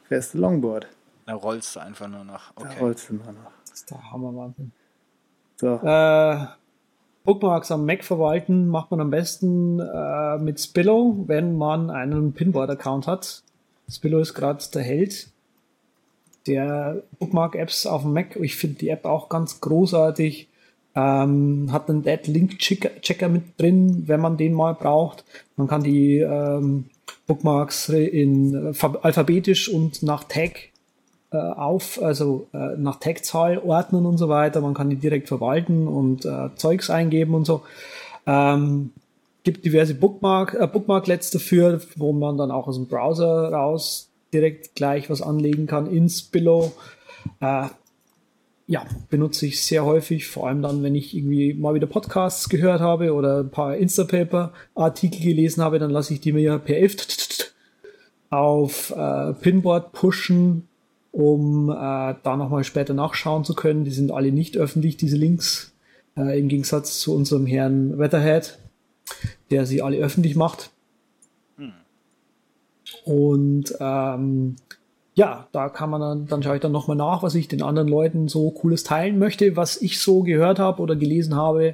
fährst 0.10 0.34
du 0.34 0.40
Longboard. 0.40 0.88
Da 1.28 1.36
rollst 1.36 1.76
du 1.76 1.82
einfach 1.82 2.08
nur 2.08 2.24
noch. 2.24 2.54
Okay. 2.56 2.70
Da 2.74 2.80
rollst 2.80 3.10
du 3.10 3.16
nur 3.16 3.26
noch. 3.26 3.52
Das 3.66 3.82
ist 3.82 3.92
der 3.92 4.12
Hammerwahnsinn. 4.12 4.72
So. 5.58 5.76
Äh, 5.84 6.48
Bookmarks 7.26 7.70
am 7.70 7.86
Mac 7.86 8.06
verwalten 8.06 8.70
macht 8.70 8.92
man 8.92 9.02
am 9.02 9.10
besten 9.10 9.82
äh, 9.82 10.38
mit 10.38 10.62
Spillow, 10.62 11.26
wenn 11.28 11.58
man 11.58 11.90
einen 11.90 12.32
Pinboard-Account 12.32 13.08
hat. 13.08 13.44
Spillow 13.90 14.22
ist 14.22 14.36
gerade 14.36 14.64
der 14.74 14.84
Held 14.84 15.28
der 16.48 17.04
Bookmark-Apps 17.20 17.86
auf 17.88 18.04
dem 18.04 18.14
Mac. 18.14 18.38
Ich 18.38 18.56
finde 18.56 18.78
die 18.78 18.88
App 18.88 19.04
auch 19.04 19.28
ganz 19.28 19.60
großartig. 19.60 20.48
Ähm, 20.96 21.68
hat 21.74 21.90
einen 21.90 22.04
Dead 22.04 22.26
Link 22.28 22.58
Checker 22.58 23.28
mit 23.28 23.60
drin, 23.60 24.04
wenn 24.08 24.22
man 24.22 24.38
den 24.38 24.54
mal 24.54 24.74
braucht. 24.74 25.26
Man 25.58 25.68
kann 25.68 25.84
die 25.84 26.20
ähm, 26.20 26.86
Bookmarks 27.28 27.90
in 27.90 28.74
äh, 28.74 28.88
alphabetisch 29.02 29.68
und 29.68 30.02
nach 30.02 30.24
Tag 30.24 30.70
äh, 31.32 31.38
auf, 31.38 32.02
also 32.02 32.48
äh, 32.54 32.78
nach 32.78 33.00
Tagzahl 33.00 33.58
ordnen 33.60 34.06
und 34.06 34.18
so 34.18 34.30
weiter. 34.30 34.62
Man 34.62 34.74
kann 34.74 34.90
die 34.90 34.96
direkt 34.96 35.28
verwalten 35.28 35.88
und 35.88 36.26
äh, 36.26 36.50
Zeugs 36.56 36.90
eingeben 36.90 37.34
und 37.34 37.46
so. 37.46 37.64
Ähm, 38.26 38.92
gibt 39.44 39.66
diverse 39.66 39.96
Bookmark, 39.96 40.54
äh, 40.60 40.68
Bookmarklets 40.68 41.32
dafür, 41.32 41.82
wo 41.96 42.14
man 42.14 42.38
dann 42.38 42.52
auch 42.52 42.68
aus 42.68 42.76
dem 42.76 42.88
Browser 42.88 43.52
raus 43.52 44.10
direkt 44.34 44.76
gleich 44.76 45.10
was 45.10 45.22
anlegen 45.22 45.68
kann 45.68 45.92
ins 45.92 46.22
Below. 46.22 46.72
Äh, 47.40 47.68
ja, 48.70 48.86
benutze 49.10 49.46
ich 49.46 49.62
sehr 49.64 49.86
häufig, 49.86 50.28
vor 50.28 50.48
allem 50.48 50.62
dann, 50.62 50.84
wenn 50.84 50.96
ich 50.96 51.16
irgendwie 51.16 51.54
mal 51.54 51.74
wieder 51.74 51.88
Podcasts 51.88 52.50
gehört 52.50 52.82
habe 52.82 53.14
oder 53.14 53.40
ein 53.40 53.50
paar 53.50 53.78
Instapaper-Artikel 53.78 55.22
gelesen 55.22 55.64
habe, 55.64 55.80
dann 55.80 55.92
lasse 55.92 56.14
ich 56.14 56.20
die 56.20 56.34
mir 56.34 56.60
per 56.60 56.82
F 56.82 56.98
auf 58.30 58.94
äh, 58.96 59.34
Pinboard 59.34 59.94
pushen 59.94 60.68
um 61.18 61.72
äh, 61.72 61.74
da 62.22 62.38
nochmal 62.38 62.64
später 62.64 62.94
nachschauen 62.94 63.44
zu 63.44 63.56
können. 63.56 63.86
Die 63.86 63.92
sind 63.92 64.12
alle 64.12 64.32
nicht 64.32 64.56
öffentlich, 64.56 64.98
diese 64.98 65.18
Links, 65.18 65.74
äh, 66.16 66.40
im 66.40 66.48
Gegensatz 66.48 67.00
zu 67.00 67.16
unserem 67.16 67.48
Herrn 67.48 67.98
Wetterhead, 67.98 68.60
der 69.50 69.66
sie 69.66 69.82
alle 69.82 69.98
öffentlich 69.98 70.36
macht. 70.36 70.70
Hm. 71.58 71.74
Und 73.04 73.74
ähm, 73.80 74.58
ja, 75.16 75.48
da 75.54 75.70
kann 75.70 75.90
man 75.90 76.02
dann, 76.02 76.28
dann 76.28 76.44
schaue 76.44 76.58
ich 76.58 76.62
dann 76.62 76.72
nochmal 76.72 76.98
nach, 76.98 77.24
was 77.24 77.34
ich 77.34 77.48
den 77.48 77.64
anderen 77.64 77.88
Leuten 77.88 78.28
so 78.28 78.52
cooles 78.52 78.84
teilen 78.84 79.18
möchte, 79.18 79.56
was 79.56 79.82
ich 79.82 80.00
so 80.00 80.22
gehört 80.22 80.60
habe 80.60 80.84
oder 80.84 80.96
gelesen 80.96 81.34
habe. 81.34 81.74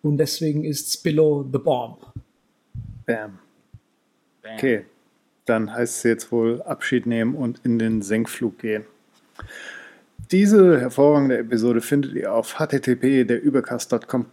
Und 0.00 0.16
deswegen 0.16 0.64
ist 0.64 1.02
Below 1.02 1.44
the 1.52 1.58
Bomb. 1.58 1.98
Bam. 3.04 3.40
Bam. 4.40 4.54
Okay, 4.54 4.86
dann 5.50 5.74
heißt 5.74 5.98
es 5.98 6.02
jetzt 6.04 6.32
wohl 6.32 6.62
Abschied 6.62 7.06
nehmen 7.06 7.34
und 7.34 7.60
in 7.64 7.78
den 7.78 8.02
Senkflug 8.02 8.58
gehen. 8.58 8.84
Diese 10.30 10.78
hervorragende 10.80 11.38
Episode 11.38 11.80
findet 11.80 12.12
ihr 12.12 12.32
auf 12.32 12.60
http 12.60 13.24
derübercast.com 13.24 14.26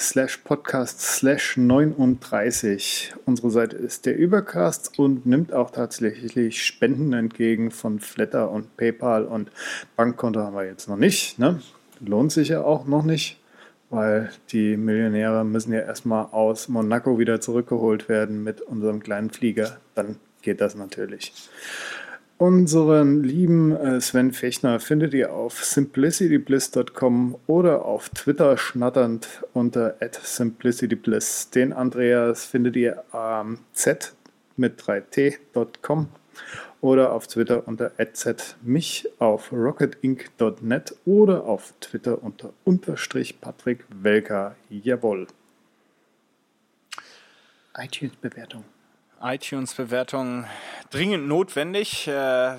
slash 0.00 0.38
podcast 0.38 1.00
slash 1.00 1.56
39. 1.56 3.14
Unsere 3.24 3.50
Seite 3.52 3.76
ist 3.76 4.04
der 4.04 4.16
Übercast 4.18 4.98
und 4.98 5.26
nimmt 5.26 5.52
auch 5.52 5.70
tatsächlich 5.70 6.64
Spenden 6.64 7.12
entgegen 7.12 7.70
von 7.70 8.00
Flatter 8.00 8.50
und 8.50 8.76
PayPal 8.76 9.26
und 9.26 9.52
Bankkonto 9.94 10.40
haben 10.40 10.56
wir 10.56 10.64
jetzt 10.64 10.88
noch 10.88 10.96
nicht. 10.96 11.38
Ne? 11.38 11.60
Lohnt 12.00 12.32
sich 12.32 12.48
ja 12.48 12.64
auch 12.64 12.88
noch 12.88 13.04
nicht, 13.04 13.38
weil 13.90 14.30
die 14.50 14.76
Millionäre 14.76 15.44
müssen 15.44 15.72
ja 15.72 15.80
erstmal 15.82 16.26
aus 16.32 16.68
Monaco 16.68 17.20
wieder 17.20 17.40
zurückgeholt 17.40 18.08
werden 18.08 18.42
mit 18.42 18.60
unserem 18.60 18.98
kleinen 18.98 19.30
Flieger. 19.30 19.78
Dann 19.94 20.16
geht 20.44 20.60
das 20.60 20.76
natürlich. 20.76 21.32
Unseren 22.36 23.22
lieben 23.22 23.76
äh, 23.76 24.00
Sven 24.00 24.32
Fechner 24.32 24.80
findet 24.80 25.14
ihr 25.14 25.32
auf 25.32 25.64
simplicitybliss.com 25.64 27.36
oder 27.46 27.84
auf 27.84 28.08
Twitter 28.10 28.58
schnatternd 28.58 29.44
unter 29.52 29.96
simplicitybliss. 30.22 31.50
Den 31.50 31.72
Andreas 31.72 32.44
findet 32.44 32.74
ihr 32.76 33.04
am 33.14 33.60
z 33.72 34.14
mit 34.56 34.80
3t.com 34.80 36.08
oder 36.80 37.12
auf 37.12 37.28
Twitter 37.28 37.66
unter 37.68 37.92
mich 38.62 39.08
auf 39.20 39.52
rocketinc.net 39.52 40.96
oder 41.06 41.44
auf 41.44 41.72
Twitter 41.80 42.22
unter 42.22 42.52
unterstrich 42.64 43.40
Patrick 43.40 43.84
Welker. 43.88 44.56
Jawohl. 44.68 45.28
iTunes-Bewertung 47.76 48.64
iTunes-Bewertung 49.24 50.44
dringend 50.90 51.26
notwendig. 51.26 52.06
Äh, 52.06 52.12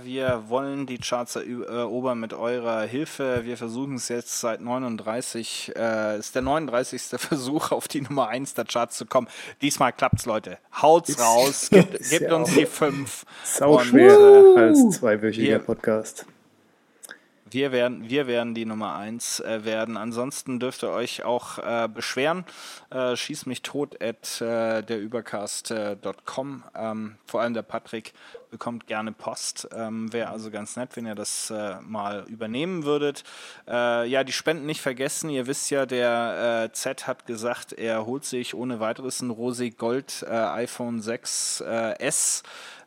wir 0.03 0.43
wollen 0.47 0.85
die 0.85 0.97
Charts 0.97 1.35
erobern 1.35 2.19
mit 2.19 2.33
eurer 2.33 2.81
Hilfe. 2.81 3.45
Wir 3.45 3.55
versuchen 3.55 3.95
es 3.95 4.09
jetzt 4.09 4.39
seit 4.39 4.61
39, 4.61 5.73
äh, 5.75 6.19
ist 6.19 6.35
der 6.35 6.41
39. 6.41 7.01
Versuch 7.19 7.71
auf 7.71 7.87
die 7.87 8.01
Nummer 8.01 8.27
1 8.27 8.55
der 8.55 8.65
Charts 8.65 8.97
zu 8.97 9.05
kommen. 9.05 9.27
Diesmal 9.61 9.93
klappt's, 9.93 10.25
Leute. 10.25 10.57
Haut's 10.81 11.19
raus, 11.19 11.69
gebt, 11.71 12.09
gebt 12.09 12.31
uns 12.31 12.53
die 12.53 12.65
5. 12.65 13.25
Sau 13.43 13.79
schwerer 13.79 14.57
als 14.57 14.97
zweiwöchiger 14.97 15.59
Podcast. 15.59 16.25
Wir 17.55 17.71
werden, 17.71 18.09
wir 18.09 18.27
werden 18.27 18.53
die 18.53 18.65
Nummer 18.65 18.97
1 18.97 19.39
äh, 19.39 19.63
werden. 19.63 19.95
Ansonsten 19.95 20.59
dürft 20.59 20.83
ihr 20.83 20.89
euch 20.89 21.23
auch 21.23 21.57
äh, 21.57 21.87
beschweren. 21.87 22.43
Äh, 22.89 23.15
schieß 23.15 23.45
mich 23.45 23.61
tot 23.61 24.03
at 24.03 24.41
äh, 24.41 24.83
derübercast.com. 24.83 26.63
Ähm, 26.75 27.15
vor 27.25 27.39
allem 27.39 27.53
der 27.53 27.61
Patrick 27.61 28.11
bekommt 28.51 28.87
gerne 28.87 29.13
Post. 29.13 29.69
Ähm, 29.73 30.11
Wäre 30.11 30.31
also 30.31 30.51
ganz 30.51 30.75
nett, 30.75 30.97
wenn 30.97 31.05
ihr 31.05 31.15
das 31.15 31.49
äh, 31.49 31.75
mal 31.79 32.25
übernehmen 32.27 32.83
würdet. 32.83 33.23
Äh, 33.69 34.05
ja, 34.09 34.25
die 34.25 34.33
Spenden 34.33 34.65
nicht 34.65 34.81
vergessen. 34.81 35.29
Ihr 35.29 35.47
wisst 35.47 35.69
ja, 35.69 35.85
der 35.85 36.71
Z 36.73 37.07
hat 37.07 37.25
gesagt, 37.25 37.71
er 37.71 38.05
holt 38.05 38.25
sich 38.25 38.53
ohne 38.53 38.81
weiteres 38.81 39.21
ein 39.21 39.31
Rosé 39.31 39.73
Gold 39.73 40.25
iPhone 40.27 41.01
6 41.01 41.61
S 41.61 42.43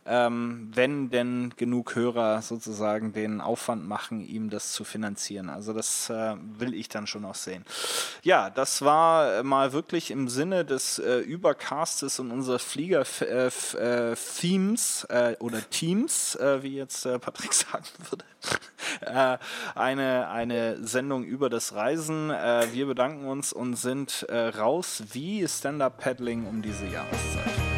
ähm, 0.08 0.70
wenn 0.74 1.10
denn 1.10 1.52
genug 1.56 1.94
Hörer 1.94 2.42
sozusagen 2.42 3.12
den 3.12 3.40
Aufwand 3.40 3.86
machen, 3.86 4.26
ihm 4.26 4.50
das 4.50 4.72
zu 4.72 4.82
finanzieren. 4.84 5.50
Also 5.50 5.72
das 5.72 6.10
äh, 6.10 6.34
will 6.58 6.74
ich 6.74 6.88
dann 6.88 7.06
schon 7.06 7.24
auch 7.24 7.34
sehen. 7.34 7.64
Ja, 8.22 8.50
das 8.50 8.82
war 8.82 9.42
mal 9.42 9.72
wirklich 9.72 10.10
im 10.10 10.28
Sinne 10.28 10.64
des 10.64 10.98
äh, 10.98 11.18
Übercastes 11.18 12.18
und 12.18 12.30
unserer 12.30 12.58
Flieger-Themes 12.58 15.04
äh, 15.04 15.32
äh, 15.32 15.36
oder 15.38 15.70
Teams, 15.70 16.34
äh, 16.36 16.62
wie 16.62 16.76
jetzt 16.76 17.06
äh, 17.06 17.18
Patrick 17.18 17.54
sagen 17.54 17.86
würde, 18.10 18.24
eine, 19.74 20.28
eine 20.28 20.86
Sendung 20.86 21.24
über 21.24 21.50
das 21.50 21.74
Reisen. 21.74 22.28
wir 22.28 22.86
bedanken 22.86 23.26
uns 23.26 23.52
und 23.52 23.74
sind 23.74 24.24
raus 24.30 25.02
wie 25.12 25.46
Stand-Up-Paddling 25.46 26.46
um 26.46 26.62
diese 26.62 26.86
Jahreszeit. 26.86 27.77